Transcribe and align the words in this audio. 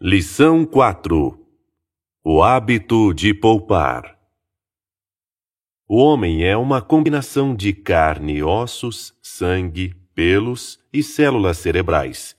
Lição 0.00 0.66
4 0.66 1.38
O 2.24 2.42
hábito 2.42 3.14
de 3.14 3.32
poupar. 3.32 4.18
O 5.88 5.98
homem 5.98 6.44
é 6.44 6.56
uma 6.56 6.82
combinação 6.82 7.54
de 7.54 7.72
carne, 7.72 8.42
ossos, 8.42 9.16
sangue, 9.22 9.94
pelos 10.12 10.80
e 10.92 11.00
células 11.00 11.58
cerebrais. 11.58 12.36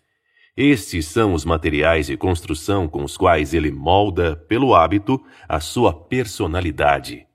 Estes 0.56 1.06
são 1.06 1.34
os 1.34 1.46
materiais 1.46 2.08
de 2.08 2.18
construção 2.18 2.90
com 2.90 3.06
os 3.06 3.16
quais 3.16 3.54
ele 3.54 3.72
molda, 3.72 4.36
pelo 4.36 4.76
hábito, 4.76 5.26
a 5.48 5.62
sua 5.62 5.94
personalidade. 5.94 7.26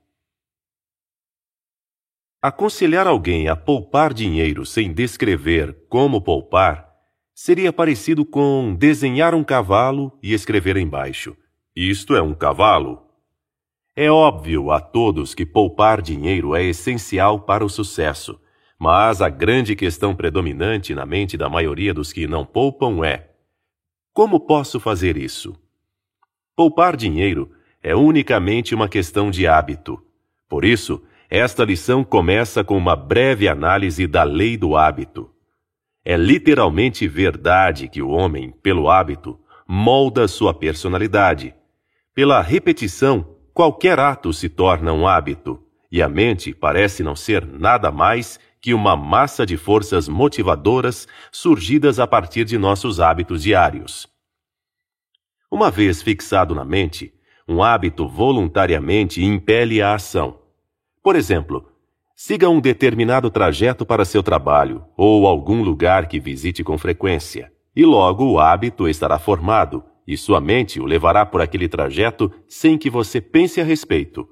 Aconselhar 2.39 3.07
alguém 3.07 3.47
a 3.47 3.55
poupar 3.55 4.13
dinheiro 4.13 4.67
sem 4.67 4.93
descrever 4.93 5.87
como 5.89 6.21
poupar 6.21 6.90
seria 7.43 7.73
parecido 7.73 8.23
com 8.23 8.75
desenhar 8.77 9.33
um 9.33 9.43
cavalo 9.43 10.15
e 10.21 10.31
escrever 10.31 10.77
embaixo: 10.77 11.35
Isto 11.75 12.15
é 12.15 12.21
um 12.21 12.35
cavalo. 12.35 13.01
É 13.95 14.11
óbvio 14.11 14.69
a 14.69 14.79
todos 14.79 15.33
que 15.33 15.43
poupar 15.43 16.03
dinheiro 16.03 16.55
é 16.55 16.63
essencial 16.63 17.39
para 17.39 17.65
o 17.65 17.69
sucesso, 17.69 18.39
mas 18.77 19.23
a 19.23 19.29
grande 19.29 19.75
questão 19.75 20.15
predominante 20.15 20.93
na 20.93 21.03
mente 21.03 21.35
da 21.35 21.49
maioria 21.49 21.95
dos 21.95 22.13
que 22.13 22.27
não 22.27 22.45
poupam 22.45 23.03
é: 23.03 23.31
como 24.13 24.41
posso 24.41 24.79
fazer 24.79 25.17
isso? 25.17 25.59
Poupar 26.55 26.95
dinheiro 26.95 27.49
é 27.81 27.95
unicamente 27.95 28.75
uma 28.75 28.87
questão 28.87 29.31
de 29.31 29.47
hábito. 29.47 29.99
Por 30.47 30.63
isso, 30.63 31.03
esta 31.27 31.65
lição 31.65 32.03
começa 32.03 32.63
com 32.63 32.77
uma 32.77 32.95
breve 32.95 33.47
análise 33.47 34.05
da 34.05 34.21
lei 34.21 34.55
do 34.57 34.77
hábito. 34.77 35.30
É 36.03 36.17
literalmente 36.17 37.07
verdade 37.07 37.87
que 37.87 38.01
o 38.01 38.09
homem, 38.09 38.51
pelo 38.63 38.89
hábito, 38.89 39.39
molda 39.67 40.27
sua 40.27 40.53
personalidade. 40.53 41.53
Pela 42.13 42.41
repetição, 42.41 43.37
qualquer 43.53 43.99
ato 43.99 44.33
se 44.33 44.49
torna 44.49 44.91
um 44.91 45.07
hábito, 45.07 45.61
e 45.91 46.01
a 46.01 46.09
mente 46.09 46.53
parece 46.53 47.03
não 47.03 47.15
ser 47.15 47.45
nada 47.45 47.91
mais 47.91 48.39
que 48.59 48.73
uma 48.73 48.95
massa 48.95 49.45
de 49.45 49.57
forças 49.57 50.07
motivadoras 50.07 51.07
surgidas 51.31 51.99
a 51.99 52.07
partir 52.07 52.45
de 52.45 52.57
nossos 52.57 52.99
hábitos 52.99 53.43
diários. 53.43 54.07
Uma 55.51 55.69
vez 55.69 56.01
fixado 56.01 56.55
na 56.55 56.65
mente, 56.65 57.13
um 57.47 57.61
hábito 57.61 58.07
voluntariamente 58.07 59.23
impele 59.23 59.81
a 59.81 59.95
ação. 59.95 60.39
Por 61.03 61.15
exemplo, 61.15 61.70
Siga 62.23 62.47
um 62.47 62.61
determinado 62.61 63.31
trajeto 63.31 63.83
para 63.83 64.05
seu 64.05 64.21
trabalho 64.21 64.85
ou 64.95 65.25
algum 65.25 65.63
lugar 65.63 66.07
que 66.07 66.19
visite 66.19 66.63
com 66.63 66.77
frequência, 66.77 67.51
e 67.75 67.83
logo 67.83 68.23
o 68.23 68.39
hábito 68.39 68.87
estará 68.87 69.17
formado 69.17 69.83
e 70.07 70.15
sua 70.15 70.39
mente 70.39 70.79
o 70.79 70.85
levará 70.85 71.25
por 71.25 71.41
aquele 71.41 71.67
trajeto 71.67 72.31
sem 72.47 72.77
que 72.77 72.91
você 72.91 73.19
pense 73.19 73.59
a 73.59 73.63
respeito. 73.63 74.29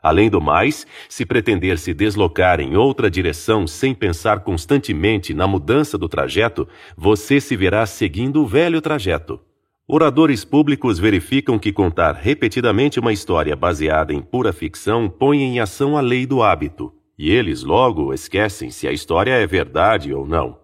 Além 0.00 0.30
do 0.30 0.40
mais, 0.40 0.86
se 1.08 1.26
pretender 1.26 1.76
se 1.76 1.92
deslocar 1.92 2.60
em 2.60 2.76
outra 2.76 3.10
direção 3.10 3.66
sem 3.66 3.92
pensar 3.92 4.44
constantemente 4.44 5.34
na 5.34 5.48
mudança 5.48 5.98
do 5.98 6.08
trajeto, 6.08 6.68
você 6.96 7.40
se 7.40 7.56
verá 7.56 7.84
seguindo 7.84 8.42
o 8.42 8.46
velho 8.46 8.80
trajeto. 8.80 9.40
Oradores 9.88 10.44
públicos 10.44 11.00
verificam 11.00 11.58
que 11.58 11.72
contar 11.72 12.12
repetidamente 12.12 13.00
uma 13.00 13.12
história 13.12 13.56
baseada 13.56 14.14
em 14.14 14.22
pura 14.22 14.52
ficção 14.52 15.08
põe 15.08 15.42
em 15.42 15.58
ação 15.58 15.98
a 15.98 16.00
lei 16.00 16.26
do 16.26 16.40
hábito 16.40 16.92
e 17.16 17.30
eles 17.30 17.62
logo 17.62 18.12
esquecem 18.12 18.70
se 18.70 18.88
a 18.88 18.92
história 18.92 19.32
é 19.32 19.46
verdade 19.46 20.12
ou 20.12 20.26
não. 20.26 20.60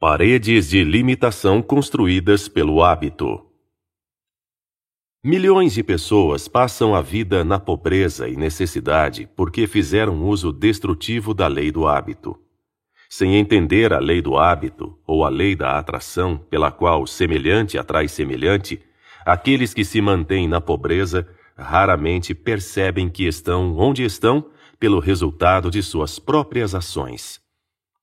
Paredes 0.00 0.70
de 0.70 0.84
limitação 0.84 1.60
construídas 1.60 2.48
pelo 2.48 2.84
hábito. 2.84 3.44
Milhões 5.24 5.74
de 5.74 5.82
pessoas 5.82 6.46
passam 6.46 6.94
a 6.94 7.02
vida 7.02 7.42
na 7.42 7.58
pobreza 7.58 8.28
e 8.28 8.36
necessidade 8.36 9.28
porque 9.34 9.66
fizeram 9.66 10.22
uso 10.22 10.52
destrutivo 10.52 11.34
da 11.34 11.48
lei 11.48 11.72
do 11.72 11.88
hábito. 11.88 12.40
Sem 13.10 13.34
entender 13.34 13.92
a 13.92 13.98
lei 13.98 14.22
do 14.22 14.38
hábito 14.38 14.96
ou 15.04 15.24
a 15.24 15.28
lei 15.28 15.56
da 15.56 15.76
atração, 15.76 16.38
pela 16.38 16.70
qual 16.70 17.04
semelhante 17.04 17.76
atrai 17.76 18.06
semelhante, 18.06 18.80
aqueles 19.26 19.74
que 19.74 19.84
se 19.84 20.00
mantêm 20.00 20.46
na 20.46 20.60
pobreza 20.60 21.28
raramente 21.58 22.34
percebem 22.34 23.08
que 23.08 23.26
estão 23.26 23.76
onde 23.76 24.04
estão 24.04 24.46
pelo 24.78 25.00
resultado 25.00 25.70
de 25.70 25.82
suas 25.82 26.18
próprias 26.18 26.74
ações. 26.74 27.40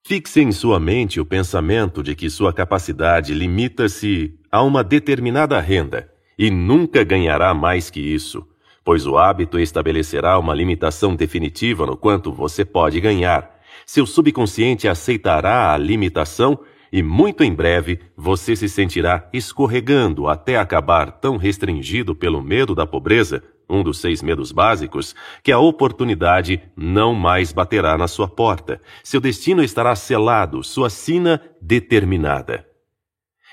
Fixe 0.05 0.41
em 0.41 0.51
sua 0.51 0.79
mente 0.79 1.19
o 1.19 1.25
pensamento 1.25 2.03
de 2.03 2.13
que 2.13 2.29
sua 2.29 2.53
capacidade 2.53 3.33
limita-se 3.33 4.37
a 4.51 4.61
uma 4.61 4.83
determinada 4.83 5.59
renda 5.59 6.11
e 6.37 6.51
nunca 6.51 7.03
ganhará 7.03 7.53
mais 7.53 7.89
que 7.89 7.99
isso, 7.99 8.45
pois 8.83 9.07
o 9.07 9.17
hábito 9.17 9.57
estabelecerá 9.57 10.37
uma 10.37 10.53
limitação 10.53 11.15
definitiva 11.15 11.85
no 11.85 11.97
quanto 11.97 12.31
você 12.31 12.63
pode 12.63 12.99
ganhar. 12.99 13.55
Seu 13.85 14.05
subconsciente 14.05 14.87
aceitará 14.87 15.73
a 15.73 15.77
limitação 15.77 16.59
e 16.95 17.03
muito 17.03 17.43
em 17.43 17.53
breve 17.53 17.99
você 18.15 18.55
se 18.55 18.69
sentirá 18.69 19.27
escorregando 19.33 20.29
até 20.29 20.55
acabar 20.55 21.11
tão 21.11 21.35
restringido 21.35 22.15
pelo 22.15 22.41
medo 22.41 22.73
da 22.73 22.87
pobreza, 22.87 23.43
um 23.69 23.83
dos 23.83 23.99
seis 23.99 24.23
medos 24.23 24.49
básicos, 24.53 25.13
que 25.43 25.51
a 25.51 25.59
oportunidade 25.59 26.61
não 26.73 27.13
mais 27.13 27.51
baterá 27.51 27.97
na 27.97 28.07
sua 28.07 28.29
porta. 28.29 28.81
Seu 29.03 29.19
destino 29.19 29.61
estará 29.61 29.93
selado, 29.93 30.63
sua 30.63 30.89
sina 30.89 31.41
determinada. 31.61 32.65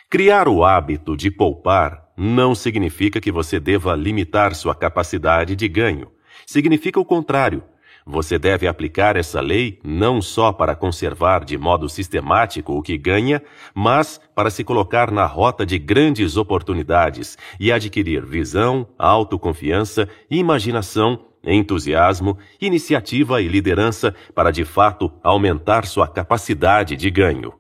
Criar 0.09 0.47
o 0.47 0.64
hábito 0.64 1.16
de 1.16 1.28
poupar 1.28 2.12
não 2.16 2.54
significa 2.54 3.20
que 3.20 3.32
você 3.32 3.59
deva 3.59 3.97
limitar 3.97 4.54
sua 4.54 4.72
capacidade 4.72 5.56
de 5.56 5.66
ganho. 5.66 6.12
Significa 6.47 7.00
o 7.00 7.04
contrário 7.04 7.64
você 8.04 8.38
deve 8.38 8.66
aplicar 8.66 9.16
essa 9.16 9.40
lei 9.40 9.78
não 9.84 10.20
só 10.20 10.52
para 10.52 10.74
conservar 10.74 11.44
de 11.44 11.56
modo 11.56 11.88
sistemático 11.88 12.72
o 12.72 12.82
que 12.82 12.98
ganha, 12.98 13.42
mas 13.74 14.20
para 14.34 14.50
se 14.50 14.64
colocar 14.64 15.10
na 15.10 15.26
rota 15.26 15.64
de 15.64 15.78
grandes 15.78 16.36
oportunidades 16.36 17.38
e 17.58 17.70
adquirir 17.70 18.24
visão, 18.24 18.86
autoconfiança, 18.98 20.08
imaginação, 20.30 21.26
entusiasmo, 21.44 22.38
iniciativa 22.60 23.41
e 23.41 23.48
liderança 23.48 24.14
para 24.34 24.50
de 24.50 24.64
fato 24.64 25.12
aumentar 25.22 25.86
sua 25.86 26.06
capacidade 26.06 26.96
de 26.96 27.10
ganho. 27.10 27.52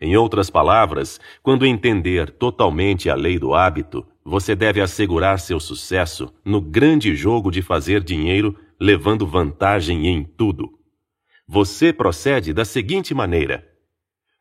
Em 0.00 0.16
outras 0.16 0.48
palavras, 0.48 1.20
quando 1.42 1.66
entender 1.66 2.30
totalmente 2.30 3.10
a 3.10 3.16
lei 3.16 3.36
do 3.38 3.52
hábito, 3.52 4.06
você 4.24 4.54
deve 4.54 4.80
assegurar 4.80 5.40
seu 5.40 5.58
sucesso 5.58 6.32
no 6.44 6.60
grande 6.60 7.16
jogo 7.16 7.50
de 7.50 7.62
fazer 7.62 8.04
dinheiro 8.04 8.56
levando 8.80 9.26
vantagem 9.26 10.06
em 10.06 10.24
tudo. 10.24 10.68
Você 11.46 11.92
procede 11.92 12.52
da 12.52 12.64
seguinte 12.64 13.14
maneira: 13.14 13.66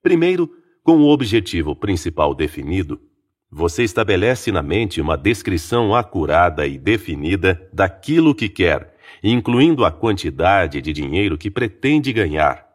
primeiro, 0.02 0.50
com 0.84 0.98
o 0.98 1.10
objetivo 1.10 1.76
principal 1.76 2.36
definido, 2.36 3.00
você 3.50 3.84
estabelece 3.84 4.52
na 4.52 4.62
mente 4.62 5.00
uma 5.00 5.18
descrição 5.18 5.96
acurada 5.96 6.68
e 6.68 6.78
definida 6.78 7.70
daquilo 7.74 8.36
que 8.36 8.50
quer, 8.50 8.94
incluindo 9.24 9.86
a 9.86 9.92
quantidade 9.92 10.82
de 10.82 10.92
dinheiro 10.92 11.38
que 11.38 11.50
pretende 11.50 12.12
ganhar. 12.12 12.68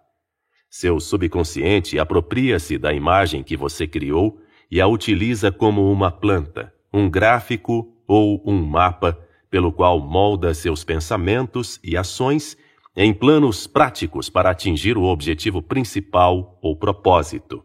Seu 0.71 0.99
subconsciente 0.99 1.99
apropria-se 1.99 2.79
da 2.79 2.95
imagem 2.95 3.43
que 3.43 3.57
você 3.57 3.87
criou 3.87 4.41
e 4.71 4.81
a 4.81 4.87
utiliza 4.87 5.53
como 5.53 5.93
uma 5.93 6.11
planta, 6.11 6.73
um 6.93 7.11
gráfico 7.11 7.95
ou 8.07 8.43
um 8.47 8.65
mapa 8.65 9.19
pelo 9.53 9.71
qual 9.71 10.01
molda 10.01 10.55
seus 10.55 10.83
pensamentos 10.83 11.79
e 11.85 11.95
ações 11.95 12.57
em 12.97 13.13
planos 13.13 13.67
práticos 13.67 14.31
para 14.31 14.49
atingir 14.49 14.97
o 14.97 15.03
objetivo 15.03 15.61
principal 15.61 16.59
ou 16.63 16.75
propósito. 16.75 17.63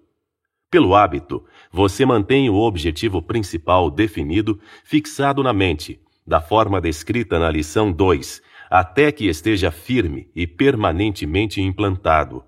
Pelo 0.70 0.94
hábito, 0.94 1.46
você 1.72 2.06
mantém 2.06 2.50
o 2.50 2.56
objetivo 2.56 3.22
principal 3.22 3.90
definido 3.90 4.60
fixado 4.84 5.42
na 5.42 5.54
mente, 5.54 5.98
da 6.26 6.42
forma 6.42 6.82
descrita 6.82 7.40
na 7.40 7.50
lição 7.50 7.90
2, 7.90 8.42
até 8.70 9.10
que 9.10 9.30
esteja 9.30 9.72
firme 9.72 10.30
e 10.36 10.46
permanentemente 10.46 11.62
implantado. 11.62 12.44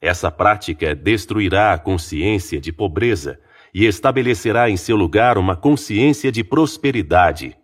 Essa 0.00 0.30
prática 0.30 0.94
destruirá 0.94 1.74
a 1.74 1.78
consciência 1.78 2.58
de 2.58 2.72
pobreza 2.72 3.38
e 3.74 3.84
estabelecerá 3.84 4.70
em 4.70 4.78
seu 4.78 4.96
lugar 4.96 5.36
uma 5.36 5.54
consciência 5.54 6.32
de 6.32 6.42
prosperidade. 6.42 7.54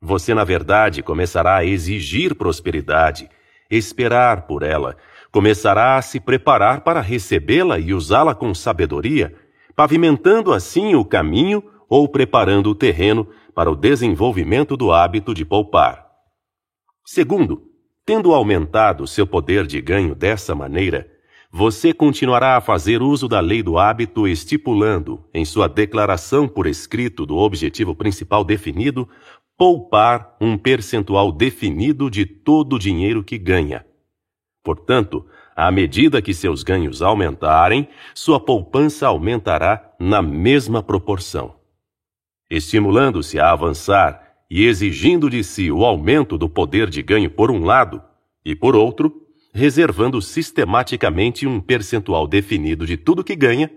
Você, 0.00 0.32
na 0.32 0.44
verdade, 0.44 1.02
começará 1.02 1.56
a 1.56 1.64
exigir 1.64 2.34
prosperidade, 2.34 3.28
esperar 3.70 4.46
por 4.46 4.62
ela, 4.62 4.96
começará 5.30 5.96
a 5.96 6.02
se 6.02 6.20
preparar 6.20 6.82
para 6.82 7.00
recebê-la 7.00 7.78
e 7.78 7.92
usá-la 7.92 8.34
com 8.34 8.54
sabedoria, 8.54 9.34
pavimentando 9.74 10.52
assim 10.52 10.94
o 10.94 11.04
caminho 11.04 11.62
ou 11.88 12.08
preparando 12.08 12.70
o 12.70 12.74
terreno 12.74 13.28
para 13.54 13.70
o 13.70 13.76
desenvolvimento 13.76 14.76
do 14.76 14.92
hábito 14.92 15.34
de 15.34 15.44
poupar. 15.44 16.06
Segundo, 17.04 17.62
tendo 18.04 18.32
aumentado 18.32 19.06
seu 19.06 19.26
poder 19.26 19.66
de 19.66 19.80
ganho 19.80 20.14
dessa 20.14 20.54
maneira, 20.54 21.10
você 21.50 21.94
continuará 21.94 22.56
a 22.56 22.60
fazer 22.60 23.00
uso 23.00 23.26
da 23.26 23.40
lei 23.40 23.62
do 23.62 23.78
hábito, 23.78 24.28
estipulando, 24.28 25.24
em 25.32 25.46
sua 25.46 25.66
declaração 25.66 26.46
por 26.46 26.66
escrito 26.66 27.24
do 27.24 27.36
objetivo 27.36 27.94
principal 27.94 28.44
definido, 28.44 29.08
poupar 29.58 30.36
um 30.40 30.56
percentual 30.56 31.32
definido 31.32 32.08
de 32.08 32.24
todo 32.24 32.76
o 32.76 32.78
dinheiro 32.78 33.24
que 33.24 33.36
ganha. 33.36 33.84
Portanto, 34.62 35.26
à 35.56 35.72
medida 35.72 36.22
que 36.22 36.32
seus 36.32 36.62
ganhos 36.62 37.02
aumentarem, 37.02 37.88
sua 38.14 38.38
poupança 38.38 39.08
aumentará 39.08 39.92
na 39.98 40.22
mesma 40.22 40.80
proporção. 40.80 41.56
Estimulando-se 42.48 43.40
a 43.40 43.50
avançar 43.50 44.22
e 44.48 44.64
exigindo 44.64 45.28
de 45.28 45.42
si 45.42 45.72
o 45.72 45.84
aumento 45.84 46.38
do 46.38 46.48
poder 46.48 46.88
de 46.88 47.02
ganho 47.02 47.28
por 47.28 47.50
um 47.50 47.64
lado, 47.64 48.00
e 48.44 48.54
por 48.54 48.76
outro, 48.76 49.26
reservando 49.52 50.22
sistematicamente 50.22 51.46
um 51.46 51.60
percentual 51.60 52.28
definido 52.28 52.86
de 52.86 52.96
tudo 52.96 53.24
que 53.24 53.34
ganha, 53.34 53.68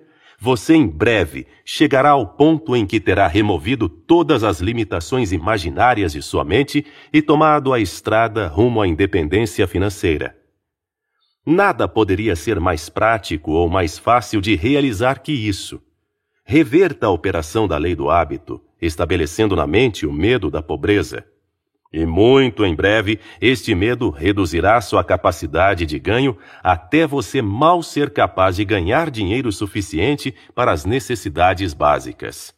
você 0.44 0.74
em 0.74 0.88
breve 0.88 1.46
chegará 1.64 2.10
ao 2.10 2.26
ponto 2.26 2.76
em 2.76 2.84
que 2.84 3.00
terá 3.00 3.28
removido 3.28 3.88
todas 3.88 4.44
as 4.44 4.60
limitações 4.60 5.32
imaginárias 5.32 6.14
de 6.14 6.22
sua 6.24 6.44
mente 6.44 6.84
e 7.14 7.22
tomado 7.22 7.72
a 7.72 7.80
estrada 7.80 8.48
rumo 8.48 8.82
à 8.82 8.88
independência 8.88 9.68
financeira. 9.68 10.36
Nada 11.46 11.88
poderia 11.88 12.36
ser 12.36 12.60
mais 12.60 12.90
prático 12.90 13.52
ou 13.52 13.70
mais 13.70 14.00
fácil 14.00 14.42
de 14.42 14.56
realizar 14.56 15.20
que 15.20 15.32
isso. 15.32 15.80
Reverta 16.44 17.06
a 17.06 17.12
operação 17.12 17.68
da 17.68 17.78
lei 17.78 17.96
do 17.96 18.10
hábito, 18.10 18.60
estabelecendo 18.82 19.56
na 19.56 19.68
mente 19.68 20.08
o 20.08 20.12
medo 20.12 20.50
da 20.50 20.64
pobreza 20.64 21.24
e 21.94 22.06
muito 22.06 22.66
em 22.66 22.74
breve, 22.74 23.20
este 23.42 23.76
medo 23.76 24.10
reduzirá 24.10 24.80
sua 24.80 25.04
capacidade 25.04 25.86
de 25.86 26.00
ganho 26.00 26.38
até 26.64 27.06
você 27.06 27.42
mal 27.42 27.84
ser 27.84 28.12
capaz 28.12 28.56
de 28.56 28.64
ganhar 28.64 29.12
dinheiro 29.12 29.52
suficiente 29.52 30.34
para 30.56 30.72
as 30.72 30.86
necessidades 30.86 31.74
básicas. 31.74 32.54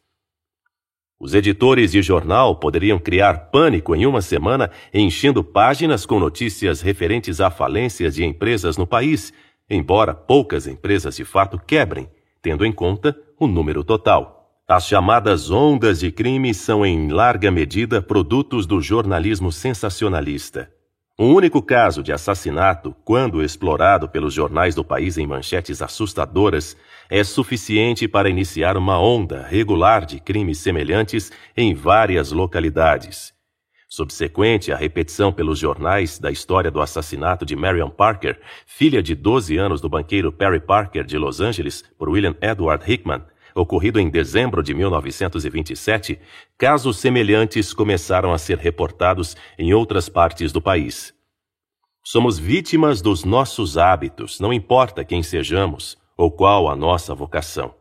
Os 1.18 1.34
editores 1.34 1.90
de 1.90 2.02
jornal 2.02 2.56
poderiam 2.56 2.98
criar 2.98 3.50
pânico 3.50 3.94
em 3.94 4.06
uma 4.06 4.20
semana, 4.20 4.70
enchendo 4.92 5.42
páginas 5.42 6.04
com 6.04 6.20
notícias 6.20 6.80
referentes 6.80 7.40
a 7.40 7.50
falências 7.50 8.14
de 8.14 8.24
empresas 8.24 8.76
no 8.76 8.86
país, 8.86 9.32
embora 9.68 10.14
poucas 10.14 10.66
empresas 10.66 11.16
de 11.16 11.24
fato 11.24 11.58
quebrem, 11.58 12.08
tendo 12.42 12.64
em 12.64 12.72
conta 12.72 13.16
o 13.38 13.46
número 13.46 13.82
total. 13.82 14.33
As 14.66 14.86
chamadas 14.86 15.50
ondas 15.50 16.00
de 16.00 16.10
crime 16.10 16.54
são, 16.54 16.86
em 16.86 17.10
larga 17.10 17.50
medida, 17.50 18.00
produtos 18.00 18.64
do 18.66 18.80
jornalismo 18.80 19.52
sensacionalista. 19.52 20.70
Um 21.18 21.34
único 21.34 21.60
caso 21.60 22.02
de 22.02 22.14
assassinato, 22.14 22.96
quando 23.04 23.42
explorado 23.42 24.08
pelos 24.08 24.32
jornais 24.32 24.74
do 24.74 24.82
país 24.82 25.18
em 25.18 25.26
manchetes 25.26 25.82
assustadoras, 25.82 26.78
é 27.10 27.22
suficiente 27.22 28.08
para 28.08 28.30
iniciar 28.30 28.78
uma 28.78 28.98
onda 28.98 29.42
regular 29.42 30.06
de 30.06 30.18
crimes 30.18 30.60
semelhantes 30.60 31.30
em 31.54 31.74
várias 31.74 32.32
localidades. 32.32 33.34
Subsequente 33.86 34.72
à 34.72 34.76
repetição 34.76 35.30
pelos 35.30 35.58
jornais 35.58 36.18
da 36.18 36.30
história 36.30 36.70
do 36.70 36.80
assassinato 36.80 37.44
de 37.44 37.54
Marion 37.54 37.90
Parker, 37.90 38.40
filha 38.64 39.02
de 39.02 39.14
12 39.14 39.58
anos 39.58 39.82
do 39.82 39.90
banqueiro 39.90 40.32
Perry 40.32 40.58
Parker 40.58 41.04
de 41.04 41.18
Los 41.18 41.38
Angeles, 41.38 41.84
por 41.98 42.08
William 42.08 42.34
Edward 42.40 42.90
Hickman, 42.90 43.22
ocorrido 43.54 44.00
em 44.00 44.10
dezembro 44.10 44.62
de 44.62 44.74
1927, 44.74 46.18
casos 46.58 46.98
semelhantes 46.98 47.72
começaram 47.72 48.32
a 48.32 48.38
ser 48.38 48.58
reportados 48.58 49.36
em 49.58 49.72
outras 49.72 50.08
partes 50.08 50.52
do 50.52 50.60
país. 50.60 51.14
Somos 52.02 52.38
vítimas 52.38 53.00
dos 53.00 53.24
nossos 53.24 53.78
hábitos, 53.78 54.40
não 54.40 54.52
importa 54.52 55.04
quem 55.04 55.22
sejamos 55.22 55.96
ou 56.16 56.30
qual 56.30 56.68
a 56.68 56.76
nossa 56.76 57.14
vocação. 57.14 57.74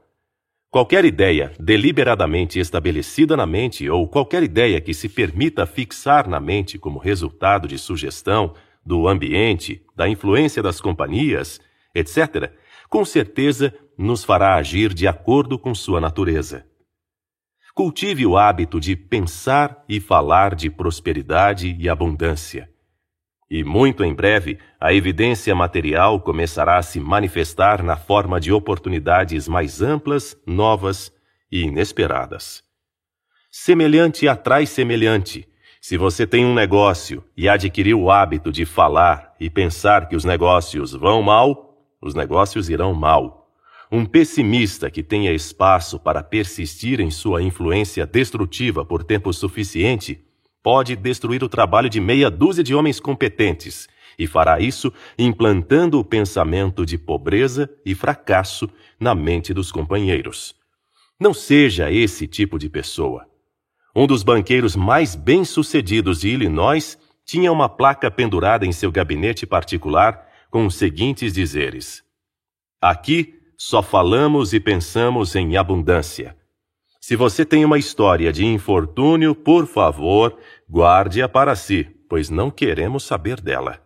Qualquer 0.70 1.06
ideia 1.06 1.52
deliberadamente 1.60 2.60
estabelecida 2.60 3.38
na 3.38 3.46
mente 3.46 3.88
ou 3.90 4.08
qualquer 4.08 4.42
ideia 4.42 4.82
que 4.82 4.94
se 4.94 5.08
permita 5.08 5.66
fixar 5.66 6.28
na 6.28 6.40
mente 6.40 6.80
como 6.80 6.98
resultado 6.98 7.68
de 7.68 7.78
sugestão 7.78 8.56
do 8.86 9.08
ambiente, 9.08 9.86
da 9.96 10.10
influência 10.10 10.64
das 10.64 10.82
companhias, 10.82 11.62
etc., 11.94 12.52
com 12.94 13.04
certeza 13.04 13.74
nos 13.98 14.24
fará 14.24 14.54
agir 14.54 14.94
de 14.94 15.08
acordo 15.08 15.58
com 15.58 15.74
sua 15.74 16.00
natureza. 16.00 16.64
Cultive 17.74 18.24
o 18.24 18.38
hábito 18.38 18.80
de 18.80 18.96
pensar 18.96 19.84
e 19.90 20.00
falar 20.00 20.54
de 20.54 20.70
prosperidade 20.70 21.76
e 21.80 21.90
abundância. 21.90 22.70
E 23.50 23.64
muito 23.64 24.04
em 24.04 24.14
breve, 24.14 24.60
a 24.80 24.94
evidência 24.94 25.56
material 25.56 26.20
começará 26.20 26.78
a 26.78 26.84
se 26.84 27.00
manifestar 27.00 27.82
na 27.82 27.96
forma 27.96 28.40
de 28.40 28.52
oportunidades 28.52 29.48
mais 29.48 29.82
amplas, 29.82 30.38
novas 30.46 31.12
e 31.52 31.64
inesperadas. 31.64 32.62
Semelhante 33.50 34.28
atrai 34.28 34.68
semelhante. 34.68 35.50
Se 35.82 35.98
você 35.98 36.28
tem 36.28 36.46
um 36.46 36.54
negócio 36.54 37.24
e 37.36 37.50
adquiriu 37.50 38.00
o 38.04 38.12
hábito 38.12 38.52
de 38.52 38.66
falar 38.66 39.34
e 39.40 39.50
pensar 39.50 40.08
que 40.08 40.16
os 40.16 40.24
negócios 40.24 40.92
vão 40.92 41.24
mal, 41.24 41.73
os 42.04 42.14
negócios 42.14 42.70
irão 42.70 42.94
mal. 42.94 43.50
Um 43.90 44.06
pessimista 44.06 44.92
que 44.92 45.02
tenha 45.02 45.32
espaço 45.32 46.00
para 46.00 46.22
persistir 46.22 47.00
em 47.00 47.10
sua 47.10 47.42
influência 47.42 48.06
destrutiva 48.06 48.84
por 48.84 49.04
tempo 49.04 49.32
suficiente 49.32 50.20
pode 50.62 50.96
destruir 50.96 51.44
o 51.44 51.50
trabalho 51.50 51.90
de 51.90 52.02
meia 52.02 52.30
dúzia 52.30 52.64
de 52.64 52.76
homens 52.76 53.00
competentes 53.00 53.88
e 54.18 54.28
fará 54.28 54.60
isso 54.60 54.92
implantando 55.18 56.00
o 56.00 56.04
pensamento 56.04 56.86
de 56.86 56.98
pobreza 56.98 57.70
e 57.86 57.96
fracasso 57.96 58.70
na 59.00 59.16
mente 59.16 59.54
dos 59.54 59.72
companheiros. 59.72 60.56
Não 61.20 61.34
seja 61.34 61.92
esse 61.92 62.28
tipo 62.28 62.60
de 62.60 62.70
pessoa. 62.70 63.26
Um 63.96 64.08
dos 64.08 64.24
banqueiros 64.24 64.76
mais 64.76 65.16
bem-sucedidos 65.16 66.22
de 66.22 66.30
Illinois 66.30 66.98
tinha 67.26 67.52
uma 67.52 67.70
placa 67.70 68.10
pendurada 68.10 68.66
em 68.66 68.72
seu 68.72 68.92
gabinete 68.92 69.46
particular 69.46 70.33
com 70.54 70.68
os 70.68 70.76
seguintes 70.76 71.34
dizeres: 71.34 72.04
Aqui 72.80 73.40
só 73.58 73.82
falamos 73.82 74.54
e 74.54 74.60
pensamos 74.60 75.36
em 75.36 75.58
abundância. 75.58 76.38
Se 77.02 77.16
você 77.16 77.44
tem 77.44 77.66
uma 77.66 77.80
história 77.80 78.32
de 78.32 78.46
infortúnio, 78.46 79.34
por 79.34 79.66
favor, 79.66 80.38
guarde-a 80.70 81.28
para 81.28 81.56
si, 81.56 81.90
pois 82.08 82.30
não 82.30 82.52
queremos 82.52 83.04
saber 83.04 83.42
dela. 83.42 83.82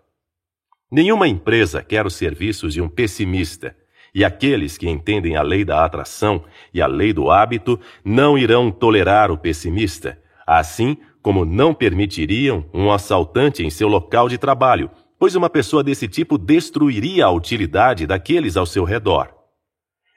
Nenhuma 0.91 1.29
empresa 1.29 1.81
quer 1.81 2.05
os 2.05 2.15
serviços 2.15 2.73
de 2.73 2.81
um 2.81 2.89
pessimista, 2.89 3.73
e 4.13 4.25
aqueles 4.25 4.77
que 4.77 4.89
entendem 4.89 5.37
a 5.37 5.41
lei 5.41 5.63
da 5.63 5.85
atração 5.85 6.43
e 6.73 6.81
a 6.81 6.87
lei 6.87 7.13
do 7.13 7.31
hábito 7.31 7.80
não 8.03 8.37
irão 8.37 8.69
tolerar 8.71 9.31
o 9.31 9.37
pessimista, 9.37 10.21
assim 10.45 10.97
como 11.21 11.45
não 11.45 11.73
permitiriam 11.73 12.69
um 12.73 12.92
assaltante 12.92 13.65
em 13.65 13.69
seu 13.69 13.87
local 13.87 14.27
de 14.27 14.37
trabalho, 14.37 14.92
pois 15.19 15.36
uma 15.36 15.50
pessoa 15.50 15.83
desse 15.83 16.07
tipo 16.07 16.38
destruiria 16.38 17.26
a 17.26 17.31
utilidade 17.31 18.06
daqueles 18.06 18.56
ao 18.56 18.66
seu 18.66 18.83
redor. 18.83 19.33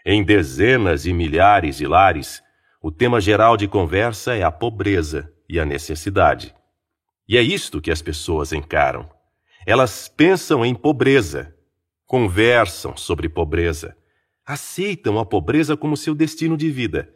Em 0.05 0.23
dezenas 0.23 1.07
e 1.07 1.13
milhares 1.13 1.77
de 1.77 1.87
lares, 1.87 2.43
o 2.83 2.91
tema 2.91 3.21
geral 3.21 3.57
de 3.57 3.69
conversa 3.69 4.35
é 4.35 4.43
a 4.43 4.51
pobreza 4.51 5.31
e 5.49 5.59
a 5.59 5.65
necessidade. 5.65 6.55
E 7.29 7.37
é 7.37 7.43
isto 7.43 7.81
que 7.81 7.91
as 7.91 8.01
pessoas 8.01 8.53
encaram. 8.53 9.09
Elas 9.67 10.09
pensam 10.09 10.65
em 10.65 10.75
pobreza, 10.75 11.55
conversam 12.07 12.97
sobre 12.97 13.29
pobreza, 13.29 13.97
aceitam 14.45 15.19
a 15.19 15.25
pobreza 15.25 15.77
como 15.77 15.97
seu 15.97 16.15
destino 16.15 16.57
de 16.57 16.71
vida. 16.71 17.13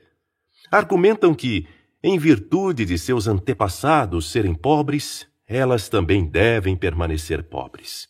Argumentam 0.71 1.35
que, 1.35 1.67
em 2.03 2.19
virtude 2.19 2.85
de 2.85 2.99
seus 2.99 3.26
antepassados 3.26 4.31
serem 4.31 4.55
pobres, 4.55 5.26
elas 5.46 5.88
também 5.88 6.26
devem 6.26 6.76
permanecer 6.76 7.42
pobres. 7.44 8.08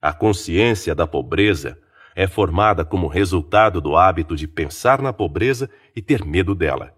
A 0.00 0.12
consciência 0.12 0.94
da 0.94 1.06
pobreza 1.06 1.80
é 2.14 2.26
formada 2.26 2.84
como 2.84 3.08
resultado 3.08 3.80
do 3.80 3.96
hábito 3.96 4.36
de 4.36 4.46
pensar 4.46 5.00
na 5.00 5.12
pobreza 5.12 5.70
e 5.94 6.02
ter 6.02 6.24
medo 6.24 6.54
dela. 6.54 6.96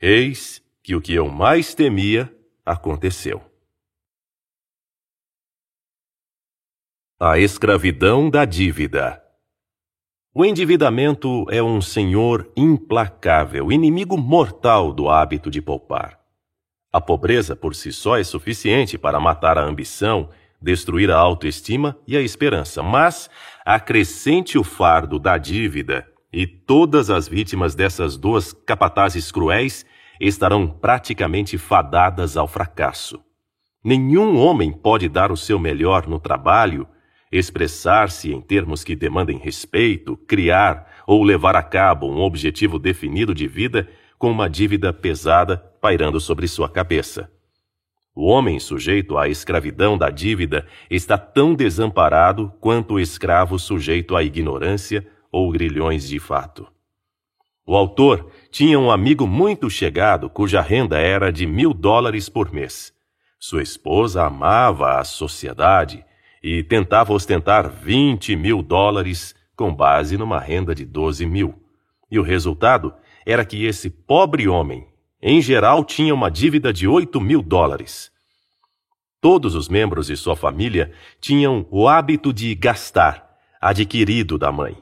Eis 0.00 0.62
que 0.82 0.94
o 0.94 1.00
que 1.00 1.14
eu 1.14 1.28
mais 1.28 1.74
temia 1.74 2.32
aconteceu. 2.64 3.42
A 7.18 7.38
escravidão 7.38 8.30
da 8.30 8.44
dívida. 8.44 9.22
O 10.32 10.44
endividamento 10.44 11.46
é 11.50 11.60
um 11.60 11.80
senhor 11.80 12.52
implacável, 12.56 13.72
inimigo 13.72 14.16
mortal 14.16 14.92
do 14.92 15.08
hábito 15.08 15.50
de 15.50 15.60
poupar. 15.60 16.17
A 16.92 17.00
pobreza 17.00 17.54
por 17.54 17.74
si 17.74 17.92
só 17.92 18.16
é 18.16 18.24
suficiente 18.24 18.96
para 18.96 19.20
matar 19.20 19.58
a 19.58 19.62
ambição, 19.62 20.30
destruir 20.60 21.10
a 21.10 21.16
autoestima 21.16 21.96
e 22.06 22.16
a 22.16 22.20
esperança, 22.20 22.82
mas 22.82 23.28
acrescente 23.64 24.56
o 24.56 24.64
fardo 24.64 25.18
da 25.18 25.36
dívida 25.36 26.06
e 26.32 26.46
todas 26.46 27.10
as 27.10 27.28
vítimas 27.28 27.74
dessas 27.74 28.16
duas 28.16 28.52
capatazes 28.52 29.30
cruéis 29.30 29.84
estarão 30.20 30.66
praticamente 30.66 31.58
fadadas 31.58 32.36
ao 32.36 32.48
fracasso. 32.48 33.20
Nenhum 33.84 34.38
homem 34.38 34.72
pode 34.72 35.08
dar 35.08 35.30
o 35.30 35.36
seu 35.36 35.58
melhor 35.58 36.06
no 36.06 36.18
trabalho 36.18 36.88
expressar-se 37.30 38.32
em 38.32 38.40
termos 38.40 38.82
que 38.82 38.96
demandem 38.96 39.38
respeito, 39.38 40.16
criar 40.16 40.90
ou 41.06 41.22
levar 41.22 41.54
a 41.54 41.62
cabo 41.62 42.10
um 42.10 42.20
objetivo 42.20 42.78
definido 42.78 43.34
de 43.34 43.46
vida 43.46 43.88
com 44.18 44.30
uma 44.30 44.50
dívida 44.50 44.92
pesada 44.92 45.56
pairando 45.80 46.20
sobre 46.20 46.48
sua 46.48 46.68
cabeça. 46.68 47.30
O 48.14 48.26
homem 48.26 48.58
sujeito 48.58 49.16
à 49.16 49.28
escravidão 49.28 49.96
da 49.96 50.10
dívida 50.10 50.66
está 50.90 51.16
tão 51.16 51.54
desamparado 51.54 52.52
quanto 52.60 52.94
o 52.94 53.00
escravo 53.00 53.58
sujeito 53.58 54.16
à 54.16 54.24
ignorância 54.24 55.06
ou 55.30 55.52
grilhões 55.52 56.08
de 56.08 56.18
fato. 56.18 56.66
O 57.64 57.76
autor 57.76 58.30
tinha 58.50 58.78
um 58.78 58.90
amigo 58.90 59.26
muito 59.26 59.70
chegado 59.70 60.28
cuja 60.28 60.60
renda 60.60 60.98
era 60.98 61.30
de 61.30 61.46
mil 61.46 61.72
dólares 61.72 62.28
por 62.28 62.52
mês. 62.52 62.92
Sua 63.38 63.62
esposa 63.62 64.24
amava 64.24 64.98
a 64.98 65.04
sociedade 65.04 66.04
e 66.42 66.64
tentava 66.64 67.12
ostentar 67.12 67.70
20 67.70 68.34
mil 68.34 68.62
dólares 68.62 69.34
com 69.54 69.72
base 69.72 70.16
numa 70.16 70.40
renda 70.40 70.74
de 70.74 70.84
12 70.84 71.24
mil. 71.24 71.54
E 72.10 72.18
o 72.18 72.22
resultado 72.22 72.92
era 73.30 73.44
que 73.44 73.64
esse 73.64 73.90
pobre 73.90 74.48
homem 74.48 74.86
em 75.20 75.42
geral, 75.42 75.84
tinha 75.84 76.14
uma 76.14 76.30
dívida 76.30 76.72
de 76.72 76.86
8 76.86 77.20
mil 77.20 77.42
dólares. 77.42 78.12
Todos 79.20 79.56
os 79.56 79.68
membros 79.68 80.06
de 80.06 80.16
sua 80.16 80.36
família 80.36 80.92
tinham 81.20 81.66
o 81.72 81.88
hábito 81.88 82.32
de 82.32 82.54
gastar, 82.54 83.36
adquirido 83.60 84.38
da 84.38 84.52
mãe. 84.52 84.76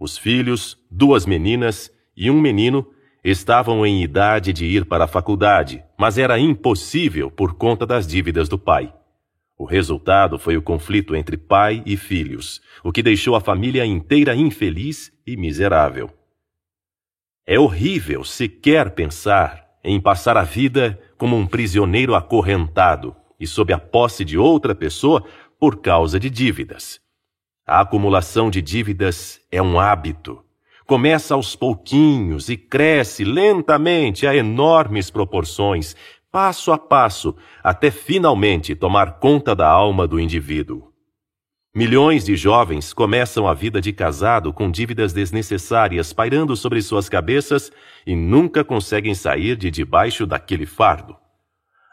Os 0.00 0.16
filhos, 0.16 0.78
duas 0.90 1.26
meninas 1.26 1.92
e 2.16 2.30
um 2.30 2.40
menino 2.40 2.86
estavam 3.22 3.84
em 3.84 4.02
idade 4.02 4.54
de 4.54 4.64
ir 4.64 4.86
para 4.86 5.04
a 5.04 5.08
faculdade, 5.08 5.84
mas 5.98 6.16
era 6.16 6.38
impossível 6.38 7.30
por 7.30 7.54
conta 7.54 7.86
das 7.86 8.06
dívidas 8.06 8.48
do 8.48 8.58
pai. 8.58 8.90
O 9.56 9.66
resultado 9.66 10.38
foi 10.38 10.56
o 10.56 10.62
conflito 10.62 11.14
entre 11.14 11.36
pai 11.36 11.82
e 11.84 11.94
filhos, 11.96 12.62
o 12.82 12.90
que 12.90 13.02
deixou 13.02 13.36
a 13.36 13.40
família 13.40 13.84
inteira 13.84 14.34
infeliz 14.34 15.12
e 15.26 15.36
miserável. 15.36 16.10
É 17.46 17.58
horrível 17.58 18.24
sequer 18.24 18.92
pensar 18.92 19.68
em 19.84 20.00
passar 20.00 20.34
a 20.34 20.42
vida 20.42 20.98
como 21.18 21.36
um 21.36 21.46
prisioneiro 21.46 22.14
acorrentado 22.14 23.14
e 23.38 23.46
sob 23.46 23.70
a 23.70 23.78
posse 23.78 24.24
de 24.24 24.38
outra 24.38 24.74
pessoa 24.74 25.22
por 25.60 25.82
causa 25.82 26.18
de 26.18 26.30
dívidas. 26.30 27.00
A 27.66 27.80
acumulação 27.80 28.48
de 28.48 28.62
dívidas 28.62 29.42
é 29.52 29.60
um 29.60 29.78
hábito. 29.78 30.42
Começa 30.86 31.34
aos 31.34 31.54
pouquinhos 31.54 32.48
e 32.48 32.56
cresce 32.56 33.24
lentamente 33.24 34.26
a 34.26 34.34
enormes 34.34 35.10
proporções, 35.10 35.94
passo 36.32 36.72
a 36.72 36.78
passo, 36.78 37.36
até 37.62 37.90
finalmente 37.90 38.74
tomar 38.74 39.18
conta 39.18 39.54
da 39.54 39.68
alma 39.68 40.06
do 40.08 40.18
indivíduo. 40.18 40.93
Milhões 41.76 42.24
de 42.24 42.36
jovens 42.36 42.92
começam 42.92 43.48
a 43.48 43.52
vida 43.52 43.80
de 43.80 43.92
casado 43.92 44.52
com 44.52 44.70
dívidas 44.70 45.12
desnecessárias 45.12 46.12
pairando 46.12 46.54
sobre 46.54 46.80
suas 46.80 47.08
cabeças 47.08 47.72
e 48.06 48.14
nunca 48.14 48.62
conseguem 48.62 49.12
sair 49.12 49.56
de 49.56 49.72
debaixo 49.72 50.24
daquele 50.24 50.66
fardo. 50.66 51.16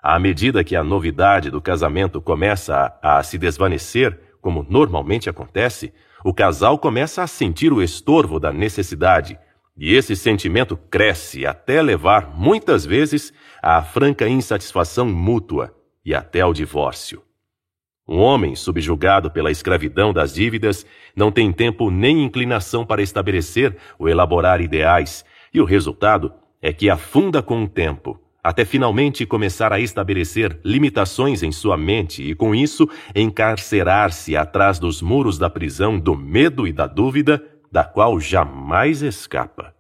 À 0.04 0.20
medida 0.20 0.64
que 0.64 0.76
a 0.76 0.84
novidade 0.84 1.50
do 1.50 1.60
casamento 1.60 2.22
começa 2.22 2.96
a, 3.02 3.18
a 3.18 3.24
se 3.24 3.40
desvanecer, 3.40 4.20
como 4.40 4.64
normalmente 4.70 5.28
acontece, 5.28 5.92
o 6.24 6.32
casal 6.32 6.78
começa 6.78 7.24
a 7.24 7.28
sentir 7.28 7.74
o 7.74 7.82
estorvo 7.82 8.40
da 8.40 8.54
necessidade, 8.54 9.40
e 9.76 9.96
esse 9.96 10.16
sentimento 10.16 10.78
cresce 10.78 11.44
até 11.44 11.82
levar, 11.82 12.38
muitas 12.38 12.86
vezes, 12.86 13.34
à 13.64 13.82
franca 13.82 14.30
insatisfação 14.30 15.08
mútua 15.08 15.76
e 16.06 16.14
até 16.14 16.42
ao 16.42 16.54
divórcio. 16.54 17.24
Um 18.12 18.20
homem 18.20 18.58
subjugado 18.58 19.32
pela 19.32 19.52
escravidão 19.52 20.12
das 20.12 20.34
dívidas 20.34 20.86
não 21.16 21.32
tem 21.32 21.50
tempo 21.50 21.90
nem 21.90 22.26
inclinação 22.26 22.86
para 22.86 23.02
estabelecer 23.02 23.78
ou 23.98 24.10
elaborar 24.10 24.60
ideais, 24.60 25.24
e 25.54 25.62
o 25.62 25.64
resultado 25.64 26.34
é 26.62 26.74
que 26.74 26.90
afunda 26.90 27.42
com 27.42 27.64
o 27.64 27.70
tempo, 27.70 28.20
até 28.44 28.66
finalmente 28.66 29.26
começar 29.26 29.72
a 29.72 29.80
estabelecer 29.80 30.60
limitações 30.62 31.42
em 31.42 31.54
sua 31.54 31.78
mente 31.78 32.22
e, 32.22 32.36
com 32.36 32.54
isso, 32.54 32.86
encarcerar-se 33.16 34.36
atrás 34.36 34.78
dos 34.78 35.02
muros 35.02 35.38
da 35.38 35.50
prisão 35.50 35.98
do 35.98 36.14
medo 36.14 36.68
e 36.68 36.74
da 36.74 36.88
dúvida, 36.88 37.42
da 37.72 37.86
qual 37.86 38.20
jamais 38.20 39.02
escapa. 39.02 39.74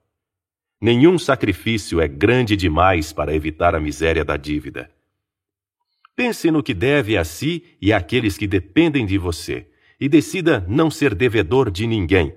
Nenhum 0.80 1.20
sacrifício 1.20 2.00
é 2.00 2.08
grande 2.08 2.56
demais 2.56 3.12
para 3.12 3.36
evitar 3.36 3.76
a 3.76 3.80
miséria 3.82 4.24
da 4.24 4.38
dívida. 4.38 4.90
Pense 6.24 6.52
no 6.52 6.62
que 6.62 6.76
deve 6.76 7.18
a 7.18 7.24
si 7.24 7.64
e 7.82 7.92
àqueles 7.92 8.38
que 8.38 8.46
dependem 8.46 9.08
de 9.08 9.18
você, 9.18 9.66
e 10.00 10.08
decida 10.08 10.64
não 10.70 10.92
ser 10.92 11.16
devedor 11.16 11.72
de 11.72 11.88
ninguém. 11.88 12.36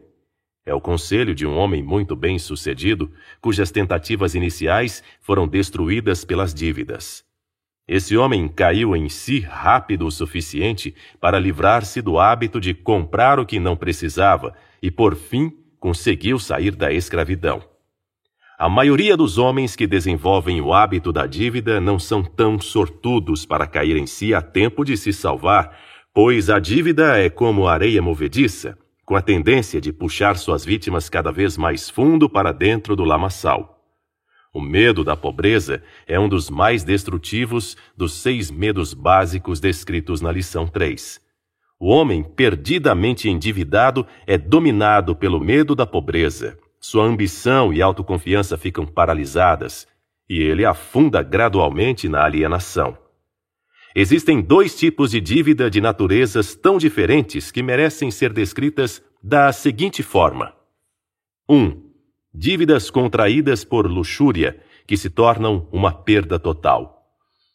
É 0.65 0.73
o 0.73 0.81
conselho 0.81 1.35
de 1.35 1.47
um 1.47 1.55
homem 1.55 1.83
muito 1.83 2.17
bem 2.17 2.39
sucedido, 2.39 3.13
cujas 3.43 3.71
tentativas 3.71 4.35
iniciais 4.35 5.03
foram 5.21 5.47
destruídas 5.47 6.25
pelas 6.25 6.55
dívidas. 6.55 7.27
Esse 7.87 8.17
homem 8.17 8.49
caiu 8.49 8.97
em 8.97 9.11
si 9.11 9.41
rápido 9.41 10.07
o 10.07 10.11
suficiente 10.11 10.95
para 11.21 11.39
livrar-se 11.39 12.01
do 12.01 12.19
hábito 12.19 12.59
de 12.59 12.73
comprar 12.73 13.39
o 13.39 13.45
que 13.45 13.61
não 13.61 13.77
precisava 13.77 14.55
e, 14.81 14.91
por 14.91 15.15
fim, 15.15 15.53
conseguiu 15.79 16.39
sair 16.39 16.75
da 16.75 16.91
escravidão. 16.91 17.74
A 18.57 18.69
maioria 18.69 19.17
dos 19.17 19.37
homens 19.37 19.75
que 19.75 19.85
desenvolvem 19.85 20.61
o 20.61 20.73
hábito 20.73 21.13
da 21.13 21.27
dívida 21.27 21.81
não 21.81 21.99
são 21.99 22.23
tão 22.23 22.61
sortudos 22.61 23.45
para 23.45 23.67
cair 23.67 23.97
em 23.97 24.07
si 24.07 24.33
a 24.33 24.41
tempo 24.41 24.85
de 24.85 24.97
se 24.97 25.13
salvar, 25.13 25.77
pois 26.15 26.49
a 26.49 26.61
dívida 26.61 27.19
é 27.19 27.29
como 27.29 27.67
areia 27.67 28.01
movediça, 28.01 28.79
com 29.05 29.17
a 29.17 29.21
tendência 29.21 29.81
de 29.81 29.93
puxar 29.93 30.37
suas 30.37 30.65
vítimas 30.65 31.09
cada 31.09 31.33
vez 31.33 31.59
mais 31.59 31.91
fundo 31.91 32.31
para 32.31 32.53
dentro 32.53 32.95
do 32.95 33.03
lamaçal. 33.03 33.85
O 34.53 34.61
medo 34.61 35.03
da 35.03 35.17
pobreza 35.17 35.83
é 36.07 36.19
um 36.21 36.29
dos 36.29 36.49
mais 36.49 36.85
destrutivos 36.85 37.77
dos 37.97 38.15
seis 38.15 38.53
medos 38.53 38.95
básicos 38.95 39.59
descritos 39.59 40.21
na 40.21 40.31
lição 40.31 40.69
3. 40.69 41.21
O 41.81 41.89
homem 41.89 42.23
perdidamente 42.23 43.29
endividado 43.29 44.07
é 44.29 44.39
dominado 44.39 45.17
pelo 45.17 45.41
medo 45.41 45.75
da 45.75 45.85
pobreza 45.85 46.57
sua 46.85 47.05
ambição 47.05 47.73
e 47.73 47.81
autoconfiança 47.81 48.59
ficam 48.59 48.85
paralisadas 48.85 49.89
e 50.29 50.43
ele 50.43 50.67
afunda 50.67 51.23
gradualmente 51.23 52.11
na 52.11 52.23
alienação. 52.23 52.99
Existem 53.97 54.43
dois 54.43 54.77
tipos 54.77 55.13
de 55.13 55.19
dívida 55.19 55.71
de 55.71 55.81
naturezas 55.81 56.55
tão 56.55 56.77
diferentes 56.77 57.51
que 57.51 57.63
merecem 57.63 58.11
ser 58.11 58.35
descritas 58.35 59.03
da 59.23 59.51
seguinte 59.51 60.03
forma: 60.03 60.55
1. 61.49 61.57
Um, 61.57 61.91
dívidas 62.35 62.91
contraídas 62.91 63.65
por 63.65 63.91
luxúria, 63.91 64.61
que 64.87 64.99
se 64.99 65.09
tornam 65.09 65.67
uma 65.73 65.91
perda 65.91 66.39
total. 66.39 67.03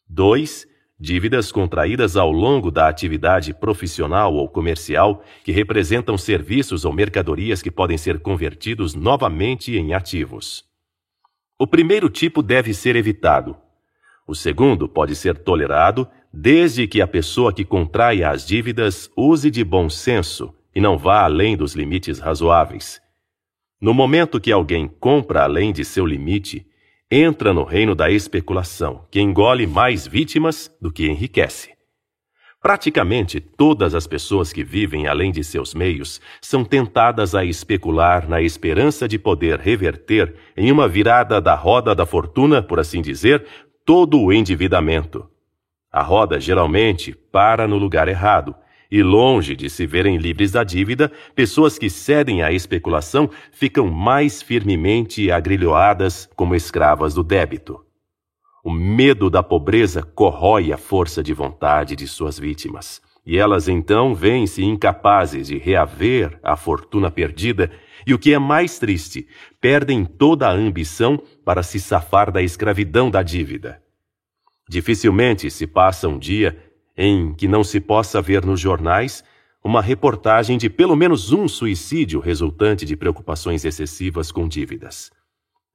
2 0.09 0.67
dívidas 0.99 1.51
contraídas 1.51 2.17
ao 2.17 2.31
longo 2.31 2.69
da 2.69 2.89
atividade 2.89 3.53
profissional 3.53 4.33
ou 4.33 4.49
comercial 4.49 5.23
que 5.45 5.51
representam 5.51 6.17
serviços 6.17 6.83
ou 6.83 6.91
mercadorias 6.91 7.61
que 7.61 7.71
podem 7.71 7.97
ser 7.97 8.19
convertidos 8.19 8.93
novamente 8.93 9.77
em 9.77 9.93
ativos. 9.93 10.65
O 11.57 11.65
primeiro 11.65 12.09
tipo 12.09 12.43
deve 12.43 12.73
ser 12.73 12.95
evitado. 12.97 13.55
O 14.27 14.35
segundo 14.35 14.89
pode 14.89 15.15
ser 15.15 15.37
tolerado 15.37 16.07
desde 16.31 16.85
que 16.85 17.01
a 17.01 17.07
pessoa 17.07 17.53
que 17.53 17.63
contrai 17.63 18.23
as 18.23 18.45
dívidas 18.45 19.09
use 19.15 19.49
de 19.49 19.63
bom 19.63 19.89
senso 19.89 20.53
e 20.75 20.81
não 20.81 20.97
vá 20.97 21.23
além 21.23 21.55
dos 21.55 21.73
limites 21.73 22.19
razoáveis. 22.19 23.01
No 23.81 23.93
momento 23.93 24.39
que 24.39 24.51
alguém 24.51 24.87
compra 24.87 25.43
além 25.43 25.71
de 25.71 25.85
seu 25.85 26.05
limite, 26.05 26.67
entra 27.11 27.53
no 27.53 27.63
reino 27.63 27.95
da 27.95 28.11
especulação, 28.11 29.03
que 29.09 29.19
engole 29.19 29.65
mais 29.65 30.05
vítimas 30.05 30.71
do 30.79 30.91
que 30.91 31.07
enriquece. 31.07 31.71
Praticamente 32.61 33.39
todas 33.39 33.95
as 33.95 34.05
pessoas 34.05 34.53
que 34.53 34.63
vivem 34.63 35.07
além 35.07 35.31
de 35.31 35.43
seus 35.43 35.73
meios 35.73 36.21
são 36.41 36.63
tentadas 36.63 37.33
a 37.33 37.43
especular 37.43 38.27
na 38.27 38.41
esperança 38.41 39.07
de 39.07 39.17
poder 39.17 39.59
reverter, 39.59 40.35
em 40.55 40.71
uma 40.71 40.87
virada 40.87 41.41
da 41.41 41.55
roda 41.55 41.95
da 41.95 42.05
fortuna, 42.05 42.61
por 42.61 42.79
assim 42.79 43.01
dizer, 43.01 43.45
todo 43.85 44.21
o 44.21 44.31
endividamento. 44.31 45.27
A 45.91 46.03
roda 46.03 46.39
geralmente 46.39 47.13
para 47.31 47.67
no 47.67 47.77
lugar 47.77 48.07
errado 48.07 48.53
e 48.91 49.03
longe 49.03 49.55
de 49.55 49.69
se 49.69 49.85
verem 49.85 50.17
livres 50.17 50.51
da 50.51 50.63
dívida, 50.63 51.11
pessoas 51.35 51.77
que 51.77 51.89
cedem 51.89 52.41
à 52.41 52.51
especulação 52.51 53.29
ficam 53.51 53.87
mais 53.87 54.41
firmemente 54.41 55.31
agrilhoadas 55.31 56.27
como 56.35 56.55
escravas 56.55 57.13
do 57.13 57.23
débito. 57.23 57.85
O 58.63 58.71
medo 58.71 59.29
da 59.29 59.43
pobreza 59.43 60.01
corrói 60.01 60.73
a 60.73 60.77
força 60.77 61.21
de 61.21 61.33
vontade 61.33 61.95
de 61.95 62.07
suas 62.07 62.39
vítimas, 62.39 63.01
e 63.25 63.37
elas 63.37 63.67
então 63.67 64.15
veem-se 64.15 64.63
incapazes 64.63 65.47
de 65.47 65.57
reaver 65.57 66.39
a 66.41 66.55
fortuna 66.55 67.11
perdida, 67.11 67.71
e 68.07 68.13
o 68.13 68.19
que 68.19 68.33
é 68.33 68.39
mais 68.39 68.79
triste, 68.79 69.27
perdem 69.61 70.03
toda 70.03 70.47
a 70.47 70.51
ambição 70.51 71.21
para 71.45 71.61
se 71.61 71.79
safar 71.79 72.31
da 72.31 72.41
escravidão 72.41 73.11
da 73.11 73.21
dívida. 73.21 73.81
Dificilmente 74.67 75.49
se 75.49 75.65
passa 75.65 76.07
um 76.07 76.17
dia 76.17 76.68
em 76.97 77.33
que 77.33 77.47
não 77.47 77.63
se 77.63 77.79
possa 77.79 78.21
ver 78.21 78.45
nos 78.45 78.59
jornais 78.59 79.23
uma 79.63 79.81
reportagem 79.81 80.57
de 80.57 80.69
pelo 80.69 80.95
menos 80.95 81.31
um 81.31 81.47
suicídio 81.47 82.19
resultante 82.19 82.85
de 82.85 82.95
preocupações 82.95 83.65
excessivas 83.65 84.31
com 84.31 84.47
dívidas. 84.47 85.11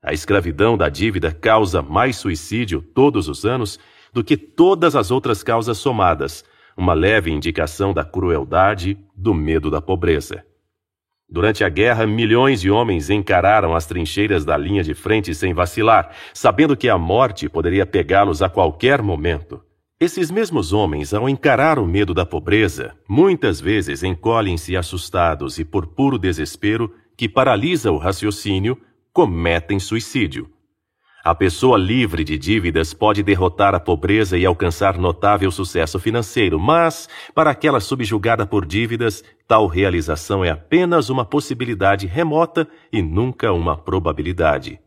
A 0.03 0.13
escravidão 0.13 0.77
da 0.77 0.89
dívida 0.89 1.33
causa 1.33 1.83
mais 1.83 2.17
suicídio 2.17 2.83
todos 2.83 3.29
os 3.29 3.45
anos 3.45 3.79
do 4.13 4.23
que 4.23 4.37
todas 4.37 4.95
as 4.95 5.11
outras 5.11 5.43
causas 5.43 5.79
somadas, 5.79 6.45
uma 6.77 6.93
leve 6.93 7.31
indicação 7.31 7.93
da 7.93 8.05
crueldade, 8.05 8.99
do 9.15 9.35
medo 9.35 9.71
da 9.71 9.81
pobreza. 9.81 10.45
Durante 11.29 11.65
a 11.65 11.69
guerra, 11.69 12.07
milhões 12.07 12.61
de 12.61 12.71
homens 12.71 13.11
encararam 13.11 13.75
as 13.75 13.87
trincheiras 13.87 14.45
da 14.45 14.57
linha 14.57 14.83
de 14.83 14.95
frente 14.95 15.35
sem 15.35 15.55
vacilar, 15.55 16.15
sabendo 16.33 16.77
que 16.77 16.89
a 16.89 16.99
morte 16.99 17.49
poderia 17.49 17.87
pegá-los 17.87 18.43
a 18.43 18.49
qualquer 18.49 19.03
momento. 19.03 19.63
Esses 20.01 20.29
mesmos 20.29 20.73
homens, 20.73 21.15
ao 21.15 21.29
encarar 21.29 21.79
o 21.79 21.87
medo 21.87 22.13
da 22.13 22.27
pobreza, 22.27 22.97
muitas 23.09 23.61
vezes 23.61 24.03
encolhem-se 24.03 24.77
assustados 24.77 25.57
e, 25.61 25.65
por 25.65 25.87
puro 25.87 26.19
desespero, 26.19 26.93
que 27.17 27.29
paralisa 27.29 27.93
o 27.93 27.97
raciocínio, 27.97 28.77
cometem 29.13 29.79
suicídio. 29.79 30.51
A 31.25 31.33
pessoa 31.33 31.79
livre 31.79 32.25
de 32.25 32.37
dívidas 32.37 32.93
pode 32.93 33.23
derrotar 33.23 33.73
a 33.73 33.79
pobreza 33.79 34.37
e 34.37 34.45
alcançar 34.45 34.99
notável 34.99 35.51
sucesso 35.53 35.99
financeiro, 36.01 36.59
mas, 36.59 37.09
para 37.33 37.53
aquela 37.53 37.79
subjugada 37.79 38.45
por 38.45 38.67
dívidas, 38.67 39.23
tal 39.47 39.69
realização 39.69 40.45
é 40.45 40.51
apenas 40.51 41.09
uma 41.09 41.25
possibilidade 41.25 42.09
remota 42.09 42.69
e 42.93 43.01
nunca 43.01 43.53
uma 43.53 43.77
probabilidade. 43.77 44.81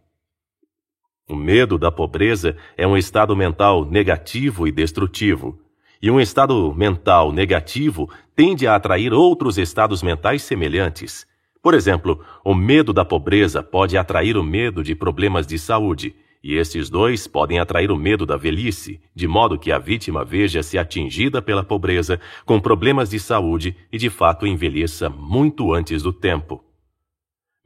O 1.29 1.35
medo 1.35 1.77
da 1.77 1.91
pobreza 1.91 2.55
é 2.77 2.87
um 2.87 2.95
estado 2.95 3.35
mental 3.35 3.83
negativo 3.83 4.65
e 4.65 4.71
destrutivo. 4.71 5.59
E 6.01 6.09
um 6.09 6.21
estado 6.21 6.73
mental 6.73 7.33
negativo 7.33 8.09
tende 8.33 8.65
a 8.65 8.75
atrair 8.75 9.11
outros 9.11 9.57
estados 9.57 10.01
mentais 10.01 10.41
semelhantes. 10.43 11.27
Por 11.61 11.73
exemplo, 11.73 12.23
o 12.45 12.55
medo 12.55 12.93
da 12.93 13.03
pobreza 13.03 13.61
pode 13.61 13.97
atrair 13.97 14.37
o 14.37 14.43
medo 14.43 14.81
de 14.81 14.95
problemas 14.95 15.45
de 15.45 15.59
saúde 15.59 16.15
e 16.41 16.55
estes 16.55 16.89
dois 16.89 17.27
podem 17.27 17.59
atrair 17.59 17.91
o 17.91 17.97
medo 17.97 18.25
da 18.25 18.37
velhice, 18.37 19.01
de 19.13 19.27
modo 19.27 19.59
que 19.59 19.69
a 19.69 19.77
vítima 19.77 20.23
veja-se 20.23 20.77
atingida 20.77 21.41
pela 21.41 21.61
pobreza, 21.61 22.21
com 22.45 22.57
problemas 22.57 23.09
de 23.09 23.19
saúde 23.19 23.75
e 23.91 23.97
de 23.97 24.09
fato 24.09 24.47
envelheça 24.47 25.09
muito 25.09 25.73
antes 25.73 26.01
do 26.01 26.13
tempo. 26.13 26.63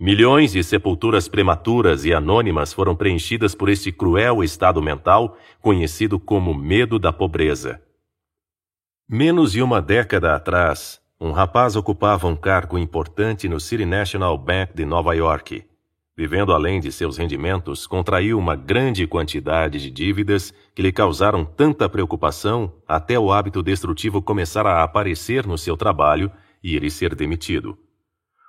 Milhões 0.02 0.52
de 0.52 0.64
sepulturas 0.64 1.28
prematuras 1.28 2.06
e 2.06 2.12
anônimas 2.12 2.74
foram 2.74 2.96
preenchidas 2.96 3.54
por 3.54 3.70
este 3.70 3.92
cruel 3.92 4.44
estado 4.44 4.82
mental, 4.82 5.38
conhecido 5.62 6.20
como 6.20 6.56
medo 6.56 6.98
da 6.98 7.14
pobreza. 7.14 7.80
Menos 9.08 9.52
de 9.52 9.62
uma 9.62 9.80
década 9.80 10.36
atrás, 10.36 11.00
um 11.20 11.30
rapaz 11.30 11.76
ocupava 11.76 12.28
um 12.28 12.36
cargo 12.36 12.80
importante 12.80 13.48
no 13.48 13.60
City 13.60 13.86
National 13.86 14.36
Bank 14.40 14.74
de 14.74 14.86
Nova 14.86 15.14
York 15.14 15.64
vivendo 16.22 16.54
além 16.54 16.80
de 16.80 16.92
seus 16.92 17.18
rendimentos, 17.18 17.88
contraiu 17.88 18.38
uma 18.38 18.56
grande 18.56 19.08
quantidade 19.08 19.80
de 19.80 19.90
dívidas 19.90 20.54
que 20.76 20.82
lhe 20.82 20.92
causaram 20.92 21.44
tanta 21.44 21.90
preocupação 21.90 22.72
até 22.88 23.18
o 23.18 23.32
hábito 23.32 23.64
destrutivo 23.64 24.22
começar 24.22 24.68
a 24.68 24.84
aparecer 24.84 25.48
no 25.48 25.58
seu 25.58 25.76
trabalho 25.76 26.32
e 26.64 26.76
ele 26.76 26.92
ser 26.92 27.16
demitido. 27.16 27.76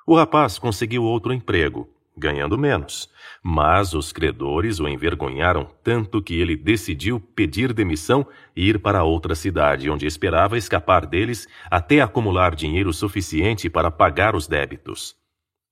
O 0.07 0.17
rapaz 0.17 0.59
conseguiu 0.59 1.05
outro 1.05 1.33
emprego, 1.33 1.89
ganhando 2.17 2.59
menos, 2.59 3.09
mas 3.43 3.95
os 3.95 4.13
credores 4.13 4.81
o 4.81 4.89
envergonharam 4.89 5.69
tanto 5.83 6.21
que 6.21 6.41
ele 6.41 6.57
decidiu 6.57 7.21
pedir 7.21 7.73
demissão 7.73 8.27
e 8.55 8.69
ir 8.69 8.81
para 8.81 9.05
outra 9.05 9.35
cidade, 9.35 9.89
onde 9.89 10.07
esperava 10.07 10.59
escapar 10.59 11.07
deles 11.07 11.47
até 11.71 12.01
acumular 12.01 12.55
dinheiro 12.55 12.93
suficiente 12.93 13.71
para 13.71 13.91
pagar 13.91 14.35
os 14.35 14.47
débitos. 14.47 15.15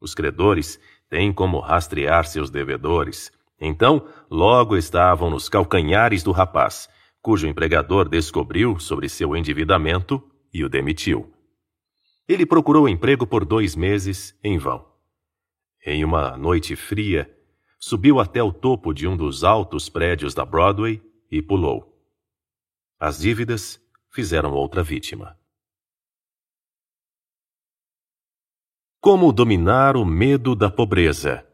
Os 0.00 0.14
credores 0.14 0.80
tem 1.08 1.32
como 1.32 1.58
rastrear 1.58 2.24
seus 2.24 2.50
devedores. 2.50 3.32
Então, 3.60 4.06
logo 4.30 4.76
estavam 4.76 5.28
nos 5.28 5.48
calcanhares 5.48 6.22
do 6.22 6.30
rapaz, 6.30 6.88
cujo 7.20 7.46
empregador 7.46 8.08
descobriu 8.08 8.78
sobre 8.78 9.08
seu 9.08 9.36
endividamento 9.36 10.22
e 10.54 10.64
o 10.64 10.68
demitiu. 10.68 11.30
Ele 12.30 12.46
procurou 12.46 12.88
emprego 12.88 13.26
por 13.26 13.44
dois 13.44 13.74
meses 13.74 14.38
em 14.40 14.56
vão. 14.56 14.88
Em 15.84 16.04
uma 16.04 16.36
noite 16.36 16.76
fria, 16.76 17.28
subiu 17.76 18.20
até 18.20 18.40
o 18.40 18.52
topo 18.52 18.94
de 18.94 19.08
um 19.08 19.16
dos 19.16 19.42
altos 19.42 19.88
prédios 19.88 20.32
da 20.32 20.44
Broadway 20.44 21.02
e 21.28 21.42
pulou. 21.42 22.00
As 23.00 23.18
dívidas 23.18 23.84
fizeram 24.10 24.52
outra 24.52 24.80
vítima. 24.80 25.36
Como 29.00 29.32
dominar 29.32 29.96
o 29.96 30.04
medo 30.04 30.54
da 30.54 30.70
pobreza? 30.70 31.44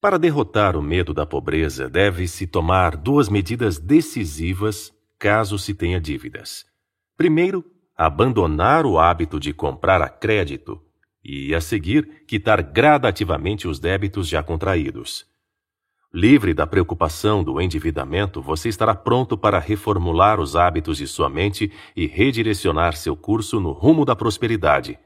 Para 0.00 0.16
derrotar 0.16 0.76
o 0.76 0.82
medo 0.82 1.12
da 1.12 1.26
pobreza, 1.26 1.90
deve-se 1.90 2.46
tomar 2.46 2.96
duas 2.96 3.28
medidas 3.28 3.80
decisivas 3.80 4.96
caso 5.18 5.58
se 5.58 5.74
tenha 5.74 6.00
dívidas. 6.00 6.64
Primeiro, 7.16 7.77
abandonar 7.98 8.86
o 8.86 8.96
hábito 8.96 9.40
de 9.40 9.52
comprar 9.52 10.00
a 10.00 10.08
crédito 10.08 10.80
e, 11.24 11.52
a 11.52 11.60
seguir, 11.60 12.24
quitar 12.28 12.62
gradativamente 12.62 13.66
os 13.66 13.80
débitos 13.80 14.28
já 14.28 14.40
contraídos. 14.40 15.26
Livre 16.14 16.54
da 16.54 16.64
preocupação 16.64 17.42
do 17.42 17.60
endividamento, 17.60 18.40
você 18.40 18.68
estará 18.68 18.94
pronto 18.94 19.36
para 19.36 19.58
reformular 19.58 20.40
os 20.40 20.54
hábitos 20.54 20.98
de 20.98 21.08
sua 21.08 21.28
mente 21.28 21.72
e 21.94 22.06
redirecionar 22.06 22.96
seu 22.96 23.16
curso 23.16 23.58
no 23.58 23.72
rumo 23.72 24.04
da 24.04 24.14
prosperidade. 24.14 24.96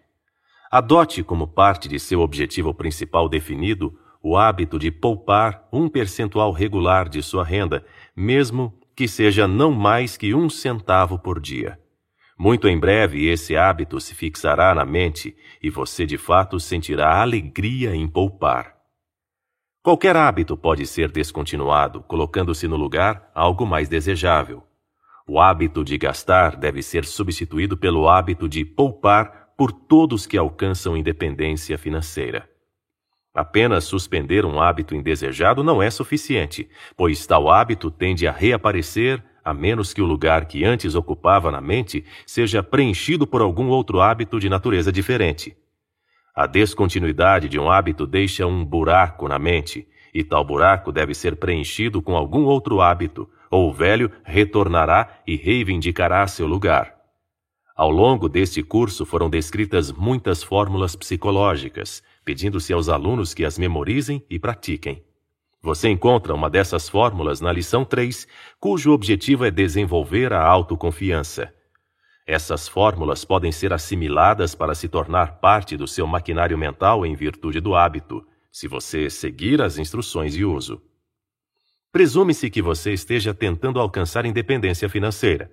Adote 0.70 1.24
como 1.24 1.48
parte 1.48 1.88
de 1.88 1.98
seu 1.98 2.20
objetivo 2.20 2.72
principal 2.74 3.28
definido 3.28 3.98
o 4.22 4.36
hábito 4.36 4.78
de 4.78 4.90
poupar 4.90 5.66
um 5.72 5.88
percentual 5.88 6.52
regular 6.52 7.08
de 7.08 7.22
sua 7.22 7.42
renda, 7.42 7.84
mesmo 8.14 8.78
que 8.94 9.08
seja 9.08 9.48
não 9.48 9.72
mais 9.72 10.16
que 10.16 10.34
um 10.34 10.48
centavo 10.48 11.18
por 11.18 11.40
dia. 11.40 11.81
Muito 12.38 12.68
em 12.68 12.78
breve 12.78 13.28
esse 13.28 13.56
hábito 13.56 14.00
se 14.00 14.14
fixará 14.14 14.74
na 14.74 14.84
mente 14.84 15.36
e 15.62 15.70
você 15.70 16.06
de 16.06 16.16
fato 16.16 16.58
sentirá 16.58 17.20
alegria 17.20 17.94
em 17.94 18.08
poupar. 18.08 18.76
Qualquer 19.82 20.16
hábito 20.16 20.56
pode 20.56 20.86
ser 20.86 21.10
descontinuado, 21.10 22.02
colocando-se 22.02 22.68
no 22.68 22.76
lugar 22.76 23.30
algo 23.34 23.66
mais 23.66 23.88
desejável. 23.88 24.62
O 25.26 25.40
hábito 25.40 25.84
de 25.84 25.98
gastar 25.98 26.56
deve 26.56 26.82
ser 26.82 27.04
substituído 27.04 27.76
pelo 27.76 28.08
hábito 28.08 28.48
de 28.48 28.64
poupar 28.64 29.52
por 29.56 29.72
todos 29.72 30.26
que 30.26 30.38
alcançam 30.38 30.96
independência 30.96 31.76
financeira. 31.76 32.48
Apenas 33.34 33.84
suspender 33.84 34.44
um 34.44 34.60
hábito 34.60 34.94
indesejado 34.94 35.64
não 35.64 35.82
é 35.82 35.90
suficiente, 35.90 36.68
pois 36.96 37.26
tal 37.26 37.50
hábito 37.50 37.90
tende 37.90 38.26
a 38.26 38.32
reaparecer 38.32 39.24
a 39.44 39.52
menos 39.52 39.92
que 39.92 40.00
o 40.00 40.06
lugar 40.06 40.46
que 40.46 40.64
antes 40.64 40.94
ocupava 40.94 41.50
na 41.50 41.60
mente 41.60 42.04
seja 42.26 42.62
preenchido 42.62 43.26
por 43.26 43.40
algum 43.40 43.68
outro 43.68 44.00
hábito 44.00 44.38
de 44.38 44.48
natureza 44.48 44.92
diferente. 44.92 45.56
A 46.34 46.46
descontinuidade 46.46 47.48
de 47.48 47.58
um 47.58 47.70
hábito 47.70 48.06
deixa 48.06 48.46
um 48.46 48.64
buraco 48.64 49.28
na 49.28 49.38
mente, 49.38 49.86
e 50.14 50.24
tal 50.24 50.44
buraco 50.44 50.90
deve 50.90 51.14
ser 51.14 51.36
preenchido 51.36 52.00
com 52.00 52.16
algum 52.16 52.44
outro 52.44 52.80
hábito, 52.80 53.28
ou 53.50 53.68
o 53.68 53.72
velho 53.72 54.10
retornará 54.24 55.20
e 55.26 55.36
reivindicará 55.36 56.26
seu 56.26 56.46
lugar. 56.46 56.94
Ao 57.76 57.90
longo 57.90 58.28
deste 58.28 58.62
curso 58.62 59.04
foram 59.04 59.28
descritas 59.28 59.90
muitas 59.90 60.42
fórmulas 60.42 60.94
psicológicas, 60.94 62.02
pedindo-se 62.24 62.72
aos 62.72 62.88
alunos 62.88 63.34
que 63.34 63.44
as 63.44 63.58
memorizem 63.58 64.24
e 64.30 64.38
pratiquem. 64.38 65.02
Você 65.64 65.88
encontra 65.88 66.34
uma 66.34 66.50
dessas 66.50 66.88
fórmulas 66.88 67.40
na 67.40 67.52
lição 67.52 67.84
3, 67.84 68.26
cujo 68.58 68.90
objetivo 68.90 69.44
é 69.44 69.50
desenvolver 69.50 70.32
a 70.32 70.42
autoconfiança. 70.42 71.54
Essas 72.26 72.66
fórmulas 72.66 73.24
podem 73.24 73.52
ser 73.52 73.72
assimiladas 73.72 74.56
para 74.56 74.74
se 74.74 74.88
tornar 74.88 75.38
parte 75.38 75.76
do 75.76 75.86
seu 75.86 76.04
maquinário 76.04 76.58
mental 76.58 77.06
em 77.06 77.14
virtude 77.14 77.60
do 77.60 77.76
hábito, 77.76 78.26
se 78.50 78.66
você 78.66 79.08
seguir 79.08 79.62
as 79.62 79.78
instruções 79.78 80.32
de 80.32 80.44
uso. 80.44 80.82
Presume-se 81.92 82.50
que 82.50 82.60
você 82.60 82.92
esteja 82.92 83.32
tentando 83.32 83.78
alcançar 83.78 84.26
independência 84.26 84.88
financeira. 84.88 85.48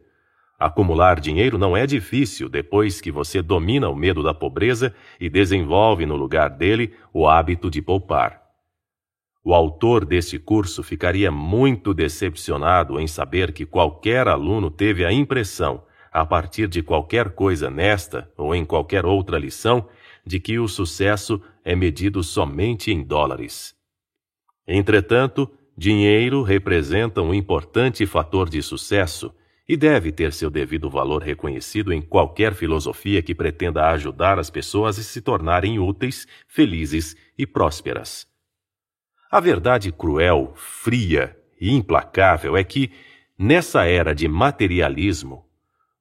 Acumular 0.57 1.19
dinheiro 1.19 1.57
não 1.57 1.77
é 1.77 1.85
difícil 1.85 2.49
depois 2.49 2.99
que 2.99 3.11
você 3.11 3.43
domina 3.43 3.89
o 3.89 3.95
medo 3.95 4.23
da 4.23 4.33
pobreza 4.33 4.93
e 5.19 5.29
desenvolve 5.29 6.05
no 6.07 6.15
lugar 6.15 6.49
dele 6.49 6.95
o 7.13 7.27
hábito 7.27 7.69
de 7.69 7.81
poupar. 7.81 8.38
O 9.43 9.53
autor 9.53 10.05
deste 10.05 10.37
curso 10.37 10.83
ficaria 10.83 11.31
muito 11.31 11.93
decepcionado 11.93 12.99
em 12.99 13.07
saber 13.07 13.53
que 13.53 13.65
qualquer 13.65 14.27
aluno 14.27 14.69
teve 14.69 15.05
a 15.05 15.11
impressão 15.11 15.83
a 16.11 16.25
partir 16.25 16.67
de 16.67 16.81
qualquer 16.81 17.31
coisa 17.31 17.69
nesta 17.69 18.31
ou 18.35 18.53
em 18.53 18.65
qualquer 18.65 19.05
outra 19.05 19.37
lição, 19.37 19.87
de 20.25 20.39
que 20.39 20.59
o 20.59 20.67
sucesso 20.67 21.41
é 21.63 21.75
medido 21.75 22.23
somente 22.23 22.91
em 22.91 23.03
dólares. 23.03 23.75
Entretanto, 24.67 25.49
dinheiro 25.77 26.41
representa 26.43 27.21
um 27.21 27.33
importante 27.33 28.05
fator 28.05 28.49
de 28.49 28.61
sucesso, 28.61 29.33
e 29.69 29.77
deve 29.77 30.11
ter 30.11 30.33
seu 30.33 30.49
devido 30.49 30.89
valor 30.89 31.21
reconhecido 31.21 31.93
em 31.93 32.01
qualquer 32.01 32.55
filosofia 32.55 33.21
que 33.21 33.35
pretenda 33.35 33.87
ajudar 33.89 34.39
as 34.39 34.49
pessoas 34.49 34.97
a 34.97 35.03
se 35.03 35.21
tornarem 35.21 35.77
úteis, 35.77 36.25
felizes 36.47 37.15
e 37.37 37.45
prósperas. 37.45 38.28
A 39.31 39.39
verdade 39.39 39.91
cruel, 39.91 40.53
fria 40.55 41.37
e 41.61 41.71
implacável 41.71 42.57
é 42.57 42.63
que, 42.63 42.89
nessa 43.37 43.85
era 43.85 44.15
de 44.15 44.27
materialismo, 44.27 45.45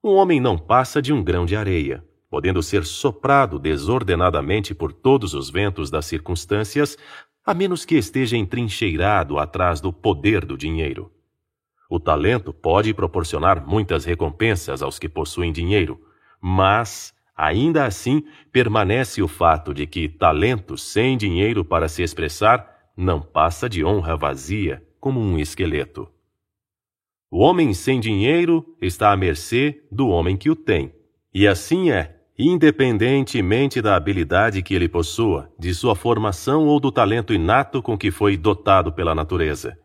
um 0.03 0.15
homem 0.15 0.39
não 0.39 0.57
passa 0.57 0.99
de 0.99 1.13
um 1.13 1.23
grão 1.23 1.45
de 1.45 1.55
areia, 1.55 2.03
podendo 2.27 2.63
ser 2.63 2.83
soprado 2.83 3.59
desordenadamente 3.59 4.73
por 4.73 4.91
todos 4.91 5.35
os 5.35 5.51
ventos 5.51 5.91
das 5.91 6.07
circunstâncias, 6.07 6.97
a 7.45 7.53
menos 7.53 7.85
que 7.85 7.95
esteja 7.95 8.35
entrincheirado 8.35 9.37
atrás 9.37 9.79
do 9.79 9.93
poder 9.93 10.43
do 10.43 10.57
dinheiro. 10.57 11.11
O 11.87 11.99
talento 11.99 12.51
pode 12.51 12.95
proporcionar 12.95 13.63
muitas 13.63 14.05
recompensas 14.05 14.81
aos 14.81 14.97
que 14.97 15.07
possuem 15.07 15.51
dinheiro, 15.51 16.01
mas, 16.41 17.13
ainda 17.37 17.85
assim, 17.85 18.23
permanece 18.51 19.21
o 19.21 19.27
fato 19.27 19.71
de 19.71 19.85
que 19.85 20.09
talento 20.09 20.75
sem 20.75 21.15
dinheiro 21.15 21.63
para 21.63 21.87
se 21.87 22.01
expressar 22.01 22.78
não 23.01 23.21
passa 23.21 23.69
de 23.69 23.81
honra 23.81 24.17
vazia, 24.17 24.83
como 24.99 25.21
um 25.21 25.39
esqueleto. 25.39 26.05
O 27.31 27.39
homem 27.39 27.73
sem 27.73 27.97
dinheiro 27.97 28.75
está 28.81 29.13
à 29.13 29.15
mercê 29.15 29.81
do 29.89 30.09
homem 30.09 30.35
que 30.35 30.49
o 30.49 30.55
tem, 30.55 30.93
e 31.33 31.47
assim 31.47 31.91
é, 31.91 32.17
independentemente 32.37 33.81
da 33.81 33.95
habilidade 33.95 34.61
que 34.61 34.73
ele 34.75 34.89
possua, 34.89 35.49
de 35.57 35.73
sua 35.73 35.95
formação 35.95 36.65
ou 36.67 36.77
do 36.77 36.91
talento 36.91 37.33
inato 37.33 37.81
com 37.81 37.97
que 37.97 38.11
foi 38.11 38.35
dotado 38.35 38.91
pela 38.91 39.15
natureza. 39.15 39.79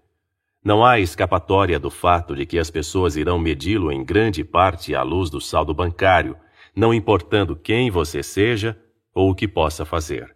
Não 0.65 0.85
há 0.85 0.99
escapatória 0.99 1.79
do 1.79 1.91
fato 1.91 2.35
de 2.35 2.45
que 2.45 2.59
as 2.59 2.69
pessoas 2.69 3.17
irão 3.17 3.39
medi-lo 3.39 3.93
em 3.93 4.05
grande 4.05 4.43
parte 4.43 4.93
à 4.93 5.03
luz 5.03 5.31
do 5.31 5.41
saldo 5.41 5.73
bancário, 5.73 6.37
não 6.75 6.93
importando 6.93 7.55
quem 7.55 7.93
você 7.93 8.25
seja 8.25 8.77
ou 9.15 9.31
o 9.31 9.35
que 9.37 9.47
possa 9.47 9.85
fazer. 9.85 10.34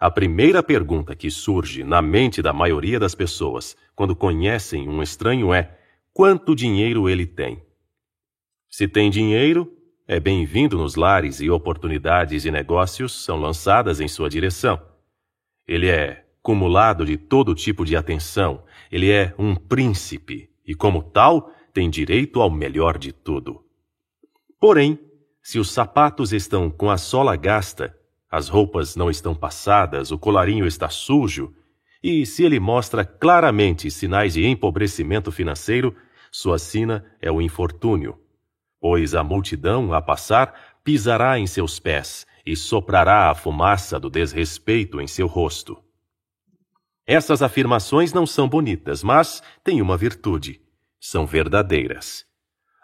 A 0.00 0.12
primeira 0.12 0.62
pergunta 0.62 1.16
que 1.16 1.28
surge 1.28 1.82
na 1.82 2.00
mente 2.00 2.40
da 2.40 2.52
maioria 2.52 3.00
das 3.00 3.16
pessoas 3.16 3.76
quando 3.96 4.14
conhecem 4.14 4.88
um 4.88 5.02
estranho 5.02 5.52
é: 5.52 5.76
quanto 6.12 6.54
dinheiro 6.54 7.08
ele 7.08 7.26
tem? 7.26 7.60
Se 8.70 8.86
tem 8.86 9.10
dinheiro, 9.10 9.76
é 10.06 10.20
bem-vindo 10.20 10.78
nos 10.78 10.94
lares 10.94 11.40
e 11.40 11.50
oportunidades 11.50 12.42
de 12.42 12.50
negócios 12.50 13.24
são 13.24 13.40
lançadas 13.40 14.00
em 14.00 14.06
sua 14.06 14.30
direção. 14.30 14.80
Ele 15.66 15.88
é 15.88 16.24
cumulado 16.40 17.04
de 17.04 17.16
todo 17.16 17.52
tipo 17.52 17.84
de 17.84 17.96
atenção, 17.96 18.62
ele 18.92 19.10
é 19.10 19.34
um 19.36 19.56
príncipe 19.56 20.48
e, 20.64 20.76
como 20.76 21.02
tal, 21.02 21.52
tem 21.74 21.90
direito 21.90 22.40
ao 22.40 22.48
melhor 22.48 22.98
de 22.98 23.12
tudo. 23.12 23.64
Porém, 24.60 24.96
se 25.42 25.58
os 25.58 25.72
sapatos 25.72 26.32
estão 26.32 26.70
com 26.70 26.88
a 26.88 26.96
sola 26.96 27.34
gasta, 27.34 27.97
as 28.30 28.48
roupas 28.48 28.94
não 28.94 29.08
estão 29.10 29.34
passadas, 29.34 30.10
o 30.10 30.18
colarinho 30.18 30.66
está 30.66 30.88
sujo, 30.88 31.54
e 32.02 32.26
se 32.26 32.44
ele 32.44 32.60
mostra 32.60 33.04
claramente 33.04 33.90
sinais 33.90 34.34
de 34.34 34.46
empobrecimento 34.46 35.32
financeiro, 35.32 35.96
sua 36.30 36.58
sina 36.58 37.04
é 37.20 37.30
o 37.30 37.40
infortúnio. 37.40 38.18
Pois 38.80 39.14
a 39.14 39.24
multidão, 39.24 39.92
a 39.92 40.00
passar, 40.00 40.78
pisará 40.84 41.38
em 41.38 41.46
seus 41.46 41.80
pés 41.80 42.26
e 42.46 42.54
soprará 42.54 43.30
a 43.30 43.34
fumaça 43.34 43.98
do 43.98 44.08
desrespeito 44.08 45.00
em 45.00 45.06
seu 45.06 45.26
rosto. 45.26 45.82
Essas 47.06 47.42
afirmações 47.42 48.12
não 48.12 48.26
são 48.26 48.46
bonitas, 48.48 49.02
mas 49.02 49.42
têm 49.64 49.80
uma 49.80 49.96
virtude: 49.96 50.60
são 51.00 51.26
verdadeiras. 51.26 52.27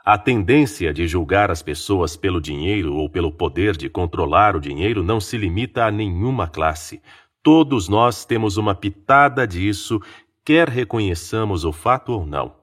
A 0.07 0.19
tendência 0.19 0.93
de 0.93 1.09
julgar 1.09 1.51
as 1.51 1.63
pessoas 1.63 2.15
pelo 2.15 2.39
dinheiro 2.39 2.95
ou 2.95 3.09
pelo 3.09 3.33
poder 3.33 3.75
de 3.75 3.89
controlar 3.89 4.55
o 4.55 4.61
dinheiro 4.61 5.03
não 5.03 5.19
se 5.19 5.39
limita 5.39 5.87
a 5.87 5.91
nenhuma 5.91 6.47
classe. 6.47 7.01
Todos 7.43 7.89
nós 7.89 8.27
temos 8.27 8.59
uma 8.59 8.75
pitada 8.75 9.47
disso, 9.47 9.99
quer 10.45 10.69
reconheçamos 10.69 11.65
o 11.65 11.73
fato 11.73 12.13
ou 12.13 12.27
não. 12.27 12.55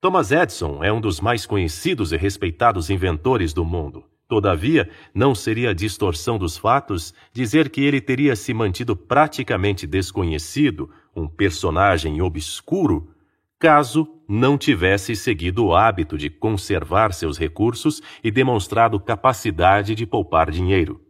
Thomas 0.00 0.30
Edison 0.30 0.84
é 0.84 0.92
um 0.92 1.00
dos 1.00 1.20
mais 1.20 1.44
conhecidos 1.44 2.12
e 2.12 2.16
respeitados 2.16 2.90
inventores 2.90 3.52
do 3.52 3.64
mundo. 3.64 4.04
Todavia, 4.28 4.88
não 5.12 5.34
seria 5.34 5.74
distorção 5.74 6.38
dos 6.38 6.56
fatos 6.56 7.12
dizer 7.32 7.70
que 7.70 7.80
ele 7.80 8.00
teria 8.00 8.36
se 8.36 8.54
mantido 8.54 8.94
praticamente 8.94 9.84
desconhecido, 9.84 10.88
um 11.14 11.26
personagem 11.26 12.22
obscuro, 12.22 13.12
caso 13.58 14.06
não 14.34 14.56
tivesse 14.56 15.14
seguido 15.14 15.66
o 15.66 15.76
hábito 15.76 16.16
de 16.16 16.30
conservar 16.30 17.12
seus 17.12 17.36
recursos 17.36 18.00
e 18.24 18.30
demonstrado 18.30 18.98
capacidade 18.98 19.94
de 19.94 20.06
poupar 20.06 20.50
dinheiro. 20.50 21.02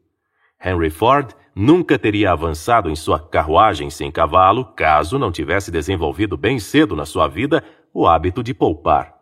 Henry 0.61 0.91
Ford 0.91 1.31
nunca 1.55 1.97
teria 1.97 2.33
avançado 2.33 2.91
em 2.91 2.97
sua 2.97 3.21
carruagem 3.21 3.91
sem 3.91 4.11
cavalo 4.11 4.65
caso 4.65 5.21
não 5.21 5.31
tivesse 5.31 5.71
desenvolvido 5.71 6.37
bem 6.37 6.59
cedo 6.59 6.97
na 6.97 7.07
sua 7.07 7.29
vida 7.29 7.63
o 7.95 8.09
hábito 8.09 8.43
de 8.43 8.53
poupar. 8.53 9.15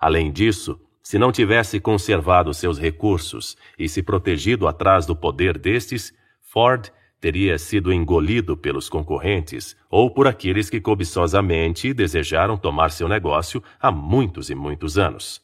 Além 0.00 0.32
disso, 0.32 0.80
se 1.02 1.18
não 1.18 1.30
tivesse 1.30 1.78
conservado 1.78 2.54
seus 2.54 2.78
recursos 2.78 3.54
e 3.78 3.86
se 3.86 4.02
protegido 4.02 4.66
atrás 4.66 5.04
do 5.04 5.14
poder 5.14 5.58
destes, 5.58 6.10
Ford 6.40 6.90
teria 7.20 7.58
sido 7.58 7.92
engolido 7.92 8.56
pelos 8.56 8.88
concorrentes 8.88 9.76
ou 9.90 10.10
por 10.10 10.26
aqueles 10.26 10.68
que 10.68 10.80
cobiçosamente 10.80 11.92
desejaram 11.94 12.56
tomar 12.56 12.90
seu 12.90 13.08
negócio 13.08 13.62
há 13.80 13.90
muitos 13.90 14.50
e 14.50 14.54
muitos 14.54 14.98
anos. 14.98 15.40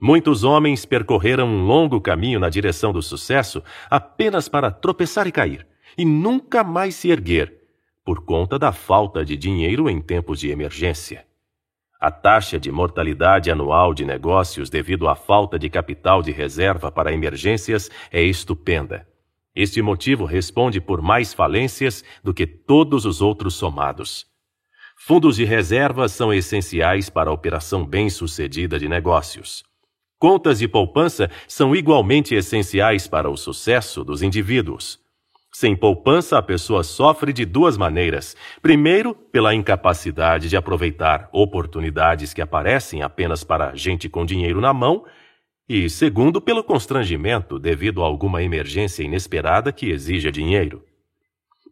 Muitos 0.00 0.42
homens 0.42 0.84
percorreram 0.84 1.46
um 1.46 1.64
longo 1.64 2.00
caminho 2.00 2.40
na 2.40 2.48
direção 2.48 2.92
do 2.92 3.00
sucesso 3.00 3.62
apenas 3.88 4.48
para 4.48 4.70
tropeçar 4.70 5.26
e 5.26 5.32
cair, 5.32 5.66
e 5.96 6.04
nunca 6.04 6.64
mais 6.64 6.94
se 6.96 7.10
erguer, 7.10 7.54
por 8.04 8.24
conta 8.24 8.58
da 8.58 8.72
falta 8.72 9.24
de 9.24 9.36
dinheiro 9.36 9.88
em 9.88 10.00
tempos 10.00 10.40
de 10.40 10.50
emergência. 10.50 11.24
A 12.00 12.10
taxa 12.10 12.58
de 12.58 12.72
mortalidade 12.72 13.48
anual 13.48 13.94
de 13.94 14.04
negócios 14.04 14.68
devido 14.68 15.06
à 15.06 15.14
falta 15.14 15.56
de 15.56 15.70
capital 15.70 16.20
de 16.20 16.32
reserva 16.32 16.90
para 16.90 17.12
emergências 17.12 17.88
é 18.10 18.20
estupenda. 18.20 19.06
Este 19.54 19.82
motivo 19.82 20.24
responde 20.24 20.80
por 20.80 21.02
mais 21.02 21.34
falências 21.34 22.02
do 22.24 22.32
que 22.32 22.46
todos 22.46 23.04
os 23.04 23.20
outros 23.20 23.54
somados. 23.54 24.26
Fundos 24.96 25.36
de 25.36 25.44
reserva 25.44 26.08
são 26.08 26.32
essenciais 26.32 27.10
para 27.10 27.28
a 27.28 27.32
operação 27.32 27.84
bem-sucedida 27.84 28.78
de 28.78 28.88
negócios. 28.88 29.62
Contas 30.18 30.60
de 30.60 30.68
poupança 30.68 31.28
são 31.48 31.74
igualmente 31.74 32.34
essenciais 32.34 33.08
para 33.08 33.28
o 33.28 33.36
sucesso 33.36 34.04
dos 34.04 34.22
indivíduos. 34.22 35.00
Sem 35.52 35.76
poupança, 35.76 36.38
a 36.38 36.42
pessoa 36.42 36.82
sofre 36.82 37.32
de 37.32 37.44
duas 37.44 37.76
maneiras. 37.76 38.34
Primeiro, 38.62 39.14
pela 39.14 39.54
incapacidade 39.54 40.48
de 40.48 40.56
aproveitar 40.56 41.28
oportunidades 41.30 42.32
que 42.32 42.40
aparecem 42.40 43.02
apenas 43.02 43.44
para 43.44 43.74
gente 43.74 44.08
com 44.08 44.24
dinheiro 44.24 44.62
na 44.62 44.72
mão. 44.72 45.04
E 45.74 45.88
segundo, 45.88 46.38
pelo 46.38 46.62
constrangimento 46.62 47.58
devido 47.58 48.02
a 48.02 48.06
alguma 48.06 48.42
emergência 48.42 49.02
inesperada 49.02 49.72
que 49.72 49.88
exija 49.88 50.30
dinheiro. 50.30 50.84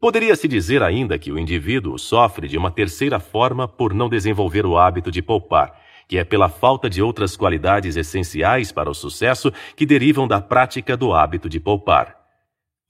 Poderia-se 0.00 0.48
dizer 0.48 0.82
ainda 0.82 1.18
que 1.18 1.30
o 1.30 1.38
indivíduo 1.38 1.98
sofre 1.98 2.48
de 2.48 2.56
uma 2.56 2.70
terceira 2.70 3.20
forma 3.20 3.68
por 3.68 3.92
não 3.92 4.08
desenvolver 4.08 4.64
o 4.64 4.78
hábito 4.78 5.10
de 5.10 5.20
poupar, 5.20 5.78
que 6.08 6.16
é 6.16 6.24
pela 6.24 6.48
falta 6.48 6.88
de 6.88 7.02
outras 7.02 7.36
qualidades 7.36 7.94
essenciais 7.94 8.72
para 8.72 8.88
o 8.88 8.94
sucesso 8.94 9.52
que 9.76 9.84
derivam 9.84 10.26
da 10.26 10.40
prática 10.40 10.96
do 10.96 11.12
hábito 11.12 11.46
de 11.46 11.60
poupar. 11.60 12.19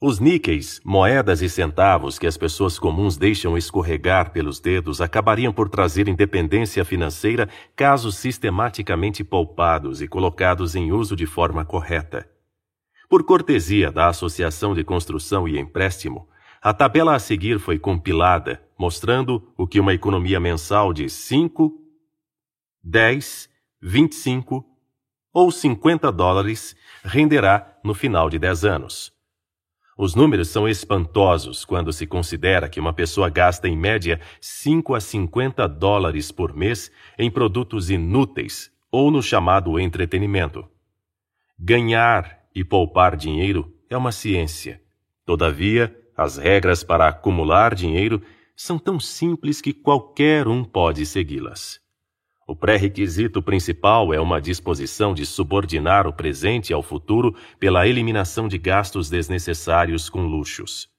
Os 0.03 0.19
níqueis, 0.19 0.81
moedas 0.83 1.43
e 1.43 1.47
centavos 1.47 2.17
que 2.17 2.25
as 2.25 2.35
pessoas 2.35 2.79
comuns 2.79 3.17
deixam 3.17 3.55
escorregar 3.55 4.31
pelos 4.31 4.59
dedos 4.59 4.99
acabariam 4.99 5.53
por 5.53 5.69
trazer 5.69 6.07
independência 6.07 6.83
financeira 6.83 7.47
caso 7.75 8.11
sistematicamente 8.11 9.23
poupados 9.23 10.01
e 10.01 10.07
colocados 10.07 10.75
em 10.75 10.91
uso 10.91 11.15
de 11.15 11.27
forma 11.27 11.63
correta. 11.63 12.27
Por 13.07 13.23
cortesia 13.23 13.91
da 13.91 14.07
Associação 14.07 14.73
de 14.73 14.83
Construção 14.83 15.47
e 15.47 15.59
Empréstimo, 15.59 16.27
a 16.63 16.73
tabela 16.73 17.13
a 17.13 17.19
seguir 17.19 17.59
foi 17.59 17.77
compilada, 17.77 18.59
mostrando 18.79 19.53
o 19.55 19.67
que 19.67 19.79
uma 19.79 19.93
economia 19.93 20.39
mensal 20.39 20.91
de 20.93 21.07
5, 21.07 21.71
10, 22.83 23.47
25 23.79 24.65
ou 25.31 25.51
50 25.51 26.11
dólares 26.11 26.75
renderá 27.03 27.77
no 27.83 27.93
final 27.93 28.31
de 28.31 28.39
10 28.39 28.65
anos. 28.65 29.10
Os 30.01 30.15
números 30.15 30.47
são 30.47 30.67
espantosos 30.67 31.63
quando 31.63 31.93
se 31.93 32.07
considera 32.07 32.67
que 32.67 32.79
uma 32.79 32.91
pessoa 32.91 33.29
gasta 33.29 33.67
em 33.67 33.77
média 33.77 34.19
5 34.41 34.95
a 34.95 34.99
50 34.99 35.67
dólares 35.67 36.31
por 36.31 36.55
mês 36.55 36.91
em 37.19 37.29
produtos 37.29 37.91
inúteis 37.91 38.71
ou 38.91 39.11
no 39.11 39.21
chamado 39.21 39.79
entretenimento. 39.79 40.67
Ganhar 41.55 42.47
e 42.55 42.63
poupar 42.63 43.15
dinheiro 43.15 43.71
é 43.91 43.95
uma 43.95 44.11
ciência. 44.11 44.81
Todavia, 45.23 45.95
as 46.17 46.35
regras 46.37 46.83
para 46.83 47.07
acumular 47.07 47.75
dinheiro 47.75 48.23
são 48.55 48.79
tão 48.79 48.99
simples 48.99 49.61
que 49.61 49.71
qualquer 49.71 50.47
um 50.47 50.63
pode 50.63 51.05
segui-las. 51.05 51.79
O 52.47 52.55
pré-requisito 52.55 53.41
principal 53.41 54.13
é 54.13 54.19
uma 54.19 54.41
disposição 54.41 55.13
de 55.13 55.25
subordinar 55.25 56.07
o 56.07 56.13
presente 56.13 56.73
ao 56.73 56.81
futuro 56.81 57.35
pela 57.59 57.87
eliminação 57.87 58.47
de 58.47 58.57
gastos 58.57 59.09
desnecessários 59.09 60.09
com 60.09 60.25
luxos. 60.25 60.89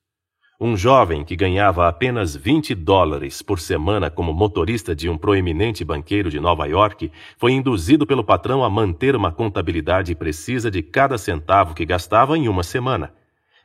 Um 0.64 0.76
jovem 0.76 1.24
que 1.24 1.34
ganhava 1.34 1.88
apenas 1.88 2.36
20 2.36 2.72
dólares 2.76 3.42
por 3.42 3.58
semana 3.58 4.08
como 4.08 4.32
motorista 4.32 4.94
de 4.94 5.08
um 5.08 5.18
proeminente 5.18 5.84
banqueiro 5.84 6.30
de 6.30 6.38
Nova 6.38 6.66
York 6.66 7.10
foi 7.36 7.50
induzido 7.50 8.06
pelo 8.06 8.22
patrão 8.22 8.62
a 8.62 8.70
manter 8.70 9.16
uma 9.16 9.32
contabilidade 9.32 10.14
precisa 10.14 10.70
de 10.70 10.80
cada 10.80 11.18
centavo 11.18 11.74
que 11.74 11.84
gastava 11.84 12.38
em 12.38 12.48
uma 12.48 12.62
semana. 12.62 13.12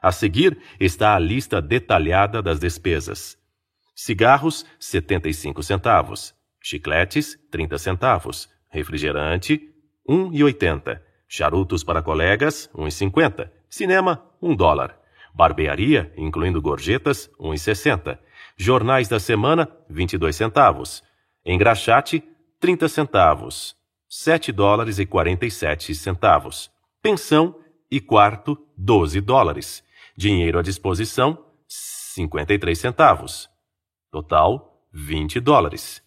A 0.01 0.11
seguir 0.11 0.57
está 0.79 1.15
a 1.15 1.19
lista 1.19 1.61
detalhada 1.61 2.41
das 2.41 2.59
despesas. 2.59 3.37
Cigarros, 3.95 4.65
75 4.79 5.61
centavos. 5.61 6.37
Chicletes, 6.69 7.39
30 7.49 7.77
centavos. 7.77 8.49
Refrigerante, 8.69 9.73
1,80. 10.06 10.99
Charutos 11.25 11.82
para 11.82 12.01
colegas, 12.01 12.69
1,50. 12.75 13.49
Cinema, 13.69 14.21
1 14.41 14.53
dólar. 14.53 14.99
Barbearia, 15.34 16.12
incluindo 16.17 16.62
gorjetas, 16.62 17.30
1,60. 17.39 18.19
Jornais 18.58 19.08
da 19.08 19.17
semana, 19.17 19.69
22 19.89 20.36
centavos. 20.36 21.01
Engraxate, 21.45 22.21
30 22.60 22.89
centavos. 22.89 23.73
7 24.10 24.51
dólares 24.51 24.99
e 24.99 25.06
47 25.06 25.95
centavos. 25.95 26.69
Pensão 27.01 27.58
e 27.89 28.01
quarto, 28.01 28.58
12 28.75 29.21
dólares. 29.21 29.86
Dinheiro 30.17 30.60
à 30.60 30.62
disposição, 30.62 31.45
53 31.65 32.77
centavos. 32.77 33.49
Total, 34.12 34.84
20 34.91 35.39
dólares. 35.39 36.06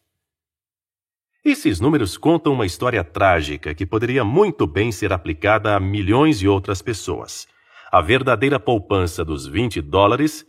Esses 1.42 1.81
números 1.81 2.18
contam 2.18 2.53
uma 2.53 2.66
história 2.66 3.03
trágica 3.03 3.74
que 3.74 3.87
poderia 3.87 4.22
muito 4.22 4.66
bem 4.66 4.92
ser 4.92 5.11
aplicada 5.11 5.74
a 5.74 5.81
milhões 5.81 6.38
de 6.38 6.46
outras 6.46 6.83
pessoas. 6.83 7.48
A 7.90 8.03
verdadeira 8.03 8.61
poupança 8.61 9.24
dos 9.24 9.46
20 9.46 9.81
dólares 9.81 10.46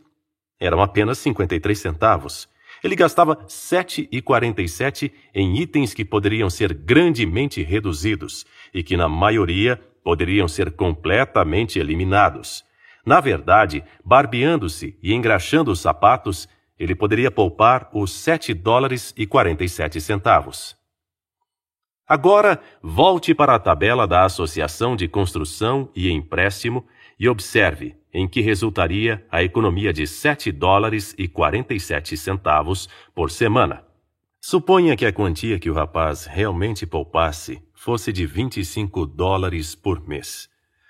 eram 0.60 0.82
apenas 0.82 1.18
53 1.20 1.80
centavos. 1.80 2.50
Ele 2.84 2.94
gastava 2.94 3.38
7,47 3.38 5.14
em 5.34 5.60
itens 5.60 5.94
que 5.94 6.04
poderiam 6.04 6.50
ser 6.50 6.74
grandemente 6.74 7.64
reduzidos 7.64 8.46
e 8.74 8.84
que, 8.84 8.98
na 8.98 9.08
maioria, 9.08 9.82
poderiam 10.04 10.48
ser 10.50 10.72
completamente 10.72 11.80
eliminados. 11.80 12.66
Na 13.06 13.22
verdade, 13.22 13.82
barbeando-se 14.04 14.98
e 15.02 15.14
engraxando 15.14 15.72
os 15.72 15.80
sapatos, 15.80 16.50
ele 16.78 16.96
poderia 16.96 17.32
poupar 17.32 17.90
os 17.94 18.12
7 18.12 18.54
dólares 18.54 19.14
e 19.16 19.26
47 19.26 20.02
centavos. 20.02 20.81
Agora, 22.12 22.60
volte 22.84 23.34
para 23.34 23.56
a 23.56 23.60
tabela 23.60 24.06
da 24.06 24.26
Associação 24.26 24.98
de 24.98 25.08
Construção 25.08 25.90
e 25.96 26.12
Empréstimo 26.12 26.86
e 27.18 27.30
observe 27.30 27.96
em 28.14 28.28
que 28.28 28.42
resultaria 28.42 29.26
a 29.32 29.42
economia 29.42 29.94
de 29.94 30.06
7 30.06 30.52
dólares 30.52 31.16
e 31.18 31.30
47 31.30 32.18
centavos 32.18 32.90
por 33.16 33.32
semana. 33.32 33.86
Suponha 34.42 34.98
que 34.98 35.06
a 35.06 35.14
quantia 35.14 35.58
que 35.58 35.70
o 35.70 35.74
rapaz 35.74 36.26
realmente 36.26 36.86
poupasse 36.86 37.64
fosse 37.74 38.12
de 38.12 38.26
25 38.26 39.06
dólares 39.06 39.74
por 39.74 40.06
mês. 40.06 40.50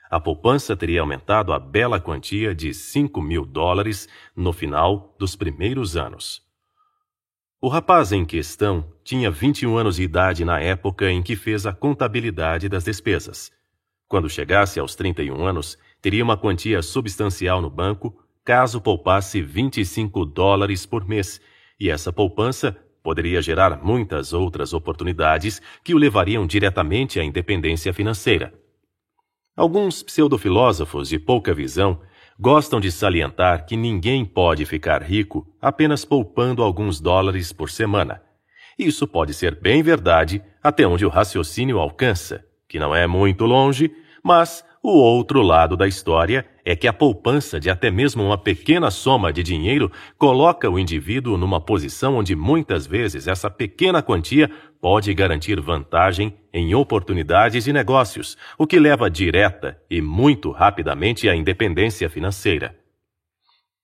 A 0.09 0.19
poupança 0.19 0.75
teria 0.75 1.01
aumentado 1.01 1.53
a 1.53 1.59
bela 1.59 1.99
quantia 1.99 2.55
de 2.55 2.73
5 2.73 3.21
mil 3.21 3.45
dólares 3.45 4.09
no 4.35 4.51
final 4.51 5.15
dos 5.19 5.35
primeiros 5.35 5.95
anos. 5.95 6.41
O 7.63 7.67
rapaz 7.67 8.11
em 8.11 8.25
questão 8.25 8.83
tinha 9.03 9.29
21 9.29 9.77
anos 9.77 9.97
de 9.97 10.01
idade 10.01 10.43
na 10.43 10.59
época 10.59 11.11
em 11.11 11.21
que 11.21 11.35
fez 11.35 11.67
a 11.67 11.71
contabilidade 11.71 12.67
das 12.67 12.83
despesas. 12.83 13.51
Quando 14.07 14.27
chegasse 14.27 14.79
aos 14.79 14.95
31 14.95 15.45
anos, 15.45 15.77
teria 16.01 16.23
uma 16.23 16.35
quantia 16.35 16.81
substancial 16.81 17.61
no 17.61 17.69
banco 17.69 18.19
caso 18.43 18.81
poupasse 18.81 19.43
25 19.43 20.25
dólares 20.25 20.87
por 20.87 21.07
mês, 21.07 21.39
e 21.79 21.91
essa 21.91 22.11
poupança 22.11 22.75
poderia 23.03 23.39
gerar 23.43 23.83
muitas 23.83 24.33
outras 24.33 24.73
oportunidades 24.73 25.61
que 25.83 25.93
o 25.93 25.99
levariam 25.99 26.47
diretamente 26.47 27.19
à 27.19 27.23
independência 27.23 27.93
financeira. 27.93 28.51
Alguns 29.55 30.01
pseudofilósofos 30.01 31.09
de 31.09 31.19
pouca 31.19 31.53
visão 31.53 32.01
gostam 32.41 32.79
de 32.79 32.91
salientar 32.91 33.67
que 33.67 33.77
ninguém 33.77 34.25
pode 34.25 34.65
ficar 34.65 35.03
rico 35.03 35.47
apenas 35.61 36.03
poupando 36.03 36.63
alguns 36.63 36.99
dólares 36.99 37.53
por 37.53 37.69
semana. 37.69 38.19
Isso 38.79 39.07
pode 39.07 39.31
ser 39.35 39.61
bem 39.61 39.83
verdade 39.83 40.41
até 40.63 40.87
onde 40.87 41.05
o 41.05 41.09
raciocínio 41.09 41.77
alcança, 41.77 42.43
que 42.67 42.79
não 42.79 42.95
é 42.95 43.05
muito 43.05 43.45
longe, 43.45 43.91
mas 44.23 44.65
o 44.81 44.89
outro 44.89 45.43
lado 45.43 45.77
da 45.77 45.87
história 45.87 46.43
é 46.65 46.75
que 46.75 46.87
a 46.87 46.93
poupança 46.93 47.59
de 47.59 47.69
até 47.69 47.91
mesmo 47.91 48.23
uma 48.23 48.39
pequena 48.39 48.89
soma 48.89 49.31
de 49.31 49.43
dinheiro 49.43 49.91
coloca 50.17 50.67
o 50.67 50.79
indivíduo 50.79 51.37
numa 51.37 51.61
posição 51.61 52.15
onde 52.15 52.35
muitas 52.35 52.87
vezes 52.87 53.27
essa 53.27 53.51
pequena 53.51 54.01
quantia 54.01 54.49
pode 54.81 55.13
garantir 55.13 55.61
vantagem 55.61 56.35
em 56.53 56.75
oportunidades 56.75 57.63
de 57.63 57.73
negócios, 57.73 58.37
o 58.57 58.67
que 58.67 58.79
leva 58.79 59.09
direta 59.09 59.81
e 59.89 60.01
muito 60.01 60.51
rapidamente 60.51 61.29
à 61.29 61.35
independência 61.35 62.09
financeira. 62.09 62.75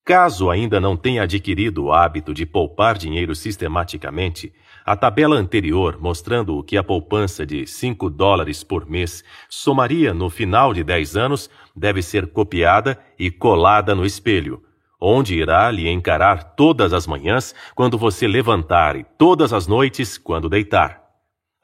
Caso 0.08 0.49
ainda 0.49 0.80
não 0.80 0.95
tenha 0.95 1.23
adquirido 1.23 1.84
o 1.84 1.91
hábito 1.91 2.34
de 2.34 2.45
poupar 2.45 2.97
dinheiro 2.97 3.36
sistematicamente, 3.36 4.53
a 4.86 4.95
tabela 4.95 5.36
anterior, 5.36 5.97
mostrando 5.99 6.58
o 6.58 6.63
que 6.63 6.77
a 6.77 6.84
poupança 6.84 7.45
de 7.45 7.67
5 7.67 8.10
dólares 8.10 8.63
por 8.63 8.89
mês 8.89 9.21
somaria 9.49 10.13
no 10.13 10.30
final 10.30 10.73
de 10.73 10.82
10 10.82 11.17
anos, 11.17 11.49
deve 11.75 12.01
ser 12.01 12.27
copiada 12.27 12.97
e 13.19 13.30
colada 13.30 13.93
no 13.93 14.06
espelho, 14.06 14.63
onde 14.97 15.36
irá 15.36 15.69
lhe 15.69 15.89
encarar 15.89 16.56
todas 16.56 16.93
as 16.93 17.06
manhãs 17.06 17.53
quando 17.75 17.97
você 17.97 18.30
levantar 18.30 18.95
e 18.95 19.03
todas 19.17 19.51
as 19.51 19.67
noites 19.67 20.17
quando 20.17 20.47
deitar. 20.47 21.07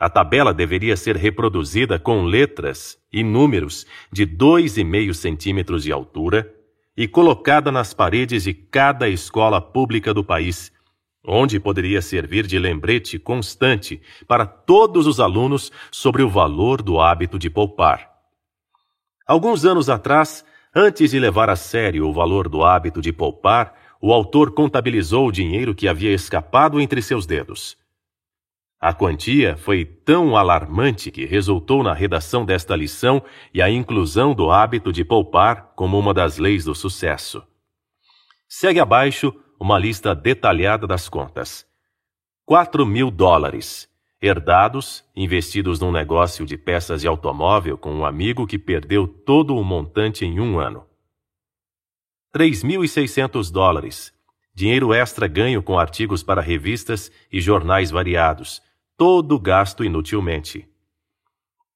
A 0.04 0.10
tabela 0.10 0.54
deveria 0.54 0.98
ser 0.98 1.16
reproduzida 1.16 1.98
com 1.98 2.26
letras 2.26 2.98
e 3.10 3.24
números 3.24 3.88
de 4.12 4.28
2,5 4.28 5.14
centímetros 5.14 5.84
de 5.84 5.94
altura 5.94 6.54
e 6.98 7.08
colocada 7.08 7.72
nas 7.72 7.94
paredes 7.94 8.44
de 8.44 8.54
cada 8.54 9.08
escola 9.08 9.62
pública 9.62 10.14
do 10.14 10.22
país, 10.22 10.74
onde 11.26 11.58
poderia 11.58 12.02
servir 12.02 12.46
de 12.46 12.60
lembrete 12.60 13.18
constante 13.18 14.02
para 14.28 14.46
todos 14.46 15.08
os 15.08 15.22
alunos 15.22 15.72
sobre 15.90 16.22
o 16.22 16.28
valor 16.28 16.82
do 16.82 17.00
hábito 17.00 17.40
de 17.40 17.50
poupar. 17.50 18.12
Alguns 19.26 19.64
anos 19.64 19.90
atrás, 19.90 20.44
antes 20.76 21.12
de 21.12 21.18
levar 21.18 21.50
a 21.50 21.56
sério 21.56 22.06
o 22.06 22.12
valor 22.12 22.50
do 22.50 22.62
hábito 22.62 23.00
de 23.00 23.14
poupar, 23.14 23.74
o 24.02 24.12
autor 24.12 24.52
contabilizou 24.52 25.30
o 25.30 25.32
dinheiro 25.32 25.74
que 25.74 25.88
havia 25.88 26.14
escapado 26.14 26.82
entre 26.82 27.02
seus 27.02 27.26
dedos. 27.26 27.82
A 28.86 28.94
quantia 28.94 29.56
foi 29.56 29.86
tão 29.86 30.36
alarmante 30.36 31.10
que 31.10 31.24
resultou 31.24 31.84
na 31.84 31.94
redação 31.94 32.44
desta 32.44 32.76
lição 32.76 33.24
e 33.54 33.62
a 33.62 33.70
inclusão 33.70 34.36
do 34.36 34.52
hábito 34.52 34.92
de 34.92 35.06
poupar 35.06 35.72
como 35.74 35.98
uma 35.98 36.14
das 36.14 36.38
leis 36.38 36.66
do 36.66 36.76
sucesso. 36.76 37.42
Segue 38.46 38.82
abaixo 38.82 39.34
uma 39.58 39.80
lista 39.80 40.14
detalhada 40.14 40.86
das 40.86 41.08
contas. 41.08 41.66
4 42.46 42.86
mil 42.86 43.10
dólares, 43.10 43.88
herdados, 44.22 45.06
investidos 45.16 45.80
num 45.80 45.90
negócio 45.90 46.46
de 46.46 46.58
peças 46.58 47.00
de 47.00 47.08
automóvel 47.08 47.78
com 47.78 47.94
um 47.94 48.06
amigo 48.06 48.46
que 48.46 48.60
perdeu 48.60 49.08
todo 49.08 49.56
o 49.56 49.64
montante 49.64 50.26
em 50.26 50.42
um 50.42 50.60
ano. 50.60 50.86
3.600 52.36 53.50
dólares, 53.50 54.14
dinheiro 54.54 54.94
extra 54.94 55.26
ganho 55.26 55.64
com 55.64 55.80
artigos 55.80 56.22
para 56.22 56.42
revistas 56.42 57.10
e 57.32 57.40
jornais 57.40 57.90
variados, 57.90 58.62
todo 58.98 59.40
gasto 59.40 59.84
inutilmente. 59.84 60.68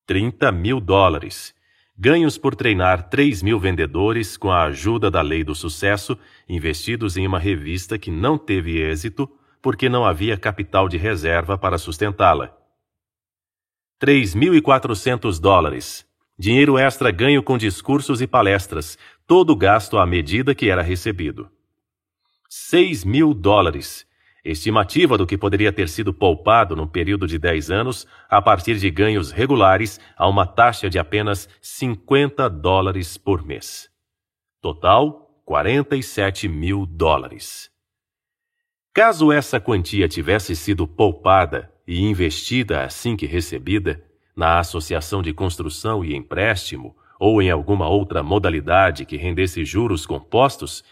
30 0.05 0.51
mil 0.51 0.79
dólares, 0.79 1.53
ganhos 1.97 2.37
por 2.37 2.55
treinar 2.55 3.09
3 3.09 3.41
mil 3.41 3.59
vendedores 3.59 4.37
com 4.37 4.51
a 4.51 4.63
ajuda 4.63 5.09
da 5.11 5.21
lei 5.21 5.43
do 5.43 5.55
sucesso, 5.55 6.17
investidos 6.47 7.17
em 7.17 7.27
uma 7.27 7.39
revista 7.39 7.97
que 7.97 8.11
não 8.11 8.37
teve 8.37 8.79
êxito 8.79 9.29
porque 9.61 9.89
não 9.89 10.05
havia 10.05 10.37
capital 10.37 10.87
de 10.87 10.97
reserva 10.97 11.57
para 11.57 11.77
sustentá-la. 11.77 12.55
3.400 14.01 15.41
dólares. 15.41 16.05
Dinheiro 16.39 16.77
extra 16.77 17.09
ganho 17.09 17.41
com 17.41 17.57
discursos 17.57 18.21
e 18.21 18.27
palestras, 18.27 18.95
todo 19.25 19.55
gasto 19.55 19.97
à 19.97 20.05
medida 20.05 20.53
que 20.53 20.69
era 20.69 20.83
recebido. 20.83 21.49
6 22.47 23.03
mil 23.03 23.33
dólares 23.33 24.06
estimativa 24.49 25.17
do 25.17 25.25
que 25.27 25.37
poderia 25.37 25.71
ter 25.71 25.89
sido 25.89 26.13
poupado 26.13 26.75
no 26.75 26.87
período 26.87 27.27
de 27.27 27.37
10 27.37 27.69
anos 27.71 28.07
a 28.29 28.41
partir 28.41 28.77
de 28.77 28.89
ganhos 28.89 29.31
regulares 29.31 29.99
a 30.15 30.27
uma 30.27 30.45
taxa 30.45 30.89
de 30.89 30.97
apenas 30.97 31.49
50 31.61 32.49
dólares 32.49 33.17
por 33.17 33.45
mês. 33.45 33.89
Total, 34.61 35.27
47 35.45 36.47
mil 36.47 36.85
dólares. 36.85 37.69
Caso 38.93 39.31
essa 39.31 39.59
quantia 39.59 40.07
tivesse 40.07 40.55
sido 40.55 40.87
poupada 40.87 41.71
e 41.87 42.03
investida 42.03 42.83
assim 42.83 43.15
que 43.15 43.25
recebida, 43.25 44.03
na 44.35 44.59
associação 44.59 45.21
de 45.21 45.33
construção 45.33 46.03
e 46.03 46.15
empréstimo, 46.15 46.95
ou 47.19 47.41
em 47.41 47.49
alguma 47.49 47.87
outra 47.87 48.21
modalidade 48.21 49.05
que 49.05 49.17
rendesse 49.17 49.65
juros 49.65 50.05
compostos, 50.05 50.83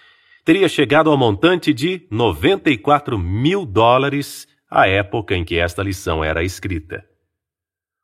teria 0.45 0.69
chegado 0.69 1.09
ao 1.09 1.17
montante 1.17 1.73
de 1.73 2.05
94 2.11 3.17
mil 3.17 3.65
dólares 3.65 4.47
à 4.69 4.87
época 4.87 5.35
em 5.35 5.43
que 5.43 5.57
esta 5.57 5.81
lição 5.81 6.23
era 6.23 6.43
escrita. 6.43 7.03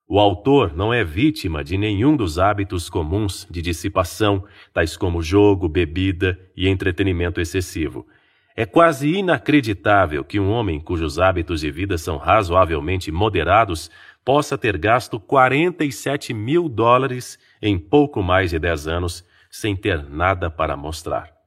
O 0.08 0.20
autor 0.20 0.76
não 0.76 0.92
é 0.92 1.04
vítima 1.04 1.64
de 1.64 1.78
nenhum 1.78 2.18
dos 2.18 2.40
hábitos 2.40 2.90
comuns 2.90 3.48
de 3.50 3.62
dissipação, 3.62 4.44
tais 4.74 4.98
como 4.98 5.22
jogo, 5.22 5.70
bebida 5.70 6.38
e 6.58 6.68
entretenimento 6.68 7.40
excessivo. 7.40 8.08
É 8.56 8.66
quase 8.66 9.08
inacreditável 9.14 10.24
que 10.24 10.40
um 10.40 10.50
homem 10.50 10.80
cujos 10.80 11.20
hábitos 11.20 11.62
de 11.62 11.70
vida 11.70 11.96
são 11.96 12.18
razoavelmente 12.18 13.12
moderados 13.12 13.90
possa 14.26 14.58
ter 14.58 14.80
gasto 14.80 15.20
47 15.20 16.34
mil 16.34 16.68
dólares 16.68 17.38
em 17.62 17.78
pouco 17.78 18.24
mais 18.24 18.50
de 18.50 18.58
10 18.58 18.88
anos 18.88 19.24
sem 19.50 19.76
ter 19.76 20.04
nada 20.10 20.50
para 20.50 20.76
mostrar. 20.76 21.41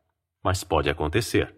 Mas 0.44 0.62
pode 0.62 0.90
acontecer. 0.90 1.54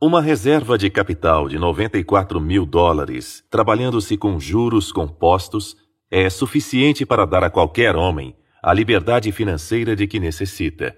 Uma 0.00 0.20
reserva 0.20 0.76
de 0.76 0.90
capital 0.90 1.48
de 1.48 1.58
94 1.58 2.40
mil 2.40 2.66
dólares, 2.66 3.42
trabalhando-se 3.50 4.16
com 4.16 4.38
juros 4.38 4.92
compostos, 4.92 5.76
é 6.10 6.28
suficiente 6.28 7.06
para 7.06 7.24
dar 7.24 7.42
a 7.42 7.50
qualquer 7.50 7.96
homem 7.96 8.36
a 8.62 8.74
liberdade 8.74 9.32
financeira 9.32 9.96
de 9.96 10.06
que 10.06 10.20
necessita. 10.20 10.94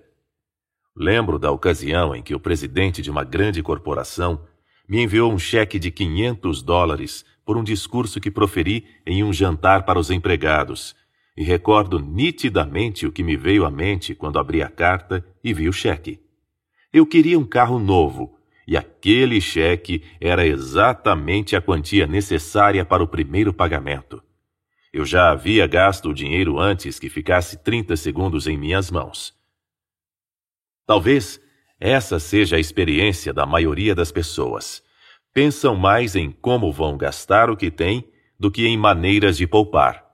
Lembro 0.96 1.38
da 1.38 1.50
ocasião 1.50 2.14
em 2.14 2.22
que 2.22 2.34
o 2.34 2.40
presidente 2.40 3.00
de 3.00 3.10
uma 3.10 3.22
grande 3.22 3.62
corporação 3.62 4.44
me 4.88 5.00
enviou 5.00 5.32
um 5.32 5.38
cheque 5.38 5.78
de 5.78 5.90
500 5.90 6.60
dólares 6.60 7.24
por 7.44 7.56
um 7.56 7.62
discurso 7.62 8.20
que 8.20 8.30
proferi 8.30 8.84
em 9.06 9.22
um 9.22 9.32
jantar 9.32 9.84
para 9.84 9.98
os 9.98 10.10
empregados, 10.10 10.94
e 11.36 11.44
recordo 11.44 11.98
nitidamente 11.98 13.06
o 13.06 13.12
que 13.12 13.22
me 13.22 13.36
veio 13.36 13.64
à 13.64 13.70
mente 13.70 14.14
quando 14.14 14.38
abri 14.38 14.60
a 14.60 14.68
carta 14.68 15.24
e 15.42 15.54
vi 15.54 15.68
o 15.68 15.72
cheque. 15.72 16.20
Eu 16.92 17.06
queria 17.06 17.38
um 17.38 17.44
carro 17.44 17.78
novo, 17.78 18.38
e 18.66 18.76
aquele 18.76 19.40
cheque 19.40 20.04
era 20.20 20.46
exatamente 20.46 21.56
a 21.56 21.62
quantia 21.62 22.06
necessária 22.06 22.84
para 22.84 23.02
o 23.02 23.08
primeiro 23.08 23.50
pagamento. 23.52 24.22
Eu 24.92 25.06
já 25.06 25.30
havia 25.30 25.66
gasto 25.66 26.10
o 26.10 26.14
dinheiro 26.14 26.58
antes 26.58 26.98
que 26.98 27.08
ficasse 27.08 27.56
30 27.56 27.96
segundos 27.96 28.46
em 28.46 28.58
minhas 28.58 28.90
mãos. 28.90 29.34
Talvez 30.86 31.40
essa 31.80 32.20
seja 32.20 32.56
a 32.56 32.60
experiência 32.60 33.32
da 33.32 33.46
maioria 33.46 33.94
das 33.94 34.12
pessoas. 34.12 34.82
Pensam 35.32 35.74
mais 35.74 36.14
em 36.14 36.30
como 36.30 36.70
vão 36.70 36.98
gastar 36.98 37.48
o 37.48 37.56
que 37.56 37.70
têm 37.70 38.06
do 38.38 38.50
que 38.50 38.66
em 38.66 38.76
maneiras 38.76 39.38
de 39.38 39.46
poupar. 39.46 40.04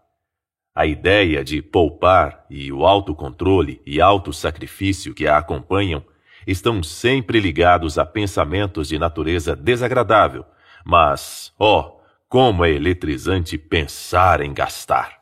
A 0.72 0.86
ideia 0.86 1.42
de 1.42 1.60
poupar 1.60 2.46
e 2.48 2.72
o 2.72 2.86
autocontrole 2.86 3.82
e 3.84 4.00
autossacrifício 4.00 5.12
que 5.12 5.26
a 5.26 5.38
acompanham 5.38 6.04
estão 6.48 6.82
sempre 6.82 7.38
ligados 7.40 7.98
a 7.98 8.06
pensamentos 8.06 8.88
de 8.88 8.98
natureza 8.98 9.54
desagradável, 9.54 10.46
mas, 10.82 11.52
ó, 11.58 11.80
oh, 11.80 12.00
como 12.26 12.64
é 12.64 12.70
eletrizante 12.70 13.58
pensar 13.58 14.40
em 14.40 14.54
gastar! 14.54 15.18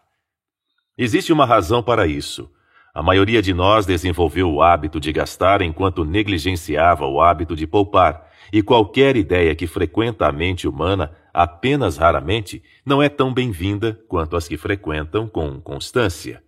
Existe 0.97 1.33
uma 1.33 1.45
razão 1.45 1.83
para 1.83 2.07
isso. 2.07 2.49
A 2.95 3.03
maioria 3.03 3.43
de 3.43 3.53
nós 3.53 3.85
desenvolveu 3.85 4.49
o 4.49 4.63
hábito 4.63 5.01
de 5.01 5.13
gastar 5.13 5.63
enquanto 5.63 6.05
negligenciava 6.05 7.05
o 7.07 7.21
hábito 7.21 7.57
de 7.57 7.67
poupar, 7.67 8.31
e 8.53 8.63
qualquer 8.63 9.17
ideia 9.17 9.53
que 9.57 9.67
frequenta 9.67 10.29
a 10.29 10.33
mente 10.33 10.69
humana 10.69 11.11
apenas 11.35 11.97
raramente 11.97 12.63
não 12.85 13.03
é 13.03 13.09
tão 13.09 13.35
bem-vinda 13.35 14.01
quanto 14.09 14.37
as 14.37 14.47
que 14.47 14.57
frequentam 14.57 15.27
com 15.27 15.61
constância. 15.61 16.46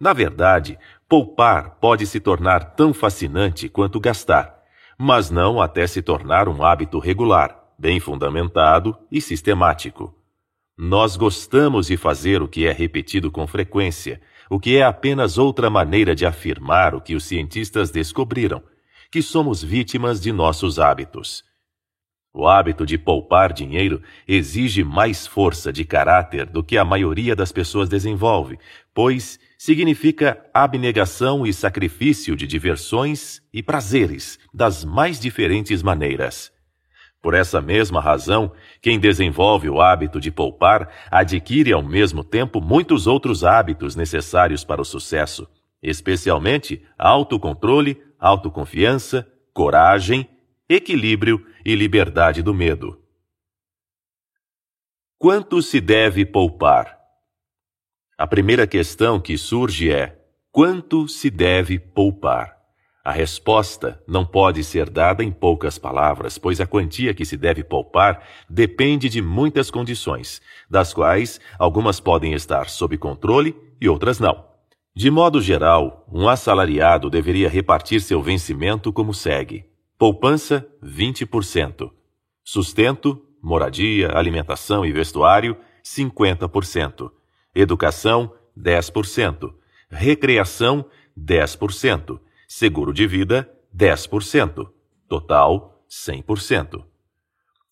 Na 0.00 0.14
verdade, 0.14 0.78
poupar 1.06 1.76
pode 1.78 2.06
se 2.06 2.18
tornar 2.18 2.74
tão 2.74 2.94
fascinante 2.94 3.68
quanto 3.68 4.00
gastar, 4.00 4.58
mas 4.96 5.30
não 5.30 5.60
até 5.60 5.86
se 5.86 6.00
tornar 6.00 6.48
um 6.48 6.64
hábito 6.64 6.98
regular 6.98 7.60
bem 7.78 8.00
fundamentado 8.00 8.96
e 9.10 9.20
sistemático. 9.20 10.14
Nós 10.76 11.16
gostamos 11.16 11.86
de 11.88 11.96
fazer 11.96 12.42
o 12.42 12.48
que 12.48 12.66
é 12.66 12.72
repetido 12.72 13.30
com 13.30 13.46
frequência, 13.46 14.20
o 14.48 14.58
que 14.58 14.76
é 14.76 14.82
apenas 14.82 15.38
outra 15.38 15.68
maneira 15.68 16.14
de 16.14 16.24
afirmar 16.24 16.94
o 16.94 17.00
que 17.00 17.14
os 17.14 17.24
cientistas 17.24 17.90
descobriram, 17.90 18.62
que 19.10 19.20
somos 19.20 19.62
vítimas 19.62 20.20
de 20.20 20.32
nossos 20.32 20.78
hábitos. 20.78 21.44
O 22.32 22.46
hábito 22.46 22.86
de 22.86 22.96
poupar 22.96 23.52
dinheiro 23.52 24.02
exige 24.26 24.84
mais 24.84 25.26
força 25.26 25.72
de 25.72 25.84
caráter 25.84 26.46
do 26.46 26.62
que 26.62 26.78
a 26.78 26.84
maioria 26.84 27.34
das 27.34 27.50
pessoas 27.50 27.88
desenvolve, 27.88 28.58
pois 28.94 29.38
significa 29.60 30.42
abnegação 30.54 31.46
e 31.46 31.52
sacrifício 31.52 32.34
de 32.34 32.46
diversões 32.46 33.42
e 33.52 33.62
prazeres 33.62 34.38
das 34.54 34.86
mais 34.86 35.20
diferentes 35.20 35.82
maneiras. 35.82 36.50
Por 37.20 37.34
essa 37.34 37.60
mesma 37.60 38.00
razão, 38.00 38.54
quem 38.80 38.98
desenvolve 38.98 39.68
o 39.68 39.78
hábito 39.78 40.18
de 40.18 40.30
poupar 40.30 40.88
adquire 41.10 41.74
ao 41.74 41.82
mesmo 41.82 42.24
tempo 42.24 42.58
muitos 42.58 43.06
outros 43.06 43.44
hábitos 43.44 43.94
necessários 43.94 44.64
para 44.64 44.80
o 44.80 44.84
sucesso, 44.84 45.46
especialmente 45.82 46.82
autocontrole, 46.98 48.02
autoconfiança, 48.18 49.30
coragem, 49.52 50.26
equilíbrio 50.70 51.46
e 51.62 51.74
liberdade 51.74 52.40
do 52.40 52.54
medo. 52.54 52.98
Quanto 55.18 55.60
se 55.60 55.82
deve 55.82 56.24
poupar? 56.24 56.99
A 58.20 58.26
primeira 58.26 58.66
questão 58.66 59.18
que 59.18 59.38
surge 59.38 59.90
é: 59.90 60.14
quanto 60.52 61.08
se 61.08 61.30
deve 61.30 61.78
poupar? 61.78 62.54
A 63.02 63.12
resposta 63.12 63.98
não 64.06 64.26
pode 64.26 64.62
ser 64.62 64.90
dada 64.90 65.24
em 65.24 65.32
poucas 65.32 65.78
palavras, 65.78 66.36
pois 66.36 66.60
a 66.60 66.66
quantia 66.66 67.14
que 67.14 67.24
se 67.24 67.34
deve 67.34 67.64
poupar 67.64 68.22
depende 68.46 69.08
de 69.08 69.22
muitas 69.22 69.70
condições, 69.70 70.42
das 70.68 70.92
quais 70.92 71.40
algumas 71.58 71.98
podem 71.98 72.34
estar 72.34 72.68
sob 72.68 72.98
controle 72.98 73.56
e 73.80 73.88
outras 73.88 74.20
não. 74.20 74.44
De 74.94 75.10
modo 75.10 75.40
geral, 75.40 76.06
um 76.12 76.28
assalariado 76.28 77.08
deveria 77.08 77.48
repartir 77.48 78.02
seu 78.02 78.20
vencimento 78.20 78.92
como 78.92 79.14
segue: 79.14 79.64
poupança 79.96 80.68
20%, 80.84 81.90
sustento, 82.44 83.18
moradia, 83.42 84.10
alimentação 84.14 84.84
e 84.84 84.92
vestuário 84.92 85.56
50%, 85.82 87.10
educação 87.54 88.32
10%, 88.58 89.52
recreação 89.90 90.84
10%, 91.18 92.20
seguro 92.46 92.92
de 92.92 93.06
vida, 93.06 93.50
10%, 93.76 94.68
total, 95.08 95.84
100%. 95.88 96.84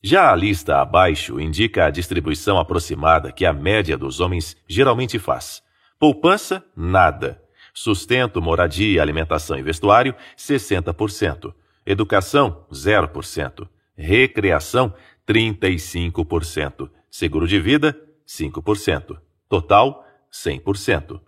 Já 0.03 0.33
a 0.33 0.37
lista 0.37 0.81
abaixo 0.81 1.41
indica 1.41 1.87
a 1.87 1.91
distribuição 1.91 2.59
aproximada 2.59 3.33
que 3.33 3.45
a 3.45 3.53
média 3.53 3.97
dos 3.97 4.21
homens 4.21 4.57
geralmente 4.69 5.19
faz. 5.19 5.62
Poupança, 5.99 6.64
nada. 6.77 7.43
Sustento, 7.75 8.41
moradia, 8.41 9.03
alimentação 9.03 9.59
e 9.59 9.62
vestuário, 9.62 10.14
60%. 10.37 11.53
Educação, 11.85 12.64
0%. 12.73 13.69
Recreação, 13.97 14.95
35%. 15.27 16.88
Seguro 17.11 17.49
de 17.49 17.59
vida, 17.59 17.97
5%. 18.27 19.19
Total, 19.48 20.04
100%. 20.30 21.20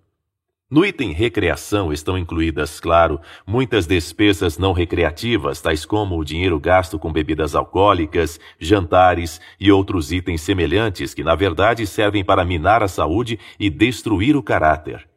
No 0.71 0.85
item 0.85 1.13
recreação 1.13 1.93
estão 1.93 2.17
incluídas, 2.17 2.79
claro, 2.79 3.19
muitas 3.45 3.87
despesas 3.89 4.57
não 4.57 4.73
recreativas, 4.73 5.61
tais 5.61 5.85
como 5.85 6.17
o 6.17 6.25
dinheiro 6.25 6.61
gasto 6.61 6.97
com 6.97 7.13
bebidas 7.13 7.57
alcoólicas, 7.57 8.39
jantares 8.57 9.41
e 9.59 9.73
outros 9.73 10.13
itens 10.13 10.43
semelhantes 10.43 11.13
que, 11.13 11.25
na 11.25 11.35
verdade, 11.35 11.85
servem 11.89 12.23
para 12.23 12.45
minar 12.45 12.85
a 12.85 12.89
saúde 12.89 13.37
e 13.59 13.69
destruir 13.69 14.37
o 14.37 14.43
caráter. 14.43 15.09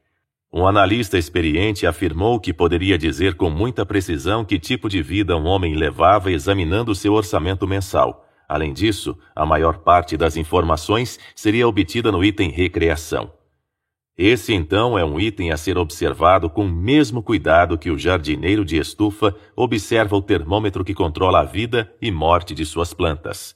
Um 0.52 0.66
analista 0.66 1.18
experiente 1.18 1.86
afirmou 1.86 2.40
que 2.40 2.54
poderia 2.54 2.98
dizer 2.98 3.36
com 3.36 3.50
muita 3.50 3.86
precisão 3.86 4.46
que 4.46 4.58
tipo 4.58 4.90
de 4.90 5.04
vida 5.04 5.36
um 5.36 5.46
homem 5.46 5.76
levava 5.76 6.32
examinando 6.32 6.96
seu 6.96 7.14
orçamento 7.14 7.68
mensal. 7.68 8.23
Além 8.48 8.74
disso, 8.74 9.18
a 9.36 9.46
maior 9.46 9.80
parte 9.80 10.18
das 10.18 10.36
informações 10.36 11.20
seria 11.36 11.68
obtida 11.68 12.12
no 12.12 12.24
item 12.24 12.50
recreação. 12.50 13.32
Esse 14.18 14.54
então 14.54 14.98
é 14.98 15.04
um 15.04 15.20
item 15.20 15.52
a 15.52 15.58
ser 15.58 15.76
observado 15.76 16.48
com 16.48 16.66
o 16.66 16.72
mesmo 16.72 17.24
cuidado 17.24 17.80
que 17.80 17.90
o 17.90 17.98
jardineiro 17.98 18.64
de 18.64 18.78
estufa 18.78 19.36
observa 19.56 20.16
o 20.16 20.22
termômetro 20.22 20.84
que 20.84 20.94
controla 20.94 21.40
a 21.40 21.44
vida 21.44 21.92
e 22.00 22.12
morte 22.12 22.54
de 22.54 22.64
suas 22.64 22.94
plantas. 22.94 23.56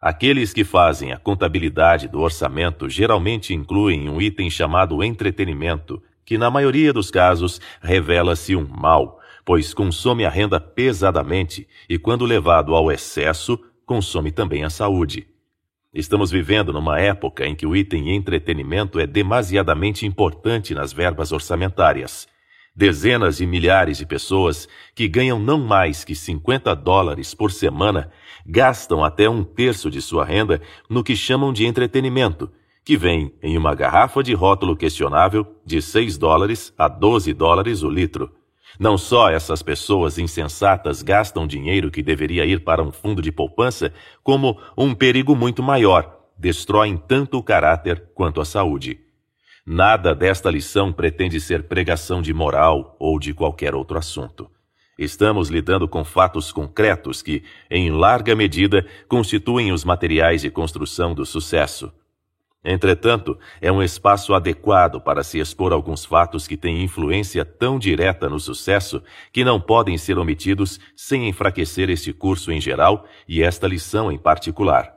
Aqueles 0.00 0.54
que 0.54 0.64
fazem 0.64 1.12
a 1.12 1.18
contabilidade 1.18 2.08
do 2.08 2.20
orçamento 2.20 2.88
geralmente 2.88 3.52
incluem 3.52 4.08
um 4.08 4.22
item 4.22 4.48
chamado 4.48 5.02
entretenimento, 5.02 6.00
que 6.24 6.38
na 6.38 6.50
maioria 6.50 6.92
dos 6.92 7.10
casos 7.10 7.60
revela-se 7.82 8.56
um 8.56 8.66
mal, 8.66 9.20
pois 9.44 9.74
consome 9.74 10.24
a 10.24 10.30
renda 10.30 10.60
pesadamente 10.60 11.66
e, 11.88 11.98
quando 11.98 12.24
levado 12.24 12.74
ao 12.74 12.92
excesso, 12.92 13.58
consome 13.88 14.30
também 14.30 14.64
a 14.64 14.70
saúde. 14.70 15.26
Estamos 15.94 16.30
vivendo 16.30 16.74
numa 16.74 17.00
época 17.00 17.46
em 17.46 17.56
que 17.56 17.66
o 17.66 17.74
item 17.74 18.14
entretenimento 18.14 19.00
é 19.00 19.06
demasiadamente 19.06 20.04
importante 20.04 20.74
nas 20.74 20.92
verbas 20.92 21.32
orçamentárias. 21.32 22.28
Dezenas 22.76 23.38
de 23.38 23.46
milhares 23.46 23.96
de 23.96 24.04
pessoas 24.04 24.68
que 24.94 25.08
ganham 25.08 25.40
não 25.40 25.58
mais 25.58 26.04
que 26.04 26.14
50 26.14 26.76
dólares 26.76 27.32
por 27.32 27.50
semana 27.50 28.12
gastam 28.46 29.02
até 29.02 29.28
um 29.28 29.42
terço 29.42 29.90
de 29.90 30.02
sua 30.02 30.22
renda 30.22 30.60
no 30.88 31.02
que 31.02 31.16
chamam 31.16 31.50
de 31.50 31.64
entretenimento, 31.64 32.52
que 32.84 32.94
vem 32.94 33.32
em 33.42 33.56
uma 33.56 33.74
garrafa 33.74 34.22
de 34.22 34.34
rótulo 34.34 34.76
questionável 34.76 35.46
de 35.64 35.80
6 35.80 36.18
dólares 36.18 36.74
a 36.76 36.88
12 36.88 37.32
dólares 37.32 37.82
o 37.82 37.88
litro. 37.88 38.37
Não 38.78 38.98
só 38.98 39.30
essas 39.30 39.62
pessoas 39.62 40.18
insensatas 40.18 41.02
gastam 41.02 41.46
dinheiro 41.46 41.90
que 41.90 42.02
deveria 42.02 42.44
ir 42.44 42.64
para 42.64 42.82
um 42.82 42.90
fundo 42.90 43.22
de 43.22 43.30
poupança, 43.30 43.92
como 44.22 44.60
um 44.76 44.94
perigo 44.94 45.36
muito 45.36 45.62
maior, 45.62 46.18
destroem 46.36 46.96
tanto 46.96 47.38
o 47.38 47.42
caráter 47.42 48.10
quanto 48.14 48.40
a 48.40 48.44
saúde. 48.44 49.00
Nada 49.66 50.14
desta 50.14 50.50
lição 50.50 50.92
pretende 50.92 51.40
ser 51.40 51.64
pregação 51.64 52.22
de 52.22 52.32
moral 52.32 52.96
ou 52.98 53.18
de 53.18 53.34
qualquer 53.34 53.74
outro 53.74 53.98
assunto. 53.98 54.50
Estamos 54.98 55.48
lidando 55.48 55.86
com 55.86 56.02
fatos 56.04 56.50
concretos 56.50 57.22
que, 57.22 57.44
em 57.70 57.90
larga 57.90 58.34
medida, 58.34 58.84
constituem 59.06 59.70
os 59.70 59.84
materiais 59.84 60.42
de 60.42 60.50
construção 60.50 61.14
do 61.14 61.24
sucesso. 61.24 61.92
Entretanto, 62.64 63.38
é 63.60 63.70
um 63.70 63.82
espaço 63.82 64.34
adequado 64.34 65.00
para 65.00 65.22
se 65.22 65.38
expor 65.38 65.72
alguns 65.72 66.04
fatos 66.04 66.46
que 66.46 66.56
têm 66.56 66.82
influência 66.82 67.44
tão 67.44 67.78
direta 67.78 68.28
no 68.28 68.40
sucesso 68.40 69.02
que 69.32 69.44
não 69.44 69.60
podem 69.60 69.96
ser 69.96 70.18
omitidos 70.18 70.80
sem 70.96 71.28
enfraquecer 71.28 71.88
este 71.88 72.12
curso 72.12 72.50
em 72.50 72.60
geral 72.60 73.06
e 73.28 73.42
esta 73.42 73.68
lição 73.68 74.10
em 74.10 74.18
particular. 74.18 74.92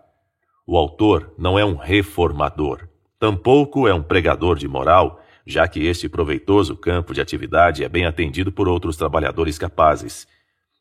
O 0.66 0.76
autor 0.76 1.34
não 1.38 1.58
é 1.58 1.64
um 1.64 1.76
reformador, 1.76 2.88
tampouco 3.20 3.88
é 3.88 3.94
um 3.94 4.02
pregador 4.02 4.58
de 4.58 4.68
moral, 4.68 5.22
já 5.46 5.68
que 5.68 5.86
este 5.86 6.10
proveitoso 6.10 6.76
campo 6.76 7.14
de 7.14 7.22
atividade 7.22 7.84
é 7.84 7.90
bem 7.90 8.06
atendido 8.06 8.52
por 8.52 8.68
outros 8.68 8.98
trabalhadores 8.98 9.58
capazes. 9.58 10.28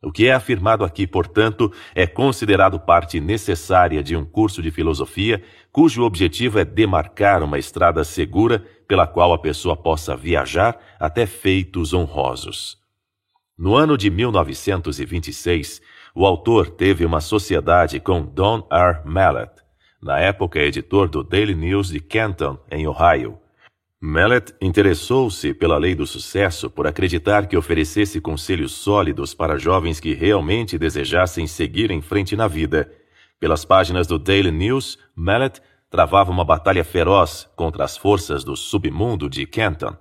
O 0.03 0.11
que 0.11 0.29
é 0.29 0.33
afirmado 0.33 0.83
aqui, 0.83 1.07
portanto, 1.07 1.71
é 1.95 2.07
considerado 2.07 2.81
parte 2.81 3.21
necessária 3.21 4.03
de 4.03 4.17
um 4.17 4.25
curso 4.25 4.63
de 4.63 4.71
filosofia 4.71 5.43
cujo 5.71 6.05
objetivo 6.05 6.59
é 6.59 6.65
demarcar 6.65 7.43
uma 7.43 7.59
estrada 7.59 8.03
segura 8.03 8.65
pela 8.89 9.07
qual 9.07 9.33
a 9.35 9.39
pessoa 9.39 9.77
possa 9.77 10.17
viajar 10.17 10.79
até 10.99 11.27
feitos 11.27 11.93
honrosos. 11.93 12.79
No 13.59 13.77
ano 13.77 13.99
de 13.99 14.09
1926, 14.09 15.83
o 16.15 16.25
autor 16.25 16.71
teve 16.71 17.05
uma 17.05 17.21
sociedade 17.21 18.01
com 18.01 18.23
Don 18.23 18.67
R. 18.71 19.03
Mallet, 19.05 19.53
na 20.03 20.19
época 20.19 20.59
editor 20.59 21.09
do 21.09 21.23
Daily 21.23 21.55
News 21.55 21.91
de 21.91 22.01
Canton, 22.01 22.59
em 22.71 22.87
Ohio. 22.87 23.39
Mallet 24.03 24.55
interessou-se 24.63 25.53
pela 25.53 25.77
lei 25.77 25.95
do 25.95 26.07
sucesso 26.07 26.71
por 26.71 26.87
acreditar 26.87 27.47
que 27.47 27.55
oferecesse 27.55 28.19
conselhos 28.19 28.73
sólidos 28.73 29.35
para 29.35 29.59
jovens 29.59 30.01
que 30.01 30.15
realmente 30.15 30.79
desejassem 30.79 31.47
seguir 31.47 31.91
em 31.91 32.01
frente 32.01 32.35
na 32.35 32.49
vida. 32.49 32.91
Pelas 33.39 33.63
páginas 33.63 34.07
do 34.07 34.19
Daily 34.19 34.51
News, 34.51 34.99
Mallet 35.15 35.61
travava 35.91 36.31
uma 36.31 36.47
batalha 36.47 36.83
feroz 36.83 37.47
contra 37.55 37.85
as 37.85 37.95
forças 37.95 38.43
do 38.43 38.57
submundo 38.57 39.29
de 39.29 39.45
Canton. 39.45 39.95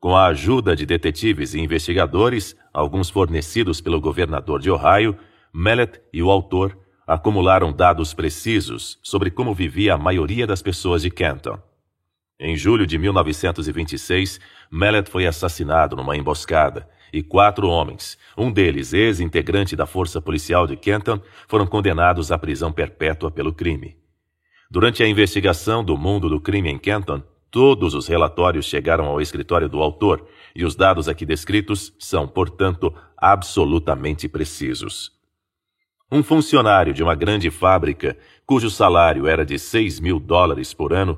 Com 0.00 0.16
a 0.16 0.26
ajuda 0.26 0.74
de 0.74 0.84
detetives 0.84 1.54
e 1.54 1.60
investigadores, 1.60 2.56
alguns 2.74 3.08
fornecidos 3.08 3.80
pelo 3.80 4.00
governador 4.00 4.60
de 4.60 4.68
Ohio, 4.68 5.16
Mallet 5.52 6.00
e 6.12 6.20
o 6.24 6.28
autor 6.28 6.76
acumularam 7.06 7.72
dados 7.72 8.14
precisos 8.14 8.98
sobre 9.00 9.30
como 9.30 9.54
vivia 9.54 9.94
a 9.94 9.98
maioria 9.98 10.44
das 10.44 10.60
pessoas 10.60 11.02
de 11.02 11.10
Canton. 11.10 11.56
Em 12.44 12.56
julho 12.56 12.84
de 12.88 12.98
1926, 12.98 14.40
Mallet 14.68 15.08
foi 15.08 15.28
assassinado 15.28 15.94
numa 15.94 16.16
emboscada 16.16 16.88
e 17.12 17.22
quatro 17.22 17.68
homens, 17.68 18.18
um 18.36 18.50
deles 18.50 18.92
ex-integrante 18.92 19.76
da 19.76 19.86
força 19.86 20.20
policial 20.20 20.66
de 20.66 20.76
Kenton, 20.76 21.20
foram 21.46 21.68
condenados 21.68 22.32
à 22.32 22.38
prisão 22.38 22.72
perpétua 22.72 23.30
pelo 23.30 23.52
crime. 23.52 23.96
Durante 24.68 25.04
a 25.04 25.06
investigação 25.06 25.84
do 25.84 25.96
mundo 25.96 26.28
do 26.28 26.40
crime 26.40 26.68
em 26.68 26.80
Kenton, 26.80 27.22
todos 27.48 27.94
os 27.94 28.08
relatórios 28.08 28.66
chegaram 28.66 29.04
ao 29.04 29.20
escritório 29.20 29.68
do 29.68 29.80
autor 29.80 30.26
e 30.52 30.64
os 30.64 30.74
dados 30.74 31.08
aqui 31.08 31.24
descritos 31.24 31.94
são, 31.96 32.26
portanto, 32.26 32.92
absolutamente 33.16 34.28
precisos. 34.28 35.12
Um 36.10 36.24
funcionário 36.24 36.92
de 36.92 37.04
uma 37.04 37.14
grande 37.14 37.52
fábrica, 37.52 38.16
cujo 38.44 38.68
salário 38.68 39.28
era 39.28 39.46
de 39.46 39.60
6 39.60 40.00
mil 40.00 40.18
dólares 40.18 40.74
por 40.74 40.92
ano, 40.92 41.16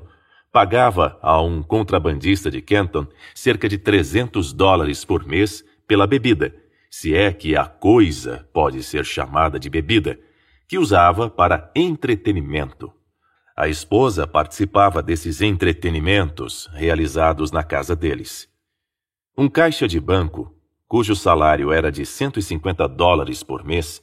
pagava 0.55 1.19
a 1.21 1.41
um 1.41 1.61
contrabandista 1.61 2.49
de 2.49 2.61
Kenton 2.61 3.05
cerca 3.33 3.67
de 3.67 3.77
300 3.77 4.53
dólares 4.53 5.03
por 5.03 5.25
mês 5.27 5.65
pela 5.85 6.07
bebida, 6.07 6.55
se 6.89 7.13
é 7.13 7.33
que 7.33 7.57
a 7.57 7.65
coisa 7.65 8.47
pode 8.53 8.81
ser 8.81 9.03
chamada 9.03 9.59
de 9.59 9.69
bebida, 9.69 10.17
que 10.65 10.77
usava 10.77 11.29
para 11.29 11.69
entretenimento. 11.75 12.89
A 13.53 13.67
esposa 13.67 14.25
participava 14.25 15.03
desses 15.03 15.41
entretenimentos 15.41 16.69
realizados 16.71 17.51
na 17.51 17.61
casa 17.61 17.93
deles. 17.93 18.47
Um 19.37 19.49
caixa 19.49 19.89
de 19.89 19.99
banco, 19.99 20.55
cujo 20.87 21.17
salário 21.17 21.69
era 21.69 21.91
de 21.91 22.05
150 22.05 22.87
dólares 22.87 23.43
por 23.43 23.65
mês, 23.65 24.01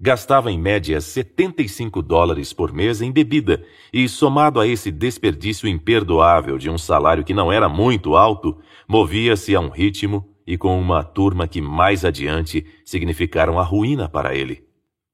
gastava 0.00 0.50
em 0.50 0.58
média 0.58 1.00
75 1.00 2.02
dólares 2.02 2.52
por 2.52 2.72
mês 2.72 3.00
em 3.00 3.12
bebida, 3.12 3.64
e 3.92 4.08
somado 4.08 4.60
a 4.60 4.66
esse 4.66 4.90
desperdício 4.90 5.68
imperdoável 5.68 6.58
de 6.58 6.68
um 6.68 6.76
salário 6.76 7.24
que 7.24 7.34
não 7.34 7.52
era 7.52 7.68
muito 7.68 8.16
alto, 8.16 8.58
movia-se 8.88 9.54
a 9.54 9.60
um 9.60 9.68
ritmo 9.68 10.28
e 10.46 10.58
com 10.58 10.78
uma 10.78 11.02
turma 11.02 11.48
que 11.48 11.60
mais 11.60 12.04
adiante 12.04 12.66
significaram 12.84 13.58
a 13.58 13.62
ruína 13.62 14.08
para 14.08 14.34
ele. 14.34 14.64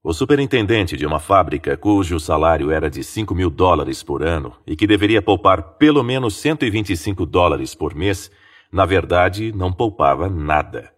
O 0.03 0.13
superintendente 0.13 0.97
de 0.97 1.05
uma 1.05 1.19
fábrica 1.19 1.77
cujo 1.77 2.19
salário 2.19 2.71
era 2.71 2.89
de 2.89 3.03
5 3.03 3.35
mil 3.35 3.51
dólares 3.51 4.01
por 4.01 4.23
ano 4.23 4.53
e 4.65 4.75
que 4.75 4.87
deveria 4.87 5.21
poupar 5.21 5.77
pelo 5.77 6.03
menos 6.03 6.35
125 6.37 7.23
dólares 7.23 7.75
por 7.75 7.93
mês, 7.93 8.31
na 8.71 8.83
verdade 8.83 9.51
não 9.55 9.71
poupava 9.71 10.27
nada. 10.27 10.91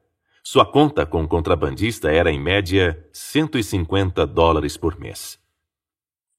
Sua 0.44 0.66
conta 0.66 1.06
com 1.06 1.28
contrabandista 1.28 2.12
era, 2.12 2.30
em 2.30 2.40
média, 2.40 3.04
150 3.14 4.28
dólares 4.28 4.78
por 4.78 5.00
mês. 5.00 5.40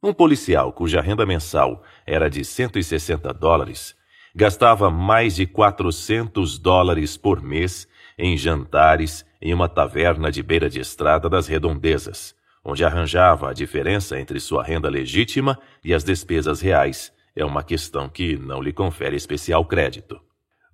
Um 0.03 0.13
policial 0.13 0.73
cuja 0.73 1.01
renda 1.01 1.25
mensal 1.25 1.83
era 2.07 2.29
de 2.29 2.45
160 2.45 3.33
dólares 3.33 3.97
gastava 4.35 4.91
mais 4.91 5.37
de 5.37 5.47
400 5.47 6.59
dólares 6.59 7.17
por 7.17 7.41
mês 7.41 7.87
em 8.19 8.37
jantares 8.37 9.25
em 9.41 9.55
uma 9.55 9.69
taverna 9.69 10.31
de 10.31 10.43
beira 10.43 10.69
de 10.69 10.81
estrada 10.81 11.29
das 11.29 11.47
redondezas, 11.47 12.35
onde 12.65 12.85
arranjava 12.85 13.51
a 13.51 13.53
diferença 13.53 14.19
entre 14.19 14.41
sua 14.41 14.65
renda 14.65 14.89
legítima 14.89 15.59
e 15.85 15.95
as 15.95 16.03
despesas 16.03 16.61
reais. 16.61 17.13
É 17.37 17.45
uma 17.45 17.63
questão 17.63 18.09
que 18.09 18.37
não 18.37 18.61
lhe 18.61 18.73
confere 18.73 19.17
especial 19.17 19.65
crédito. 19.65 20.21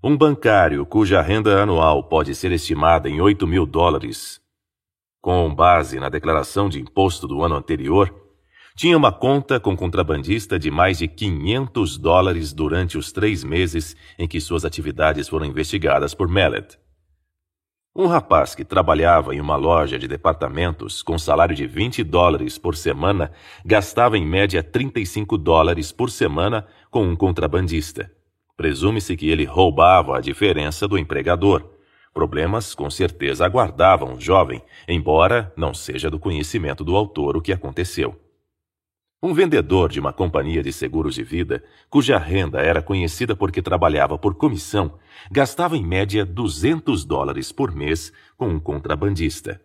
Um 0.03 0.17
bancário 0.17 0.87
cuja 0.87 1.21
renda 1.21 1.63
anual 1.63 2.03
pode 2.03 2.35
ser 2.35 2.51
estimada 2.53 3.07
em 3.07 3.21
8 3.21 3.47
mil 3.47 3.67
dólares, 3.67 4.41
com 5.21 5.55
base 5.55 6.01
na 6.01 6.09
declaração 6.09 6.71
de 6.71 6.81
imposto 6.81 7.29
do 7.29 7.43
ano 7.43 7.55
anterior, 7.55 8.11
tinha 8.75 8.97
uma 8.97 9.13
conta 9.13 9.61
com 9.61 9.77
contrabandista 9.77 10.59
de 10.59 10.71
mais 10.71 10.97
de 10.97 11.07
500 11.07 11.99
dólares 11.99 12.55
durante 12.55 12.97
os 12.97 13.13
três 13.13 13.45
meses 13.45 13.95
em 14.19 14.27
que 14.27 14.41
suas 14.41 14.65
atividades 14.65 15.29
foram 15.29 15.45
investigadas 15.45 16.15
por 16.15 16.29
Mallet. 16.29 16.79
Um 17.95 18.07
rapaz 18.07 18.55
que 18.55 18.65
trabalhava 18.65 19.35
em 19.35 19.41
uma 19.41 19.57
loja 19.57 19.99
de 19.99 20.09
departamentos 20.09 21.03
com 21.03 21.19
salário 21.19 21.55
de 21.55 21.67
20 21.67 22.03
dólares 22.05 22.57
por 22.57 22.75
semana 22.75 23.31
gastava 23.67 24.17
em 24.17 24.25
média 24.25 24.63
35 24.63 25.37
dólares 25.37 25.93
por 25.93 26.11
semana 26.11 26.67
com 26.91 27.05
um 27.07 27.15
contrabandista. 27.15 28.11
Presume-se 28.61 29.17
que 29.17 29.31
ele 29.31 29.47
roubava 29.47 30.19
a 30.19 30.21
diferença 30.21 30.87
do 30.87 30.99
empregador. 30.99 31.65
Problemas 32.13 32.75
com 32.75 32.91
certeza 32.91 33.47
aguardavam 33.47 34.17
o 34.17 34.21
jovem, 34.21 34.63
embora 34.87 35.51
não 35.57 35.73
seja 35.73 36.11
do 36.11 36.19
conhecimento 36.19 36.85
do 36.85 36.95
autor 36.95 37.39
o 37.39 37.41
que 37.41 37.55
aconteceu. 37.55 38.21
Um 39.23 39.33
vendedor 39.33 39.89
de 39.89 39.99
uma 39.99 40.13
companhia 40.13 40.63
de 40.63 40.75
seguros 40.75 41.15
de 41.15 41.23
vida, 41.23 41.65
cuja 41.89 42.19
renda 42.19 42.61
era 42.61 42.83
conhecida 42.83 43.35
porque 43.35 43.63
trabalhava 43.63 44.19
por 44.19 44.35
comissão, 44.35 44.99
gastava 45.33 45.75
em 45.75 45.83
média 45.83 46.27
200 46.27 47.03
dólares 47.07 47.51
por 47.51 47.75
mês 47.75 48.13
com 48.37 48.47
um 48.47 48.61
contrabandista. 48.61 49.59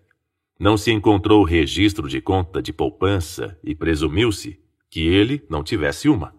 Não 0.57 0.77
se 0.77 0.89
encontrou 0.89 1.43
registro 1.43 2.07
de 2.07 2.21
conta 2.21 2.61
de 2.61 2.71
poupança 2.71 3.59
e 3.61 3.75
presumiu-se 3.75 4.57
que 4.89 5.05
ele 5.05 5.45
não 5.49 5.65
tivesse 5.65 6.07
uma. 6.07 6.33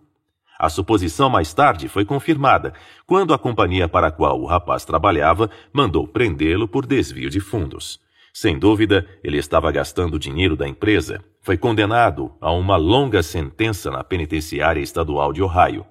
A 0.58 0.70
suposição 0.70 1.28
mais 1.28 1.52
tarde 1.52 1.88
foi 1.88 2.04
confirmada, 2.04 2.72
quando 3.06 3.34
a 3.34 3.38
companhia 3.38 3.88
para 3.88 4.06
a 4.06 4.10
qual 4.10 4.40
o 4.40 4.46
rapaz 4.46 4.84
trabalhava 4.84 5.50
mandou 5.72 6.06
prendê-lo 6.08 6.66
por 6.66 6.86
desvio 6.86 7.28
de 7.28 7.40
fundos. 7.40 8.00
Sem 8.32 8.58
dúvida, 8.58 9.06
ele 9.22 9.38
estava 9.38 9.70
gastando 9.70 10.14
o 10.14 10.18
dinheiro 10.18 10.56
da 10.56 10.66
empresa, 10.66 11.22
foi 11.42 11.56
condenado 11.56 12.32
a 12.40 12.52
uma 12.52 12.76
longa 12.76 13.22
sentença 13.22 13.90
na 13.90 14.02
penitenciária 14.02 14.80
estadual 14.80 15.32
de 15.32 15.42
Ohio. 15.42 15.86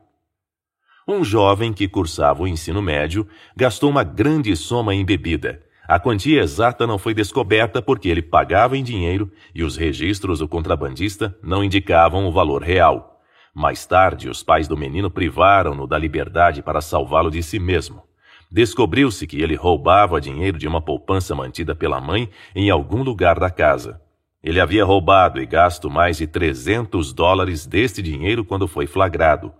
Um 1.08 1.24
jovem 1.24 1.72
que 1.72 1.88
cursava 1.88 2.42
o 2.44 2.48
ensino 2.48 2.82
médio 2.82 3.28
gastou 3.56 3.90
uma 3.90 4.04
grande 4.04 4.56
soma 4.56 4.96
em 4.96 5.06
bebida. 5.06 5.62
A 5.88 6.00
quantia 6.00 6.42
exata 6.42 6.88
não 6.88 6.98
foi 6.98 7.14
descoberta 7.14 7.80
porque 7.80 8.10
ele 8.10 8.24
pagava 8.24 8.76
em 8.76 8.84
dinheiro 8.84 9.32
e 9.54 9.64
os 9.64 9.78
registros 9.78 10.40
do 10.40 10.48
contrabandista 10.48 11.38
não 11.44 11.64
indicavam 11.64 12.28
o 12.28 12.32
valor 12.32 12.64
real. 12.64 13.15
Mais 13.56 13.86
tarde, 13.86 14.28
os 14.28 14.44
pais 14.44 14.68
do 14.68 14.76
menino 14.76 15.10
privaram-no 15.10 15.88
da 15.88 15.98
liberdade 15.98 16.62
para 16.62 16.82
salvá-lo 16.82 17.32
de 17.32 17.42
si 17.42 17.58
mesmo. 17.58 18.04
Descobriu-se 18.52 19.26
que 19.26 19.42
ele 19.42 19.56
roubava 19.56 20.20
dinheiro 20.20 20.58
de 20.58 20.68
uma 20.68 20.82
poupança 20.82 21.34
mantida 21.34 21.74
pela 21.74 22.02
mãe 22.02 22.30
em 22.54 22.70
algum 22.70 23.02
lugar 23.02 23.40
da 23.40 23.50
casa. 23.50 24.02
Ele 24.44 24.60
havia 24.60 24.84
roubado 24.84 25.42
e 25.42 25.46
gasto 25.46 25.90
mais 25.90 26.18
de 26.18 26.28
300 26.28 27.14
dólares 27.14 27.66
deste 27.66 28.02
dinheiro 28.02 28.44
quando 28.44 28.68
foi 28.68 28.88
flagrado. 28.88 29.54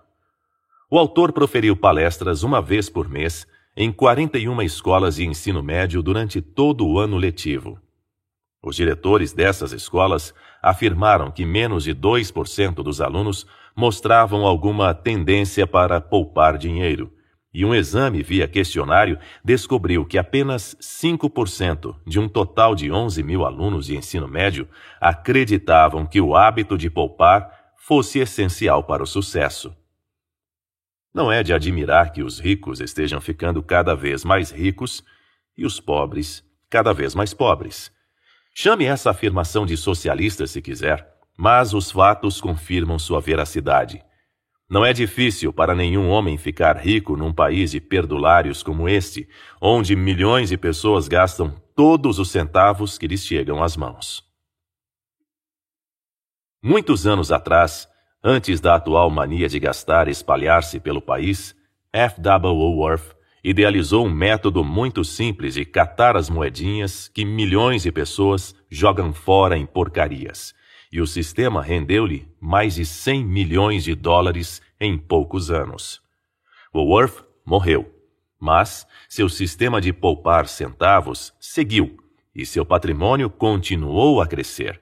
O 0.92 1.00
autor 1.00 1.32
proferiu 1.32 1.76
palestras 1.76 2.44
uma 2.44 2.62
vez 2.62 2.90
por 2.90 3.08
mês 3.08 3.48
em 3.78 3.94
41 3.94 4.62
escolas 4.62 5.16
de 5.16 5.26
ensino 5.26 5.64
médio 5.64 6.04
durante 6.04 6.42
todo 6.42 6.86
o 6.86 7.00
ano 7.00 7.18
letivo. 7.18 7.80
Os 8.62 8.76
diretores 8.76 9.32
dessas 9.32 9.72
escolas 9.72 10.34
afirmaram 10.62 11.32
que 11.32 11.46
menos 11.46 11.84
de 11.84 11.94
2% 11.94 12.76
dos 12.76 13.00
alunos 13.00 13.46
mostravam 13.76 14.46
alguma 14.46 14.94
tendência 14.94 15.68
para 15.68 16.00
poupar 16.00 16.58
dinheiro 16.58 17.16
e 17.56 17.64
um 17.64 17.74
exame 17.74 18.22
via 18.22 18.50
questionário 18.50 19.18
descobriu 19.42 20.06
que 20.06 20.18
apenas 20.18 20.76
5% 20.82 21.96
de 22.06 22.20
um 22.20 22.28
total 22.28 22.76
de 22.76 22.92
11 22.92 23.24
mil 23.24 23.46
alunos 23.46 23.86
de 23.86 23.96
ensino 23.96 24.28
médio 24.28 24.68
acreditavam 25.00 26.06
que 26.06 26.20
o 26.20 26.36
hábito 26.36 26.78
de 26.78 26.90
poupar 26.90 27.50
fosse 27.78 28.20
essencial 28.20 28.84
para 28.84 29.02
o 29.02 29.08
sucesso. 29.08 29.74
Não 31.14 31.32
é 31.32 31.44
de 31.44 31.54
admirar 31.54 32.12
que 32.12 32.22
os 32.22 32.42
ricos 32.42 32.82
estejam 32.82 33.22
ficando 33.22 33.64
cada 33.64 33.96
vez 33.96 34.26
mais 34.26 34.52
ricos 34.52 35.02
e 35.58 35.66
os 35.66 35.80
pobres 35.80 36.44
cada 36.70 36.94
vez 36.94 37.16
mais 37.16 37.34
pobres. 37.34 37.90
Chame 38.54 38.84
essa 38.84 39.12
afirmação 39.12 39.66
de 39.66 39.78
socialista 39.78 40.46
se 40.46 40.62
quiser, 40.62 41.15
mas 41.38 41.74
os 41.74 41.92
fatos 41.92 42.40
confirmam 42.40 42.98
sua 42.98 43.20
veracidade. 43.20 44.02
Não 44.70 44.84
é 44.84 44.94
difícil 44.94 45.54
para 45.54 45.76
nenhum 45.76 46.10
homem 46.10 46.38
ficar 46.38 46.78
rico 46.78 47.16
num 47.16 47.32
país 47.32 47.72
de 47.72 47.80
perdulários 47.80 48.64
como 48.64 48.90
este, 48.90 49.28
onde 49.62 49.96
milhões 49.96 50.50
de 50.50 50.58
pessoas 50.58 51.08
gastam 51.08 51.54
todos 51.76 52.18
os 52.18 52.32
centavos 52.32 52.98
que 52.98 53.08
lhes 53.08 53.24
chegam 53.24 53.62
às 53.62 53.78
mãos. 53.78 54.24
Muitos 56.64 57.06
anos 57.06 57.32
atrás, 57.32 57.88
antes 58.24 58.60
da 58.60 58.76
atual 58.76 59.12
mania 59.12 59.48
de 59.48 59.60
gastar 59.60 60.08
espalhar-se 60.08 60.80
pelo 60.80 61.02
país, 61.02 61.56
F. 61.94 62.20
W. 62.20 62.56
Woolworth 62.56 63.16
idealizou 63.44 64.08
um 64.08 64.10
método 64.10 64.64
muito 64.64 65.04
simples 65.04 65.54
de 65.54 65.64
catar 65.64 66.18
as 66.18 66.28
moedinhas 66.28 67.08
que 67.08 67.24
milhões 67.24 67.84
de 67.84 67.92
pessoas 67.92 68.56
jogam 68.68 69.14
fora 69.14 69.56
em 69.56 69.66
porcarias 69.68 70.56
e 70.96 71.02
o 71.02 71.06
sistema 71.06 71.62
rendeu-lhe 71.62 72.26
mais 72.40 72.76
de 72.76 72.86
100 72.86 73.26
milhões 73.26 73.84
de 73.84 73.94
dólares 73.94 74.62
em 74.80 74.98
poucos 74.98 75.52
anos. 75.52 76.02
Woolworth 76.74 77.22
morreu, 77.46 77.94
mas 78.40 78.88
seu 79.10 79.28
sistema 79.28 79.82
de 79.82 79.92
poupar 79.92 80.48
centavos 80.48 81.34
seguiu 81.38 81.98
e 82.34 82.46
seu 82.46 82.66
patrimônio 82.66 83.30
continuou 83.30 84.22
a 84.22 84.26
crescer. 84.26 84.82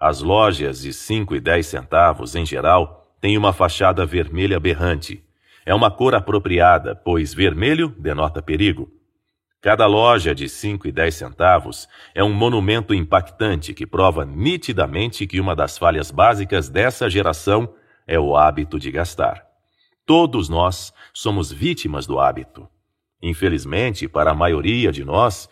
As 0.00 0.22
lojas 0.22 0.80
de 0.80 0.94
5 0.94 1.36
e 1.36 1.40
10 1.40 1.66
centavos, 1.66 2.34
em 2.34 2.46
geral, 2.46 3.06
têm 3.20 3.36
uma 3.36 3.52
fachada 3.52 4.06
vermelha 4.06 4.58
berrante. 4.58 5.22
É 5.66 5.74
uma 5.74 5.90
cor 5.90 6.14
apropriada, 6.14 6.96
pois 6.96 7.34
vermelho 7.34 7.94
denota 7.98 8.40
perigo. 8.40 8.90
Cada 9.66 9.84
loja 9.84 10.32
de 10.32 10.48
5 10.48 10.86
e 10.86 10.92
10 10.92 11.12
centavos 11.12 11.88
é 12.14 12.22
um 12.22 12.32
monumento 12.32 12.94
impactante 12.94 13.74
que 13.74 13.84
prova 13.84 14.24
nitidamente 14.24 15.26
que 15.26 15.40
uma 15.40 15.56
das 15.56 15.76
falhas 15.76 16.12
básicas 16.12 16.68
dessa 16.68 17.10
geração 17.10 17.74
é 18.06 18.16
o 18.16 18.36
hábito 18.36 18.78
de 18.78 18.92
gastar. 18.92 19.44
Todos 20.06 20.48
nós 20.48 20.94
somos 21.12 21.50
vítimas 21.50 22.06
do 22.06 22.20
hábito. 22.20 22.68
Infelizmente, 23.20 24.06
para 24.06 24.30
a 24.30 24.34
maioria 24.36 24.92
de 24.92 25.04
nós, 25.04 25.48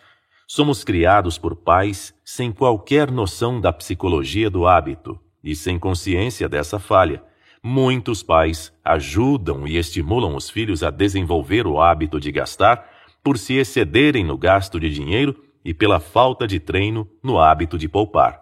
somos 0.47 0.81
criados 0.81 1.37
por 1.37 1.53
pais 1.53 2.15
sem 2.23 2.53
qualquer 2.53 3.11
noção 3.11 3.59
da 3.59 3.73
psicologia 3.73 4.49
do 4.49 4.65
hábito 4.65 5.19
e 5.43 5.53
sem 5.53 5.77
consciência 5.77 6.47
dessa 6.47 6.79
falha. 6.79 7.21
Muitos 7.61 8.23
pais 8.23 8.71
ajudam 8.81 9.67
e 9.67 9.75
estimulam 9.75 10.37
os 10.37 10.49
filhos 10.49 10.83
a 10.83 10.89
desenvolver 10.89 11.67
o 11.67 11.81
hábito 11.81 12.17
de 12.17 12.31
gastar 12.31 12.94
por 13.25 13.39
se 13.39 13.55
excederem 13.55 14.23
no 14.23 14.37
gasto 14.37 14.79
de 14.79 14.87
dinheiro 14.87 15.35
e 15.63 15.73
pela 15.73 15.99
falta 15.99 16.45
de 16.45 16.59
treino 16.59 17.09
no 17.23 17.39
hábito 17.39 17.75
de 17.75 17.89
poupar. 17.89 18.39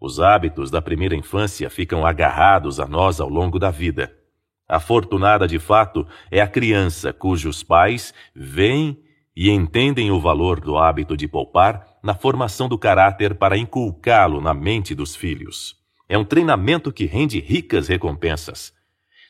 Os 0.00 0.20
hábitos 0.20 0.70
da 0.70 0.80
primeira 0.80 1.16
infância 1.16 1.68
ficam 1.68 2.06
agarrados 2.06 2.78
a 2.78 2.86
nós 2.86 3.20
ao 3.20 3.28
longo 3.28 3.58
da 3.58 3.72
vida. 3.72 4.16
Afortunada 4.68 5.48
de 5.48 5.58
fato 5.58 6.06
é 6.30 6.40
a 6.40 6.46
criança 6.46 7.12
cujos 7.12 7.64
pais 7.64 8.14
veem 8.32 8.96
e 9.34 9.50
entendem 9.50 10.12
o 10.12 10.20
valor 10.20 10.60
do 10.60 10.78
hábito 10.78 11.16
de 11.16 11.26
poupar 11.26 11.84
na 12.04 12.14
formação 12.14 12.68
do 12.68 12.78
caráter 12.78 13.34
para 13.34 13.58
inculcá-lo 13.58 14.40
na 14.40 14.54
mente 14.54 14.94
dos 14.94 15.16
filhos. 15.16 15.74
É 16.08 16.16
um 16.16 16.24
treinamento 16.24 16.92
que 16.92 17.04
rende 17.04 17.40
ricas 17.40 17.88
recompensas. 17.88 18.72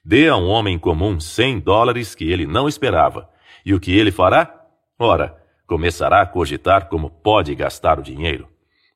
Dê 0.05 0.29
a 0.29 0.37
um 0.37 0.47
homem 0.47 0.79
comum 0.79 1.19
100 1.19 1.61
dólares 1.61 2.15
que 2.15 2.31
ele 2.31 2.47
não 2.47 2.69
esperava 2.69 3.32
e 3.65 3.75
o 3.75 3.81
que 3.81 3.97
ele 3.97 4.11
fará? 4.11 4.63
Ora, 4.99 5.37
começará 5.67 6.21
a 6.21 6.27
cogitar 6.27 6.89
como 6.89 7.11
pode 7.11 7.55
gastar 7.55 7.99
o 7.99 8.03
dinheiro. 8.03 8.49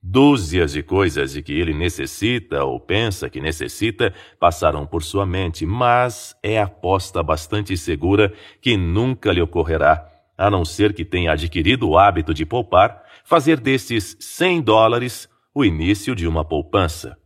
Dúzias 0.03 0.73
de 0.73 0.83
coisas 0.83 1.33
de 1.33 1.43
que 1.43 1.53
ele 1.53 1.75
necessita 1.75 2.63
ou 2.65 2.79
pensa 2.79 3.29
que 3.29 3.41
necessita 3.41 4.15
passarão 4.39 4.87
por 4.87 5.03
sua 5.03 5.27
mente, 5.27 5.67
mas 5.67 6.37
é 6.43 6.61
aposta 6.61 7.23
bastante 7.23 7.77
segura 7.77 8.33
que 8.61 8.77
nunca 8.77 9.33
lhe 9.33 9.41
ocorrerá, 9.41 10.07
a 10.39 10.49
não 10.49 10.65
ser 10.65 10.93
que 10.93 11.05
tenha 11.05 11.33
adquirido 11.33 11.89
o 11.89 11.99
hábito 11.99 12.33
de 12.33 12.47
poupar, 12.47 13.03
fazer 13.25 13.59
destes 13.59 14.17
100 14.21 14.63
dólares 14.63 15.29
o 15.53 15.65
início 15.65 16.15
de 16.15 16.29
uma 16.29 16.45
poupança. 16.45 17.17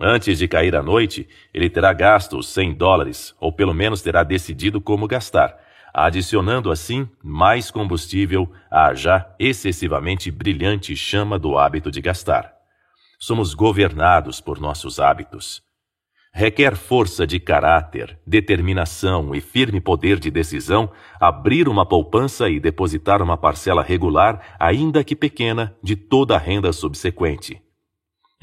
Antes 0.00 0.38
de 0.38 0.48
cair 0.48 0.74
a 0.74 0.82
noite, 0.82 1.28
ele 1.52 1.70
terá 1.70 1.92
gasto 1.92 2.36
os 2.36 2.48
100 2.48 2.74
dólares, 2.74 3.32
ou 3.38 3.52
pelo 3.52 3.72
menos 3.72 4.02
terá 4.02 4.24
decidido 4.24 4.80
como 4.80 5.06
gastar, 5.06 5.56
adicionando 5.94 6.72
assim 6.72 7.08
mais 7.22 7.70
combustível 7.70 8.50
à 8.68 8.92
já 8.94 9.32
excessivamente 9.38 10.28
brilhante 10.28 10.96
chama 10.96 11.38
do 11.38 11.56
hábito 11.56 11.88
de 11.88 12.00
gastar. 12.00 12.52
Somos 13.20 13.54
governados 13.54 14.40
por 14.40 14.60
nossos 14.60 14.98
hábitos. 14.98 15.62
Requer 16.36 16.74
força 16.74 17.24
de 17.24 17.38
caráter, 17.38 18.18
determinação 18.26 19.36
e 19.36 19.40
firme 19.40 19.80
poder 19.80 20.18
de 20.18 20.32
decisão 20.32 20.90
abrir 21.20 21.68
uma 21.68 21.86
poupança 21.86 22.50
e 22.50 22.58
depositar 22.58 23.22
uma 23.22 23.36
parcela 23.36 23.84
regular, 23.84 24.56
ainda 24.58 25.04
que 25.04 25.14
pequena, 25.14 25.76
de 25.80 25.94
toda 25.94 26.34
a 26.34 26.38
renda 26.38 26.72
subsequente. 26.72 27.62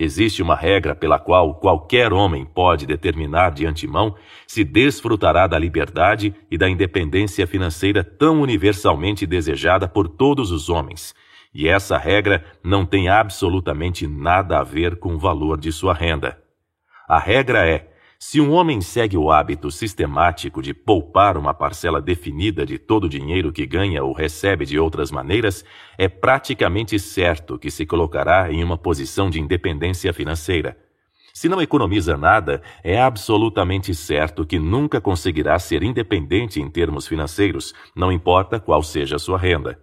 Existe 0.04 0.42
uma 0.42 0.56
regra 0.56 0.96
pela 0.96 1.20
qual 1.20 1.54
qualquer 1.54 2.12
homem 2.12 2.44
pode 2.44 2.88
determinar 2.88 3.52
de 3.52 3.68
antemão 3.68 4.16
se 4.48 4.64
desfrutará 4.64 5.46
da 5.46 5.60
liberdade 5.60 6.34
e 6.50 6.58
da 6.58 6.68
independência 6.68 7.46
financeira 7.46 8.04
tão 8.04 8.42
universalmente 8.42 9.28
desejada 9.28 9.88
por 9.88 10.08
todos 10.08 10.50
os 10.50 10.70
homens, 10.70 11.14
e 11.54 11.68
essa 11.68 12.00
regra 12.00 12.44
não 12.64 12.84
tem 12.84 13.10
absolutamente 13.10 14.08
nada 14.08 14.58
a 14.58 14.64
ver 14.64 14.96
com 14.96 15.14
o 15.14 15.20
valor 15.20 15.60
de 15.60 15.72
sua 15.72 15.94
renda. 15.94 16.36
A 17.08 17.20
regra 17.20 17.70
é 17.70 17.91
se 18.24 18.40
um 18.40 18.52
homem 18.52 18.82
segue 18.82 19.18
o 19.18 19.32
hábito 19.32 19.72
sistemático 19.72 20.62
de 20.62 20.76
poupar 20.76 21.36
uma 21.36 21.56
parcela 21.56 22.00
definida 22.00 22.64
de 22.64 22.78
todo 22.78 23.06
o 23.06 23.10
dinheiro 23.10 23.52
que 23.52 23.66
ganha 23.66 24.04
ou 24.04 24.14
recebe 24.14 24.64
de 24.64 24.78
outras 24.78 25.10
maneiras, 25.10 25.66
é 25.98 26.08
praticamente 26.08 27.00
certo 27.00 27.58
que 27.58 27.72
se 27.72 27.84
colocará 27.84 28.52
em 28.52 28.64
uma 28.64 28.78
posição 28.78 29.28
de 29.28 29.40
independência 29.40 30.14
financeira. 30.14 30.78
Se 31.34 31.50
não 31.50 31.60
economiza 31.60 32.16
nada, 32.16 32.62
é 32.84 33.02
absolutamente 33.02 33.96
certo 33.96 34.46
que 34.46 34.60
nunca 34.60 35.02
conseguirá 35.02 35.58
ser 35.58 35.82
independente 35.82 36.62
em 36.62 36.70
termos 36.70 37.08
financeiros, 37.08 37.74
não 37.96 38.12
importa 38.12 38.60
qual 38.60 38.84
seja 38.84 39.16
a 39.16 39.20
sua 39.20 39.40
renda. 39.40 39.80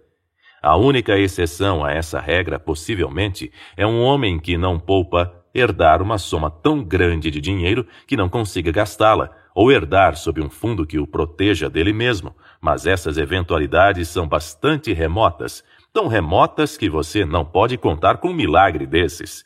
A 0.61 0.77
única 0.77 1.19
exceção 1.19 1.83
a 1.83 1.91
essa 1.91 2.21
regra, 2.21 2.57
possivelmente, 2.57 3.51
é 3.75 3.85
um 3.85 4.01
homem 4.01 4.39
que 4.39 4.57
não 4.57 4.79
poupa 4.79 5.38
herdar 5.53 6.01
uma 6.01 6.17
soma 6.17 6.49
tão 6.49 6.83
grande 6.83 7.31
de 7.31 7.41
dinheiro 7.41 7.85
que 8.07 8.17
não 8.17 8.29
consiga 8.29 8.71
gastá-la, 8.71 9.29
ou 9.53 9.71
herdar 9.71 10.15
sob 10.15 10.41
um 10.41 10.49
fundo 10.49 10.85
que 10.85 10.99
o 10.99 11.07
proteja 11.07 11.69
dele 11.69 11.91
mesmo, 11.91 12.35
mas 12.61 12.85
essas 12.85 13.17
eventualidades 13.17 14.07
são 14.07 14.27
bastante 14.27 14.93
remotas, 14.93 15.63
tão 15.91 16.07
remotas 16.07 16.77
que 16.77 16.89
você 16.89 17.25
não 17.25 17.43
pode 17.43 17.77
contar 17.77 18.17
com 18.17 18.29
um 18.29 18.33
milagre 18.33 18.85
desses. 18.85 19.43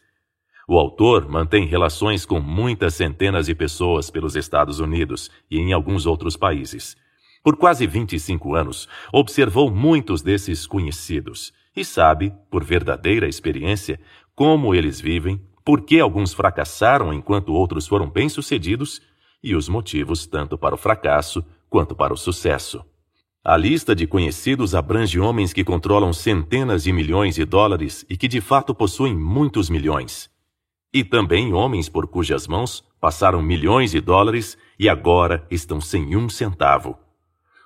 O 0.68 0.78
autor 0.78 1.28
mantém 1.28 1.66
relações 1.66 2.26
com 2.26 2.40
muitas 2.40 2.96
centenas 2.96 3.48
de 3.48 3.56
pessoas 3.56 4.10
pelos 4.10 4.36
Estados 4.36 4.80
Unidos 4.80 5.30
e 5.50 5.60
em 5.60 5.74
alguns 5.74 6.06
outros 6.06 6.38
países. 6.38 6.96
Por 7.44 7.58
quase 7.58 7.86
25 7.86 8.56
anos, 8.56 8.88
observou 9.12 9.70
muitos 9.70 10.22
desses 10.22 10.66
conhecidos 10.66 11.52
e 11.76 11.84
sabe, 11.84 12.34
por 12.50 12.64
verdadeira 12.64 13.28
experiência, 13.28 14.00
como 14.36 14.74
eles 14.74 15.02
vivem, 15.02 15.42
por 15.64 15.82
que 15.82 16.00
alguns 16.00 16.34
fracassaram 16.34 17.14
enquanto 17.14 17.54
outros 17.54 17.88
foram 17.88 18.10
bem-sucedidos 18.10 19.02
e 19.44 19.56
os 19.56 19.68
motivos 19.68 20.26
tanto 20.26 20.58
para 20.58 20.76
o 20.76 20.78
fracasso 20.78 21.44
quanto 21.70 21.96
para 21.96 22.14
o 22.14 22.18
sucesso. 22.18 22.84
A 23.44 23.58
lista 23.58 23.94
de 23.94 24.08
conhecidos 24.08 24.74
abrange 24.74 25.20
homens 25.20 25.52
que 25.52 25.66
controlam 25.66 26.14
centenas 26.14 26.84
de 26.84 26.94
milhões 26.94 27.36
de 27.36 27.44
dólares 27.44 28.06
e 28.10 28.16
que 28.16 28.28
de 28.28 28.40
fato 28.40 28.74
possuem 28.74 29.14
muitos 29.14 29.70
milhões. 29.70 30.32
E 30.94 31.04
também 31.04 31.54
homens 31.54 31.90
por 31.90 32.08
cujas 32.08 32.48
mãos 32.48 32.84
passaram 33.02 33.42
milhões 33.42 33.92
de 33.92 34.00
dólares 34.00 34.58
e 34.80 34.88
agora 34.88 35.46
estão 35.52 35.82
sem 35.82 36.16
um 36.16 36.30
centavo. 36.30 36.98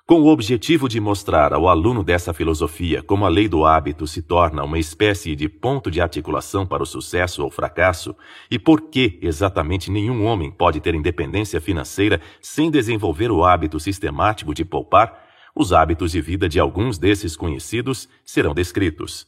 Com 0.07 0.21
o 0.21 0.27
objetivo 0.27 0.87
de 0.87 1.01
mostrar 1.01 1.51
ao 1.51 1.67
aluno 1.67 2.01
dessa 2.01 2.33
filosofia 2.33 3.03
como 3.03 3.25
a 3.25 3.29
lei 3.29 3.49
do 3.49 3.65
hábito 3.65 4.07
se 4.07 4.21
torna 4.21 4.63
uma 4.63 4.79
espécie 4.79 5.35
de 5.35 5.49
ponto 5.49 5.91
de 5.91 5.99
articulação 5.99 6.65
para 6.65 6.81
o 6.81 6.85
sucesso 6.85 7.43
ou 7.43 7.51
fracasso, 7.51 8.15
e 8.49 8.57
por 8.57 8.83
que 8.83 9.19
exatamente 9.21 9.91
nenhum 9.91 10.25
homem 10.25 10.49
pode 10.49 10.79
ter 10.79 10.95
independência 10.95 11.59
financeira 11.59 12.21
sem 12.39 12.71
desenvolver 12.71 13.29
o 13.29 13.43
hábito 13.43 13.81
sistemático 13.81 14.53
de 14.53 14.63
poupar, 14.63 15.27
os 15.53 15.73
hábitos 15.73 16.13
de 16.13 16.21
vida 16.21 16.47
de 16.47 16.57
alguns 16.57 16.97
desses 16.97 17.35
conhecidos 17.35 18.07
serão 18.23 18.53
descritos. 18.53 19.27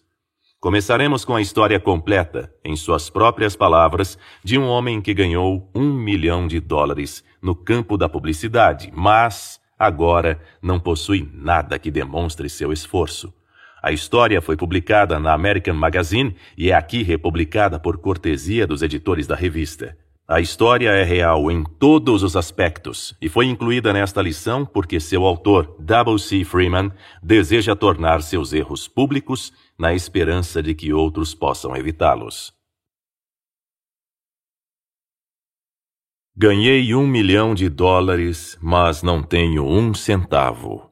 Começaremos 0.61 1.25
com 1.25 1.35
a 1.35 1.41
história 1.41 1.77
completa, 1.77 2.53
em 2.63 2.77
suas 2.77 3.09
próprias 3.09 3.53
palavras, 3.53 4.17
de 4.41 4.57
um 4.57 4.65
homem 4.65 5.01
que 5.01 5.13
ganhou 5.13 5.69
um 5.75 5.91
milhão 5.91 6.47
de 6.47 6.61
dólares 6.61 7.21
no 7.41 7.53
campo 7.53 7.97
da 7.97 8.07
publicidade, 8.07 8.89
mas 8.95 9.59
agora 9.79 10.37
não 10.61 10.77
possui 10.79 11.27
nada 11.33 11.79
que 11.79 11.89
demonstre 11.89 12.49
seu 12.49 12.73
esforço. 12.73 13.33
A 13.81 13.93
história 13.93 14.41
foi 14.41 14.57
publicada 14.57 15.17
na 15.19 15.33
American 15.33 15.73
Magazine 15.73 16.35
e 16.57 16.69
é 16.69 16.75
aqui 16.75 17.01
republicada 17.01 17.79
por 17.79 17.97
cortesia 17.97 18.67
dos 18.67 18.81
editores 18.81 19.25
da 19.25 19.35
revista. 19.35 19.97
A 20.27 20.41
história 20.41 20.89
é 20.89 21.03
real 21.03 21.49
em 21.49 21.63
todos 21.63 22.21
os 22.21 22.35
aspectos 22.35 23.15
e 23.19 23.27
foi 23.27 23.45
incluída 23.45 23.91
nesta 23.93 24.21
lição 24.21 24.63
porque 24.65 24.99
seu 24.99 25.25
autor, 25.25 25.75
W. 25.79 26.19
C. 26.19 26.43
Freeman, 26.43 26.91
deseja 27.23 27.75
tornar 27.75 28.21
seus 28.21 28.53
erros 28.53 28.87
públicos 28.87 29.51
na 29.77 29.93
esperança 29.93 30.61
de 30.61 30.75
que 30.75 30.93
outros 30.93 31.33
possam 31.33 31.75
evitá-los. 31.75 32.58
Ganhei 36.41 36.95
um 36.95 37.05
milhão 37.05 37.53
de 37.53 37.67
dólares, 37.67 38.57
mas 38.61 39.03
não 39.03 39.21
tenho 39.21 39.65
um 39.67 39.93
centavo. 39.93 40.89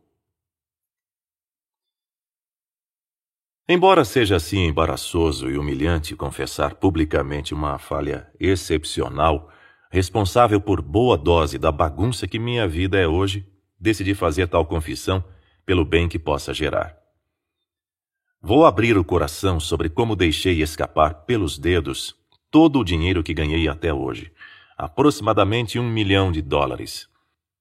Embora 3.65 4.03
seja 4.03 4.35
assim 4.35 4.65
embaraçoso 4.65 5.49
e 5.49 5.57
humilhante 5.57 6.17
confessar 6.17 6.75
publicamente 6.75 7.53
uma 7.53 7.79
falha 7.79 8.29
excepcional, 8.37 9.49
responsável 9.89 10.59
por 10.59 10.81
boa 10.81 11.17
dose 11.17 11.57
da 11.57 11.71
bagunça 11.71 12.27
que 12.27 12.37
minha 12.37 12.67
vida 12.67 12.99
é 12.99 13.07
hoje, 13.07 13.47
decidi 13.79 14.13
fazer 14.13 14.49
tal 14.49 14.65
confissão 14.65 15.23
pelo 15.65 15.85
bem 15.85 16.09
que 16.09 16.19
possa 16.19 16.53
gerar. 16.53 16.93
Vou 18.41 18.65
abrir 18.65 18.97
o 18.97 19.03
coração 19.05 19.61
sobre 19.61 19.87
como 19.87 20.13
deixei 20.13 20.61
escapar 20.61 21.23
pelos 21.25 21.57
dedos 21.57 22.17
todo 22.51 22.79
o 22.79 22.83
dinheiro 22.83 23.23
que 23.23 23.33
ganhei 23.33 23.69
até 23.69 23.93
hoje 23.93 24.29
aproximadamente 24.77 25.79
um 25.79 25.89
milhão 25.89 26.31
de 26.31 26.41
dólares. 26.41 27.07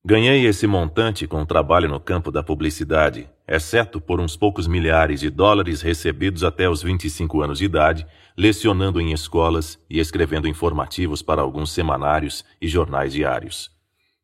Ganhei 0.05 0.45
esse 0.45 0.67
montante 0.67 1.27
com 1.27 1.41
o 1.43 1.47
trabalho 1.47 1.89
no 1.89 1.99
campo 1.99 2.31
da 2.31 2.43
publicidade, 2.43 3.29
exceto 3.49 4.01
por 4.01 4.21
uns 4.21 4.37
poucos 4.37 4.69
milhares 4.69 5.21
de 5.21 5.31
dólares 5.31 5.81
recebidos 5.81 6.45
até 6.45 6.69
os 6.69 6.83
25 6.83 7.43
anos 7.43 7.59
de 7.59 7.65
idade, 7.65 8.07
lecionando 8.37 9.01
em 9.01 9.13
escolas 9.13 9.83
e 9.89 9.99
escrevendo 9.99 10.47
informativos 10.47 11.23
para 11.23 11.41
alguns 11.41 11.73
semanários 11.73 12.45
e 12.61 12.69
jornais 12.69 13.15
diários. 13.15 13.71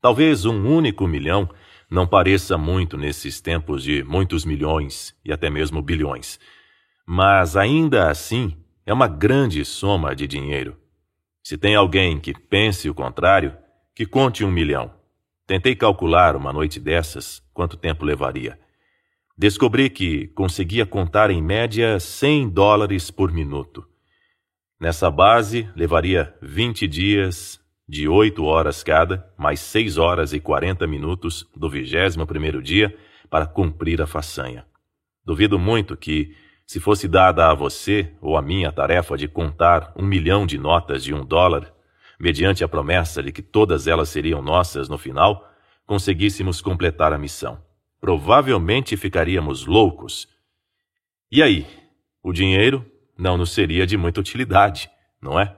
Talvez 0.01 0.45
um 0.45 0.69
único 0.69 1.09
milhão 1.09 1.49
não 1.91 2.07
pareça 2.07 2.59
muito 2.59 2.97
nesses 2.97 3.41
tempos 3.41 3.83
de 3.83 4.05
muitos 4.05 4.45
milhões 4.45 5.15
e 5.25 5.33
até 5.33 5.49
mesmo 5.49 5.81
bilhões, 5.81 6.39
mas 7.07 7.57
ainda 7.57 8.11
assim 8.11 8.57
é 8.85 8.93
uma 8.93 9.09
grande 9.09 9.65
soma 9.65 10.15
de 10.15 10.29
dinheiro. 10.29 10.82
Se 11.43 11.59
tem 11.59 11.75
alguém 11.75 12.21
que 12.21 12.33
pense 12.33 12.89
o 12.89 12.95
contrário, 12.95 13.57
que 13.95 14.07
conte 14.07 14.45
um 14.45 14.51
milhão. 14.51 14.95
Tentei 15.47 15.75
calcular 15.75 16.37
uma 16.37 16.53
noite 16.53 16.79
dessas 16.79 17.43
quanto 17.53 17.77
tempo 17.77 18.05
levaria. 18.05 18.59
Descobri 19.37 19.91
que 19.91 20.29
conseguia 20.29 20.87
contar 20.87 21.31
em 21.31 21.43
média 21.43 21.99
100 21.99 22.51
dólares 22.51 23.11
por 23.11 23.33
minuto. 23.33 23.85
Nessa 24.79 25.11
base, 25.11 25.69
levaria 25.75 26.35
20 26.41 26.87
dias 26.87 27.61
de 27.89 28.09
8 28.09 28.45
horas 28.45 28.83
cada, 28.83 29.31
mais 29.37 29.61
6 29.61 29.99
horas 29.99 30.33
e 30.33 30.41
40 30.41 30.87
minutos 30.87 31.49
do 31.57 31.69
21 31.69 32.25
primeiro 32.25 32.63
dia 32.63 32.97
para 33.29 33.47
cumprir 33.47 34.01
a 34.01 34.07
façanha. 34.07 34.65
Duvido 35.25 35.59
muito 35.59 35.97
que, 35.97 36.37
se 36.67 36.81
fosse 36.81 37.07
dada 37.07 37.51
a 37.51 37.55
você 37.55 38.13
ou 38.21 38.37
a 38.37 38.43
mim 38.43 38.65
a 38.65 38.73
tarefa 38.73 39.17
de 39.17 39.29
contar 39.29 39.93
um 39.97 40.05
milhão 40.05 40.47
de 40.47 40.59
notas 40.59 41.05
de 41.05 41.13
um 41.13 41.25
dólar, 41.25 41.73
mediante 42.19 42.63
a 42.63 42.69
promessa 42.69 43.23
de 43.23 43.33
que 43.33 43.43
todas 43.43 43.87
elas 43.87 44.09
seriam 44.09 44.41
nossas 44.41 44.89
no 44.89 44.97
final, 44.97 45.49
conseguíssemos 45.87 46.61
completar 46.61 47.13
a 47.13 47.19
missão. 47.19 47.63
Provavelmente 48.01 48.97
ficaríamos 48.97 49.67
loucos. 49.67 50.29
E 51.31 51.43
aí? 51.43 51.67
O 52.23 52.33
dinheiro 52.33 52.87
não 53.19 53.37
nos 53.37 53.51
seria 53.51 53.87
de 53.87 53.97
muita 53.97 54.21
utilidade, 54.21 54.89
não 55.21 55.39
é? 55.39 55.57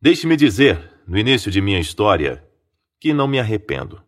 Deixe-me 0.00 0.36
dizer, 0.36 0.92
no 1.06 1.18
início 1.18 1.50
de 1.50 1.60
minha 1.60 1.80
história, 1.80 2.44
que 3.00 3.12
não 3.12 3.26
me 3.26 3.40
arrependo, 3.40 4.00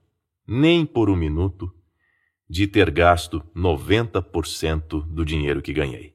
nem 0.47 0.87
por 0.87 1.11
um 1.11 1.17
minuto, 1.17 1.73
de 2.51 2.67
ter 2.67 2.91
gasto 2.91 3.41
90% 3.55 5.07
do 5.07 5.25
dinheiro 5.25 5.63
que 5.63 5.73
ganhei. 5.73 6.13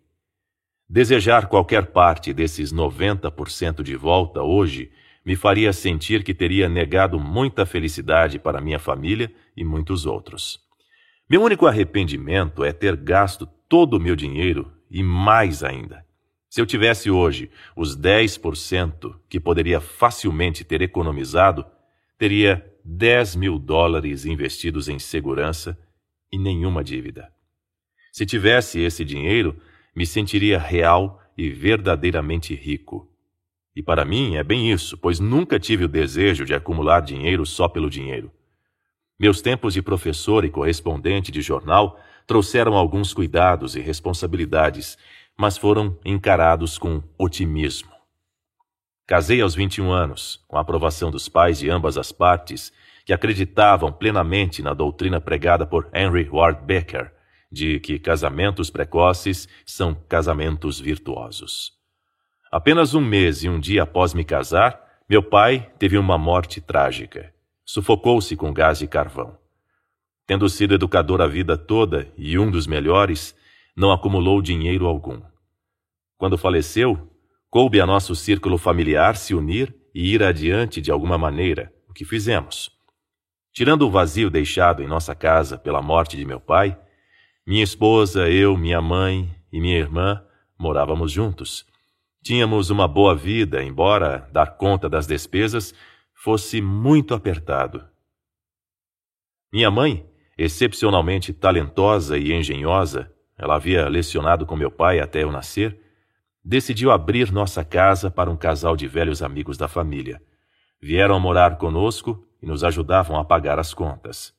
Desejar 0.88 1.48
qualquer 1.48 1.86
parte 1.86 2.34
desses 2.34 2.74
90% 2.74 3.82
de 3.82 3.96
volta 3.96 4.44
hoje 4.44 4.92
me 5.26 5.38
faria 5.38 5.72
sentir 5.72 6.26
que 6.26 6.34
teria 6.34 6.68
negado 6.68 7.18
muita 7.18 7.66
felicidade 7.66 8.38
para 8.38 8.60
minha 8.60 8.78
família 8.78 9.34
e 9.56 9.64
muitos 9.64 10.06
outros. 10.06 10.60
Meu 11.30 11.42
único 11.42 11.68
arrependimento 11.68 12.66
é 12.66 12.74
ter 12.74 12.98
gasto 12.98 13.48
todo 13.70 13.96
o 13.96 14.00
meu 14.00 14.16
dinheiro 14.16 14.70
e 14.92 15.02
mais 15.02 15.64
ainda. 15.64 16.06
Se 16.50 16.60
eu 16.60 16.66
tivesse 16.66 17.10
hoje 17.10 17.50
os 17.78 17.98
10% 17.98 19.16
que 19.30 19.40
poderia 19.40 19.80
facilmente 19.80 20.66
ter 20.66 20.82
economizado, 20.82 21.66
teria 22.18 22.70
10 22.84 23.38
mil 23.38 23.58
dólares 23.58 24.26
investidos 24.26 24.90
em 24.90 25.00
segurança 25.00 25.80
e 26.36 26.38
nenhuma 26.38 26.84
dívida. 26.84 27.32
Se 28.12 28.26
tivesse 28.26 28.82
esse 28.82 29.06
dinheiro, 29.06 29.56
me 29.96 30.06
sentiria 30.06 30.60
real 30.60 31.22
e 31.38 31.50
verdadeiramente 31.50 32.54
rico. 32.54 33.10
E 33.74 33.82
para 33.82 34.04
mim 34.04 34.36
é 34.36 34.44
bem 34.44 34.70
isso, 34.70 34.98
pois 34.98 35.18
nunca 35.18 35.58
tive 35.58 35.86
o 35.86 35.88
desejo 35.88 36.44
de 36.44 36.54
acumular 36.54 37.00
dinheiro 37.00 37.46
só 37.46 37.70
pelo 37.70 37.90
dinheiro. 37.90 38.32
Meus 39.18 39.42
tempos 39.42 39.74
de 39.74 39.82
professor 39.82 40.44
e 40.44 40.50
correspondente 40.50 41.32
de 41.32 41.42
jornal 41.42 41.98
trouxeram 42.28 42.74
alguns 42.74 43.14
cuidados 43.14 43.78
e 43.78 43.80
responsabilidades, 43.80 44.98
mas 45.38 45.58
foram 45.58 45.98
encarados 46.04 46.78
com 46.78 47.02
otimismo. 47.18 47.92
Casei 49.08 49.40
aos 49.40 49.56
21 49.56 49.90
anos, 49.90 50.44
com 50.50 50.58
a 50.58 50.62
aprovação 50.62 51.12
dos 51.12 51.30
pais 51.30 51.60
de 51.60 51.70
ambas 51.70 51.98
as 51.98 52.12
partes 52.12 52.74
que 53.06 53.14
acreditavam 53.14 53.92
plenamente 53.92 54.64
na 54.64 54.74
doutrina 54.74 55.22
pregada 55.22 55.66
por 55.66 55.88
Henry 55.94 56.28
Ward 56.28 56.66
Becker, 56.66 57.14
de 57.52 57.80
que 57.80 58.00
casamentos 58.00 58.70
precoces 58.70 59.48
são 59.66 59.94
casamentos 59.94 60.80
virtuosos. 60.80 61.74
Apenas 62.52 62.96
um 62.96 63.02
mês 63.02 63.44
e 63.44 63.50
um 63.50 63.60
dia 63.60 63.84
após 63.84 64.14
me 64.14 64.24
casar, 64.24 64.82
meu 65.08 65.22
pai 65.22 65.72
teve 65.78 65.98
uma 65.98 66.18
morte 66.18 66.60
trágica. 66.60 67.32
Sufocou-se 67.64 68.36
com 68.36 68.52
gás 68.52 68.80
de 68.80 68.88
carvão. 68.88 69.38
Tendo 70.26 70.50
sido 70.50 70.74
educador 70.74 71.22
a 71.22 71.28
vida 71.28 71.56
toda 71.56 72.12
e 72.18 72.40
um 72.40 72.50
dos 72.50 72.66
melhores, 72.66 73.36
não 73.78 73.92
acumulou 73.92 74.42
dinheiro 74.42 74.88
algum. 74.88 75.22
Quando 76.18 76.38
faleceu, 76.38 77.12
coube 77.50 77.80
a 77.80 77.86
nosso 77.86 78.16
círculo 78.16 78.58
familiar 78.58 79.16
se 79.16 79.36
unir 79.36 79.76
e 79.94 80.14
ir 80.14 80.24
adiante 80.24 80.82
de 80.82 80.90
alguma 80.92 81.18
maneira, 81.18 81.72
o 81.88 81.94
que 81.94 82.04
fizemos. 82.04 82.75
Tirando 83.56 83.84
o 83.84 83.90
vazio 83.90 84.30
deixado 84.30 84.84
em 84.84 84.88
nossa 84.88 85.16
casa 85.16 85.58
pela 85.58 85.82
morte 85.82 86.18
de 86.18 86.26
meu 86.26 86.42
pai, 86.42 86.78
minha 87.48 87.64
esposa, 87.64 88.30
eu, 88.30 88.58
minha 88.58 88.82
mãe 88.82 89.34
e 89.50 89.62
minha 89.62 89.78
irmã 89.78 90.22
morávamos 90.60 91.10
juntos. 91.10 91.66
Tínhamos 92.22 92.70
uma 92.70 92.86
boa 92.86 93.16
vida, 93.16 93.64
embora 93.64 94.28
dar 94.34 94.58
conta 94.58 94.90
das 94.90 95.08
despesas 95.08 95.74
fosse 96.14 96.60
muito 96.60 97.14
apertado. 97.14 97.88
Minha 99.54 99.72
mãe, 99.72 100.06
excepcionalmente 100.38 101.32
talentosa 101.32 102.18
e 102.18 102.34
engenhosa, 102.34 103.10
ela 103.38 103.56
havia 103.56 103.88
lecionado 103.88 104.46
com 104.46 104.58
meu 104.58 104.70
pai 104.70 105.00
até 105.00 105.24
eu 105.24 105.32
nascer, 105.32 105.80
decidiu 106.44 106.92
abrir 106.92 107.32
nossa 107.32 107.64
casa 107.64 108.12
para 108.12 108.30
um 108.30 108.36
casal 108.36 108.76
de 108.76 108.86
velhos 108.86 109.22
amigos 109.22 109.58
da 109.58 109.70
família. 109.70 110.22
Vieram 110.82 111.18
morar 111.22 111.58
conosco 111.58 112.25
e 112.46 112.48
nos 112.48 112.64
ajudavam 112.64 113.18
a 113.18 113.26
pagar 113.26 113.58
as 113.58 113.74
contas. 113.74 114.32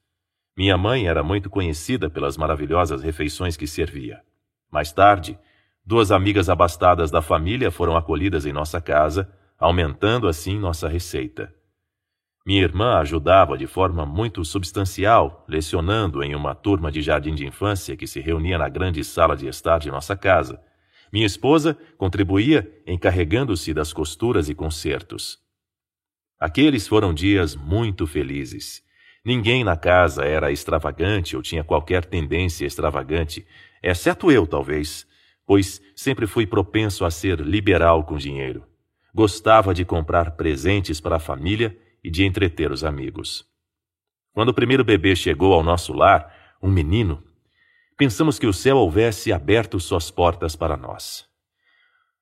Minha 0.57 0.79
mãe 0.79 1.09
era 1.09 1.25
muito 1.25 1.51
conhecida 1.51 2.09
pelas 2.09 2.37
maravilhosas 2.37 3.03
refeições 3.03 3.57
que 3.57 3.67
servia. 3.67 4.23
Mais 4.71 4.93
tarde, 4.93 5.37
duas 5.85 6.13
amigas 6.13 6.49
abastadas 6.49 7.11
da 7.11 7.21
família 7.21 7.69
foram 7.69 7.97
acolhidas 7.97 8.47
em 8.47 8.53
nossa 8.53 8.81
casa, 8.81 9.29
aumentando 9.59 10.29
assim 10.29 10.57
nossa 10.57 10.89
receita. 10.89 11.53
Minha 12.47 12.63
irmã 12.63 12.99
ajudava 12.99 13.59
de 13.59 13.67
forma 13.67 14.07
muito 14.07 14.45
substancial, 14.45 15.45
lecionando 15.49 16.23
em 16.23 16.33
uma 16.37 16.55
turma 16.55 16.93
de 16.93 17.03
jardim 17.03 17.35
de 17.35 17.45
infância 17.45 17.97
que 17.97 18.07
se 18.07 18.21
reunia 18.21 18.57
na 18.57 18.69
grande 18.69 19.03
sala 19.03 19.37
de 19.37 19.49
estar 19.49 19.81
de 19.81 19.91
nossa 19.91 20.17
casa. 20.17 20.63
Minha 21.13 21.27
esposa 21.27 21.77
contribuía 21.99 22.71
encarregando-se 22.87 23.75
das 23.75 23.93
costuras 23.93 24.49
e 24.49 24.55
concertos. 24.55 25.45
Aqueles 26.39 26.87
foram 26.87 27.15
dias 27.15 27.57
muito 27.57 28.07
felizes. 28.07 28.83
Ninguém 29.25 29.65
na 29.65 29.77
casa 29.77 30.25
era 30.25 30.53
extravagante 30.53 31.35
ou 31.35 31.43
tinha 31.43 31.65
qualquer 31.65 32.05
tendência 32.05 32.67
extravagante, 32.67 33.47
exceto 33.83 34.31
eu, 34.31 34.47
talvez, 34.47 35.07
pois 35.47 35.81
sempre 35.95 36.27
fui 36.27 36.47
propenso 36.47 37.05
a 37.05 37.11
ser 37.11 37.41
liberal 37.41 38.05
com 38.05 38.17
dinheiro. 38.17 38.65
Gostava 39.15 39.73
de 39.73 39.85
comprar 39.85 40.33
presentes 40.33 41.01
para 41.01 41.17
a 41.17 41.21
família 41.21 41.77
e 42.05 42.11
de 42.11 42.25
entreter 42.25 42.71
os 42.71 42.85
amigos. 42.85 43.47
Quando 44.33 44.51
o 44.51 44.55
primeiro 44.55 44.85
bebê 44.85 45.17
chegou 45.17 45.55
ao 45.55 45.63
nosso 45.63 45.93
lar, 45.95 46.57
um 46.63 46.71
menino, 46.71 47.25
pensamos 47.97 48.39
que 48.39 48.47
o 48.47 48.53
céu 48.53 48.77
houvesse 48.77 49.33
aberto 49.33 49.81
suas 49.81 50.11
portas 50.11 50.55
para 50.55 50.77
nós. 50.77 51.26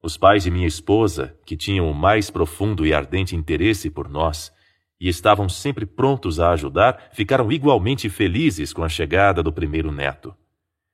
Os 0.05 0.19
pais 0.19 0.43
de 0.43 0.51
minha 0.51 0.67
esposa, 0.67 1.35
que 1.47 1.57
tinham 1.57 1.91
o 1.91 1.95
mais 1.95 2.29
profundo 2.29 2.85
e 2.85 2.93
ardente 2.93 3.35
interesse 3.35 3.89
por 3.89 4.07
nós, 4.07 4.53
e 5.01 5.09
estavam 5.09 5.49
sempre 5.49 5.87
prontos 5.87 6.39
a 6.39 6.51
ajudar, 6.51 7.09
ficaram 7.15 7.51
igualmente 7.51 8.11
felizes 8.11 8.71
com 8.71 8.85
a 8.85 8.89
chegada 8.91 9.43
do 9.43 9.51
primeiro 9.51 9.91
neto. 9.91 10.35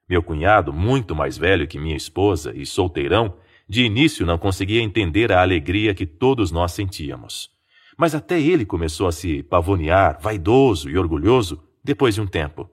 Meu 0.09 0.23
cunhado, 0.23 0.73
muito 0.73 1.13
mais 1.13 1.37
velho 1.37 1.67
que 1.67 1.77
minha 1.77 1.97
esposa 1.97 2.55
e 2.55 2.65
solteirão, 2.65 3.35
de 3.69 3.83
início 3.83 4.25
não 4.25 4.39
conseguia 4.39 4.81
entender 4.81 5.33
a 5.33 5.43
alegria 5.43 5.93
que 5.93 6.07
todos 6.07 6.53
nós 6.53 6.71
sentíamos. 6.71 7.51
Mas 7.99 8.15
até 8.15 8.41
ele 8.41 8.65
começou 8.65 9.09
a 9.09 9.13
se 9.13 9.43
pavonear, 9.43 10.21
vaidoso 10.21 10.89
e 10.89 10.97
orgulhoso, 10.97 11.61
depois 11.83 12.15
de 12.15 12.21
um 12.21 12.29
tempo. 12.29 12.71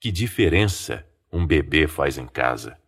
Que 0.00 0.10
diferença 0.10 1.06
um 1.32 1.46
bebê 1.46 1.86
faz 1.86 2.18
em 2.18 2.26
casa. 2.26 2.79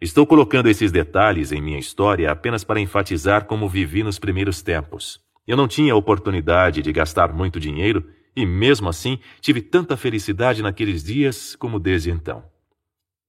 Estou 0.00 0.26
colocando 0.26 0.70
esses 0.70 0.90
detalhes 0.90 1.52
em 1.52 1.60
minha 1.60 1.78
história 1.78 2.30
apenas 2.30 2.64
para 2.64 2.80
enfatizar 2.80 3.44
como 3.44 3.68
vivi 3.68 4.02
nos 4.02 4.18
primeiros 4.18 4.62
tempos. 4.62 5.20
Eu 5.46 5.58
não 5.58 5.68
tinha 5.68 5.94
oportunidade 5.94 6.80
de 6.80 6.90
gastar 6.90 7.34
muito 7.34 7.60
dinheiro 7.60 8.08
e, 8.34 8.46
mesmo 8.46 8.88
assim, 8.88 9.18
tive 9.42 9.60
tanta 9.60 9.98
felicidade 9.98 10.62
naqueles 10.62 11.04
dias 11.04 11.54
como 11.54 11.78
desde 11.78 12.10
então. 12.10 12.42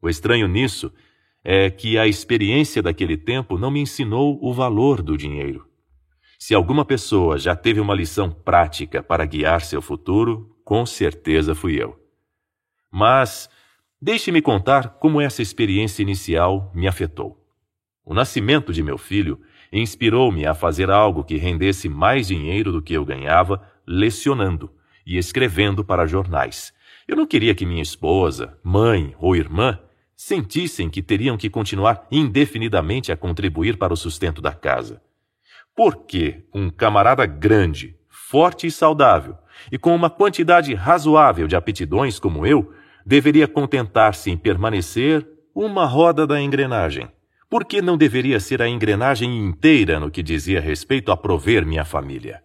O 0.02 0.08
estranho 0.08 0.48
nisso 0.48 0.94
é 1.44 1.70
que 1.70 1.98
a 1.98 2.08
experiência 2.08 2.82
daquele 2.82 3.18
tempo 3.18 3.58
não 3.58 3.70
me 3.70 3.82
ensinou 3.82 4.40
o 4.42 4.54
valor 4.54 5.02
do 5.02 5.18
dinheiro. 5.18 5.68
Se 6.40 6.56
alguma 6.56 6.86
pessoa 6.86 7.38
já 7.38 7.54
teve 7.54 7.82
uma 7.82 7.94
lição 7.94 8.32
prática 8.32 9.04
para 9.04 9.26
guiar 9.26 9.60
seu 9.62 9.82
futuro, 9.82 10.56
com 10.64 10.86
certeza 10.86 11.54
fui 11.54 11.82
eu. 11.82 12.00
Mas 12.90 13.50
deixe-me 14.02 14.42
contar 14.42 14.98
como 15.00 15.22
essa 15.22 15.42
experiência 15.42 16.02
inicial 16.02 16.72
me 16.74 16.88
afetou. 16.88 17.38
O 18.04 18.14
nascimento 18.14 18.74
de 18.74 18.82
meu 18.82 18.98
filho 18.98 19.40
inspirou-me 19.72 20.46
a 20.46 20.56
fazer 20.56 20.90
algo 20.90 21.24
que 21.24 21.38
rendesse 21.38 21.88
mais 21.88 22.28
dinheiro 22.28 22.72
do 22.72 22.82
que 22.82 22.94
eu 22.94 23.06
ganhava 23.06 23.62
lecionando 23.86 24.72
e 25.06 25.18
escrevendo 25.18 25.84
para 25.84 26.08
jornais. 26.08 26.74
Eu 27.08 27.16
não 27.16 27.28
queria 27.28 27.54
que 27.54 27.66
minha 27.66 27.82
esposa, 27.82 28.58
mãe 28.64 29.16
ou 29.20 29.36
irmã 29.36 29.80
sentissem 30.16 30.90
que 30.90 31.02
teriam 31.02 31.38
que 31.38 31.50
continuar 31.50 32.08
indefinidamente 32.12 33.12
a 33.12 33.18
contribuir 33.18 33.78
para 33.78 33.94
o 33.94 33.98
sustento 33.98 34.42
da 34.42 34.54
casa. 34.54 35.02
Por 35.76 36.06
que 36.06 36.44
um 36.54 36.70
camarada 36.70 37.26
grande, 37.26 37.96
forte 38.10 38.68
e 38.68 38.72
saudável, 38.72 39.38
e 39.72 39.78
com 39.78 39.96
uma 39.96 40.10
quantidade 40.10 40.74
razoável 40.74 41.48
de 41.48 41.56
aptidões 41.56 42.20
como 42.20 42.46
eu, 42.46 42.74
deveria 43.06 43.48
contentar-se 43.48 44.30
em 44.30 44.38
permanecer 44.38 45.28
uma 45.54 45.86
roda 45.86 46.26
da 46.26 46.42
engrenagem? 46.42 47.10
Por 47.50 47.66
que 47.66 47.82
não 47.82 47.98
deveria 47.98 48.40
ser 48.40 48.62
a 48.62 48.68
engrenagem 48.68 49.38
inteira 49.38 50.00
no 50.00 50.10
que 50.10 50.24
dizia 50.24 50.62
respeito 50.62 51.12
a 51.12 51.18
prover 51.18 51.66
minha 51.66 51.84
família? 51.84 52.44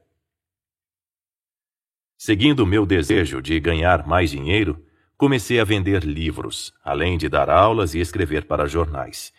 Seguindo 2.19 2.67
meu 2.67 2.85
desejo 2.85 3.41
de 3.41 3.61
ganhar 3.61 4.07
mais 4.07 4.31
dinheiro, 4.31 4.85
comecei 5.17 5.61
a 5.61 5.65
vender 5.65 6.03
livros, 6.03 6.73
além 6.85 7.17
de 7.17 7.29
dar 7.29 7.49
aulas 7.49 7.95
e 7.95 8.01
escrever 8.01 8.47
para 8.47 8.67
jornais. 8.67 9.33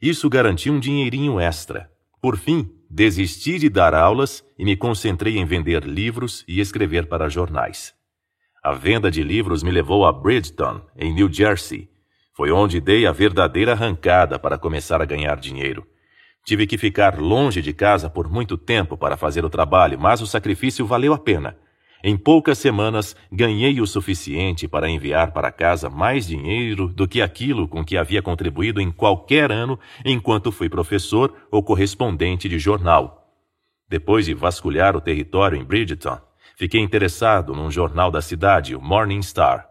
Isso 0.00 0.28
garantia 0.28 0.72
um 0.72 0.80
dinheirinho 0.80 1.38
extra. 1.38 1.90
Por 2.20 2.36
fim, 2.36 2.68
Desisti 2.96 3.58
de 3.58 3.68
dar 3.68 3.92
aulas 3.92 4.44
e 4.56 4.64
me 4.64 4.76
concentrei 4.76 5.36
em 5.36 5.44
vender 5.44 5.82
livros 5.82 6.44
e 6.46 6.60
escrever 6.60 7.06
para 7.06 7.28
jornais. 7.28 7.92
A 8.64 8.72
venda 8.72 9.10
de 9.10 9.22
livros 9.22 9.62
me 9.62 9.70
levou 9.70 10.06
a 10.06 10.10
Bridgeton, 10.10 10.80
em 10.96 11.12
New 11.12 11.30
Jersey. 11.30 11.86
Foi 12.34 12.50
onde 12.50 12.80
dei 12.80 13.06
a 13.06 13.12
verdadeira 13.12 13.72
arrancada 13.72 14.38
para 14.38 14.56
começar 14.56 15.02
a 15.02 15.04
ganhar 15.04 15.36
dinheiro. 15.36 15.86
Tive 16.46 16.66
que 16.66 16.78
ficar 16.78 17.18
longe 17.18 17.60
de 17.60 17.74
casa 17.74 18.08
por 18.08 18.26
muito 18.26 18.56
tempo 18.56 18.96
para 18.96 19.18
fazer 19.18 19.44
o 19.44 19.50
trabalho, 19.50 20.00
mas 20.00 20.22
o 20.22 20.26
sacrifício 20.26 20.86
valeu 20.86 21.12
a 21.12 21.18
pena. 21.18 21.58
Em 22.02 22.16
poucas 22.16 22.56
semanas, 22.56 23.14
ganhei 23.30 23.82
o 23.82 23.86
suficiente 23.86 24.66
para 24.66 24.88
enviar 24.88 25.32
para 25.32 25.52
casa 25.52 25.90
mais 25.90 26.26
dinheiro 26.26 26.88
do 26.88 27.06
que 27.06 27.20
aquilo 27.20 27.68
com 27.68 27.84
que 27.84 27.98
havia 27.98 28.22
contribuído 28.22 28.80
em 28.80 28.90
qualquer 28.90 29.52
ano 29.52 29.78
enquanto 30.06 30.50
fui 30.50 30.70
professor 30.70 31.34
ou 31.50 31.62
correspondente 31.62 32.48
de 32.48 32.58
jornal. 32.58 33.30
Depois 33.90 34.24
de 34.24 34.32
vasculhar 34.32 34.96
o 34.96 35.02
território 35.02 35.60
em 35.60 35.64
Bridgeton, 35.64 36.18
fiquei 36.56 36.80
interessado 36.80 37.54
num 37.54 37.70
jornal 37.70 38.10
da 38.10 38.22
cidade, 38.22 38.74
o 38.74 38.80
Morning 38.80 39.22
Star. 39.22 39.68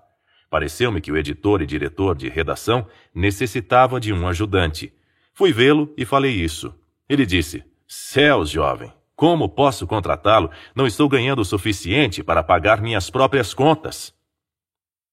Pareceu-me 0.49 1.01
que 1.01 1.11
o 1.11 1.17
editor 1.17 1.61
e 1.61 1.65
diretor 1.65 2.15
de 2.15 2.29
redação 2.29 2.87
necessitava 3.13 3.99
de 3.99 4.13
um 4.13 4.27
ajudante. 4.27 4.93
Fui 5.33 5.51
vê-lo 5.51 5.91
e 5.97 6.05
falei 6.05 6.31
isso. 6.31 6.73
Ele 7.09 7.25
disse: 7.25 7.63
Céus, 7.87 8.49
jovem, 8.49 8.93
como 9.15 9.49
posso 9.49 9.87
contratá-lo? 9.87 10.51
Não 10.75 10.85
estou 10.85 11.09
ganhando 11.09 11.39
o 11.39 11.45
suficiente 11.45 12.23
para 12.23 12.43
pagar 12.43 12.81
minhas 12.81 13.09
próprias 13.09 13.53
contas. 13.53 14.13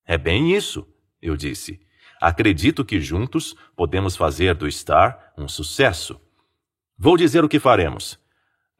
É 0.06 0.18
bem 0.18 0.54
isso, 0.54 0.86
eu 1.22 1.36
disse. 1.36 1.80
Acredito 2.20 2.84
que 2.84 3.00
juntos 3.00 3.54
podemos 3.74 4.16
fazer 4.16 4.54
do 4.54 4.70
Star 4.70 5.32
um 5.38 5.48
sucesso. 5.48 6.20
Vou 6.98 7.16
dizer 7.16 7.42
o 7.44 7.48
que 7.48 7.58
faremos. 7.58 8.18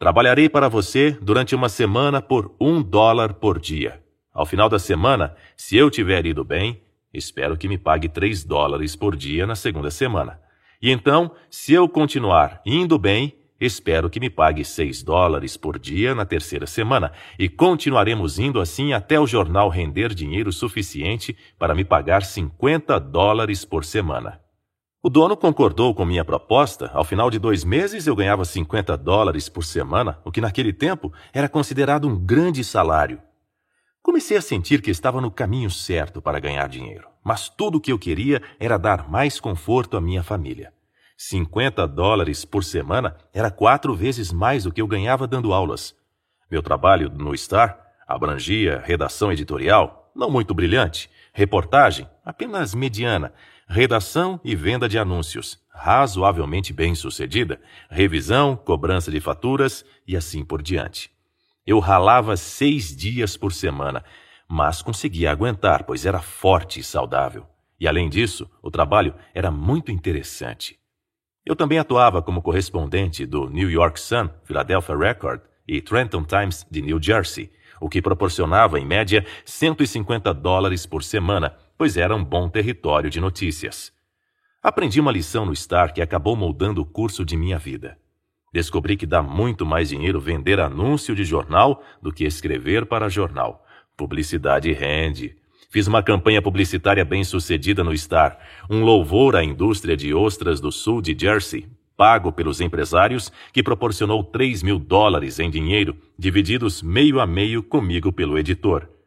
Trabalharei 0.01 0.49
para 0.49 0.67
você 0.67 1.11
durante 1.21 1.55
uma 1.55 1.69
semana 1.69 2.23
por 2.23 2.57
um 2.59 2.83
dólar 2.83 3.35
por 3.35 3.61
dia. 3.61 4.03
Ao 4.33 4.47
final 4.47 4.67
da 4.67 4.79
semana, 4.79 5.37
se 5.55 5.77
eu 5.77 5.91
tiver 5.91 6.25
ido 6.25 6.43
bem, 6.43 6.81
espero 7.13 7.55
que 7.55 7.69
me 7.69 7.77
pague 7.77 8.09
três 8.09 8.43
dólares 8.43 8.97
por 8.97 9.15
dia 9.15 9.47
na 9.47 9.55
segunda 9.55 9.91
semana. 9.91 10.41
E 10.81 10.91
então, 10.91 11.33
se 11.51 11.75
eu 11.75 11.87
continuar 11.87 12.63
indo 12.65 12.99
bem, 12.99 13.37
Espero 13.61 14.09
que 14.09 14.19
me 14.19 14.31
pague 14.31 14.65
seis 14.65 15.03
dólares 15.03 15.55
por 15.55 15.79
dia 15.79 16.15
na 16.15 16.25
terceira 16.25 16.67
semana 16.67 17.13
e 17.39 17.47
continuaremos 17.47 18.39
indo 18.39 18.59
assim 18.59 18.95
até 18.95 19.21
o 19.21 19.27
jornal 19.27 19.69
render 19.69 20.15
dinheiro 20.15 20.51
suficiente 20.51 21.37
para 21.59 21.75
me 21.75 21.85
pagar 21.85 22.23
50 22.23 22.99
dólares 22.99 23.63
por 23.63 23.85
semana. 23.85 24.41
O 25.03 25.09
dono 25.09 25.35
concordou 25.35 25.95
com 25.95 26.05
minha 26.05 26.23
proposta. 26.23 26.91
Ao 26.93 27.05
final 27.05 27.31
de 27.31 27.39
dois 27.39 27.65
meses 27.65 28.07
eu 28.07 28.15
ganhava 28.15 28.45
50 28.45 28.99
dólares 28.99 29.49
por 29.49 29.65
semana, 29.65 30.19
o 30.27 30.31
que 30.31 30.43
naquele 30.43 30.75
tempo 30.75 31.11
era 31.33 31.49
considerado 31.49 32.07
um 32.07 32.19
grande 32.19 32.63
salário. 32.63 33.19
Comecei 34.03 34.37
a 34.37 34.43
sentir 34.43 34.83
que 34.83 34.91
estava 34.91 35.19
no 35.19 35.31
caminho 35.31 35.71
certo 35.71 36.21
para 36.21 36.39
ganhar 36.39 36.69
dinheiro, 36.69 37.09
mas 37.25 37.49
tudo 37.49 37.79
o 37.79 37.81
que 37.81 37.91
eu 37.91 37.99
queria 37.99 38.43
era 38.59 38.77
dar 38.77 39.09
mais 39.09 39.41
conforto 39.41 39.97
à 39.97 40.03
minha 40.03 40.23
família. 40.23 40.71
50 41.17 41.89
dólares 41.89 42.45
por 42.45 42.63
semana 42.63 43.17
era 43.33 43.51
quatro 43.51 43.95
vezes 43.95 44.31
mais 44.31 44.65
do 44.65 44.73
que 44.73 44.83
eu 44.83 44.87
ganhava 44.87 45.27
dando 45.27 45.55
aulas. 45.55 45.95
Meu 46.51 46.63
trabalho 46.63 47.09
no 47.09 47.35
Star 47.37 47.91
abrangia 48.07 48.83
redação 48.85 49.33
editorial, 49.33 50.11
não 50.15 50.31
muito 50.31 50.53
brilhante. 50.53 51.09
Reportagem, 51.33 52.09
apenas 52.25 52.75
mediana. 52.75 53.33
Redação 53.73 54.41
e 54.43 54.57
venda 54.57 54.89
de 54.89 54.99
anúncios, 54.99 55.57
razoavelmente 55.73 56.73
bem 56.73 56.93
sucedida. 56.97 57.61
Revisão, 57.89 58.57
cobrança 58.57 59.13
de 59.13 59.21
faturas 59.21 59.85
e 60.05 60.17
assim 60.17 60.45
por 60.45 60.61
diante. 60.61 61.09
Eu 61.65 61.79
ralava 61.79 62.37
seis 62.37 62.97
dias 62.97 63.37
por 63.37 63.53
semana, 63.53 64.05
mas 64.49 64.83
conseguia 64.83 65.31
aguentar, 65.31 65.85
pois 65.85 66.05
era 66.05 66.19
forte 66.19 66.81
e 66.81 66.83
saudável. 66.83 67.47
E 67.79 67.87
além 67.87 68.09
disso, 68.09 68.51
o 68.61 68.73
trabalho 68.73 69.15
era 69.33 69.53
muito 69.53 69.93
interessante. 69.93 70.77
Eu 71.47 71.55
também 71.55 71.79
atuava 71.79 72.21
como 72.21 72.43
correspondente 72.43 73.25
do 73.25 73.49
New 73.49 73.71
York 73.71 74.01
Sun, 74.01 74.31
Philadelphia 74.43 74.97
Record 74.97 75.43
e 75.69 75.81
Trenton 75.81 76.25
Times 76.25 76.67
de 76.69 76.83
New 76.83 77.01
Jersey, 77.01 77.53
o 77.81 77.89
que 77.89 78.03
proporcionava, 78.03 78.81
em 78.81 78.85
média, 78.85 79.25
150 79.45 80.35
dólares 80.35 80.87
por 80.87 81.05
semana, 81.05 81.57
pois 81.81 81.97
era 81.97 82.15
um 82.15 82.23
bom 82.23 82.47
território 82.47 83.09
de 83.09 83.19
notícias. 83.19 83.91
Aprendi 84.63 85.01
uma 85.01 85.11
lição 85.11 85.47
no 85.47 85.57
Star 85.57 85.95
que 85.95 86.03
acabou 86.03 86.37
moldando 86.37 86.83
o 86.83 86.85
curso 86.85 87.25
de 87.25 87.39
minha 87.39 87.59
vida. 87.59 87.97
Descobri 88.53 88.99
que 88.99 89.07
dá 89.07 89.23
muito 89.23 89.65
mais 89.65 89.89
dinheiro 89.89 90.21
vender 90.21 90.61
anúncio 90.61 91.15
de 91.15 91.25
jornal 91.25 91.83
do 92.03 92.13
que 92.13 92.25
escrever 92.25 92.85
para 92.85 93.09
jornal. 93.09 93.65
Publicidade 93.97 94.71
rende. 94.75 95.35
Fiz 95.71 95.87
uma 95.87 96.03
campanha 96.03 96.43
publicitária 96.43 97.03
bem 97.03 97.25
sucedida 97.25 97.83
no 97.83 97.97
Star, 97.97 98.39
um 98.69 98.85
louvor 98.85 99.35
à 99.35 99.43
indústria 99.43 99.97
de 99.97 100.13
ostras 100.13 100.61
do 100.61 100.71
sul 100.71 101.01
de 101.01 101.17
Jersey, 101.19 101.67
pago 101.97 102.31
pelos 102.31 102.61
empresários, 102.61 103.33
que 103.55 103.63
proporcionou 103.63 104.23
3 104.23 104.63
mil 104.63 104.79
dólares 104.79 105.39
em 105.39 105.49
dinheiro, 105.49 105.97
divididos 106.19 106.83
meio 106.83 107.21
a 107.21 107.27
meio 107.27 107.63
comigo 107.63 108.13
pelo 108.13 108.39
editor. 108.39 109.00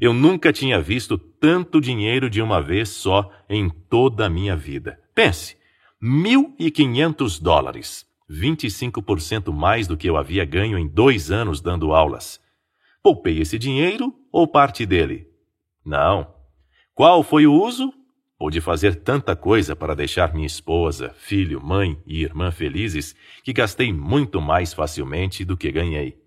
Eu 0.00 0.12
nunca 0.12 0.52
tinha 0.52 0.80
visto 0.80 1.16
tanto 1.16 1.80
dinheiro 1.80 2.28
de 2.28 2.42
uma 2.42 2.60
vez 2.60 2.88
só 2.88 3.30
em 3.48 3.68
toda 3.68 4.26
a 4.26 4.30
minha 4.30 4.56
vida. 4.56 5.00
Pense, 5.14 5.56
1.500 6.02 7.40
dólares. 7.40 8.06
25% 8.30 9.52
mais 9.52 9.86
do 9.86 9.96
que 9.96 10.08
eu 10.08 10.16
havia 10.16 10.44
ganho 10.44 10.78
em 10.78 10.86
dois 10.86 11.30
anos 11.30 11.60
dando 11.60 11.92
aulas. 11.92 12.40
Poupei 13.02 13.40
esse 13.40 13.58
dinheiro 13.58 14.12
ou 14.32 14.48
parte 14.48 14.84
dele? 14.84 15.28
Não. 15.84 16.34
Qual 16.92 17.22
foi 17.22 17.46
o 17.46 17.54
uso? 17.54 17.92
Pude 18.38 18.60
fazer 18.60 18.96
tanta 18.96 19.34
coisa 19.34 19.74
para 19.74 19.94
deixar 19.94 20.34
minha 20.34 20.46
esposa, 20.46 21.14
filho, 21.16 21.62
mãe 21.64 21.98
e 22.04 22.22
irmã 22.22 22.50
felizes 22.50 23.14
que 23.42 23.52
gastei 23.52 23.92
muito 23.92 24.40
mais 24.40 24.74
facilmente 24.74 25.44
do 25.44 25.56
que 25.56 25.70
ganhei. 25.70 26.20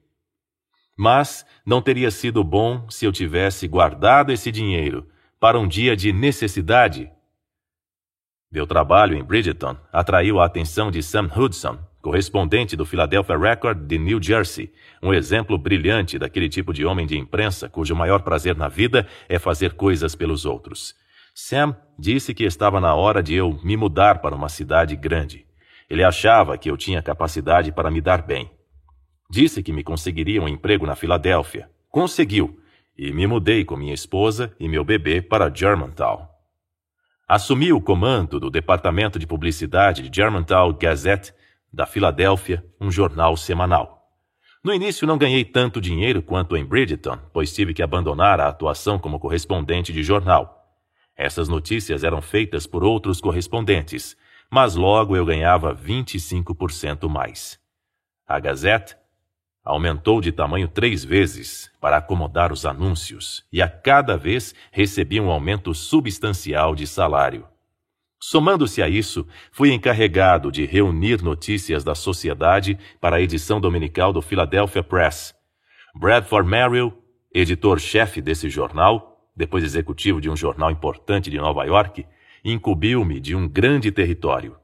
Mas 1.02 1.46
não 1.66 1.82
teria 1.82 2.12
sido 2.12 2.44
bom 2.44 2.86
se 2.90 3.06
eu 3.06 3.12
tivesse 3.14 3.66
guardado 3.70 4.34
esse 4.34 4.52
dinheiro 4.52 5.08
para 5.40 5.58
um 5.58 5.66
dia 5.66 5.96
de 5.96 6.12
necessidade. 6.12 7.10
Meu 8.52 8.68
trabalho 8.68 9.16
em 9.16 9.24
Bridgeton 9.24 9.78
atraiu 9.94 10.42
a 10.42 10.46
atenção 10.46 10.92
de 10.92 11.02
Sam 11.02 11.30
Hudson, 11.34 11.80
correspondente 12.02 12.76
do 12.76 12.86
Philadelphia 12.86 13.38
Record 13.38 13.88
de 13.88 13.98
New 13.98 14.22
Jersey, 14.22 14.74
um 15.02 15.14
exemplo 15.14 15.58
brilhante 15.58 16.20
daquele 16.20 16.50
tipo 16.50 16.74
de 16.74 16.86
homem 16.86 17.08
de 17.08 17.18
imprensa 17.18 17.70
cujo 17.70 17.96
maior 17.96 18.22
prazer 18.22 18.58
na 18.58 18.68
vida 18.68 19.08
é 19.30 19.40
fazer 19.40 19.76
coisas 19.76 20.16
pelos 20.16 20.46
outros. 20.46 20.94
Sam 21.34 21.78
disse 21.98 22.34
que 22.34 22.44
estava 22.44 22.82
na 22.82 22.94
hora 22.94 23.24
de 23.24 23.36
eu 23.36 23.58
me 23.64 23.78
mudar 23.78 24.20
para 24.20 24.36
uma 24.36 24.50
cidade 24.50 24.98
grande. 24.98 25.46
Ele 25.90 26.04
achava 26.04 26.58
que 26.58 26.70
eu 26.70 26.76
tinha 26.76 27.02
capacidade 27.02 27.72
para 27.72 27.90
me 27.90 28.02
dar 28.02 28.22
bem. 28.22 28.52
Disse 29.30 29.62
que 29.62 29.72
me 29.72 29.84
conseguiria 29.84 30.42
um 30.42 30.48
emprego 30.48 30.88
na 30.88 30.96
Filadélfia. 30.96 31.70
Conseguiu, 31.90 32.60
e 32.98 33.14
me 33.14 33.28
mudei 33.28 33.64
com 33.64 33.78
minha 33.78 33.94
esposa 33.94 34.54
e 34.60 34.68
meu 34.68 34.84
bebê 34.84 35.22
para 35.22 35.54
Germantown. 35.54 36.28
Assumi 37.28 37.72
o 37.72 37.80
comando 37.80 38.40
do 38.40 38.50
departamento 38.50 39.20
de 39.20 39.28
publicidade 39.28 40.10
de 40.10 40.16
Germantown 40.16 40.74
Gazette 40.74 41.32
da 41.72 41.86
Filadélfia, 41.86 42.66
um 42.82 42.90
jornal 42.90 43.38
semanal. 43.38 44.00
No 44.64 44.74
início 44.74 45.06
não 45.06 45.18
ganhei 45.18 45.46
tanto 45.46 45.80
dinheiro 45.80 46.24
quanto 46.24 46.58
em 46.58 46.66
Bridgeton, 46.66 47.20
pois 47.32 47.54
tive 47.54 47.74
que 47.74 47.84
abandonar 47.84 48.40
a 48.40 48.48
atuação 48.48 48.98
como 48.98 49.20
correspondente 49.20 49.94
de 49.94 50.02
jornal. 50.02 50.60
Essas 51.16 51.48
notícias 51.48 52.04
eram 52.04 52.22
feitas 52.22 52.66
por 52.66 52.84
outros 52.84 53.22
correspondentes, 53.22 54.18
mas 54.52 54.76
logo 54.76 55.16
eu 55.16 55.26
ganhava 55.26 55.76
25% 55.76 57.08
mais. 57.08 57.60
A 58.28 58.40
Gazette 58.40 58.99
aumentou 59.70 60.20
de 60.20 60.32
tamanho 60.32 60.68
três 60.68 61.06
vezes 61.06 61.70
para 61.80 61.98
acomodar 61.98 62.52
os 62.52 62.66
anúncios 62.66 63.46
e 63.54 63.62
a 63.62 63.70
cada 63.70 64.18
vez 64.18 64.56
recebia 64.72 65.22
um 65.22 65.30
aumento 65.30 65.76
substancial 65.76 66.74
de 66.74 66.88
salário. 66.88 67.46
Somando-se 68.20 68.82
a 68.82 68.90
isso, 68.90 69.28
fui 69.52 69.72
encarregado 69.72 70.52
de 70.52 70.66
reunir 70.66 71.22
notícias 71.22 71.84
da 71.84 71.94
sociedade 71.94 72.80
para 73.00 73.18
a 73.18 73.22
edição 73.22 73.62
dominical 73.62 74.12
do 74.12 74.24
Philadelphia 74.24 74.84
Press. 74.84 75.36
Bradford 75.96 76.50
Merrill, 76.50 76.92
editor-chefe 77.32 78.22
desse 78.22 78.50
jornal, 78.50 79.30
depois 79.36 79.64
executivo 79.64 80.20
de 80.20 80.32
um 80.32 80.36
jornal 80.36 80.72
importante 80.72 81.30
de 81.30 81.38
Nova 81.38 81.64
York, 81.64 82.08
incumbiu-me 82.44 83.20
de 83.20 83.36
um 83.36 83.48
grande 83.48 83.92
território. 83.92 84.59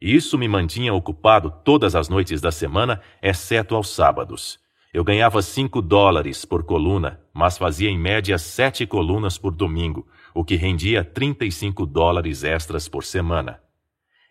Isso 0.00 0.38
me 0.38 0.48
mantinha 0.48 0.94
ocupado 0.94 1.50
todas 1.62 1.94
as 1.94 2.08
noites 2.08 2.40
da 2.40 2.50
semana, 2.50 3.02
exceto 3.22 3.74
aos 3.74 3.90
sábados. 3.94 4.58
Eu 4.94 5.04
ganhava 5.04 5.42
cinco 5.42 5.82
dólares 5.82 6.46
por 6.46 6.64
coluna, 6.64 7.20
mas 7.34 7.58
fazia 7.58 7.90
em 7.90 7.98
média 7.98 8.38
sete 8.38 8.86
colunas 8.86 9.36
por 9.36 9.54
domingo, 9.54 10.08
o 10.34 10.42
que 10.42 10.56
rendia 10.56 11.04
35 11.04 11.84
dólares 11.84 12.42
extras 12.44 12.88
por 12.88 13.04
semana. 13.04 13.60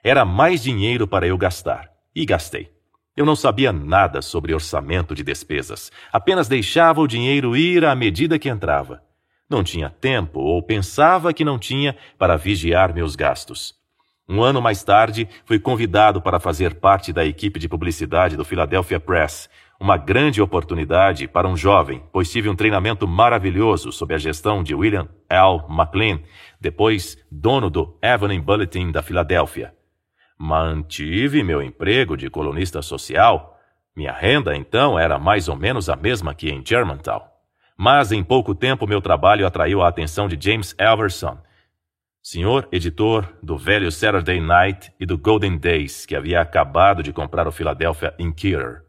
Era 0.03 0.25
mais 0.25 0.63
dinheiro 0.63 1.07
para 1.07 1.27
eu 1.27 1.37
gastar, 1.37 1.91
e 2.15 2.25
gastei. 2.25 2.71
Eu 3.15 3.25
não 3.25 3.35
sabia 3.35 3.71
nada 3.71 4.21
sobre 4.21 4.53
orçamento 4.53 5.13
de 5.13 5.23
despesas, 5.23 5.91
apenas 6.11 6.47
deixava 6.47 6.99
o 6.99 7.07
dinheiro 7.07 7.55
ir 7.55 7.85
à 7.85 7.93
medida 7.95 8.39
que 8.39 8.49
entrava. 8.49 9.03
Não 9.47 9.63
tinha 9.63 9.89
tempo, 9.89 10.39
ou 10.39 10.63
pensava 10.63 11.33
que 11.33 11.45
não 11.45 11.59
tinha, 11.59 11.95
para 12.17 12.37
vigiar 12.37 12.93
meus 12.93 13.15
gastos. 13.15 13.78
Um 14.31 14.43
ano 14.43 14.61
mais 14.61 14.83
tarde, 14.83 15.27
fui 15.43 15.57
convidado 15.57 16.21
para 16.21 16.39
fazer 16.39 16.75
parte 16.75 17.11
da 17.11 17.25
equipe 17.25 17.57
de 17.57 17.67
publicidade 17.67 18.37
do 18.37 18.45
Philadelphia 18.45 18.99
Press, 18.99 19.49
uma 19.79 19.97
grande 19.97 20.39
oportunidade 20.39 21.27
para 21.27 21.47
um 21.47 21.57
jovem, 21.57 22.03
pois 22.11 22.31
tive 22.31 22.47
um 22.47 22.55
treinamento 22.55 23.07
maravilhoso 23.07 23.91
sob 23.91 24.13
a 24.13 24.19
gestão 24.19 24.61
de 24.61 24.75
William 24.75 25.07
L. 25.27 25.61
McLean, 25.67 26.19
depois 26.61 27.17
dono 27.31 27.71
do 27.71 27.97
Evening 28.03 28.39
Bulletin 28.39 28.91
da 28.91 29.01
Filadélfia. 29.01 29.73
Mantive 30.37 31.41
meu 31.43 31.59
emprego 31.59 32.15
de 32.15 32.29
colunista 32.29 32.83
social. 32.83 33.59
Minha 33.95 34.13
renda, 34.13 34.55
então, 34.55 34.99
era 34.99 35.17
mais 35.17 35.49
ou 35.49 35.55
menos 35.55 35.89
a 35.89 35.95
mesma 35.95 36.35
que 36.35 36.51
em 36.51 36.63
Germantown. 36.63 37.23
Mas 37.75 38.11
em 38.11 38.23
pouco 38.23 38.53
tempo 38.53 38.85
meu 38.85 39.01
trabalho 39.01 39.47
atraiu 39.47 39.81
a 39.81 39.87
atenção 39.87 40.27
de 40.27 40.37
James 40.39 40.75
Elverson, 40.77 41.39
senhor 42.21 42.67
editor 42.71 43.33
do 43.41 43.57
velho 43.57 43.91
Saturday 43.91 44.41
Night 44.41 44.91
e 44.99 45.05
do 45.05 45.17
Golden 45.17 45.57
Days, 45.57 46.05
que 46.05 46.15
havia 46.15 46.41
acabado 46.41 47.01
de 47.01 47.13
comprar 47.13 47.47
o 47.47 47.51
Philadelphia 47.51 48.13
Inquirer. 48.19 48.81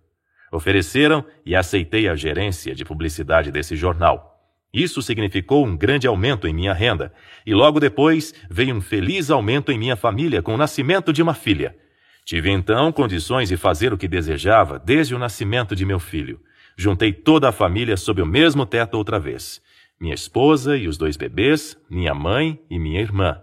Ofereceram 0.53 1.25
e 1.47 1.55
aceitei 1.55 2.09
a 2.09 2.17
gerência 2.17 2.75
de 2.75 2.85
publicidade 2.85 3.53
desse 3.53 3.77
jornal. 3.77 4.27
Isso 4.75 5.01
significou 5.01 5.65
um 5.65 5.77
grande 5.77 6.07
aumento 6.07 6.47
em 6.47 6.55
minha 6.55 6.73
renda, 6.73 7.13
e 7.47 7.55
logo 7.55 7.79
depois 7.79 8.35
veio 8.51 8.75
um 8.75 8.81
feliz 8.81 9.31
aumento 9.31 9.71
em 9.71 9.79
minha 9.79 9.97
família 9.97 10.43
com 10.43 10.55
o 10.55 10.59
nascimento 10.59 11.13
de 11.13 11.23
uma 11.23 11.35
filha. 11.35 11.77
Tive 12.25 12.51
então 12.51 12.93
condições 12.93 13.49
de 13.49 13.57
fazer 13.57 13.93
o 13.93 13.99
que 13.99 14.09
desejava 14.09 14.79
desde 14.79 15.15
o 15.15 15.19
nascimento 15.19 15.75
de 15.75 15.85
meu 15.85 15.99
filho. 15.99 16.41
Juntei 16.77 17.13
toda 17.13 17.49
a 17.49 17.53
família 17.53 17.97
sob 17.97 18.23
o 18.23 18.27
mesmo 18.27 18.67
teto 18.67 18.95
outra 18.95 19.19
vez. 19.19 19.61
Minha 20.01 20.15
esposa 20.15 20.77
e 20.77 20.89
os 20.89 20.97
dois 20.97 21.17
bebês, 21.17 21.77
minha 21.91 22.15
mãe 22.15 22.59
e 22.71 22.79
minha 22.79 23.01
irmã. 23.01 23.43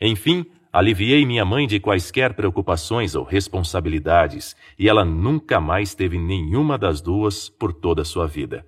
Enfim, 0.00 0.46
Aliviei 0.70 1.24
minha 1.24 1.46
mãe 1.46 1.66
de 1.66 1.80
quaisquer 1.80 2.34
preocupações 2.34 3.14
ou 3.14 3.24
responsabilidades, 3.24 4.54
e 4.78 4.86
ela 4.88 5.02
nunca 5.04 5.58
mais 5.60 5.94
teve 5.94 6.18
nenhuma 6.18 6.76
das 6.76 7.00
duas 7.00 7.48
por 7.48 7.72
toda 7.72 8.02
a 8.02 8.04
sua 8.04 8.26
vida. 8.26 8.66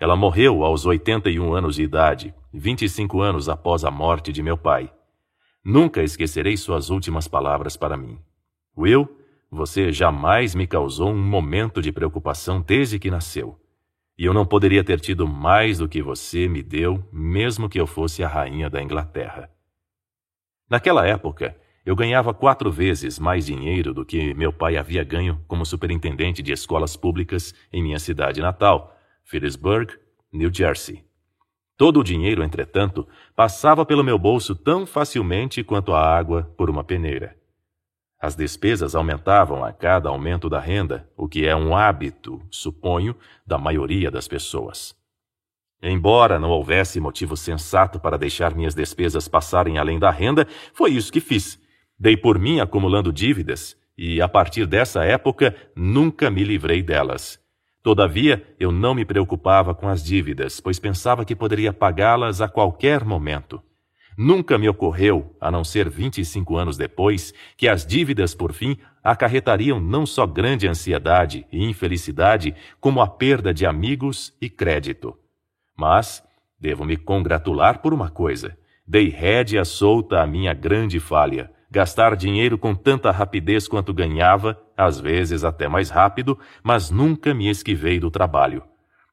Ela 0.00 0.16
morreu 0.16 0.64
aos 0.64 0.86
81 0.86 1.54
anos 1.54 1.76
de 1.76 1.82
idade, 1.82 2.34
25 2.52 3.20
anos 3.20 3.48
após 3.48 3.84
a 3.84 3.90
morte 3.90 4.32
de 4.32 4.42
meu 4.42 4.56
pai. 4.56 4.90
Nunca 5.62 6.02
esquecerei 6.02 6.56
suas 6.56 6.88
últimas 6.88 7.28
palavras 7.28 7.76
para 7.76 7.96
mim. 7.96 8.18
Will, 8.76 9.06
você 9.50 9.92
jamais 9.92 10.54
me 10.54 10.66
causou 10.66 11.10
um 11.10 11.22
momento 11.22 11.82
de 11.82 11.92
preocupação 11.92 12.60
desde 12.60 12.98
que 12.98 13.10
nasceu. 13.10 13.58
E 14.16 14.24
eu 14.24 14.32
não 14.32 14.46
poderia 14.46 14.84
ter 14.84 15.00
tido 15.00 15.26
mais 15.26 15.78
do 15.78 15.88
que 15.88 16.02
você 16.02 16.48
me 16.48 16.62
deu, 16.62 17.04
mesmo 17.12 17.68
que 17.68 17.80
eu 17.80 17.86
fosse 17.86 18.22
a 18.22 18.28
rainha 18.28 18.70
da 18.70 18.82
Inglaterra. 18.82 19.50
Naquela 20.70 21.06
época, 21.06 21.56
eu 21.84 21.94
ganhava 21.94 22.32
quatro 22.32 22.70
vezes 22.70 23.18
mais 23.18 23.44
dinheiro 23.44 23.92
do 23.92 24.04
que 24.04 24.32
meu 24.34 24.52
pai 24.52 24.76
havia 24.76 25.04
ganho 25.04 25.42
como 25.46 25.66
superintendente 25.66 26.42
de 26.42 26.52
escolas 26.52 26.96
públicas 26.96 27.54
em 27.72 27.82
minha 27.82 27.98
cidade 27.98 28.40
natal, 28.40 28.96
Phillipsburg, 29.24 29.92
New 30.32 30.52
Jersey. 30.52 31.04
Todo 31.76 32.00
o 32.00 32.04
dinheiro, 32.04 32.42
entretanto, 32.42 33.06
passava 33.34 33.84
pelo 33.84 34.04
meu 34.04 34.18
bolso 34.18 34.54
tão 34.54 34.86
facilmente 34.86 35.64
quanto 35.64 35.92
a 35.92 36.00
água 36.00 36.44
por 36.56 36.70
uma 36.70 36.84
peneira. 36.84 37.36
As 38.20 38.34
despesas 38.34 38.94
aumentavam 38.94 39.64
a 39.64 39.72
cada 39.72 40.08
aumento 40.08 40.48
da 40.48 40.58
renda, 40.58 41.08
o 41.16 41.28
que 41.28 41.46
é 41.46 41.54
um 41.54 41.76
hábito, 41.76 42.40
suponho, 42.50 43.14
da 43.46 43.58
maioria 43.58 44.10
das 44.10 44.26
pessoas. 44.26 44.96
Embora 45.82 46.38
não 46.38 46.48
houvesse 46.48 46.98
motivo 46.98 47.36
sensato 47.36 48.00
para 48.00 48.16
deixar 48.16 48.54
minhas 48.54 48.74
despesas 48.74 49.28
passarem 49.28 49.76
além 49.76 49.98
da 49.98 50.10
renda, 50.10 50.48
foi 50.72 50.92
isso 50.92 51.12
que 51.12 51.20
fiz. 51.20 51.60
Dei 51.98 52.16
por 52.16 52.38
mim 52.38 52.60
acumulando 52.60 53.12
dívidas 53.12 53.76
e, 53.96 54.20
a 54.22 54.28
partir 54.28 54.66
dessa 54.66 55.04
época, 55.04 55.54
nunca 55.76 56.30
me 56.30 56.42
livrei 56.42 56.82
delas. 56.82 57.38
Todavia, 57.82 58.42
eu 58.58 58.72
não 58.72 58.94
me 58.94 59.04
preocupava 59.04 59.74
com 59.74 59.86
as 59.86 60.02
dívidas, 60.02 60.58
pois 60.58 60.78
pensava 60.78 61.22
que 61.22 61.36
poderia 61.36 61.70
pagá-las 61.70 62.40
a 62.40 62.48
qualquer 62.48 63.04
momento. 63.04 63.62
Nunca 64.16 64.56
me 64.56 64.68
ocorreu, 64.68 65.34
a 65.40 65.50
não 65.50 65.64
ser 65.64 65.88
25 65.88 66.56
anos 66.56 66.76
depois, 66.76 67.34
que 67.56 67.68
as 67.68 67.84
dívidas, 67.84 68.34
por 68.34 68.52
fim, 68.52 68.76
acarretariam 69.02 69.80
não 69.80 70.06
só 70.06 70.26
grande 70.26 70.68
ansiedade 70.68 71.46
e 71.50 71.64
infelicidade, 71.64 72.54
como 72.80 73.00
a 73.00 73.08
perda 73.08 73.52
de 73.52 73.66
amigos 73.66 74.32
e 74.40 74.48
crédito. 74.48 75.16
Mas 75.76 76.22
devo 76.60 76.84
me 76.84 76.96
congratular 76.96 77.80
por 77.82 77.92
uma 77.92 78.08
coisa. 78.08 78.56
Dei 78.86 79.08
rédea 79.08 79.64
solta 79.64 80.20
à 80.22 80.26
minha 80.26 80.54
grande 80.54 81.00
falha. 81.00 81.50
Gastar 81.70 82.14
dinheiro 82.14 82.56
com 82.56 82.74
tanta 82.74 83.10
rapidez 83.10 83.66
quanto 83.66 83.92
ganhava, 83.92 84.56
às 84.76 85.00
vezes 85.00 85.42
até 85.42 85.68
mais 85.68 85.90
rápido, 85.90 86.38
mas 86.62 86.90
nunca 86.90 87.34
me 87.34 87.48
esquivei 87.48 87.98
do 87.98 88.10
trabalho. 88.10 88.62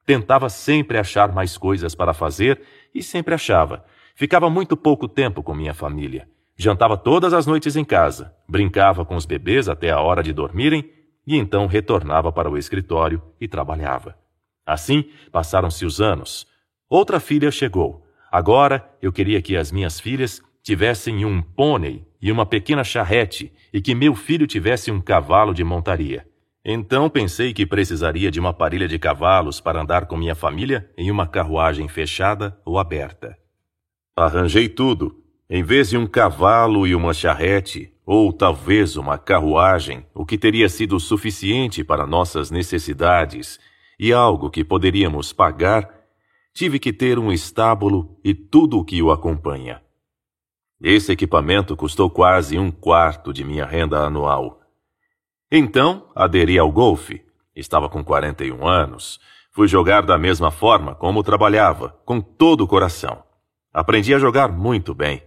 Tentava 0.06 0.48
sempre 0.48 0.96
achar 0.96 1.32
mais 1.32 1.58
coisas 1.58 1.94
para 1.94 2.14
fazer 2.14 2.60
e 2.94 3.02
sempre 3.02 3.34
achava, 3.34 3.84
Ficava 4.22 4.48
muito 4.48 4.76
pouco 4.76 5.08
tempo 5.08 5.42
com 5.42 5.52
minha 5.52 5.74
família. 5.74 6.28
Jantava 6.56 6.96
todas 6.96 7.32
as 7.32 7.44
noites 7.44 7.74
em 7.74 7.84
casa, 7.84 8.32
brincava 8.48 9.04
com 9.04 9.16
os 9.16 9.26
bebês 9.26 9.68
até 9.68 9.90
a 9.90 9.98
hora 9.98 10.22
de 10.22 10.32
dormirem 10.32 10.88
e 11.26 11.36
então 11.36 11.66
retornava 11.66 12.30
para 12.30 12.48
o 12.48 12.56
escritório 12.56 13.20
e 13.40 13.48
trabalhava. 13.48 14.16
Assim 14.64 15.06
passaram-se 15.32 15.84
os 15.84 16.00
anos. 16.00 16.46
Outra 16.88 17.18
filha 17.18 17.50
chegou. 17.50 18.06
Agora 18.30 18.88
eu 19.02 19.12
queria 19.12 19.42
que 19.42 19.56
as 19.56 19.72
minhas 19.72 19.98
filhas 19.98 20.40
tivessem 20.62 21.24
um 21.24 21.42
pônei 21.42 22.06
e 22.20 22.30
uma 22.30 22.46
pequena 22.46 22.84
charrete 22.84 23.52
e 23.72 23.80
que 23.80 23.92
meu 23.92 24.14
filho 24.14 24.46
tivesse 24.46 24.92
um 24.92 25.00
cavalo 25.00 25.52
de 25.52 25.64
montaria. 25.64 26.24
Então 26.64 27.10
pensei 27.10 27.52
que 27.52 27.66
precisaria 27.66 28.30
de 28.30 28.38
uma 28.38 28.54
parilha 28.54 28.86
de 28.86 29.00
cavalos 29.00 29.60
para 29.60 29.80
andar 29.82 30.06
com 30.06 30.16
minha 30.16 30.36
família 30.36 30.88
em 30.96 31.10
uma 31.10 31.26
carruagem 31.26 31.88
fechada 31.88 32.56
ou 32.64 32.78
aberta. 32.78 33.41
Arranjei 34.14 34.68
tudo. 34.68 35.22
Em 35.48 35.62
vez 35.62 35.88
de 35.88 35.96
um 35.96 36.06
cavalo 36.06 36.86
e 36.86 36.94
uma 36.94 37.14
charrete, 37.14 37.92
ou 38.04 38.32
talvez 38.32 38.96
uma 38.96 39.16
carruagem, 39.16 40.06
o 40.14 40.26
que 40.26 40.36
teria 40.36 40.68
sido 40.68 41.00
suficiente 41.00 41.82
para 41.82 42.06
nossas 42.06 42.50
necessidades 42.50 43.58
e 43.98 44.12
algo 44.12 44.50
que 44.50 44.64
poderíamos 44.64 45.32
pagar, 45.32 45.88
tive 46.52 46.78
que 46.78 46.92
ter 46.92 47.18
um 47.18 47.32
estábulo 47.32 48.18
e 48.22 48.34
tudo 48.34 48.78
o 48.78 48.84
que 48.84 49.02
o 49.02 49.10
acompanha. 49.10 49.80
Esse 50.82 51.12
equipamento 51.12 51.74
custou 51.74 52.10
quase 52.10 52.58
um 52.58 52.70
quarto 52.70 53.32
de 53.32 53.44
minha 53.44 53.64
renda 53.64 54.00
anual. 54.00 54.60
Então, 55.50 56.10
aderi 56.14 56.58
ao 56.58 56.70
golfe. 56.70 57.24
Estava 57.54 57.88
com 57.88 58.04
41 58.04 58.66
anos. 58.66 59.20
Fui 59.52 59.68
jogar 59.68 60.02
da 60.02 60.18
mesma 60.18 60.50
forma 60.50 60.94
como 60.94 61.22
trabalhava, 61.22 61.90
com 62.04 62.20
todo 62.20 62.62
o 62.62 62.66
coração. 62.66 63.22
Aprendi 63.72 64.14
a 64.14 64.18
jogar 64.18 64.48
muito 64.48 64.94
bem. 64.94 65.22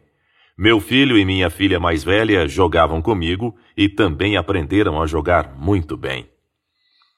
Meu 0.57 0.79
filho 0.79 1.17
e 1.17 1.25
minha 1.25 1.49
filha 1.49 1.79
mais 1.79 2.03
velha 2.03 2.47
jogavam 2.47 3.01
comigo 3.01 3.55
e 3.75 3.89
também 3.89 4.37
aprenderam 4.37 5.01
a 5.01 5.07
jogar 5.07 5.53
muito 5.57 5.97
bem. 5.97 6.29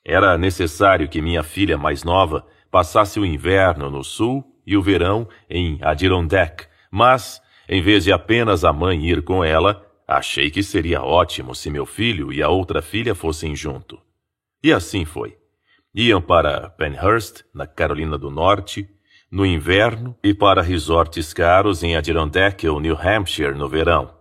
Era 0.03 0.37
necessário 0.37 1.09
que 1.09 1.21
minha 1.21 1.43
filha 1.43 1.77
mais 1.77 2.03
nova 2.03 2.45
passasse 2.71 3.19
o 3.19 3.25
inverno 3.25 3.89
no 3.89 4.03
sul 4.03 4.43
e 4.65 4.77
o 4.77 4.81
verão 4.81 5.27
em 5.49 5.77
Adirondack, 5.81 6.65
mas, 6.89 7.41
em 7.67 7.81
vez 7.81 8.05
de 8.05 8.11
apenas 8.11 8.63
a 8.63 8.71
mãe 8.71 9.05
ir 9.05 9.21
com 9.21 9.43
ela, 9.43 9.85
achei 10.07 10.49
que 10.49 10.63
seria 10.63 11.01
ótimo 11.01 11.53
se 11.53 11.69
meu 11.69 11.85
filho 11.85 12.31
e 12.31 12.41
a 12.41 12.49
outra 12.49 12.81
filha 12.81 13.13
fossem 13.13 13.55
junto. 13.55 13.99
E 14.63 14.71
assim 14.71 15.05
foi. 15.05 15.37
Iam 15.93 16.21
para 16.21 16.69
Penhurst, 16.69 17.43
na 17.53 17.67
Carolina 17.67 18.17
do 18.17 18.31
Norte, 18.31 18.89
no 19.29 19.45
inverno 19.45 20.15
e 20.23 20.33
para 20.33 20.61
resorts 20.61 21.33
caros 21.33 21.83
em 21.83 21.95
Adirondack 21.95 22.67
ou 22.67 22.79
New 22.79 22.97
Hampshire 22.97 23.53
no 23.53 23.67
verão. 23.67 24.15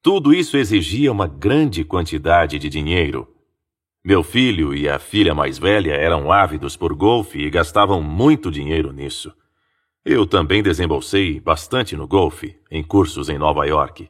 Tudo 0.00 0.32
isso 0.32 0.56
exigia 0.56 1.10
uma 1.10 1.26
grande 1.26 1.84
quantidade 1.84 2.58
de 2.58 2.68
dinheiro. 2.68 3.26
Meu 4.04 4.22
filho 4.22 4.74
e 4.74 4.88
a 4.88 4.98
filha 4.98 5.34
mais 5.34 5.58
velha 5.58 5.92
eram 5.92 6.30
ávidos 6.30 6.76
por 6.76 6.94
golfe 6.94 7.38
e 7.38 7.50
gastavam 7.50 8.00
muito 8.00 8.50
dinheiro 8.50 8.92
nisso. 8.92 9.34
Eu 10.04 10.24
também 10.24 10.62
desembolsei 10.62 11.40
bastante 11.40 11.96
no 11.96 12.06
golfe, 12.06 12.56
em 12.70 12.82
cursos 12.82 13.28
em 13.28 13.36
Nova 13.36 13.66
York. 13.66 14.08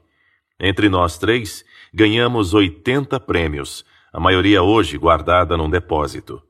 Entre 0.61 0.89
nós 0.89 1.19
três, 1.19 1.65
ganhamos 1.93 2.53
80 2.53 3.19
prêmios, 3.21 3.85
a 4.13 4.21
maioria 4.21 4.63
hoje 4.63 4.99
guardada 4.99 5.57
num 5.57 5.71
depósito. 5.71 6.43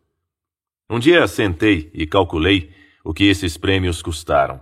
Um 0.91 0.99
dia 0.99 1.26
sentei 1.26 1.91
e 1.95 2.07
calculei 2.07 2.72
o 3.09 3.15
que 3.15 3.25
esses 3.25 3.57
prêmios 3.57 4.03
custaram. 4.03 4.61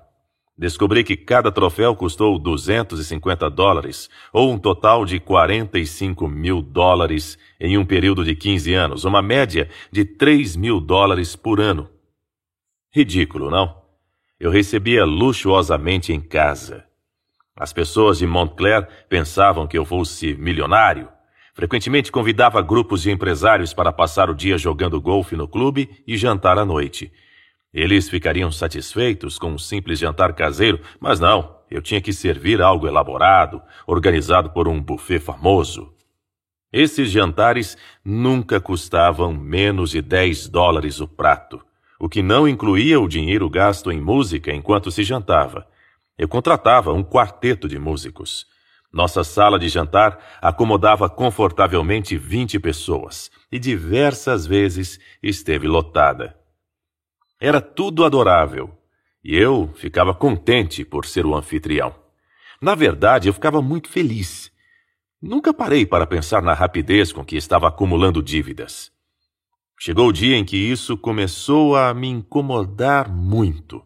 Descobri 0.56 1.02
que 1.02 1.16
cada 1.16 1.50
troféu 1.50 1.96
custou 1.96 2.38
250 2.38 3.50
dólares, 3.50 4.08
ou 4.32 4.52
um 4.52 4.56
total 4.56 5.04
de 5.04 5.18
45 5.18 6.28
mil 6.28 6.62
dólares 6.62 7.36
em 7.58 7.76
um 7.76 7.84
período 7.84 8.24
de 8.24 8.36
15 8.36 8.72
anos, 8.72 9.04
uma 9.04 9.20
média 9.20 9.68
de 9.90 10.04
3 10.04 10.54
mil 10.54 10.80
dólares 10.80 11.34
por 11.34 11.60
ano. 11.60 11.90
Ridículo, 12.94 13.50
não? 13.50 13.82
Eu 14.38 14.52
recebia 14.52 15.04
luxuosamente 15.04 16.12
em 16.12 16.20
casa. 16.20 16.84
As 17.56 17.72
pessoas 17.72 18.18
de 18.18 18.28
Montclair 18.28 18.86
pensavam 19.08 19.66
que 19.66 19.76
eu 19.76 19.84
fosse 19.84 20.36
milionário. 20.36 21.08
Frequentemente 21.52 22.12
convidava 22.12 22.62
grupos 22.62 23.02
de 23.02 23.10
empresários 23.10 23.74
para 23.74 23.92
passar 23.92 24.30
o 24.30 24.36
dia 24.36 24.56
jogando 24.56 25.00
golfe 25.00 25.34
no 25.34 25.48
clube 25.48 25.90
e 26.06 26.16
jantar 26.16 26.60
à 26.60 26.64
noite. 26.64 27.10
Eles 27.76 28.08
ficariam 28.08 28.50
satisfeitos 28.50 29.38
com 29.38 29.50
um 29.50 29.58
simples 29.58 29.98
jantar 29.98 30.32
caseiro, 30.32 30.80
mas 30.98 31.20
não, 31.20 31.58
eu 31.70 31.82
tinha 31.82 32.00
que 32.00 32.10
servir 32.10 32.62
algo 32.62 32.86
elaborado, 32.86 33.60
organizado 33.86 34.48
por 34.48 34.66
um 34.66 34.82
buffet 34.82 35.18
famoso. 35.18 35.92
Esses 36.72 37.10
jantares 37.10 37.76
nunca 38.02 38.58
custavam 38.58 39.30
menos 39.34 39.90
de 39.90 40.00
10 40.00 40.48
dólares 40.48 41.00
o 41.00 41.06
prato, 41.06 41.62
o 42.00 42.08
que 42.08 42.22
não 42.22 42.48
incluía 42.48 42.98
o 42.98 43.06
dinheiro 43.06 43.50
gasto 43.50 43.92
em 43.92 44.00
música 44.00 44.50
enquanto 44.50 44.90
se 44.90 45.04
jantava. 45.04 45.66
Eu 46.16 46.28
contratava 46.28 46.94
um 46.94 47.04
quarteto 47.04 47.68
de 47.68 47.78
músicos. 47.78 48.46
Nossa 48.90 49.22
sala 49.22 49.58
de 49.58 49.68
jantar 49.68 50.38
acomodava 50.40 51.10
confortavelmente 51.10 52.16
20 52.16 52.58
pessoas 52.58 53.30
e 53.52 53.58
diversas 53.58 54.46
vezes 54.46 54.98
esteve 55.22 55.68
lotada. 55.68 56.45
Era 57.40 57.60
tudo 57.60 58.04
adorável, 58.04 58.70
e 59.22 59.36
eu 59.36 59.70
ficava 59.74 60.14
contente 60.14 60.84
por 60.84 61.04
ser 61.04 61.26
o 61.26 61.34
anfitrião. 61.34 61.94
Na 62.62 62.74
verdade, 62.74 63.28
eu 63.28 63.34
ficava 63.34 63.60
muito 63.60 63.88
feliz. 63.90 64.50
Nunca 65.20 65.52
parei 65.52 65.84
para 65.84 66.06
pensar 66.06 66.40
na 66.40 66.54
rapidez 66.54 67.12
com 67.12 67.24
que 67.24 67.36
estava 67.36 67.68
acumulando 67.68 68.22
dívidas. 68.22 68.90
Chegou 69.78 70.08
o 70.08 70.12
dia 70.12 70.36
em 70.36 70.44
que 70.44 70.56
isso 70.56 70.96
começou 70.96 71.76
a 71.76 71.92
me 71.92 72.08
incomodar 72.08 73.12
muito. 73.12 73.84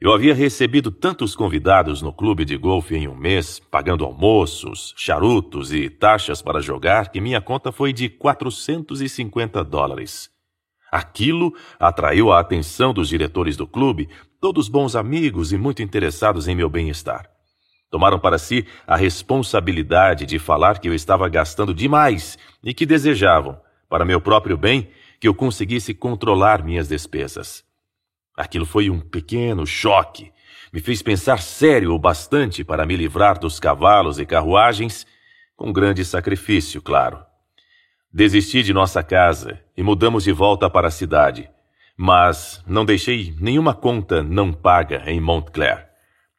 Eu 0.00 0.14
havia 0.14 0.34
recebido 0.34 0.90
tantos 0.90 1.36
convidados 1.36 2.00
no 2.00 2.10
clube 2.10 2.46
de 2.46 2.56
golfe 2.56 2.96
em 2.96 3.06
um 3.06 3.14
mês, 3.14 3.60
pagando 3.60 4.02
almoços, 4.06 4.94
charutos 4.96 5.74
e 5.74 5.90
taxas 5.90 6.40
para 6.40 6.62
jogar, 6.62 7.10
que 7.10 7.20
minha 7.20 7.42
conta 7.42 7.70
foi 7.70 7.92
de 7.92 8.08
450 8.08 9.62
dólares. 9.62 10.29
Aquilo 10.90 11.54
atraiu 11.78 12.32
a 12.32 12.40
atenção 12.40 12.92
dos 12.92 13.08
diretores 13.08 13.56
do 13.56 13.66
clube, 13.66 14.08
todos 14.40 14.68
bons 14.68 14.96
amigos 14.96 15.52
e 15.52 15.58
muito 15.58 15.82
interessados 15.82 16.48
em 16.48 16.54
meu 16.56 16.68
bem-estar. 16.68 17.30
Tomaram 17.90 18.18
para 18.18 18.38
si 18.38 18.66
a 18.86 18.96
responsabilidade 18.96 20.24
de 20.24 20.38
falar 20.38 20.78
que 20.78 20.88
eu 20.88 20.94
estava 20.94 21.28
gastando 21.28 21.74
demais 21.74 22.38
e 22.62 22.72
que 22.72 22.86
desejavam, 22.86 23.60
para 23.88 24.04
meu 24.04 24.20
próprio 24.20 24.56
bem, 24.56 24.88
que 25.20 25.28
eu 25.28 25.34
conseguisse 25.34 25.92
controlar 25.92 26.64
minhas 26.64 26.88
despesas. 26.88 27.64
Aquilo 28.36 28.64
foi 28.64 28.88
um 28.88 29.00
pequeno 29.00 29.66
choque. 29.66 30.32
Me 30.72 30.80
fez 30.80 31.02
pensar 31.02 31.42
sério 31.42 31.92
o 31.92 31.98
bastante 31.98 32.64
para 32.64 32.86
me 32.86 32.96
livrar 32.96 33.38
dos 33.38 33.60
cavalos 33.60 34.18
e 34.18 34.24
carruagens, 34.24 35.06
com 35.56 35.72
grande 35.72 36.04
sacrifício, 36.04 36.80
claro. 36.80 37.29
Desisti 38.12 38.64
de 38.64 38.72
nossa 38.72 39.04
casa 39.04 39.60
e 39.76 39.84
mudamos 39.84 40.24
de 40.24 40.32
volta 40.32 40.68
para 40.68 40.88
a 40.88 40.90
cidade. 40.90 41.48
Mas 41.96 42.60
não 42.66 42.84
deixei 42.84 43.32
nenhuma 43.38 43.72
conta 43.72 44.20
não 44.20 44.52
paga 44.52 45.04
em 45.06 45.20
Montclair. 45.20 45.86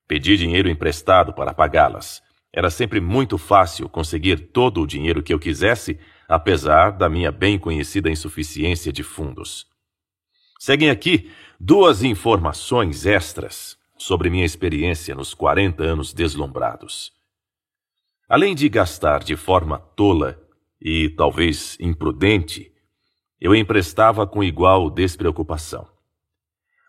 Pedi 0.06 0.36
dinheiro 0.36 0.70
emprestado 0.70 1.32
para 1.32 1.54
pagá-las. 1.54 2.22
Era 2.52 2.70
sempre 2.70 3.00
muito 3.00 3.38
fácil 3.38 3.88
conseguir 3.88 4.50
todo 4.52 4.82
o 4.82 4.88
dinheiro 4.88 5.24
que 5.24 5.34
eu 5.34 5.40
quisesse, 5.40 5.98
apesar 6.28 6.92
da 6.92 7.08
minha 7.08 7.32
bem 7.32 7.58
conhecida 7.58 8.10
insuficiência 8.12 8.92
de 8.92 9.04
fundos. 9.04 9.66
Seguem 10.60 10.90
aqui 10.90 11.32
duas 11.58 12.04
informações 12.04 13.06
extras 13.06 13.78
sobre 13.98 14.30
minha 14.30 14.44
experiência 14.44 15.16
nos 15.16 15.34
40 15.34 15.82
anos 15.82 16.12
deslumbrados. 16.12 17.14
Além 18.28 18.54
de 18.56 18.68
gastar 18.68 19.24
de 19.24 19.38
forma 19.38 19.80
tola 19.96 20.38
e 20.82 21.10
talvez 21.10 21.78
imprudente, 21.80 22.72
eu 23.40 23.56
emprestava 23.56 24.26
com 24.26 24.44
igual 24.44 24.90
despreocupação. 24.90 25.88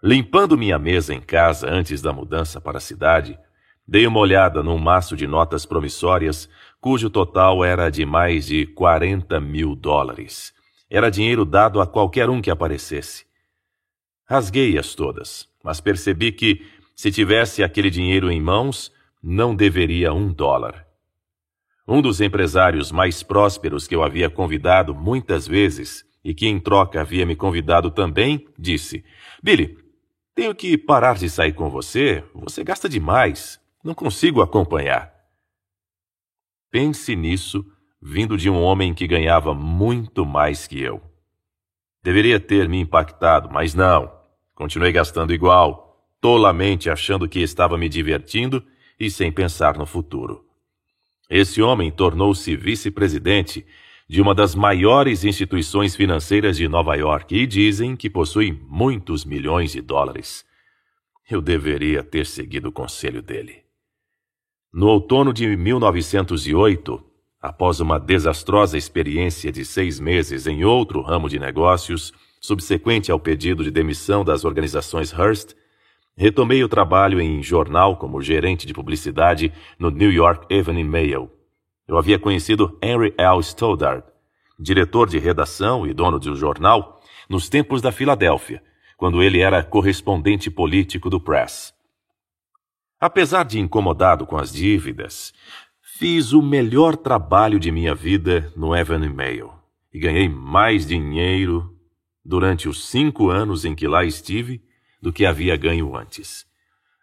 Limpando 0.03 0.57
minha 0.57 0.79
mesa 0.79 1.15
em 1.15 1.21
casa 1.21 1.69
antes 1.71 2.03
da 2.03 2.13
mudança 2.13 2.61
para 2.61 2.79
a 2.79 2.81
cidade, 2.81 3.39
dei 3.87 4.07
uma 4.07 4.19
olhada 4.19 4.63
num 4.63 4.79
maço 4.79 5.15
de 5.15 5.27
notas 5.27 5.67
promissórias, 5.67 6.49
cujo 6.81 7.09
total 7.09 7.65
era 7.65 7.91
de 7.91 8.05
mais 8.05 8.47
de 8.47 8.67
40 8.67 9.39
mil 9.41 9.77
dólares. 9.77 10.53
Era 10.91 11.11
dinheiro 11.11 11.45
dado 11.45 11.81
a 11.81 11.87
qualquer 11.87 12.29
um 12.29 12.43
que 12.43 12.51
aparecesse. 12.51 13.25
Rasguei-as 14.29 14.95
todas, 14.95 15.49
mas 15.63 15.81
percebi 15.81 16.33
que, 16.33 16.67
se 16.97 17.11
tivesse 17.13 17.63
aquele 17.63 17.91
dinheiro 17.91 18.31
em 18.31 18.41
mãos, 18.41 18.93
não 19.23 19.55
deveria 19.55 20.13
um 20.13 20.33
dólar. 20.33 20.87
Um 21.93 22.01
dos 22.01 22.23
empresários 22.23 22.91
mais 22.91 23.23
prósperos 23.23 23.87
que 23.87 23.95
eu 23.95 24.03
havia 24.03 24.31
convidado 24.31 24.95
muitas 24.95 25.47
vezes 25.47 26.07
e 26.25 26.33
que 26.33 26.49
em 26.49 26.59
troca 26.59 27.03
havia 27.03 27.27
me 27.27 27.37
convidado 27.37 27.91
também, 27.91 28.49
disse: 28.59 29.05
Billy, 29.43 29.77
tenho 30.35 30.55
que 30.55 30.79
parar 30.79 31.17
de 31.17 31.29
sair 31.29 31.53
com 31.53 31.69
você. 31.69 32.25
Você 32.35 32.65
gasta 32.65 32.89
demais. 32.89 33.61
Não 33.85 33.93
consigo 33.93 34.41
acompanhar. 34.41 35.13
Pense 36.71 37.15
nisso 37.15 37.63
vindo 38.01 38.39
de 38.39 38.49
um 38.49 38.63
homem 38.63 38.95
que 38.95 39.07
ganhava 39.07 39.53
muito 39.53 40.25
mais 40.25 40.67
que 40.67 40.81
eu. 40.81 40.99
Deveria 42.03 42.41
ter 42.41 42.71
me 42.71 42.81
impactado, 42.81 43.51
mas 43.53 43.75
não. 43.75 44.11
Continuei 44.55 44.93
gastando 44.93 45.35
igual, 45.35 46.09
tolamente 46.23 46.89
achando 46.89 47.29
que 47.29 47.41
estava 47.41 47.77
me 47.77 47.91
divertindo 47.91 48.65
e 48.99 49.11
sem 49.11 49.31
pensar 49.31 49.77
no 49.77 49.85
futuro. 49.85 50.51
Esse 51.35 51.63
homem 51.63 51.91
tornou-se 51.91 52.55
vice-presidente 52.55 53.65
de 54.07 54.21
uma 54.21 54.35
das 54.35 54.55
maiores 54.55 55.25
instituições 55.25 55.97
financeiras 55.97 56.59
de 56.59 56.69
Nova 56.69 56.95
York 56.95 57.35
e 57.35 57.47
dizem 57.47 57.97
que 57.97 58.11
possui 58.11 58.53
muitos 58.69 59.25
milhões 59.25 59.73
de 59.73 59.81
dólares. 59.81 60.45
Eu 61.31 61.41
deveria 61.41 62.05
ter 62.05 62.27
seguido 62.27 62.69
o 62.69 62.73
conselho 62.73 63.23
dele. 63.23 63.63
No 64.71 64.89
outono 64.89 65.33
de 65.33 65.57
1908, 65.57 67.03
após 67.41 67.81
uma 67.81 67.99
desastrosa 67.99 68.77
experiência 68.77 69.51
de 69.51 69.65
seis 69.65 69.99
meses 69.99 70.47
em 70.47 70.67
outro 70.67 71.01
ramo 71.01 71.31
de 71.31 71.39
negócios, 71.39 72.13
subsequente 72.43 73.11
ao 73.11 73.19
pedido 73.19 73.65
de 73.65 73.71
demissão 73.71 74.23
das 74.23 74.45
organizações 74.45 75.11
Hearst, 75.11 75.55
retomei 76.17 76.63
o 76.63 76.69
trabalho 76.69 77.21
em 77.21 77.43
jornal 77.43 77.97
como 77.97 78.21
gerente 78.21 78.67
de 78.67 78.75
publicidade 78.75 79.53
no 79.79 79.91
New 79.91 80.13
York 80.13 80.47
Evening 80.49 80.85
Mail 80.85 81.31
eu 81.87 81.99
havia 81.99 82.19
conhecido 82.19 82.79
Henry 82.81 83.13
L. 83.19 83.41
Stoddard, 83.41 84.05
diretor 84.59 85.09
de 85.09 85.19
redação 85.19 85.87
e 85.87 85.93
dono 85.93 86.19
de 86.19 86.31
um 86.31 86.35
jornal, 86.35 87.01
nos 87.29 87.49
tempos 87.49 87.83
da 87.83 87.93
Filadélfia, 87.93 88.63
quando 88.97 89.23
ele 89.23 89.41
era 89.41 89.63
correspondente 89.63 90.51
político 90.51 91.11
do 91.11 91.21
Press. 91.21 91.75
Apesar 93.01 93.45
de 93.45 93.59
incomodado 93.59 94.27
com 94.27 94.39
as 94.39 94.53
dívidas, 94.53 95.35
fiz 95.83 96.33
o 96.33 96.41
melhor 96.41 96.97
trabalho 96.97 97.59
de 97.59 97.73
minha 97.73 97.95
vida 97.95 98.53
no 98.57 98.75
Evening 98.75 99.13
Mail 99.13 99.53
e 99.93 99.99
ganhei 99.99 100.29
mais 100.29 100.87
dinheiro 100.87 101.77
durante 102.25 102.69
os 102.69 102.89
cinco 102.89 103.29
anos 103.29 103.65
em 103.65 103.75
que 103.75 103.89
lá 103.89 104.05
estive 104.05 104.63
do 105.03 105.13
que 105.13 105.27
havia 105.27 105.57
ganho 105.57 105.97
antes. 105.97 106.47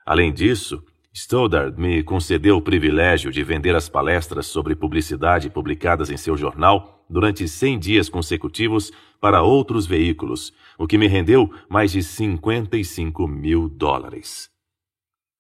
Além 0.05 0.33
disso, 0.33 0.81
Stoddard 1.13 1.79
me 1.79 2.01
concedeu 2.01 2.57
o 2.57 2.61
privilégio 2.61 3.31
de 3.31 3.43
vender 3.43 3.75
as 3.75 3.89
palestras 3.89 4.47
sobre 4.47 4.75
publicidade 4.75 5.49
publicadas 5.49 6.09
em 6.09 6.15
seu 6.17 6.37
jornal 6.37 7.05
durante 7.09 7.47
100 7.47 7.79
dias 7.79 8.09
consecutivos 8.09 8.91
para 9.19 9.41
outros 9.41 9.85
veículos, 9.85 10.53
o 10.77 10.87
que 10.87 10.97
me 10.97 11.07
rendeu 11.07 11.51
mais 11.67 11.91
de 11.91 12.01
55 12.01 13.27
mil 13.27 13.67
dólares. 13.67 14.49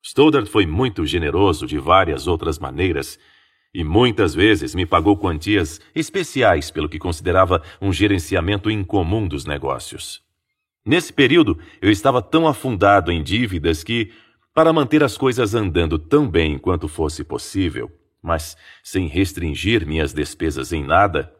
Stoddard 0.03 0.49
foi 0.49 0.65
muito 0.65 1.05
generoso 1.05 1.65
de 1.65 1.77
várias 1.77 2.27
outras 2.27 2.59
maneiras 2.59 3.17
e 3.73 3.83
muitas 3.83 4.33
vezes 4.33 4.73
me 4.73 4.85
pagou 4.85 5.15
quantias 5.15 5.79
especiais 5.93 6.71
pelo 6.71 6.89
que 6.89 6.97
considerava 6.97 7.61
um 7.79 7.93
gerenciamento 7.93 8.69
incomum 8.71 9.27
dos 9.27 9.45
negócios. 9.45 10.28
Nesse 10.85 11.11
período, 11.11 11.59
eu 11.81 11.91
estava 11.91 12.21
tão 12.21 12.47
afundado 12.47 13.11
em 13.11 13.21
dívidas 13.21 13.83
que 13.83 14.11
para 14.53 14.73
manter 14.73 15.03
as 15.03 15.17
coisas 15.17 15.53
andando 15.53 15.99
tão 15.99 16.29
bem 16.29 16.57
quanto 16.57 16.87
fosse 16.87 17.23
possível, 17.23 17.91
mas 18.21 18.57
sem 18.83 19.07
restringir 19.07 19.85
minhas 19.85 20.13
despesas 20.13 20.73
em 20.73 20.83
nada, 20.83 21.33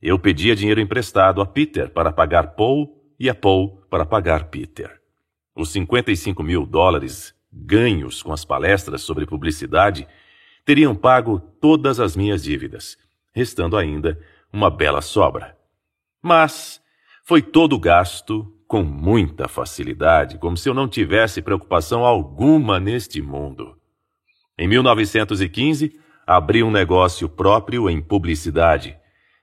eu 0.00 0.18
pedia 0.18 0.56
dinheiro 0.56 0.80
emprestado 0.80 1.40
a 1.40 1.46
Peter 1.46 1.90
para 1.90 2.12
pagar 2.12 2.54
Paul 2.54 3.14
e 3.18 3.28
a 3.28 3.34
Paul 3.34 3.82
para 3.88 4.04
pagar 4.04 4.44
Peter. 4.50 5.00
Os 5.54 5.70
55 5.70 6.42
mil 6.42 6.66
dólares 6.66 7.34
ganhos 7.52 8.22
com 8.22 8.32
as 8.32 8.44
palestras 8.44 9.02
sobre 9.02 9.26
publicidade 9.26 10.06
teriam 10.64 10.94
pago 10.94 11.38
todas 11.38 12.00
as 12.00 12.16
minhas 12.16 12.42
dívidas, 12.42 12.98
restando 13.32 13.76
ainda 13.76 14.20
uma 14.52 14.70
bela 14.70 15.00
sobra. 15.00 15.56
Mas 16.22 16.80
foi 17.24 17.40
todo 17.40 17.78
gasto 17.78 18.55
com 18.66 18.82
muita 18.82 19.48
facilidade, 19.48 20.38
como 20.38 20.56
se 20.56 20.68
eu 20.68 20.74
não 20.74 20.88
tivesse 20.88 21.40
preocupação 21.40 22.04
alguma 22.04 22.80
neste 22.80 23.22
mundo. 23.22 23.76
Em 24.58 24.66
1915, 24.66 25.92
abri 26.26 26.62
um 26.62 26.70
negócio 26.70 27.28
próprio 27.28 27.88
em 27.88 28.00
publicidade. 28.00 28.96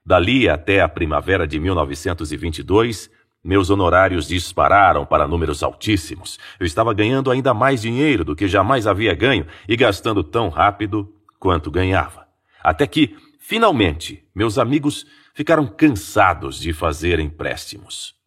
Dali 0.06 0.50
até 0.50 0.82
a 0.82 0.90
primavera 0.90 1.48
de 1.48 1.60
1922, 1.60 3.10
meus 3.44 3.70
honorários 3.70 4.28
dispararam 4.28 5.06
para 5.06 5.28
números 5.28 5.64
altíssimos. 5.64 6.38
Eu 6.60 6.66
estava 6.66 6.94
ganhando 6.94 7.32
ainda 7.32 7.54
mais 7.54 7.82
dinheiro 7.82 8.26
do 8.26 8.36
que 8.36 8.48
jamais 8.48 8.88
havia 8.88 9.14
ganho 9.14 9.46
e 9.68 9.78
gastando 9.78 10.24
tão 10.24 10.50
rápido 10.50 11.14
quanto 11.40 11.72
ganhava. 11.72 12.28
Até 12.62 12.88
que, 12.88 13.16
finalmente, 13.40 14.24
meus 14.34 14.58
amigos 14.58 15.06
ficaram 15.34 15.68
cansados 15.68 16.60
de 16.60 16.74
fazer 16.74 17.20
empréstimos. 17.20 18.23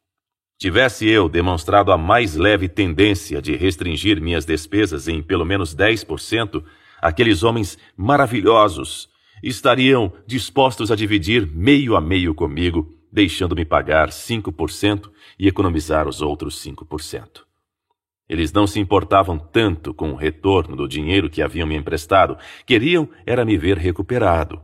Tivesse 0.59 1.07
eu 1.07 1.29
demonstrado 1.29 1.93
a 1.93 1.99
mais 1.99 2.35
leve 2.35 2.67
tendência 2.67 3.43
de 3.43 3.55
restringir 3.55 4.23
minhas 4.23 4.47
despesas 4.47 5.07
em 5.07 5.23
pelo 5.23 5.45
menos 5.45 5.77
10%, 5.77 6.65
aqueles 7.01 7.43
homens 7.43 7.77
maravilhosos 7.95 9.11
estariam 9.43 10.11
dispostos 10.27 10.91
a 10.91 10.97
dividir 10.97 11.47
meio 11.47 11.95
a 11.95 12.01
meio 12.01 12.35
comigo, 12.35 12.91
deixando-me 13.13 13.67
pagar 13.67 14.09
5% 14.09 15.11
e 15.39 15.47
economizar 15.47 16.09
os 16.09 16.23
outros 16.23 16.57
5%. 16.65 17.45
Eles 18.27 18.51
não 18.51 18.67
se 18.67 18.81
importavam 18.81 19.39
tanto 19.39 19.93
com 19.93 20.13
o 20.13 20.17
retorno 20.17 20.75
do 20.75 20.89
dinheiro 20.89 21.29
que 21.29 21.43
haviam 21.43 21.69
me 21.69 21.77
emprestado, 21.77 22.39
queriam 22.65 23.07
era 23.27 23.45
me 23.45 23.59
ver 23.59 23.77
recuperado. 23.77 24.61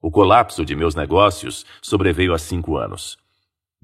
O 0.00 0.10
colapso 0.10 0.62
de 0.62 0.76
meus 0.76 0.94
negócios 0.94 1.64
sobreveio 1.80 2.34
há 2.34 2.38
cinco 2.38 2.76
anos. 2.76 3.23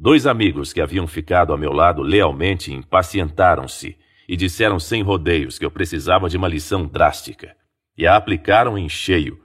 Dois 0.03 0.27
amigos 0.27 0.73
que 0.73 0.81
haviam 0.81 1.07
ficado 1.07 1.53
ao 1.53 1.59
meu 1.59 1.75
lado 1.75 2.01
lealmente 2.01 2.73
impacientaram-se 2.73 3.99
e 4.27 4.35
disseram 4.35 4.81
sem 4.81 5.03
rodeios 5.03 5.59
que 5.59 5.65
eu 5.65 5.71
precisava 5.71 6.27
de 6.27 6.39
uma 6.39 6.49
lição 6.49 6.87
drástica. 6.87 7.55
E 7.99 8.07
a 8.07 8.17
aplicaram 8.17 8.79
em 8.79 8.89
cheio. 8.89 9.39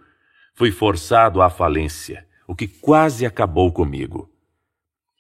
Fui 0.54 0.72
forçado 0.72 1.42
à 1.42 1.50
falência, 1.50 2.26
o 2.48 2.56
que 2.56 2.70
quase 2.70 3.26
acabou 3.26 3.70
comigo. 3.70 4.32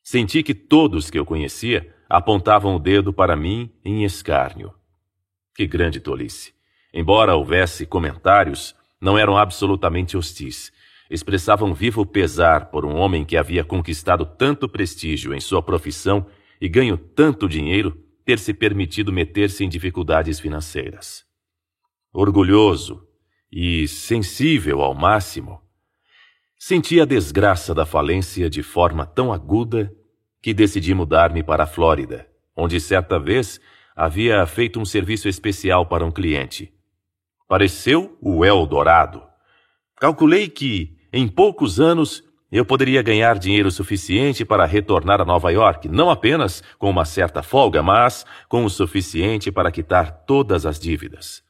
Senti 0.01 0.41
que 0.41 0.53
todos 0.53 1.09
que 1.09 1.19
eu 1.19 1.25
conhecia 1.25 1.93
apontavam 2.07 2.73
o 2.73 2.79
dedo 2.79 3.11
para 3.11 3.35
mim 3.35 3.69
em 3.83 4.05
escárnio. 4.05 4.73
Que 5.53 5.67
grande 5.67 5.99
tolice! 5.99 6.53
Embora 6.93 7.35
houvesse 7.35 7.85
comentários, 7.85 8.73
não 9.01 9.17
eram 9.17 9.37
absolutamente 9.37 10.15
hostis 10.15 10.71
expressavam 11.10 11.73
vivo 11.73 12.06
pesar 12.06 12.69
por 12.72 12.86
um 12.86 12.95
homem 12.95 13.23
que 13.23 13.38
havia 13.38 13.64
conquistado 13.64 14.26
tanto 14.26 14.68
prestígio 14.68 15.34
em 15.34 15.40
sua 15.40 15.61
profissão 15.61 16.26
e 16.60 16.68
ganho 16.68 16.98
tanto 16.98 17.48
dinheiro 17.48 18.02
ter 18.23 18.40
se 18.40 18.53
permitido 18.53 19.14
meter-se 19.14 19.64
em 19.64 19.69
dificuldades 19.69 20.40
financeiras. 20.40 21.23
Orgulhoso 22.11 23.07
e 23.52 23.88
sensível 23.88 24.82
ao 24.82 24.94
máximo, 24.94 25.61
senti 26.57 26.99
a 26.99 27.06
desgraça 27.06 27.73
da 27.73 27.86
falência 27.86 28.49
de 28.49 28.64
forma 28.64 29.06
tão 29.06 29.32
aguda 29.32 29.94
que 30.41 30.53
decidi 30.53 30.94
mudar-me 30.94 31.44
para 31.44 31.64
a 31.64 31.68
Flórida, 31.68 32.27
onde 32.56 32.80
certa 32.80 33.19
vez 33.19 33.60
havia 33.95 34.45
feito 34.45 34.80
um 34.80 34.86
serviço 34.86 35.30
especial 35.30 35.86
para 35.86 36.06
um 36.06 36.11
cliente. 36.11 36.73
Pareceu 37.48 38.18
o 38.22 38.44
Eldorado. 38.44 39.23
Calculei 39.98 40.49
que, 40.49 40.94
em 41.17 41.29
poucos 41.29 41.79
anos, 41.79 42.21
eu 42.51 42.65
poderia 42.65 43.01
ganhar 43.01 43.39
dinheiro 43.39 43.71
suficiente 43.71 44.43
para 44.43 44.65
retornar 44.65 45.21
a 45.21 45.25
Nova 45.25 45.49
York, 45.49 45.87
não 45.87 46.09
apenas 46.09 46.61
com 46.77 46.89
uma 46.89 47.05
certa 47.05 47.41
folga, 47.41 47.81
mas 47.81 48.25
com 48.49 48.65
o 48.65 48.69
suficiente 48.69 49.49
para 49.49 49.71
quitar 49.71 50.25
todas 50.25 50.65
as 50.65 50.77
dívidas. 50.77 51.41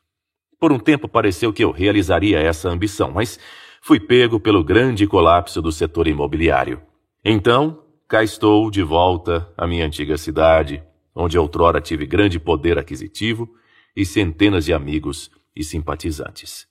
Por 0.59 0.71
um 0.71 0.77
tempo 0.77 1.07
pareceu 1.07 1.51
que 1.51 1.63
eu 1.63 1.71
realizaria 1.71 2.39
essa 2.39 2.69
ambição, 2.69 3.09
mas 3.09 3.39
fui 3.81 3.99
pego 3.99 4.39
pelo 4.39 4.63
grande 4.63 5.07
colapso 5.07 5.63
do 5.63 5.71
setor 5.71 6.07
imobiliário. 6.07 6.79
Então, 7.23 7.81
cá 8.07 8.23
estou 8.23 8.69
de 8.69 8.83
volta 8.83 9.51
à 9.57 9.65
minha 9.65 9.87
antiga 9.87 10.15
cidade, 10.15 10.83
onde 11.15 11.39
outrora 11.39 11.81
tive 11.81 12.05
grande 12.05 12.39
poder 12.39 12.77
aquisitivo 12.77 13.49
e 13.95 14.05
centenas 14.05 14.65
de 14.65 14.73
amigos 14.73 15.31
e 15.55 15.63
simpatizantes. 15.63 16.67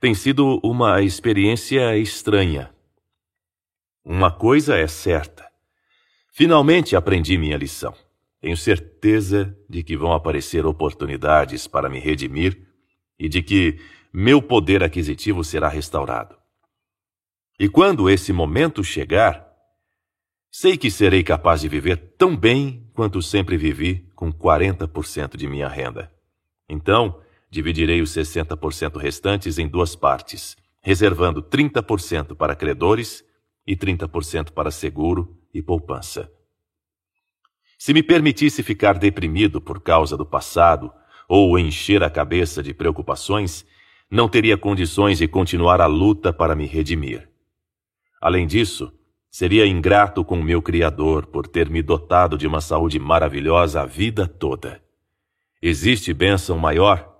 Tem 0.00 0.14
sido 0.14 0.60
uma 0.62 1.00
experiência 1.02 1.96
estranha. 1.96 2.74
Uma 4.04 4.30
coisa 4.30 4.76
é 4.76 4.86
certa. 4.86 5.48
Finalmente 6.30 6.94
aprendi 6.94 7.38
minha 7.38 7.56
lição. 7.56 7.94
Tenho 8.40 8.56
certeza 8.56 9.56
de 9.68 9.82
que 9.82 9.96
vão 9.96 10.12
aparecer 10.12 10.66
oportunidades 10.66 11.66
para 11.66 11.88
me 11.88 11.98
redimir 11.98 12.66
e 13.18 13.28
de 13.28 13.42
que 13.42 13.80
meu 14.12 14.42
poder 14.42 14.82
aquisitivo 14.82 15.42
será 15.42 15.68
restaurado. 15.68 16.36
E 17.58 17.68
quando 17.68 18.10
esse 18.10 18.32
momento 18.32 18.84
chegar, 18.84 19.48
sei 20.50 20.76
que 20.76 20.90
serei 20.90 21.22
capaz 21.22 21.62
de 21.62 21.68
viver 21.68 21.96
tão 22.18 22.36
bem 22.36 22.86
quanto 22.92 23.22
sempre 23.22 23.56
vivi 23.56 24.10
com 24.14 24.32
40% 24.32 25.36
de 25.36 25.48
minha 25.48 25.68
renda. 25.68 26.12
Então, 26.68 27.20
Dividirei 27.54 28.02
os 28.02 28.10
60% 28.10 28.96
restantes 28.96 29.60
em 29.60 29.68
duas 29.68 29.94
partes, 29.94 30.56
reservando 30.82 31.40
30% 31.40 32.34
para 32.34 32.56
credores 32.56 33.24
e 33.64 33.76
30% 33.76 34.50
para 34.50 34.72
seguro 34.72 35.38
e 35.54 35.62
poupança. 35.62 36.28
Se 37.78 37.94
me 37.94 38.02
permitisse 38.02 38.60
ficar 38.60 38.98
deprimido 38.98 39.60
por 39.60 39.80
causa 39.80 40.16
do 40.16 40.26
passado 40.26 40.92
ou 41.28 41.56
encher 41.56 42.02
a 42.02 42.10
cabeça 42.10 42.60
de 42.60 42.74
preocupações, 42.74 43.64
não 44.10 44.28
teria 44.28 44.58
condições 44.58 45.18
de 45.18 45.28
continuar 45.28 45.80
a 45.80 45.86
luta 45.86 46.32
para 46.32 46.56
me 46.56 46.66
redimir. 46.66 47.30
Além 48.20 48.48
disso, 48.48 48.92
seria 49.30 49.64
ingrato 49.64 50.24
com 50.24 50.40
o 50.40 50.42
meu 50.42 50.60
Criador 50.60 51.26
por 51.26 51.46
ter 51.46 51.70
me 51.70 51.82
dotado 51.82 52.36
de 52.36 52.48
uma 52.48 52.60
saúde 52.60 52.98
maravilhosa 52.98 53.82
a 53.82 53.86
vida 53.86 54.26
toda. 54.26 54.82
Existe 55.62 56.12
bênção 56.12 56.58
maior? 56.58 57.13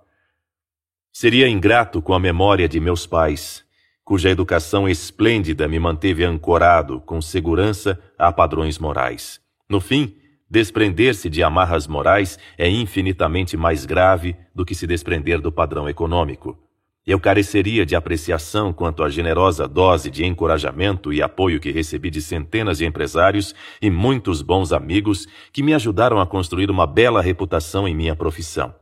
Seria 1.17 1.47
ingrato 1.47 2.01
com 2.01 2.13
a 2.13 2.19
memória 2.19 2.67
de 2.67 2.77
meus 2.77 3.07
pais, 3.07 3.63
cuja 4.03 4.29
educação 4.29 4.85
esplêndida 4.85 5.65
me 5.65 5.79
manteve 5.79 6.25
ancorado 6.25 6.99
com 6.99 7.21
segurança 7.21 7.97
a 8.19 8.33
padrões 8.33 8.77
morais. 8.77 9.39
No 9.69 9.79
fim, 9.79 10.17
desprender-se 10.51 11.29
de 11.29 11.41
amarras 11.41 11.87
morais 11.87 12.37
é 12.57 12.69
infinitamente 12.69 13.55
mais 13.55 13.85
grave 13.85 14.35
do 14.53 14.65
que 14.65 14.75
se 14.75 14.85
desprender 14.85 15.39
do 15.39 15.53
padrão 15.53 15.87
econômico. 15.87 16.59
Eu 17.07 17.17
careceria 17.17 17.85
de 17.85 17.95
apreciação 17.95 18.73
quanto 18.73 19.01
à 19.01 19.09
generosa 19.09 19.69
dose 19.69 20.11
de 20.11 20.25
encorajamento 20.25 21.13
e 21.13 21.21
apoio 21.21 21.61
que 21.61 21.71
recebi 21.71 22.09
de 22.09 22.21
centenas 22.21 22.79
de 22.79 22.85
empresários 22.85 23.55
e 23.81 23.89
muitos 23.89 24.41
bons 24.41 24.73
amigos 24.73 25.25
que 25.53 25.63
me 25.63 25.73
ajudaram 25.73 26.19
a 26.19 26.27
construir 26.27 26.69
uma 26.69 26.85
bela 26.85 27.21
reputação 27.21 27.87
em 27.87 27.95
minha 27.95 28.17
profissão. 28.17 28.75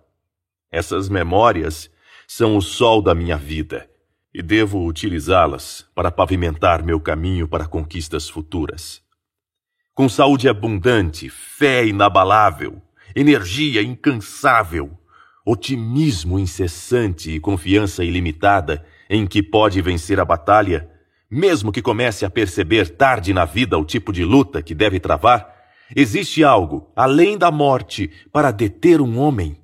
Essas 0.72 1.08
memórias 1.10 1.93
são 2.28 2.58
o 2.58 2.62
sol 2.62 3.02
da 3.02 3.14
minha 3.14 3.38
vida 3.38 3.90
e 4.34 4.42
devo 4.42 4.86
utilizá-las 4.86 5.86
para 5.94 6.12
pavimentar 6.12 6.84
meu 6.84 7.00
caminho 7.00 7.48
para 7.48 7.68
conquistas 7.68 8.28
futuras. 8.28 9.02
Com 9.94 10.10
saúde 10.10 10.50
abundante, 10.50 11.30
fé 11.30 11.86
inabalável, 11.86 12.82
energia 13.16 13.84
incansável, 13.84 14.98
otimismo 15.46 16.40
incessante 16.40 17.30
e 17.30 17.40
confiança 17.40 18.04
ilimitada 18.04 18.84
em 19.08 19.28
que 19.28 19.44
pode 19.44 19.82
vencer 19.82 20.20
a 20.20 20.26
batalha, 20.26 20.90
mesmo 21.30 21.72
que 21.72 21.82
comece 21.82 22.26
a 22.26 22.30
perceber 22.30 22.90
tarde 22.90 23.34
na 23.34 23.46
vida 23.46 23.78
o 23.78 23.86
tipo 23.86 24.12
de 24.12 24.24
luta 24.24 24.64
que 24.64 24.74
deve 24.74 25.00
travar, 25.00 25.48
existe 25.96 26.44
algo 26.44 26.92
além 26.96 27.38
da 27.38 27.52
morte 27.52 28.10
para 28.32 28.50
deter 28.50 29.00
um 29.00 29.20
homem 29.20 29.63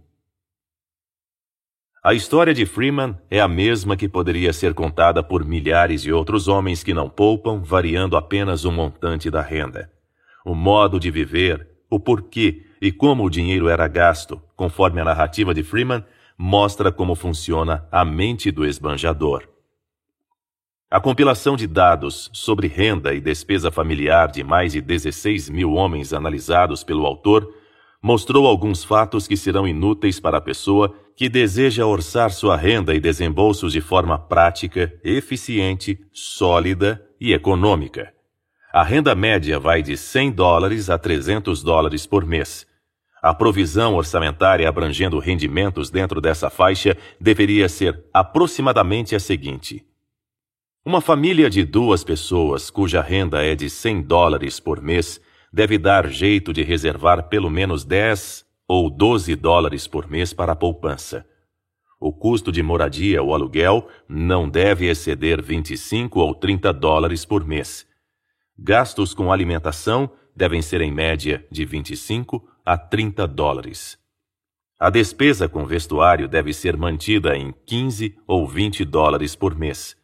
a 2.02 2.14
história 2.14 2.54
de 2.54 2.66
Freeman 2.66 3.18
é 3.30 3.42
a 3.42 3.48
mesma 3.48 3.98
que 3.98 4.08
poderia 4.08 4.54
ser 4.54 4.74
contada 4.74 5.22
por 5.22 5.44
milhares 5.44 6.02
de 6.02 6.14
outros 6.14 6.48
homens 6.48 6.82
que 6.82 6.94
não 6.94 7.10
poupam, 7.10 7.62
variando 7.62 8.16
apenas 8.16 8.64
o 8.64 8.72
montante 8.72 9.30
da 9.30 9.42
renda. 9.42 9.92
O 10.46 10.56
modo 10.56 10.98
de 10.98 11.12
viver, 11.12 11.68
o 11.90 12.00
porquê 12.00 12.66
e 12.82 12.90
como 12.90 13.26
o 13.26 13.30
dinheiro 13.30 13.68
era 13.68 13.86
gasto, 13.90 14.42
conforme 14.56 15.02
a 15.02 15.04
narrativa 15.04 15.54
de 15.54 15.62
Freeman, 15.62 16.06
mostra 16.38 16.90
como 16.90 17.16
funciona 17.16 17.86
a 17.92 18.06
mente 18.06 18.50
do 18.50 18.66
esbanjador. 18.66 19.44
A 20.90 21.02
compilação 21.02 21.58
de 21.58 21.68
dados 21.68 22.32
sobre 22.34 22.68
renda 22.68 23.14
e 23.14 23.20
despesa 23.20 23.70
familiar 23.70 24.32
de 24.32 24.42
mais 24.42 24.72
de 24.72 24.80
16 24.80 25.50
mil 25.50 25.74
homens 25.74 26.14
analisados 26.14 26.82
pelo 26.82 27.06
autor 27.06 27.54
mostrou 28.02 28.48
alguns 28.48 28.86
fatos 28.86 29.28
que 29.28 29.36
serão 29.36 29.68
inúteis 29.68 30.20
para 30.20 30.38
a 30.38 30.42
pessoa 30.42 30.96
que 31.20 31.28
deseja 31.28 31.86
orçar 31.86 32.32
sua 32.32 32.56
renda 32.56 32.96
e 32.96 33.00
desembolsos 33.02 33.74
de 33.74 33.82
forma 33.82 34.18
prática, 34.18 34.98
eficiente, 35.04 36.00
sólida 36.14 37.06
e 37.20 37.34
econômica. 37.34 38.14
A 38.72 38.84
renda 38.84 39.14
média 39.14 39.60
vai 39.60 39.84
de 39.84 39.98
100 39.98 40.32
dólares 40.32 40.90
a 40.90 40.98
300 40.98 41.62
dólares 41.62 42.06
por 42.06 42.26
mês. 42.26 42.66
A 43.22 43.34
provisão 43.34 43.96
orçamentária 43.96 44.70
abrangendo 44.70 45.20
rendimentos 45.20 45.90
dentro 45.90 46.22
dessa 46.22 46.50
faixa 46.50 46.96
deveria 47.20 47.68
ser 47.68 48.02
aproximadamente 48.14 49.14
a 49.14 49.20
seguinte: 49.20 49.86
uma 50.86 51.02
família 51.02 51.50
de 51.50 51.66
duas 51.66 52.02
pessoas 52.02 52.70
cuja 52.70 53.02
renda 53.02 53.44
é 53.44 53.56
de 53.56 53.70
100 53.70 54.04
dólares 54.04 54.58
por 54.62 54.82
mês 54.82 55.20
deve 55.52 55.78
dar 55.78 56.08
jeito 56.08 56.54
de 56.54 56.64
reservar 56.64 57.24
pelo 57.24 57.50
menos 57.50 57.84
10 57.84 58.48
ou 58.70 58.88
12 58.88 59.36
dólares 59.36 59.88
por 59.88 60.08
mês 60.08 60.32
para 60.32 60.52
a 60.52 60.56
poupança. 60.56 61.26
O 62.00 62.14
custo 62.14 62.52
de 62.52 62.62
moradia 62.62 63.24
ou 63.24 63.34
aluguel 63.34 63.90
não 64.08 64.48
deve 64.48 64.88
exceder 64.88 65.42
25 65.42 66.20
ou 66.20 66.36
30 66.36 66.72
dólares 66.72 67.26
por 67.26 67.44
mês. 67.44 67.88
Gastos 68.56 69.16
com 69.16 69.32
alimentação 69.32 70.08
devem 70.36 70.62
ser 70.62 70.82
em 70.82 70.92
média 70.92 71.44
de 71.52 71.66
25 71.66 72.48
a 72.64 72.78
30 72.78 73.28
dólares. 73.28 73.98
A 74.80 74.92
despesa 74.92 75.50
com 75.50 75.66
vestuário 75.66 76.28
deve 76.28 76.54
ser 76.54 76.78
mantida 76.78 77.36
em 77.36 77.52
15 77.66 78.16
ou 78.28 78.48
20 78.48 78.86
dólares 78.86 79.36
por 79.36 79.56
mês. 79.58 79.98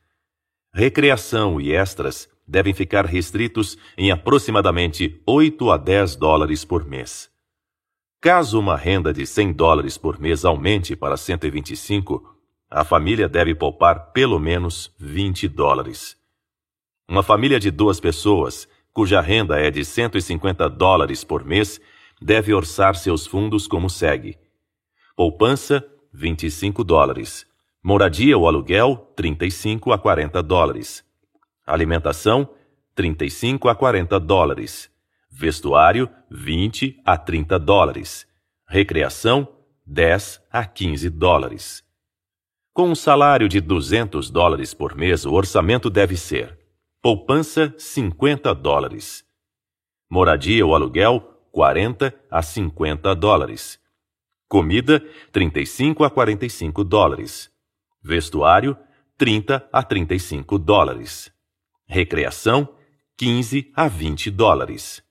Recreação 0.73 1.61
e 1.61 1.71
extras 1.71 2.27
devem 2.47 2.73
ficar 2.73 3.05
restritos 3.05 3.77
em 3.95 4.09
aproximadamente 4.09 5.21
8 5.25 5.69
a 5.69 5.77
10 5.77 6.15
dólares 6.15 6.65
por 6.65 6.83
mês. 6.83 7.34
Caso 8.25 8.59
uma 8.59 8.75
renda 8.75 9.13
de 9.13 9.23
100 9.23 9.53
dólares 9.53 9.99
por 9.99 10.19
mês 10.19 10.45
aumente 10.45 10.95
para 10.95 11.15
125, 11.15 12.35
a 12.67 12.83
família 12.83 13.29
deve 13.29 13.53
poupar 13.53 14.13
pelo 14.13 14.39
menos 14.39 14.91
20 14.97 15.47
dólares. 15.47 16.17
Uma 17.07 17.21
família 17.21 17.59
de 17.59 17.69
duas 17.69 17.99
pessoas, 17.99 18.67
cuja 18.91 19.21
renda 19.21 19.59
é 19.59 19.69
de 19.69 19.85
150 19.85 20.67
dólares 20.71 21.23
por 21.23 21.45
mês, 21.45 21.79
deve 22.19 22.51
orçar 22.51 22.95
seus 22.95 23.27
fundos 23.27 23.67
como 23.67 23.91
segue: 23.91 24.39
poupança, 25.15 25.85
25 26.11 26.83
dólares. 26.83 27.45
Moradia 27.83 28.35
ou 28.35 28.47
aluguel, 28.47 29.13
35 29.15 29.91
a 29.91 29.99
40 29.99 30.41
dólares. 30.41 31.05
Alimentação, 31.63 32.49
35 32.95 33.69
a 33.69 33.75
40 33.75 34.19
dólares. 34.19 34.94
Vestuário, 35.37 36.09
20 36.31 37.01
a 37.03 37.17
30 37.17 37.59
dólares. 37.59 38.25
Recreação, 38.69 39.45
10 39.85 40.41
a 40.49 40.65
15 40.65 41.09
dólares. 41.09 41.83
Com 42.73 42.91
um 42.91 42.95
salário 42.95 43.49
de 43.49 43.59
200 43.59 44.29
dólares 44.29 44.73
por 44.73 44.95
mês, 44.95 45.25
o 45.25 45.33
orçamento 45.33 45.89
deve 45.89 46.15
ser: 46.15 46.57
poupança, 47.01 47.75
50 47.77 48.55
dólares. 48.55 49.25
Moradia 50.09 50.65
ou 50.65 50.73
aluguel, 50.73 51.19
40 51.51 52.15
a 52.31 52.41
50 52.41 53.13
dólares. 53.13 53.77
Comida, 54.47 55.03
35 55.33 56.05
a 56.05 56.09
45 56.09 56.81
dólares. 56.81 57.51
Vestuário, 58.01 58.77
30 59.17 59.67
a 59.69 59.83
35 59.83 60.57
dólares. 60.57 61.29
Recreação, 61.85 62.73
15 63.17 63.69
a 63.75 63.89
20 63.89 64.31
dólares. 64.31 65.04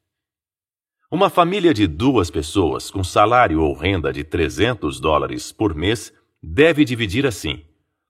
Uma 1.15 1.31
família 1.31 1.73
de 1.73 1.87
duas 1.87 2.29
pessoas 2.29 2.91
com 2.91 3.05
salário 3.05 3.63
ou 3.63 3.73
renda 3.73 4.13
de 4.13 4.25
300 4.25 4.99
dólares 4.99 5.53
por 5.53 5.73
mês 5.73 6.13
deve 6.43 6.85
dividir 6.85 7.25
assim: 7.25 7.63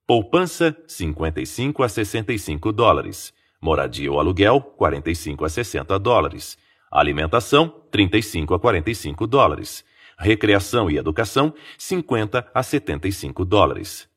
poupança 0.07 0.75
55 0.87 1.83
a 1.83 1.89
65 1.91 2.73
dólares, 2.73 3.31
moradia 3.61 4.11
ou 4.11 4.19
aluguel 4.19 4.59
45 4.59 5.45
a 5.45 5.51
60 5.51 5.99
dólares, 5.99 6.57
alimentação 6.91 7.69
35 7.91 8.55
a 8.55 8.59
45 8.59 9.27
dólares, 9.27 9.85
recreação 10.19 10.91
e 10.91 10.97
educação 10.97 11.53
50 11.77 12.51
a 12.55 12.63
75 12.63 13.45
dólares. 13.45 14.09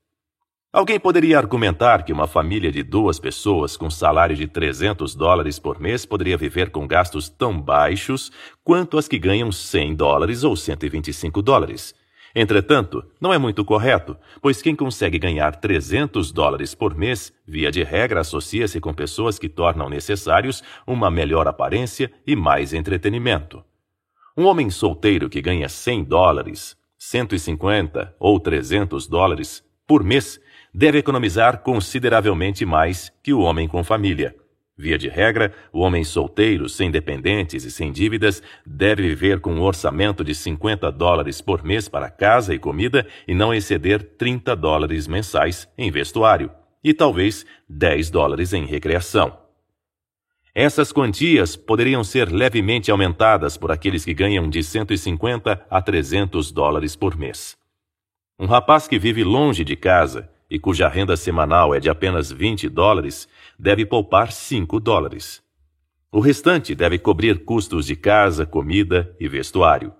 Alguém 0.78 0.99
poderia 0.99 1.40
argumentar 1.40 2.04
que 2.04 2.14
uma 2.14 2.28
família 2.28 2.72
de 2.72 2.84
duas 2.84 3.20
pessoas 3.20 3.76
com 3.76 3.90
salário 3.90 4.36
de 4.36 4.45
300 4.45 5.16
dólares 5.16 5.58
por 5.58 5.80
mês 5.80 6.06
poderia 6.06 6.38
viver 6.38 6.70
com 6.70 6.86
gastos 6.86 7.30
tão 7.30 7.60
baixos 7.60 8.32
quanto 8.64 8.95
as 8.95 9.08
que 9.08 9.18
ganham 9.18 9.52
100 9.52 9.95
dólares 9.95 10.44
ou 10.44 10.56
125 10.56 11.41
dólares. 11.41 11.95
Entretanto, 12.36 13.04
não 13.20 13.34
é 13.34 13.40
muito 13.40 13.66
correto, 13.66 14.16
pois 14.40 14.62
quem 14.62 14.76
consegue 14.76 15.18
ganhar 15.18 15.56
300 15.56 16.32
dólares 16.32 16.76
por 16.76 16.94
mês, 16.94 17.34
via 17.44 17.72
de 17.72 17.82
regra, 17.82 18.22
associa-se 18.22 18.80
com 18.80 18.94
pessoas 18.94 19.40
que 19.40 19.49
tornam 19.49 19.90
necessários 19.90 20.62
uma 20.86 21.10
melhor 21.10 21.48
aparência 21.48 22.12
e 22.24 22.36
mais 22.36 22.72
entretenimento. 22.72 23.64
Um 24.38 24.45
homem 24.45 24.70
solteiro 24.70 25.28
que 25.28 25.41
ganha 25.41 25.70
100 25.70 26.04
dólares, 26.04 26.78
150 26.99 28.16
ou 28.20 28.40
300 28.40 29.08
dólares 29.08 29.66
por 29.88 30.04
mês 30.04 30.40
deve 30.78 30.99
economizar 30.99 31.64
consideravelmente 31.64 32.64
mais 32.64 33.12
que 33.24 33.34
o 33.34 33.40
homem 33.40 33.68
com 33.68 33.84
família. 33.84 34.36
Via 34.78 34.95
de 34.95 35.10
regra, 35.10 35.52
o 35.74 35.80
homem 35.80 36.04
solteiro, 36.04 36.70
sem 36.70 36.91
dependentes 36.91 37.64
e 37.64 37.72
sem 37.72 37.91
dívidas, 37.91 38.44
deve 38.64 39.02
viver 39.02 39.40
com 39.40 39.56
um 39.56 39.64
orçamento 39.64 40.24
de 40.24 40.36
50 40.36 40.91
dólares 40.91 41.41
por 41.41 41.64
mês 41.64 41.90
para 41.90 42.12
casa 42.12 42.54
e 42.54 42.60
comida 42.60 43.08
e 43.28 43.34
não 43.34 43.52
exceder 43.52 44.04
30 44.04 44.56
dólares 44.56 45.08
mensais 45.08 45.68
em 45.76 45.90
vestuário, 45.90 46.52
e 46.84 46.94
talvez 46.94 47.44
10 47.68 48.12
dólares 48.12 48.54
em 48.54 48.64
recreação. 48.64 49.36
Essas 50.54 50.91
quantias 50.91 51.56
poderiam 51.56 52.04
ser 52.04 52.32
levemente 52.32 52.91
aumentadas 52.91 53.58
por 53.58 53.72
aqueles 53.72 54.06
que 54.06 54.14
ganham 54.14 54.48
de 54.48 54.62
150 54.62 55.66
a 55.72 55.82
300 55.82 56.52
dólares 56.52 56.95
por 56.95 57.18
mês. 57.18 57.58
Um 58.38 58.45
rapaz 58.45 58.88
que 58.88 58.99
vive 58.99 59.24
longe 59.24 59.64
de 59.64 59.76
casa 59.76 60.36
e 60.49 60.57
cuja 60.57 60.88
renda 60.88 61.15
semanal 61.18 61.74
é 61.74 61.80
de 61.80 61.90
apenas 61.90 62.32
20 62.32 62.69
dólares, 62.69 63.28
deve 63.57 63.86
poupar 63.86 64.32
5 64.32 64.80
dólares. 64.80 65.41
O 66.11 66.19
restante 66.19 66.74
deve 66.74 66.98
cobrir 66.98 67.44
custos 67.44 67.86
de 67.86 67.95
casa, 67.95 68.45
comida 68.45 69.14
e 69.19 69.28
vestuário. 69.28 69.94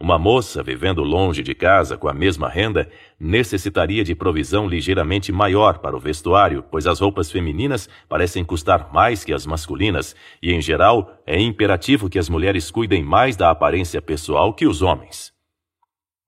Uma 0.00 0.16
moça 0.16 0.62
vivendo 0.62 1.02
longe 1.02 1.42
de 1.42 1.56
casa 1.56 1.96
com 1.96 2.08
a 2.08 2.14
mesma 2.14 2.48
renda 2.48 2.88
necessitaria 3.18 4.04
de 4.04 4.14
provisão 4.14 4.68
ligeiramente 4.68 5.32
maior 5.32 5.78
para 5.78 5.96
o 5.96 6.00
vestuário, 6.00 6.64
pois 6.70 6.86
as 6.86 7.00
roupas 7.00 7.32
femininas 7.32 7.88
parecem 8.08 8.44
custar 8.44 8.92
mais 8.92 9.24
que 9.24 9.32
as 9.32 9.44
masculinas 9.44 10.14
e, 10.40 10.52
em 10.52 10.62
geral, 10.62 11.20
é 11.26 11.40
imperativo 11.40 12.08
que 12.08 12.18
as 12.18 12.28
mulheres 12.28 12.70
cuidem 12.70 13.02
mais 13.02 13.36
da 13.36 13.50
aparência 13.50 14.00
pessoal 14.00 14.54
que 14.54 14.68
os 14.68 14.82
homens. 14.82 15.37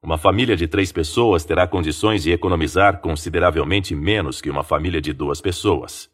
Uma 0.02 0.16
família 0.16 0.56
de 0.56 0.66
três 0.66 0.90
pessoas 0.90 1.44
terá 1.44 1.66
condições 1.66 2.22
de 2.22 2.32
economizar 2.32 3.00
consideravelmente 3.00 3.94
menos 3.94 4.40
que 4.40 4.48
uma 4.48 4.62
família 4.62 5.00
de 5.00 5.12
duas 5.12 5.42
pessoas. 5.42 6.10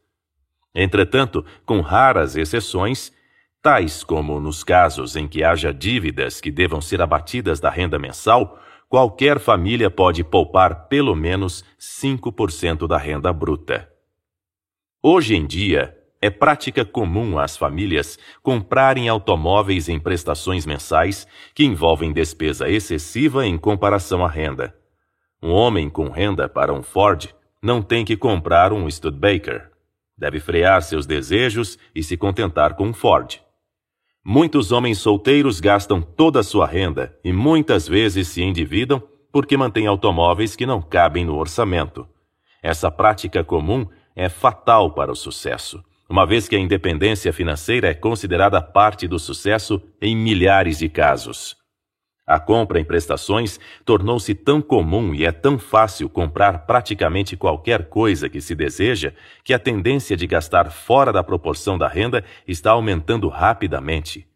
Entretanto, 0.75 1.45
com 1.65 1.81
raras 1.81 2.37
exceções, 2.37 3.13
tais 3.63 4.03
como 4.03 4.41
nos 4.41 4.65
casos 4.65 5.15
em 5.15 5.29
que 5.29 5.45
haja 5.45 5.73
dívidas 5.73 6.41
que 6.41 6.51
devam 6.51 6.81
ser 6.81 7.01
abatidas 7.01 7.61
da 7.61 7.71
renda 7.71 7.97
mensal, 7.97 8.59
qualquer 8.89 9.39
família 9.39 9.89
pode 9.89 10.25
poupar 10.25 10.89
pelo 10.89 11.15
menos 11.15 11.65
5% 11.79 12.89
da 12.89 12.99
renda 12.99 13.33
bruta. 13.33 13.89
Hoje 15.01 15.37
em 15.37 15.47
dia, 15.47 15.96
é 16.27 16.31
prática 16.31 16.85
comum 16.85 17.39
às 17.39 17.57
famílias 17.57 18.19
comprarem 18.43 19.09
automóveis 19.09 19.89
em 19.89 19.99
prestações 19.99 20.67
mensais 20.67 21.25
que 21.55 21.65
envolvem 21.65 22.13
despesa 22.13 22.69
excessiva 22.69 23.47
em 23.47 23.57
comparação 23.57 24.25
à 24.25 24.29
renda. 24.29 24.75
Um 25.41 25.53
homem 25.53 25.89
com 25.89 26.09
renda 26.09 26.49
para 26.49 26.73
um 26.73 26.83
Ford 26.83 27.29
não 27.63 27.81
tem 27.81 28.05
que 28.05 28.17
comprar 28.17 28.73
um 28.73 28.91
Studebaker. 28.91 29.71
Deve 30.19 30.41
frear 30.41 30.83
seus 30.83 31.07
desejos 31.07 31.79
e 31.95 32.03
se 32.03 32.17
contentar 32.17 32.75
com 32.75 32.89
um 32.89 32.93
Ford. 32.93 33.41
Muitos 34.25 34.73
homens 34.73 34.99
solteiros 34.99 35.61
gastam 35.61 36.03
toda 36.03 36.41
a 36.41 36.43
sua 36.43 36.67
renda 36.67 37.17
e 37.23 37.33
muitas 37.33 37.87
vezes 37.87 38.27
se 38.27 38.43
endividam 38.43 39.01
porque 39.31 39.57
mantêm 39.57 39.87
automóveis 39.87 40.57
que 40.57 40.67
não 40.67 40.83
cabem 40.83 41.25
no 41.25 41.37
orçamento. 41.37 42.05
Essa 42.61 42.91
prática 42.91 43.45
comum 43.45 43.87
é 44.17 44.29
fatal 44.29 44.91
para 44.91 45.13
o 45.13 45.15
sucesso 45.15 45.85
uma 46.09 46.25
vez 46.25 46.49
que 46.49 46.55
a 46.55 46.59
independência 46.59 47.33
financeira 47.33 47.89
é 47.89 47.95
considerada 47.95 48.63
parte 48.63 49.09
do 49.09 49.19
sucesso 49.19 49.83
em 50.01 50.17
milhares 50.17 50.79
de 50.79 50.89
casos. 50.89 51.57
A 52.27 52.41
compra 52.41 52.81
em 52.81 52.85
prestações 52.85 53.61
tornou-se 53.85 54.35
tão 54.35 54.61
comum 54.61 55.15
e 55.15 55.25
é 55.25 55.31
tão 55.31 55.59
fácil 55.59 56.09
comprar 56.09 56.67
praticamente 56.67 57.37
qualquer 57.37 57.89
coisa 57.89 58.29
que 58.29 58.41
se 58.41 58.53
deseja 58.53 59.13
que 59.45 59.55
a 59.55 59.59
tendência 59.59 60.17
de 60.17 60.27
gastar 60.27 60.73
fora 60.73 61.13
da 61.13 61.23
proporção 61.23 61.79
da 61.79 61.87
renda 61.87 62.25
está 62.47 62.73
aumentando 62.73 63.29
rapidamente. 63.29 64.27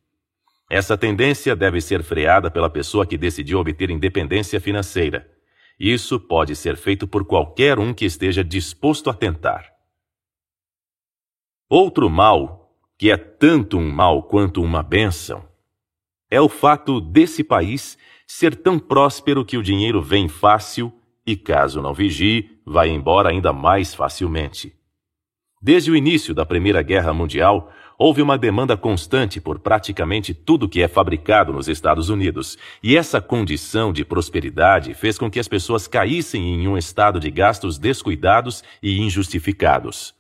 Essa 0.70 0.97
tendência 0.97 1.56
deve 1.56 1.80
ser 1.80 2.05
freada 2.05 2.48
pela 2.48 2.70
pessoa 2.70 3.05
que 3.05 3.18
decidiu 3.18 3.59
obter 3.59 3.90
independência 3.90 4.60
financeira. 4.60 5.28
Isso 5.78 6.20
pode 6.20 6.55
ser 6.55 6.76
feito 6.76 7.09
por 7.09 7.24
qualquer 7.24 7.80
um 7.80 7.92
que 7.92 8.05
esteja 8.05 8.44
disposto 8.44 9.10
a 9.10 9.14
tentar. 9.14 9.69
Outro 11.72 12.10
mal, 12.10 12.74
que 12.98 13.12
é 13.12 13.16
tanto 13.16 13.78
um 13.78 13.88
mal 13.88 14.24
quanto 14.24 14.60
uma 14.60 14.82
bênção, 14.82 15.44
é 16.28 16.40
o 16.40 16.48
fato 16.48 17.01
desse 17.01 17.44
país 17.44 17.97
ser 18.26 18.56
tão 18.56 18.76
próspero 18.76 19.44
que 19.44 19.56
o 19.56 19.62
dinheiro 19.62 20.02
vem 20.02 20.28
fácil 20.28 20.92
e, 21.24 21.36
caso 21.36 21.80
não 21.80 21.94
vigie, 21.94 22.59
vai 22.66 22.88
embora 22.88 23.28
ainda 23.28 23.52
mais 23.52 23.94
facilmente. 23.94 24.74
Desde 25.62 25.92
o 25.92 25.97
início 25.97 26.34
da 26.34 26.44
Primeira 26.44 26.82
Guerra 26.82 27.12
Mundial, 27.12 27.72
houve 27.97 28.20
uma 28.20 28.36
demanda 28.36 28.76
constante 28.76 29.40
por 29.40 29.60
praticamente 29.60 30.34
tudo 30.34 30.68
que 30.68 30.82
é 30.82 30.88
fabricado 30.88 31.52
nos 31.52 31.68
Estados 31.68 32.09
Unidos, 32.09 32.59
e 32.82 32.97
essa 32.97 33.20
condição 33.20 33.92
de 33.92 34.05
prosperidade 34.05 34.92
fez 34.92 35.16
com 35.16 35.30
que 35.30 35.38
as 35.38 35.47
pessoas 35.47 35.86
caíssem 35.86 36.52
em 36.52 36.66
um 36.66 36.76
estado 36.76 37.20
de 37.20 37.30
gastos 37.30 37.78
descuidados 37.78 38.64
e 38.82 38.98
injustificados. 39.01 40.18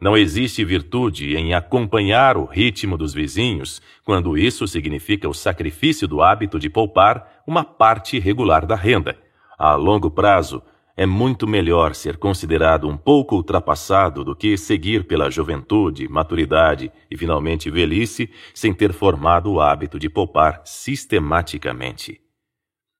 Não 0.00 0.16
existe 0.16 0.64
virtude 0.64 1.36
em 1.36 1.54
acompanhar 1.54 2.36
o 2.36 2.44
ritmo 2.44 2.96
dos 2.96 3.14
vizinhos, 3.14 3.80
quando 4.04 4.36
isso 4.36 4.66
significa 4.66 5.28
o 5.28 5.34
sacrifício 5.34 6.08
do 6.08 6.20
hábito 6.20 6.58
de 6.58 6.68
poupar 6.68 7.42
uma 7.46 7.64
parte 7.64 8.18
regular 8.18 8.66
da 8.66 8.74
renda. 8.74 9.16
A 9.56 9.74
longo 9.76 10.10
prazo, 10.10 10.62
é 10.96 11.06
muito 11.06 11.46
melhor 11.46 11.94
ser 11.94 12.16
considerado 12.16 12.88
um 12.88 12.96
pouco 12.96 13.34
ultrapassado 13.34 14.22
do 14.22 14.36
que 14.36 14.56
seguir 14.56 15.04
pela 15.04 15.30
juventude, 15.30 16.06
maturidade 16.06 16.92
e 17.10 17.16
finalmente 17.16 17.68
velhice 17.68 18.30
sem 18.54 18.72
ter 18.72 18.92
formado 18.92 19.50
o 19.50 19.60
hábito 19.60 19.98
de 19.98 20.08
poupar 20.08 20.62
sistematicamente. 20.64 22.20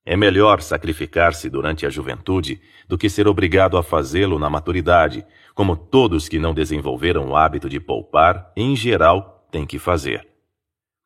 É 0.05 0.15
melhor 0.15 0.61
sacrificar-se 0.61 1.49
durante 1.49 1.85
a 1.85 1.89
juventude 1.89 2.61
do 2.87 2.97
que 2.97 3.09
ser 3.09 3.27
obrigado 3.27 3.77
a 3.77 3.81
fazê-lo 3.81 4.37
na 4.37 4.49
maturidade, 4.49 5.25
como 5.55 5.77
todos 5.77 6.27
que 6.27 6.37
não 6.37 6.53
desenvolveram 6.53 7.29
o 7.29 7.35
hábito 7.35 7.69
de 7.69 7.79
poupar, 7.79 8.51
em 8.57 8.75
geral, 8.75 9.47
têm 9.49 9.65
que 9.65 9.79
fazer. 9.79 10.27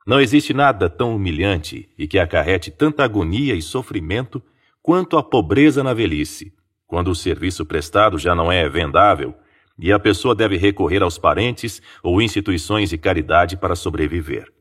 Não 0.08 0.20
existe 0.20 0.56
nada 0.56 0.90
tão 0.90 1.16
humilhante 1.16 1.88
e 1.96 2.08
que 2.08 2.18
acarrete 2.18 2.72
tanta 2.72 3.04
agonia 3.04 3.54
e 3.54 3.62
sofrimento 3.62 4.42
quanto 4.82 5.18
a 5.18 5.24
pobreza 5.24 5.84
na 5.84 5.94
velhice, 5.94 6.52
quando 6.88 7.12
o 7.12 7.16
serviço 7.16 7.64
prestado 7.64 8.18
já 8.18 8.34
não 8.34 8.52
é 8.52 8.68
vendável 8.68 9.36
e 9.78 9.94
a 9.94 10.00
pessoa 10.00 10.34
deve 10.34 10.58
recorrer 10.58 11.04
aos 11.04 11.20
parentes 11.20 11.80
ou 12.02 12.20
instituições 12.20 12.90
de 12.90 12.98
caridade 12.98 13.56
para 13.56 13.76
sobreviver. 13.76 14.52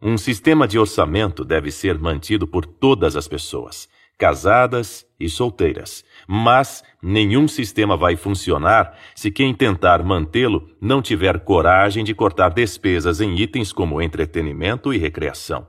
Um 0.00 0.16
sistema 0.16 0.66
de 0.66 0.78
orçamento 0.78 1.44
deve 1.44 1.70
ser 1.70 1.98
mantido 1.98 2.46
por 2.46 2.64
todas 2.64 3.14
as 3.14 3.28
pessoas, 3.28 3.88
casadas 4.16 5.06
e 5.20 5.28
solteiras, 5.28 6.04
mas 6.30 6.84
nenhum 7.02 7.48
sistema 7.48 7.96
vai 7.96 8.14
funcionar 8.14 8.94
se 9.14 9.30
quem 9.30 9.54
tentar 9.54 10.04
mantê-lo 10.04 10.68
não 10.78 11.00
tiver 11.00 11.40
coragem 11.40 12.04
de 12.04 12.14
cortar 12.14 12.50
despesas 12.50 13.22
em 13.22 13.34
itens 13.36 13.72
como 13.72 14.02
entretenimento 14.02 14.92
e 14.92 14.98
recreação. 14.98 15.66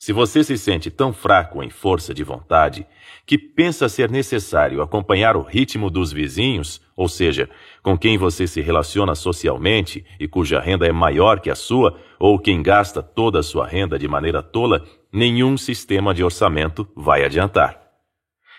Se 0.00 0.12
você 0.12 0.42
se 0.42 0.58
sente 0.58 0.90
tão 0.90 1.12
fraco 1.12 1.62
em 1.62 1.70
força 1.70 2.12
de 2.12 2.24
vontade 2.24 2.84
que 3.24 3.38
pensa 3.38 3.88
ser 3.88 4.10
necessário 4.10 4.82
acompanhar 4.82 5.36
o 5.36 5.42
ritmo 5.42 5.88
dos 5.88 6.12
vizinhos, 6.12 6.80
ou 6.96 7.08
seja, 7.08 7.48
com 7.82 7.96
quem 7.96 8.18
você 8.18 8.46
se 8.46 8.60
relaciona 8.60 9.14
socialmente 9.14 10.04
e 10.18 10.28
cuja 10.28 10.60
renda 10.60 10.86
é 10.86 10.92
maior 10.92 11.40
que 11.40 11.50
a 11.50 11.54
sua, 11.54 11.98
ou 12.18 12.38
quem 12.38 12.62
gasta 12.62 13.02
toda 13.02 13.38
a 13.38 13.42
sua 13.42 13.66
renda 13.66 13.98
de 13.98 14.06
maneira 14.06 14.42
tola, 14.42 14.84
nenhum 15.12 15.56
sistema 15.56 16.12
de 16.12 16.22
orçamento 16.22 16.86
vai 16.94 17.24
adiantar. 17.24 17.85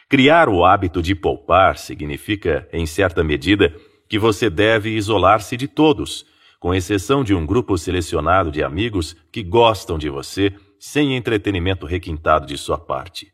Criar 0.10 0.48
o 0.48 0.64
hábito 0.64 1.02
de 1.02 1.14
poupar 1.14 1.78
significa, 1.78 2.66
em 2.72 2.86
certa 2.86 3.26
medida, 3.26 3.76
que 4.08 4.18
você 4.18 4.50
deve 4.50 4.92
isolar-se 4.92 5.58
de 5.58 5.68
todos, 5.68 6.26
com 6.62 6.74
exceção 6.74 7.26
de 7.26 7.36
um 7.36 7.46
grupo 7.46 7.78
selecionado 7.78 8.50
de 8.50 8.64
amigos 8.64 9.18
que 9.30 9.44
gostam 9.44 9.98
de 9.98 10.10
você 10.10 10.54
sem 10.80 11.18
entretenimento 11.18 11.86
requintado 11.86 12.46
de 12.46 12.58
sua 12.58 12.78
parte. 12.78 13.34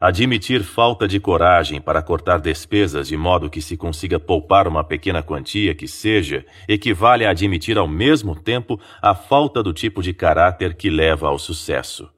Admitir 0.00 0.64
falta 0.64 1.06
de 1.06 1.20
coragem 1.20 1.80
para 1.80 2.02
cortar 2.02 2.40
despesas 2.40 3.06
de 3.06 3.16
modo 3.16 3.48
que 3.48 3.62
se 3.62 3.76
consiga 3.76 4.18
poupar 4.18 4.66
uma 4.66 4.82
pequena 4.82 5.22
quantia 5.22 5.72
que 5.72 5.86
seja, 5.86 6.44
equivale 6.68 7.26
a 7.26 7.30
admitir 7.30 7.78
ao 7.78 7.86
mesmo 7.86 8.34
tempo 8.34 8.80
a 9.00 9.14
falta 9.14 9.62
do 9.62 9.72
tipo 9.72 10.02
de 10.02 10.12
caráter 10.12 10.74
que 10.74 10.90
leva 10.90 11.28
ao 11.28 11.38
sucesso. 11.38 12.10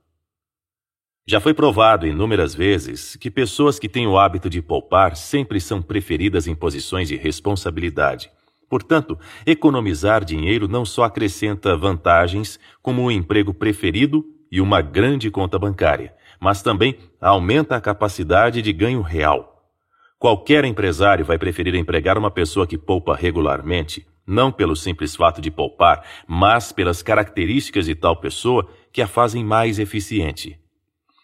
Já 1.30 1.38
foi 1.38 1.54
provado 1.54 2.08
inúmeras 2.08 2.56
vezes 2.56 3.14
que 3.14 3.30
pessoas 3.30 3.78
que 3.78 3.88
têm 3.88 4.04
o 4.04 4.18
hábito 4.18 4.50
de 4.50 4.60
poupar 4.60 5.14
sempre 5.14 5.60
são 5.60 5.80
preferidas 5.80 6.48
em 6.48 6.56
posições 6.56 7.06
de 7.06 7.14
responsabilidade. 7.14 8.28
Portanto, 8.68 9.16
economizar 9.46 10.24
dinheiro 10.24 10.66
não 10.66 10.84
só 10.84 11.04
acrescenta 11.04 11.76
vantagens, 11.76 12.58
como 12.82 13.02
um 13.02 13.12
emprego 13.12 13.54
preferido 13.54 14.24
e 14.50 14.60
uma 14.60 14.80
grande 14.80 15.30
conta 15.30 15.56
bancária, 15.56 16.12
mas 16.40 16.62
também 16.62 16.98
aumenta 17.20 17.76
a 17.76 17.80
capacidade 17.80 18.60
de 18.60 18.72
ganho 18.72 19.00
real. 19.00 19.70
Qualquer 20.18 20.64
empresário 20.64 21.24
vai 21.24 21.38
preferir 21.38 21.76
empregar 21.76 22.18
uma 22.18 22.32
pessoa 22.32 22.66
que 22.66 22.76
poupa 22.76 23.14
regularmente, 23.14 24.04
não 24.26 24.50
pelo 24.50 24.74
simples 24.74 25.14
fato 25.14 25.40
de 25.40 25.52
poupar, 25.52 26.04
mas 26.26 26.72
pelas 26.72 27.04
características 27.04 27.86
de 27.86 27.94
tal 27.94 28.16
pessoa 28.16 28.68
que 28.92 29.00
a 29.00 29.06
fazem 29.06 29.44
mais 29.44 29.78
eficiente. 29.78 30.59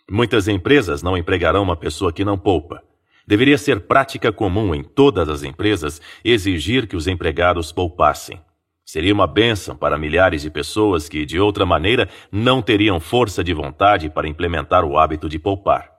Muitas 0.08 0.46
empresas 0.46 1.02
não 1.02 1.16
empregarão 1.16 1.64
uma 1.64 1.76
pessoa 1.76 2.12
que 2.12 2.24
não 2.24 2.38
poupa. 2.38 2.80
Deveria 3.26 3.58
ser 3.58 3.80
prática 3.80 4.30
comum 4.30 4.72
em 4.72 4.84
todas 4.84 5.28
as 5.28 5.42
empresas 5.42 6.00
exigir 6.24 6.86
que 6.86 6.94
os 6.94 7.08
empregados 7.08 7.72
poupassem. 7.72 8.40
Seria 8.84 9.12
uma 9.12 9.26
bênção 9.26 9.76
para 9.76 9.98
milhares 9.98 10.42
de 10.42 10.50
pessoas 10.50 11.08
que, 11.08 11.26
de 11.26 11.40
outra 11.40 11.66
maneira, 11.66 12.08
não 12.30 12.62
teriam 12.62 13.00
força 13.00 13.42
de 13.42 13.52
vontade 13.52 14.08
para 14.08 14.28
implementar 14.28 14.84
o 14.84 14.96
hábito 14.96 15.28
de 15.28 15.40
poupar. 15.40 15.90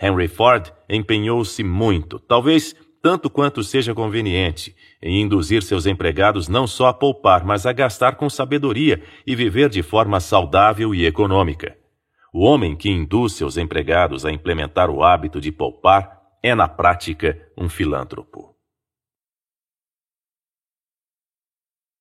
Henry 0.00 0.28
Ford 0.28 0.72
empenhou-se 0.88 1.64
muito, 1.64 2.20
talvez 2.20 2.76
tanto 3.02 3.28
quanto 3.28 3.64
seja 3.64 3.92
conveniente, 3.92 4.76
em 5.02 5.22
induzir 5.22 5.64
seus 5.64 5.86
empregados 5.86 6.46
não 6.46 6.68
só 6.68 6.86
a 6.86 6.94
poupar, 6.94 7.44
mas 7.44 7.66
a 7.66 7.72
gastar 7.72 8.14
com 8.14 8.30
sabedoria 8.30 9.02
e 9.26 9.34
viver 9.34 9.68
de 9.68 9.82
forma 9.82 10.20
saudável 10.20 10.94
e 10.94 11.04
econômica. 11.04 11.79
O 12.32 12.44
homem 12.44 12.76
que 12.76 12.88
induz 12.88 13.32
seus 13.32 13.56
empregados 13.56 14.24
a 14.24 14.30
implementar 14.30 14.88
o 14.88 15.02
hábito 15.02 15.40
de 15.40 15.50
poupar 15.50 16.20
é, 16.42 16.54
na 16.54 16.68
prática, 16.68 17.50
um 17.58 17.68
filântropo. 17.68 18.56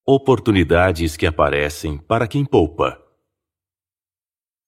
Oportunidades 0.06 1.18
que 1.18 1.26
aparecem 1.26 1.98
para 1.98 2.28
quem 2.28 2.46
poupa. 2.46 3.00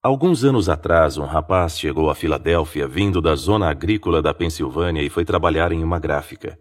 Alguns 0.03 0.43
anos 0.43 0.67
atrás, 0.67 1.17
um 1.17 1.25
rapaz 1.25 1.77
chegou 1.79 2.09
a 2.09 2.15
Filadélfia 2.15 2.88
vindo 2.88 3.21
da 3.21 3.35
zona 3.35 3.69
agrícola 3.69 4.19
da 4.19 4.33
Pensilvânia 4.33 5.03
e 5.03 5.09
foi 5.09 5.23
trabalhar 5.23 5.71
em 5.71 5.83
uma 5.83 5.99
gráfica. 5.99 6.59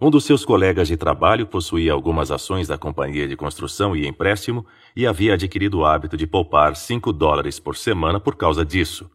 Um 0.00 0.10
dos 0.10 0.24
seus 0.24 0.44
colegas 0.44 0.86
de 0.86 0.96
trabalho 0.96 1.44
possuía 1.44 1.92
algumas 1.92 2.30
ações 2.30 2.68
da 2.68 2.78
companhia 2.78 3.26
de 3.26 3.34
construção 3.34 3.96
e 3.96 4.06
empréstimo 4.06 4.64
e 4.94 5.04
havia 5.04 5.34
adquirido 5.34 5.80
o 5.80 5.84
hábito 5.84 6.16
de 6.16 6.24
poupar 6.24 6.76
5 6.76 7.12
dólares 7.12 7.58
por 7.58 7.76
semana 7.76 8.20
por 8.20 8.36
causa 8.36 8.64
disso. 8.64 9.10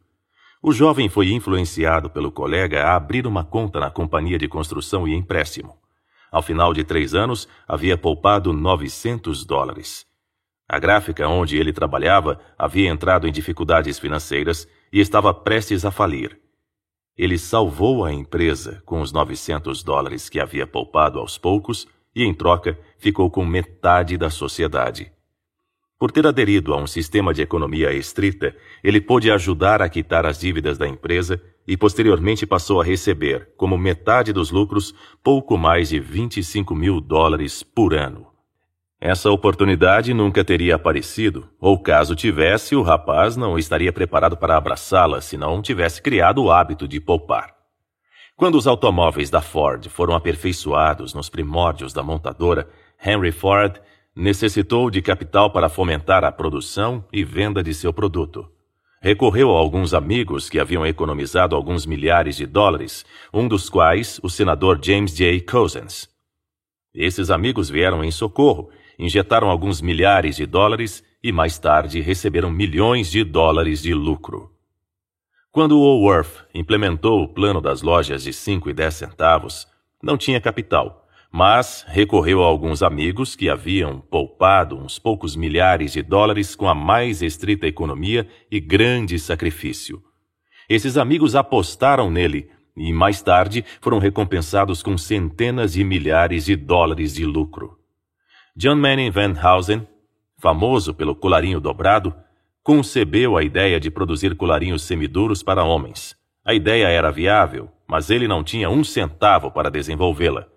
O 0.61 0.73
jovem 0.73 1.07
foi 1.07 1.31
influenciado 1.31 2.09
pelo 2.09 2.29
colega 2.29 2.83
a 2.83 2.97
abrir 2.97 3.25
uma 3.25 3.45
conta 3.45 3.79
na 3.79 3.89
companhia 3.89 4.37
de 4.37 4.49
construção 4.49 5.07
e 5.07 5.13
empréstimo. 5.13 5.77
Ao 6.29 6.41
final 6.41 6.73
de 6.73 6.83
três 6.83 7.15
anos, 7.15 7.47
havia 7.65 7.97
poupado 7.97 8.51
900 8.51 9.45
dólares. 9.45 10.05
A 10.67 10.79
gráfica 10.79 11.29
onde 11.29 11.57
ele 11.57 11.71
trabalhava 11.71 12.41
havia 12.57 12.89
entrado 12.89 13.25
em 13.25 13.31
dificuldades 13.31 13.99
financeiras 13.99 14.67
e 14.91 14.99
estava 14.99 15.33
prestes 15.33 15.85
a 15.85 15.91
falir. 15.91 16.42
Ele 17.17 17.37
salvou 17.37 18.03
a 18.03 18.11
empresa 18.11 18.81
com 18.85 18.99
os 18.99 19.11
900 19.11 19.83
dólares 19.83 20.29
que 20.29 20.39
havia 20.39 20.65
poupado 20.65 21.19
aos 21.19 21.37
poucos 21.37 21.87
e, 22.15 22.23
em 22.23 22.33
troca, 22.33 22.77
ficou 22.97 23.29
com 23.29 23.45
metade 23.45 24.17
da 24.17 24.29
sociedade. 24.29 25.11
Por 25.99 26.11
ter 26.11 26.25
aderido 26.25 26.73
a 26.73 26.77
um 26.77 26.87
sistema 26.87 27.33
de 27.33 27.41
economia 27.41 27.93
estrita, 27.93 28.55
ele 28.83 28.99
pôde 28.99 29.31
ajudar 29.31 29.81
a 29.81 29.87
quitar 29.87 30.25
as 30.25 30.39
dívidas 30.39 30.77
da 30.77 30.87
empresa 30.87 31.41
e 31.67 31.77
posteriormente 31.77 32.45
passou 32.45 32.81
a 32.81 32.83
receber, 32.83 33.53
como 33.55 33.77
metade 33.77 34.33
dos 34.33 34.51
lucros, 34.51 34.93
pouco 35.23 35.57
mais 35.57 35.89
de 35.89 35.99
25 35.99 36.75
mil 36.75 36.99
dólares 36.99 37.63
por 37.63 37.93
ano. 37.93 38.32
Essa 39.05 39.29
oportunidade 39.29 40.13
nunca 40.13 40.45
teria 40.45 40.75
aparecido, 40.75 41.49
ou 41.59 41.77
caso 41.77 42.15
tivesse, 42.15 42.73
o 42.73 42.81
rapaz 42.81 43.35
não 43.35 43.59
estaria 43.59 43.91
preparado 43.91 44.37
para 44.37 44.55
abraçá-la 44.55 45.19
se 45.19 45.35
não 45.35 45.61
tivesse 45.61 46.01
criado 46.01 46.41
o 46.41 46.49
hábito 46.49 46.87
de 46.87 47.01
poupar. 47.01 47.53
Quando 48.37 48.55
os 48.55 48.65
automóveis 48.65 49.29
da 49.29 49.41
Ford 49.41 49.89
foram 49.89 50.15
aperfeiçoados 50.15 51.13
nos 51.13 51.27
primórdios 51.27 51.91
da 51.91 52.01
montadora, 52.01 52.69
Henry 53.05 53.33
Ford 53.33 53.77
necessitou 54.15 54.89
de 54.89 55.01
capital 55.01 55.51
para 55.51 55.67
fomentar 55.67 56.23
a 56.23 56.31
produção 56.31 57.03
e 57.11 57.25
venda 57.25 57.61
de 57.61 57.73
seu 57.73 57.91
produto. 57.91 58.49
Recorreu 59.01 59.53
a 59.53 59.59
alguns 59.59 59.93
amigos 59.93 60.49
que 60.49 60.61
haviam 60.61 60.85
economizado 60.85 61.57
alguns 61.57 61.85
milhares 61.85 62.37
de 62.37 62.45
dólares, 62.45 63.05
um 63.33 63.49
dos 63.49 63.69
quais 63.69 64.17
o 64.23 64.29
senador 64.29 64.79
James 64.81 65.13
J. 65.13 65.41
Cousins. 65.41 66.07
Esses 66.95 67.29
amigos 67.29 67.69
vieram 67.69 68.01
em 68.01 68.11
socorro, 68.11 68.69
injetaram 68.97 69.49
alguns 69.49 69.81
milhares 69.81 70.35
de 70.35 70.45
dólares 70.45 71.03
e 71.23 71.31
mais 71.31 71.57
tarde 71.57 72.01
receberam 72.01 72.51
milhões 72.51 73.09
de 73.09 73.23
dólares 73.23 73.81
de 73.81 73.93
lucro. 73.93 74.51
Quando 75.51 75.79
Woolworth 75.79 76.47
implementou 76.53 77.23
o 77.23 77.27
plano 77.27 77.61
das 77.61 77.81
lojas 77.81 78.23
de 78.23 78.33
5 78.33 78.69
e 78.69 78.73
10 78.73 78.93
centavos, 78.93 79.67
não 80.01 80.17
tinha 80.17 80.41
capital 80.41 81.03
mas 81.35 81.83
recorreu 81.87 82.43
a 82.43 82.45
alguns 82.45 82.83
amigos 82.83 83.35
que 83.35 83.49
haviam 83.49 83.99
poupado 83.99 84.77
uns 84.77 84.99
poucos 84.99 85.35
milhares 85.35 85.91
de 85.91 86.03
dólares 86.03 86.55
com 86.55 86.69
a 86.69 86.75
mais 86.75 87.23
estrita 87.23 87.65
economia 87.65 88.27
e 88.51 88.59
grande 88.59 89.17
sacrifício. 89.17 89.99
Esses 90.69 90.95
amigos 90.95 91.35
apostaram 91.35 92.11
nele 92.11 92.51
e 92.77 92.93
mais 92.93 93.23
tarde 93.23 93.65
foram 93.81 93.97
recompensados 93.97 94.83
com 94.83 94.95
centenas 94.95 95.73
de 95.73 95.83
milhares 95.83 96.45
de 96.45 96.55
dólares 96.55 97.15
de 97.15 97.25
lucro. 97.25 97.79
John 98.55 98.75
Manning 98.75 99.09
Van 99.09 99.33
Housen, 99.33 99.87
famoso 100.37 100.93
pelo 100.93 101.15
colarinho 101.15 101.59
dobrado, 101.59 102.13
concebeu 102.61 103.35
a 103.35 103.43
ideia 103.43 103.79
de 103.79 103.89
produzir 103.89 104.35
colarinhos 104.35 104.83
semiduros 104.83 105.41
para 105.41 105.63
homens. 105.63 106.15
A 106.45 106.53
ideia 106.53 106.87
era 106.87 107.11
viável, 107.11 107.67
mas 107.87 108.11
ele 108.11 108.27
não 108.27 108.43
tinha 108.43 108.69
um 108.69 108.83
centavo 108.83 109.49
para 109.49 109.71
desenvolvê-la. 109.71 110.47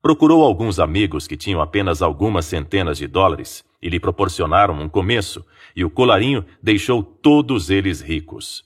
Procurou 0.00 0.44
alguns 0.44 0.78
amigos 0.78 1.26
que 1.26 1.36
tinham 1.36 1.60
apenas 1.60 2.02
algumas 2.02 2.44
centenas 2.44 2.98
de 2.98 3.08
dólares 3.08 3.64
e 3.82 3.88
lhe 3.88 3.98
proporcionaram 3.98 4.80
um 4.80 4.88
começo, 4.88 5.44
e 5.74 5.84
o 5.84 5.90
colarinho 5.90 6.44
deixou 6.62 7.02
todos 7.02 7.68
eles 7.68 8.00
ricos. 8.00 8.62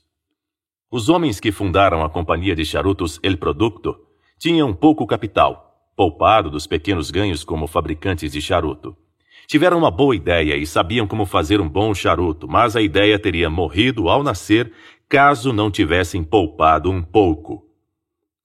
Os 0.91 1.09
homens 1.09 1.39
que 1.39 1.51
fundaram 1.51 2.03
a 2.03 2.09
companhia 2.09 2.55
de 2.55 2.63
charutos 2.63 3.19
El 3.23 3.37
Producto 3.37 3.99
tinham 4.37 4.75
pouco 4.75 5.07
capital, 5.07 5.68
poupado 5.99 6.49
dos 6.49 6.65
pequenos 6.65 7.11
ganhos 7.11 7.43
como 7.43 7.67
fabricantes 7.67 8.31
de 8.31 8.41
charuto. 8.41 8.95
Tiveram 9.45 9.77
uma 9.77 9.91
boa 9.91 10.15
ideia 10.15 10.55
e 10.55 10.65
sabiam 10.65 11.05
como 11.05 11.25
fazer 11.25 11.59
um 11.59 11.67
bom 11.67 11.93
charuto, 11.93 12.47
mas 12.47 12.73
a 12.73 12.81
ideia 12.81 13.19
teria 13.19 13.49
morrido 13.49 14.07
ao 14.07 14.23
nascer 14.23 14.71
caso 15.09 15.51
não 15.51 15.69
tivessem 15.69 16.23
poupado 16.23 16.89
um 16.89 17.01
pouco. 17.01 17.65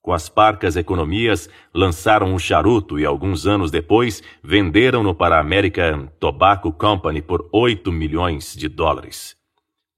Com 0.03 0.13
as 0.13 0.29
parcas 0.29 0.75
economias, 0.75 1.49
lançaram 1.73 2.35
um 2.35 2.41
charuto 2.41 2.99
e 2.99 3.07
alguns 3.07 3.47
anos 3.47 3.71
depois 3.71 4.21
venderam-no 4.43 5.15
para 5.15 5.37
a 5.37 5.41
American 5.41 6.09
Tobacco 6.19 6.73
Company 6.73 7.23
por 7.23 7.49
8 7.53 7.93
milhões 7.93 8.57
de 8.57 8.69
dólares. 8.69 9.37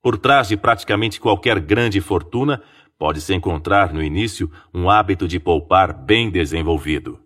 Por 0.02 0.18
trás 0.18 0.48
de 0.48 0.58
praticamente 0.58 1.18
qualquer 1.18 1.58
grande 1.58 2.02
fortuna, 2.02 2.62
pode-se 2.98 3.32
encontrar 3.32 3.94
no 3.94 4.02
início 4.02 4.52
um 4.74 4.90
hábito 4.90 5.26
de 5.26 5.40
poupar 5.40 5.94
bem 5.94 6.28
desenvolvido. 6.28 7.24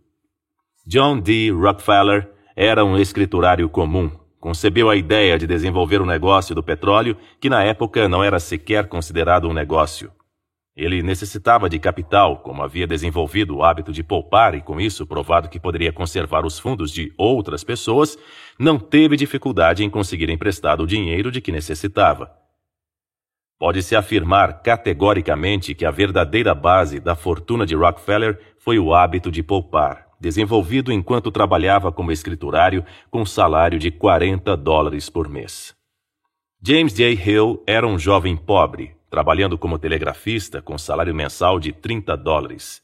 John 0.92 1.20
D. 1.20 1.52
Rockefeller 1.52 2.28
era 2.56 2.84
um 2.84 2.98
escriturário 2.98 3.68
comum, 3.68 4.10
concebeu 4.40 4.90
a 4.90 4.96
ideia 4.96 5.38
de 5.38 5.46
desenvolver 5.46 6.02
um 6.02 6.04
negócio 6.04 6.52
do 6.52 6.64
petróleo 6.64 7.16
que 7.40 7.48
na 7.48 7.62
época 7.62 8.08
não 8.08 8.24
era 8.24 8.40
sequer 8.40 8.88
considerado 8.88 9.48
um 9.48 9.52
negócio. 9.52 10.10
Ele 10.76 11.00
necessitava 11.00 11.70
de 11.70 11.78
capital, 11.78 12.38
como 12.38 12.64
havia 12.64 12.88
desenvolvido 12.88 13.58
o 13.58 13.62
hábito 13.62 13.92
de 13.92 14.02
poupar 14.02 14.56
e 14.56 14.60
com 14.60 14.80
isso 14.80 15.06
provado 15.06 15.48
que 15.48 15.60
poderia 15.60 15.92
conservar 15.92 16.44
os 16.44 16.58
fundos 16.58 16.90
de 16.90 17.14
outras 17.16 17.62
pessoas, 17.62 18.18
não 18.58 18.76
teve 18.76 19.16
dificuldade 19.16 19.84
em 19.84 19.88
conseguir 19.88 20.28
emprestado 20.28 20.82
o 20.82 20.88
dinheiro 20.88 21.30
de 21.30 21.40
que 21.40 21.52
necessitava. 21.52 22.32
Pode-se 23.60 23.94
afirmar 23.94 24.60
categoricamente 24.60 25.72
que 25.72 25.84
a 25.84 25.92
verdadeira 25.92 26.52
base 26.52 26.98
da 26.98 27.14
fortuna 27.14 27.64
de 27.64 27.76
Rockefeller 27.76 28.40
foi 28.58 28.76
o 28.76 28.92
hábito 28.92 29.30
de 29.30 29.40
poupar, 29.40 30.09
desenvolvido 30.20 30.92
enquanto 30.92 31.30
trabalhava 31.30 31.90
como 31.90 32.12
escriturário 32.12 32.84
com 33.10 33.24
salário 33.24 33.78
de 33.78 33.90
40 33.90 34.56
dólares 34.56 35.08
por 35.08 35.28
mês. 35.28 35.74
James 36.62 36.92
J. 36.92 37.14
Hill 37.14 37.62
era 37.66 37.86
um 37.86 37.98
jovem 37.98 38.36
pobre, 38.36 38.94
trabalhando 39.08 39.56
como 39.56 39.78
telegrafista 39.78 40.60
com 40.60 40.76
salário 40.76 41.14
mensal 41.14 41.58
de 41.58 41.72
30 41.72 42.16
dólares. 42.18 42.82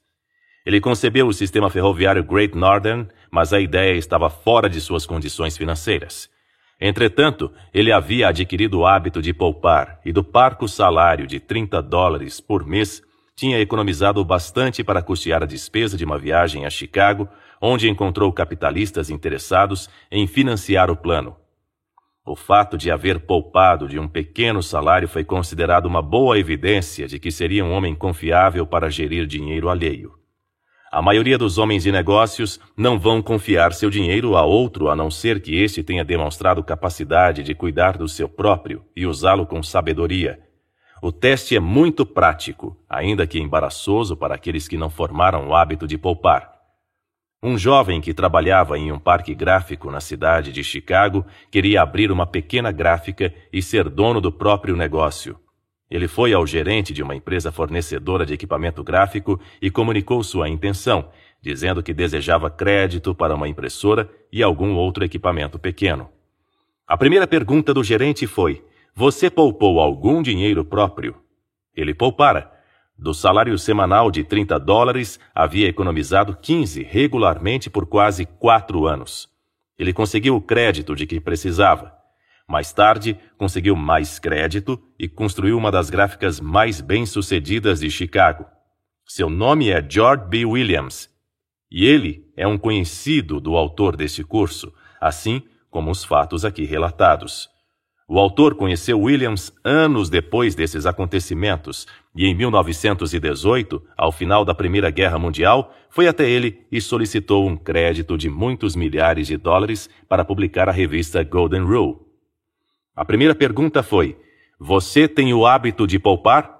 Ele 0.64 0.80
concebeu 0.80 1.28
o 1.28 1.32
sistema 1.32 1.68
ferroviário 1.68 2.24
Great 2.24 2.56
Northern, 2.56 3.06
mas 3.30 3.52
a 3.52 3.60
ideia 3.60 3.96
estava 3.96 4.30
fora 4.30 4.68
de 4.68 4.80
suas 4.80 5.04
condições 5.04 5.56
financeiras. 5.56 6.28
Entretanto, 6.80 7.52
ele 7.72 7.92
havia 7.92 8.28
adquirido 8.28 8.80
o 8.80 8.86
hábito 8.86 9.22
de 9.22 9.32
poupar 9.32 10.00
e 10.04 10.12
do 10.12 10.24
parco 10.24 10.66
salário 10.66 11.26
de 11.26 11.38
30 11.38 11.82
dólares 11.82 12.40
por 12.40 12.66
mês 12.66 13.02
tinha 13.36 13.60
economizado 13.60 14.24
bastante 14.24 14.82
para 14.82 15.02
custear 15.02 15.42
a 15.42 15.46
despesa 15.46 15.94
de 15.94 16.06
uma 16.06 16.18
viagem 16.18 16.64
a 16.64 16.70
Chicago, 16.70 17.28
onde 17.60 17.86
encontrou 17.86 18.32
capitalistas 18.32 19.10
interessados 19.10 19.90
em 20.10 20.26
financiar 20.26 20.90
o 20.90 20.96
plano. 20.96 21.36
O 22.24 22.34
fato 22.34 22.78
de 22.78 22.90
haver 22.90 23.20
poupado 23.20 23.86
de 23.86 23.98
um 23.98 24.08
pequeno 24.08 24.62
salário 24.62 25.06
foi 25.06 25.22
considerado 25.22 25.84
uma 25.84 26.00
boa 26.00 26.38
evidência 26.38 27.06
de 27.06 27.18
que 27.18 27.30
seria 27.30 27.62
um 27.62 27.72
homem 27.72 27.94
confiável 27.94 28.66
para 28.66 28.90
gerir 28.90 29.26
dinheiro 29.26 29.68
alheio. 29.68 30.14
A 30.90 31.02
maioria 31.02 31.36
dos 31.36 31.58
homens 31.58 31.82
de 31.82 31.92
negócios 31.92 32.58
não 32.74 32.98
vão 32.98 33.20
confiar 33.20 33.74
seu 33.74 33.90
dinheiro 33.90 34.34
a 34.34 34.46
outro 34.46 34.88
a 34.88 34.96
não 34.96 35.10
ser 35.10 35.42
que 35.42 35.62
este 35.62 35.82
tenha 35.82 36.04
demonstrado 36.04 36.64
capacidade 36.64 37.42
de 37.42 37.54
cuidar 37.54 37.98
do 37.98 38.08
seu 38.08 38.30
próprio 38.30 38.82
e 38.96 39.06
usá-lo 39.06 39.44
com 39.46 39.62
sabedoria. 39.62 40.45
O 41.02 41.12
teste 41.12 41.54
é 41.54 41.60
muito 41.60 42.06
prático, 42.06 42.76
ainda 42.88 43.26
que 43.26 43.38
embaraçoso 43.38 44.16
para 44.16 44.34
aqueles 44.34 44.66
que 44.66 44.78
não 44.78 44.88
formaram 44.88 45.48
o 45.48 45.54
hábito 45.54 45.86
de 45.86 45.98
poupar. 45.98 46.56
Um 47.42 47.58
jovem 47.58 48.00
que 48.00 48.14
trabalhava 48.14 48.78
em 48.78 48.90
um 48.90 48.98
parque 48.98 49.34
gráfico 49.34 49.90
na 49.90 50.00
cidade 50.00 50.50
de 50.50 50.64
Chicago 50.64 51.24
queria 51.50 51.82
abrir 51.82 52.10
uma 52.10 52.26
pequena 52.26 52.72
gráfica 52.72 53.32
e 53.52 53.60
ser 53.60 53.90
dono 53.90 54.20
do 54.22 54.32
próprio 54.32 54.74
negócio. 54.74 55.38
Ele 55.88 56.08
foi 56.08 56.32
ao 56.32 56.46
gerente 56.46 56.92
de 56.92 57.02
uma 57.02 57.14
empresa 57.14 57.52
fornecedora 57.52 58.24
de 58.24 58.32
equipamento 58.34 58.82
gráfico 58.82 59.38
e 59.60 59.70
comunicou 59.70 60.24
sua 60.24 60.48
intenção, 60.48 61.10
dizendo 61.40 61.82
que 61.82 61.94
desejava 61.94 62.50
crédito 62.50 63.14
para 63.14 63.34
uma 63.34 63.46
impressora 63.46 64.10
e 64.32 64.42
algum 64.42 64.74
outro 64.74 65.04
equipamento 65.04 65.58
pequeno. 65.58 66.08
A 66.88 66.96
primeira 66.96 67.26
pergunta 67.26 67.72
do 67.72 67.84
gerente 67.84 68.26
foi: 68.26 68.64
Você 68.98 69.28
poupou 69.28 69.78
algum 69.78 70.22
dinheiro 70.22 70.64
próprio? 70.64 71.16
Ele 71.74 71.92
poupara. 71.92 72.50
Do 72.98 73.12
salário 73.12 73.58
semanal 73.58 74.10
de 74.10 74.24
30 74.24 74.58
dólares, 74.58 75.20
havia 75.34 75.68
economizado 75.68 76.34
15 76.34 76.82
regularmente 76.82 77.68
por 77.68 77.84
quase 77.84 78.24
quatro 78.24 78.86
anos. 78.86 79.28
Ele 79.78 79.92
conseguiu 79.92 80.34
o 80.34 80.40
crédito 80.40 80.96
de 80.96 81.06
que 81.06 81.20
precisava. 81.20 81.92
Mais 82.48 82.72
tarde, 82.72 83.18
conseguiu 83.36 83.76
mais 83.76 84.18
crédito 84.18 84.82
e 84.98 85.06
construiu 85.06 85.58
uma 85.58 85.70
das 85.70 85.90
gráficas 85.90 86.40
mais 86.40 86.80
bem-sucedidas 86.80 87.80
de 87.80 87.90
Chicago. 87.90 88.46
Seu 89.04 89.28
nome 89.28 89.68
é 89.68 89.86
George 89.86 90.24
B. 90.26 90.46
Williams 90.46 91.10
e 91.70 91.84
ele 91.84 92.32
é 92.34 92.46
um 92.46 92.56
conhecido 92.56 93.42
do 93.42 93.56
autor 93.56 93.94
deste 93.94 94.24
curso, 94.24 94.72
assim 94.98 95.42
como 95.70 95.90
os 95.90 96.02
fatos 96.02 96.46
aqui 96.46 96.64
relatados. 96.64 97.54
O 98.08 98.20
autor 98.20 98.54
conheceu 98.54 99.00
Williams 99.00 99.52
anos 99.64 100.08
depois 100.08 100.54
desses 100.54 100.86
acontecimentos 100.86 101.88
e, 102.14 102.24
em 102.24 102.36
1918, 102.36 103.82
ao 103.96 104.12
final 104.12 104.44
da 104.44 104.54
Primeira 104.54 104.90
Guerra 104.90 105.18
Mundial, 105.18 105.74
foi 105.90 106.06
até 106.06 106.28
ele 106.28 106.64
e 106.70 106.80
solicitou 106.80 107.48
um 107.48 107.56
crédito 107.56 108.16
de 108.16 108.30
muitos 108.30 108.76
milhares 108.76 109.26
de 109.26 109.36
dólares 109.36 109.90
para 110.08 110.24
publicar 110.24 110.68
a 110.68 110.72
revista 110.72 111.24
Golden 111.24 111.62
Rule. 111.62 111.96
A 112.94 113.04
primeira 113.04 113.34
pergunta 113.34 113.82
foi: 113.82 114.16
Você 114.60 115.08
tem 115.08 115.34
o 115.34 115.44
hábito 115.44 115.84
de 115.84 115.98
poupar? 115.98 116.54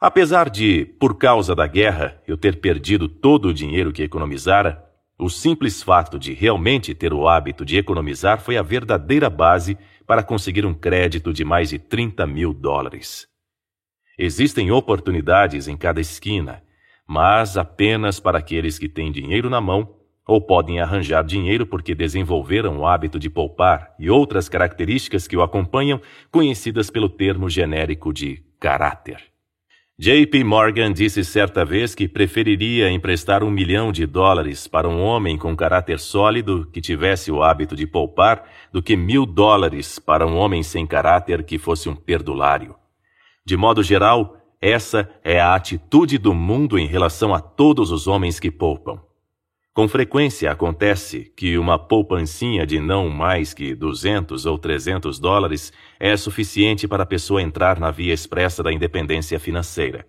Apesar 0.00 0.50
de, 0.50 0.84
por 0.98 1.16
causa 1.16 1.54
da 1.54 1.68
guerra, 1.68 2.20
eu 2.26 2.36
ter 2.36 2.60
perdido 2.60 3.06
todo 3.06 3.50
o 3.50 3.54
dinheiro 3.54 3.92
que 3.92 4.02
economizara, 4.02 4.84
o 5.16 5.28
simples 5.28 5.82
fato 5.82 6.18
de 6.18 6.32
realmente 6.32 6.94
ter 6.94 7.12
o 7.12 7.28
hábito 7.28 7.64
de 7.64 7.76
economizar 7.76 8.40
foi 8.40 8.56
a 8.56 8.62
verdadeira 8.62 9.28
base 9.28 9.76
para 10.10 10.24
conseguir 10.24 10.66
um 10.66 10.74
crédito 10.74 11.32
de 11.32 11.44
mais 11.44 11.68
de 11.68 11.78
30 11.78 12.26
mil 12.26 12.52
dólares. 12.52 13.28
Existem 14.18 14.72
oportunidades 14.72 15.68
em 15.68 15.76
cada 15.76 16.00
esquina, 16.00 16.64
mas 17.06 17.56
apenas 17.56 18.18
para 18.18 18.38
aqueles 18.38 18.76
que 18.76 18.88
têm 18.88 19.12
dinheiro 19.12 19.48
na 19.48 19.60
mão 19.60 19.94
ou 20.26 20.40
podem 20.40 20.80
arranjar 20.80 21.22
dinheiro 21.22 21.64
porque 21.64 21.94
desenvolveram 21.94 22.78
o 22.78 22.86
hábito 22.88 23.20
de 23.20 23.30
poupar 23.30 23.94
e 24.00 24.10
outras 24.10 24.48
características 24.48 25.28
que 25.28 25.36
o 25.36 25.42
acompanham, 25.42 26.00
conhecidas 26.28 26.90
pelo 26.90 27.08
termo 27.08 27.48
genérico 27.48 28.12
de 28.12 28.42
caráter. 28.58 29.29
J.P. 30.02 30.44
Morgan 30.44 30.94
disse 30.94 31.22
certa 31.22 31.62
vez 31.62 31.94
que 31.94 32.08
preferiria 32.08 32.90
emprestar 32.90 33.44
um 33.44 33.50
milhão 33.50 33.92
de 33.92 34.06
dólares 34.06 34.66
para 34.66 34.88
um 34.88 34.98
homem 34.98 35.36
com 35.36 35.54
caráter 35.54 36.00
sólido 36.00 36.66
que 36.72 36.80
tivesse 36.80 37.30
o 37.30 37.42
hábito 37.42 37.76
de 37.76 37.86
poupar 37.86 38.44
do 38.72 38.82
que 38.82 38.96
mil 38.96 39.26
dólares 39.26 39.98
para 39.98 40.26
um 40.26 40.38
homem 40.38 40.62
sem 40.62 40.86
caráter 40.86 41.44
que 41.44 41.58
fosse 41.58 41.86
um 41.86 41.94
perdulário. 41.94 42.74
De 43.44 43.58
modo 43.58 43.82
geral, 43.82 44.38
essa 44.58 45.06
é 45.22 45.38
a 45.38 45.54
atitude 45.54 46.16
do 46.16 46.32
mundo 46.32 46.78
em 46.78 46.86
relação 46.86 47.34
a 47.34 47.38
todos 47.38 47.90
os 47.90 48.06
homens 48.06 48.40
que 48.40 48.50
poupam. 48.50 49.02
Com 49.72 49.86
frequência 49.86 50.50
acontece 50.50 51.32
que 51.36 51.56
uma 51.56 51.78
poupancinha 51.78 52.66
de 52.66 52.80
não 52.80 53.08
mais 53.08 53.54
que 53.54 53.72
200 53.72 54.44
ou 54.44 54.58
300 54.58 55.20
dólares 55.20 55.72
é 55.98 56.16
suficiente 56.16 56.88
para 56.88 57.04
a 57.04 57.06
pessoa 57.06 57.40
entrar 57.40 57.78
na 57.78 57.88
via 57.88 58.12
expressa 58.12 58.64
da 58.64 58.72
independência 58.72 59.38
financeira. 59.38 60.04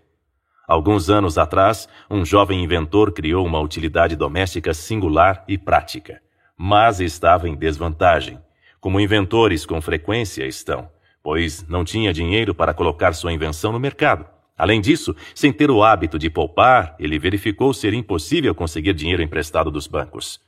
Alguns 0.67 1.11
anos 1.11 1.37
atrás, 1.37 1.87
um 2.09 2.25
jovem 2.25 2.63
inventor 2.63 3.11
criou 3.11 3.45
uma 3.45 3.59
utilidade 3.59 4.15
doméstica 4.15 4.73
singular 4.73 5.43
e 5.47 5.59
prática, 5.59 6.19
mas 6.57 6.99
estava 6.99 7.47
em 7.47 7.55
desvantagem, 7.55 8.39
como 8.79 8.99
inventores 8.99 9.63
com 9.63 9.79
frequência 9.79 10.43
estão, 10.43 10.89
pois 11.21 11.67
não 11.67 11.83
tinha 11.83 12.11
dinheiro 12.11 12.55
para 12.55 12.73
colocar 12.73 13.13
sua 13.13 13.31
invenção 13.31 13.71
no 13.71 13.79
mercado. 13.79 14.25
Além 14.61 14.79
disso, 14.79 15.15
sem 15.33 15.51
ter 15.51 15.71
o 15.71 15.81
hábito 15.81 16.19
de 16.19 16.29
poupar, 16.29 16.95
ele 16.99 17.17
verificou 17.17 17.73
ser 17.73 17.95
impossível 17.95 18.53
conseguir 18.53 18.93
dinheiro 18.93 19.23
emprestado 19.23 19.71
dos 19.71 19.87
bancos. 19.87 20.39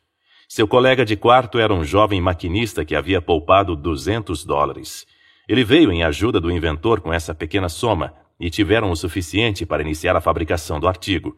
Seu 0.48 0.68
colega 0.68 1.04
de 1.04 1.16
quarto 1.16 1.58
era 1.58 1.74
um 1.74 1.84
jovem 1.84 2.22
maquinista 2.22 2.86
que 2.86 2.96
havia 2.96 3.20
poupado 3.20 3.76
200 3.76 4.46
dólares. 4.46 5.08
Ele 5.50 5.64
veio 5.64 5.92
em 5.92 6.04
ajuda 6.04 6.40
do 6.40 6.52
inventor 6.52 7.02
com 7.02 7.12
essa 7.12 7.34
pequena 7.34 7.68
soma 7.68 8.14
e 8.40 8.52
tiveram 8.52 8.92
o 8.92 8.96
suficiente 8.96 9.66
para 9.66 9.82
iniciar 9.82 10.16
a 10.16 10.22
fabricação 10.22 10.80
do 10.80 10.88
artigo. 10.88 11.36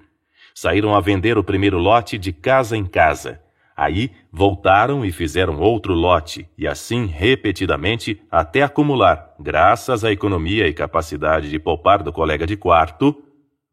Saíram 0.54 0.94
a 0.94 1.00
vender 1.00 1.38
o 1.38 1.44
primeiro 1.46 1.78
lote 1.78 2.18
de 2.18 2.34
casa 2.34 2.76
em 2.76 2.86
casa, 2.86 3.40
Aí 3.76 4.12
voltaram 4.32 5.04
e 5.04 5.12
fizeram 5.12 5.60
outro 5.60 5.94
lote, 5.94 6.50
e 6.58 6.66
assim 6.66 7.08
repetidamente 7.08 8.22
até 8.32 8.62
acumular, 8.62 9.36
graças 9.38 10.06
à 10.06 10.12
economia 10.12 10.66
e 10.66 10.74
capacidade 10.74 11.50
de 11.50 11.60
poupar 11.60 12.02
do 12.02 12.14
colega 12.14 12.48
de 12.48 12.56
quarto, 12.56 13.22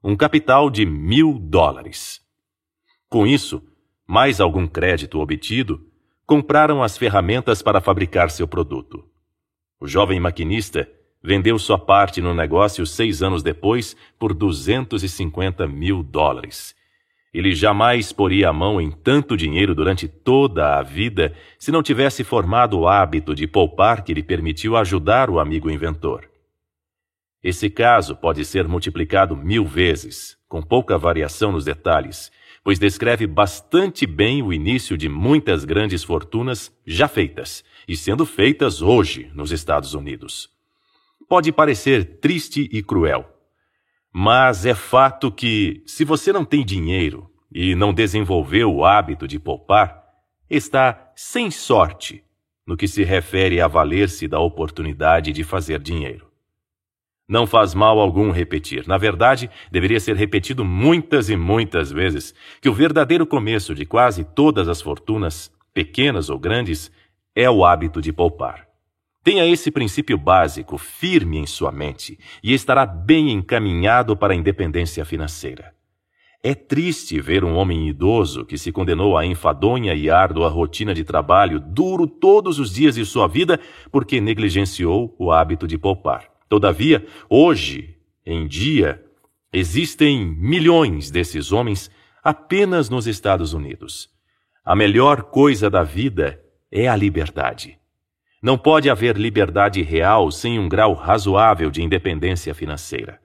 um 0.03 0.17
capital 0.17 0.69
de 0.69 0.85
mil 0.85 1.39
dólares. 1.39 2.21
Com 3.09 3.25
isso, 3.25 3.63
mais 4.05 4.41
algum 4.41 4.67
crédito 4.67 5.21
obtido, 5.21 5.81
compraram 6.27 6.83
as 6.83 6.99
ferramentas 6.99 7.63
para 7.63 7.81
fabricar 7.81 8.29
seu 8.29 8.49
produto. 8.49 9.05
O 9.79 9.87
jovem 9.87 10.19
maquinista 10.19 10.89
vendeu 11.23 11.57
sua 11.61 11.79
parte 11.79 12.21
no 12.21 12.35
negócio 12.35 12.85
seis 12.85 13.23
anos 13.23 13.41
depois 13.41 13.97
por 14.19 14.35
250 14.35 15.69
mil 15.69 16.03
dólares 16.03 16.75
ele 17.33 17.55
jamais 17.55 18.13
poria 18.13 18.51
a 18.51 18.53
mão 18.53 18.81
em 18.81 18.91
tanto 18.91 19.37
dinheiro 19.37 19.75
durante 19.75 20.07
toda 20.07 20.79
a 20.79 20.83
vida 20.83 21.35
se 21.59 21.73
não 21.73 21.83
tivesse 21.83 22.23
formado 22.23 22.79
o 22.79 22.87
hábito 22.87 23.35
de 23.35 23.47
poupar 23.47 24.05
que 24.05 24.13
lhe 24.13 24.23
permitiu 24.23 24.77
ajudar 24.77 25.31
o 25.31 25.41
amigo 25.41 25.71
inventor. 25.71 26.29
Esse 27.43 27.71
caso 27.71 28.15
pode 28.15 28.45
ser 28.45 28.69
multiplicado 28.69 29.37
mil 29.37 29.65
vezes, 29.65 30.37
com 30.47 30.63
pouca 30.63 30.99
variação 30.99 31.51
nos 31.51 31.65
detalhes, 31.65 32.31
pois 32.63 32.79
descreve 32.79 33.27
bastante 33.27 34.07
bem 34.07 34.43
o 34.43 34.53
início 34.53 34.97
de 34.97 35.09
muitas 35.09 35.65
grandes 35.65 36.05
fortunas 36.05 36.71
já 36.87 37.09
feitas 37.09 37.65
e 37.89 37.97
sendo 37.97 38.25
feitas 38.25 38.81
hoje 38.83 39.31
nos 39.35 39.51
Estados 39.51 39.95
Unidos. 39.95 40.51
Pode 41.29 41.51
parecer 41.51 42.19
triste 42.21 42.69
e 42.71 42.83
cruel, 42.83 43.27
mas 44.13 44.67
é 44.67 44.75
fato 44.75 45.33
que, 45.33 45.83
se 45.87 46.05
você 46.05 46.33
não 46.33 46.45
tem 46.45 46.65
dinheiro 46.65 47.31
e 47.51 47.75
não 47.75 47.95
desenvolveu 47.95 48.73
o 48.73 48.85
hábito 48.85 49.27
de 49.27 49.39
poupar, 49.39 50.03
está 50.51 51.11
sem 51.17 51.51
sorte 51.51 52.23
no 52.67 52.77
que 52.77 52.87
se 52.87 53.03
refere 53.03 53.61
a 53.61 53.67
valer-se 53.67 54.29
da 54.29 54.39
oportunidade 54.39 55.33
de 55.33 55.43
fazer 55.43 55.81
dinheiro. 55.81 56.31
Não 57.27 57.47
faz 57.47 57.75
mal 57.75 57.99
algum 57.99 58.31
repetir. 58.31 58.87
Na 58.87 58.99
verdade, 58.99 59.49
deveria 59.71 59.99
ser 59.99 60.17
repetido 60.17 60.65
muitas 60.65 61.31
e 61.31 61.37
muitas 61.37 61.91
vezes 61.91 62.35
que 62.61 62.69
o 62.69 62.75
verdadeiro 62.75 63.27
começo 63.27 63.75
de 63.75 63.87
quase 63.87 64.25
todas 64.25 64.69
as 64.69 64.83
fortunas, 64.83 65.51
pequenas 65.73 66.29
ou 66.29 66.39
grandes, 66.39 66.93
é 67.35 67.49
o 67.49 67.65
hábito 67.65 68.03
de 68.03 68.13
poupar. 68.13 68.72
Tenha 69.25 69.47
esse 69.47 69.71
princípio 69.71 70.19
básico 70.19 70.77
firme 70.77 71.39
em 71.39 71.47
sua 71.47 71.71
mente 71.71 72.19
e 72.43 72.53
estará 72.53 72.85
bem 72.85 73.31
encaminhado 73.31 74.17
para 74.17 74.33
a 74.33 74.37
independência 74.37 75.05
financeira. 75.05 75.73
É 76.43 76.57
triste 76.57 77.21
ver 77.21 77.45
um 77.45 77.55
homem 77.55 77.89
idoso 77.89 78.45
que 78.45 78.59
se 78.59 78.73
condenou 78.73 79.17
à 79.17 79.25
enfadonha 79.25 79.95
e 79.95 80.11
árdua 80.11 80.49
rotina 80.49 80.93
de 80.93 81.05
trabalho 81.05 81.61
duro 81.61 82.09
todos 82.09 82.59
os 82.59 82.75
dias 82.75 82.97
de 82.97 83.05
sua 83.05 83.29
vida 83.29 83.61
porque 83.93 84.21
negligenciou 84.21 85.15
o 85.17 85.31
hábito 85.31 85.69
de 85.69 85.79
poupar. 85.79 86.29
Todavia, 86.49 87.07
hoje 87.31 87.97
em 88.27 88.49
dia, 88.49 89.01
existem 89.53 90.27
milhões 90.27 91.13
desses 91.13 91.53
homens 91.53 91.89
apenas 92.25 92.91
nos 92.91 93.07
Estados 93.07 93.53
Unidos. 93.53 94.11
A 94.65 94.75
melhor 94.75 95.23
coisa 95.23 95.71
da 95.71 95.85
vida 95.85 96.43
é 96.73 96.89
a 96.89 96.97
liberdade. 96.97 97.79
Não 98.43 98.59
pode 98.59 98.91
haver 98.91 99.17
liberdade 99.17 99.83
real 99.83 100.29
sem 100.33 100.59
um 100.59 100.69
grau 100.69 100.95
razoável 100.95 101.71
de 101.71 101.81
independência 101.81 102.53
financeira. 102.53 103.21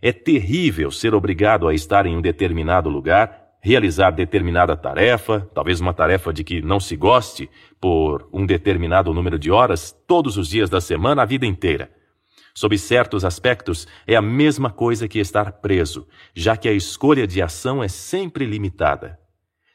É 0.00 0.12
terrível 0.12 0.92
ser 0.92 1.12
obrigado 1.12 1.66
a 1.66 1.74
estar 1.74 2.06
em 2.06 2.16
um 2.16 2.20
determinado 2.20 2.88
lugar, 2.88 3.48
realizar 3.60 4.12
determinada 4.12 4.76
tarefa, 4.76 5.40
talvez 5.52 5.80
uma 5.80 5.92
tarefa 5.92 6.32
de 6.32 6.44
que 6.44 6.62
não 6.62 6.78
se 6.78 6.94
goste, 6.94 7.50
por 7.80 8.28
um 8.32 8.46
determinado 8.46 9.12
número 9.12 9.40
de 9.40 9.50
horas, 9.50 9.90
todos 10.06 10.36
os 10.36 10.46
dias 10.46 10.70
da 10.70 10.80
semana, 10.80 11.22
a 11.22 11.26
vida 11.26 11.44
inteira. 11.44 11.90
Sob 12.54 12.78
certos 12.78 13.24
aspectos, 13.24 13.88
é 14.06 14.14
a 14.14 14.22
mesma 14.22 14.70
coisa 14.70 15.08
que 15.08 15.18
estar 15.18 15.50
preso, 15.50 16.06
já 16.32 16.56
que 16.56 16.68
a 16.68 16.72
escolha 16.72 17.26
de 17.26 17.42
ação 17.42 17.82
é 17.82 17.88
sempre 17.88 18.46
limitada. 18.46 19.18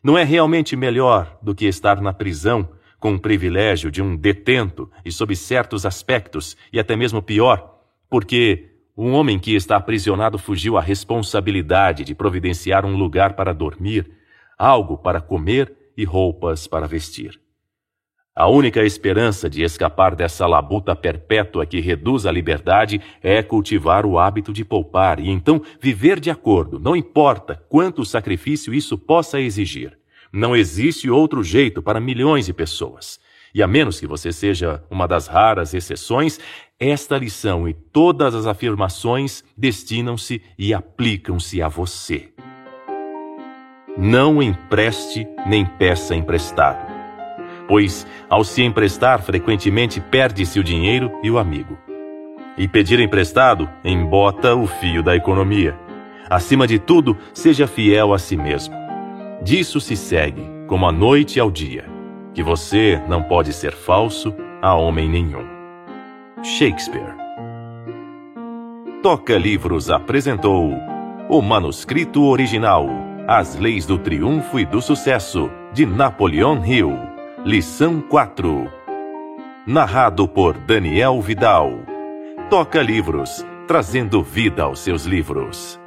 Não 0.01 0.17
é 0.17 0.23
realmente 0.23 0.73
melhor 0.73 1.37
do 1.41 1.53
que 1.53 1.65
estar 1.65 1.99
na 1.99 2.13
prisão, 2.13 2.69
com 3.05 3.13
o 3.13 3.19
privilégio 3.19 3.91
de 3.91 4.01
um 4.01 4.15
detento 4.15 4.89
e 5.05 5.11
sob 5.11 5.35
certos 5.35 5.85
aspectos, 5.85 6.57
e 6.73 6.79
até 6.79 6.95
mesmo 6.95 7.21
pior, 7.21 7.83
porque 8.09 8.71
um 8.97 9.11
homem 9.13 9.37
que 9.37 9.53
está 9.53 9.75
aprisionado 9.75 10.39
fugiu 10.39 10.75
à 10.75 10.81
responsabilidade 10.81 12.03
de 12.03 12.15
providenciar 12.15 12.83
um 12.83 12.97
lugar 12.97 13.35
para 13.35 13.53
dormir, 13.53 14.09
algo 14.57 14.97
para 14.97 15.21
comer 15.21 15.71
e 15.95 16.03
roupas 16.03 16.65
para 16.65 16.87
vestir. 16.87 17.39
A 18.35 18.47
única 18.47 18.83
esperança 18.83 19.47
de 19.47 19.61
escapar 19.61 20.15
dessa 20.15 20.47
labuta 20.47 20.95
perpétua 20.95 21.63
que 21.63 21.79
reduz 21.79 22.25
a 22.25 22.31
liberdade 22.31 22.99
é 23.21 23.43
cultivar 23.43 24.03
o 24.03 24.17
hábito 24.17 24.51
de 24.51 24.65
poupar 24.65 25.19
e 25.19 25.29
então 25.29 25.61
viver 25.79 26.19
de 26.19 26.31
acordo, 26.31 26.79
não 26.79 26.95
importa 26.95 27.63
quanto 27.69 28.03
sacrifício 28.03 28.73
isso 28.73 28.97
possa 28.97 29.39
exigir. 29.39 29.95
Não 30.35 30.55
existe 30.55 31.09
outro 31.09 31.43
jeito 31.43 31.81
para 31.81 31.99
milhões 31.99 32.45
de 32.45 32.53
pessoas. 32.53 33.19
E 33.53 33.63
a 33.63 33.67
menos 33.67 33.99
que 33.99 34.05
você 34.05 34.33
seja 34.33 34.83
uma 34.89 35.07
das 35.07 35.27
raras 35.27 35.73
exceções, 35.73 36.39
esta 36.77 37.17
lição 37.17 37.69
e 37.69 37.73
todas 37.73 38.35
as 38.35 38.45
afirmações 38.45 39.43
destinam-se 39.57 40.41
e 40.59 40.73
aplicam-se 40.73 41.61
a 41.61 41.69
você. 41.69 42.33
Não 43.97 44.43
empreste 44.43 45.25
nem 45.47 45.65
peça 45.65 46.13
emprestado 46.13 46.95
pois, 47.67 48.05
ao 48.29 48.43
se 48.43 48.63
emprestar, 48.63 49.21
frequentemente 49.21 49.99
perde-se 49.99 50.59
o 50.59 50.63
dinheiro 50.63 51.11
e 51.23 51.29
o 51.29 51.37
amigo. 51.37 51.77
E 52.57 52.67
pedir 52.67 52.99
emprestado 52.99 53.69
embota 53.83 54.55
o 54.55 54.65
fio 54.65 55.03
da 55.03 55.15
economia. 55.15 55.75
Acima 56.29 56.65
de 56.65 56.79
tudo, 56.79 57.17
seja 57.33 57.67
fiel 57.67 58.13
a 58.13 58.19
si 58.19 58.37
mesmo. 58.37 58.84
Disso 59.45 59.79
se 59.79 59.95
segue, 59.95 60.43
como 60.65 60.87
a 60.87 60.91
noite 60.91 61.39
ao 61.39 61.51
dia, 61.51 61.85
que 62.33 62.41
você 62.41 62.99
não 63.07 63.21
pode 63.21 63.53
ser 63.53 63.73
falso 63.73 64.33
a 64.59 64.73
homem 64.73 65.07
nenhum. 65.07 65.45
Shakespeare. 66.43 67.13
Toca 69.03 69.37
Livros 69.37 69.91
apresentou 69.91 70.73
o 71.29 71.41
manuscrito 71.43 72.23
original 72.23 72.87
As 73.27 73.55
Leis 73.55 73.85
do 73.85 73.99
Triunfo 73.99 74.59
e 74.59 74.65
do 74.65 74.81
Sucesso, 74.81 75.51
de 75.71 75.85
Napoleon 75.85 76.65
Hill. 76.65 76.97
Lição 77.45 78.01
4 78.01 78.67
Narrado 79.67 80.27
por 80.27 80.57
Daniel 80.57 81.21
Vidal. 81.21 81.71
Toca 82.49 82.81
livros, 82.81 83.45
trazendo 83.67 84.23
vida 84.23 84.63
aos 84.63 84.79
seus 84.79 85.05
livros. 85.05 85.79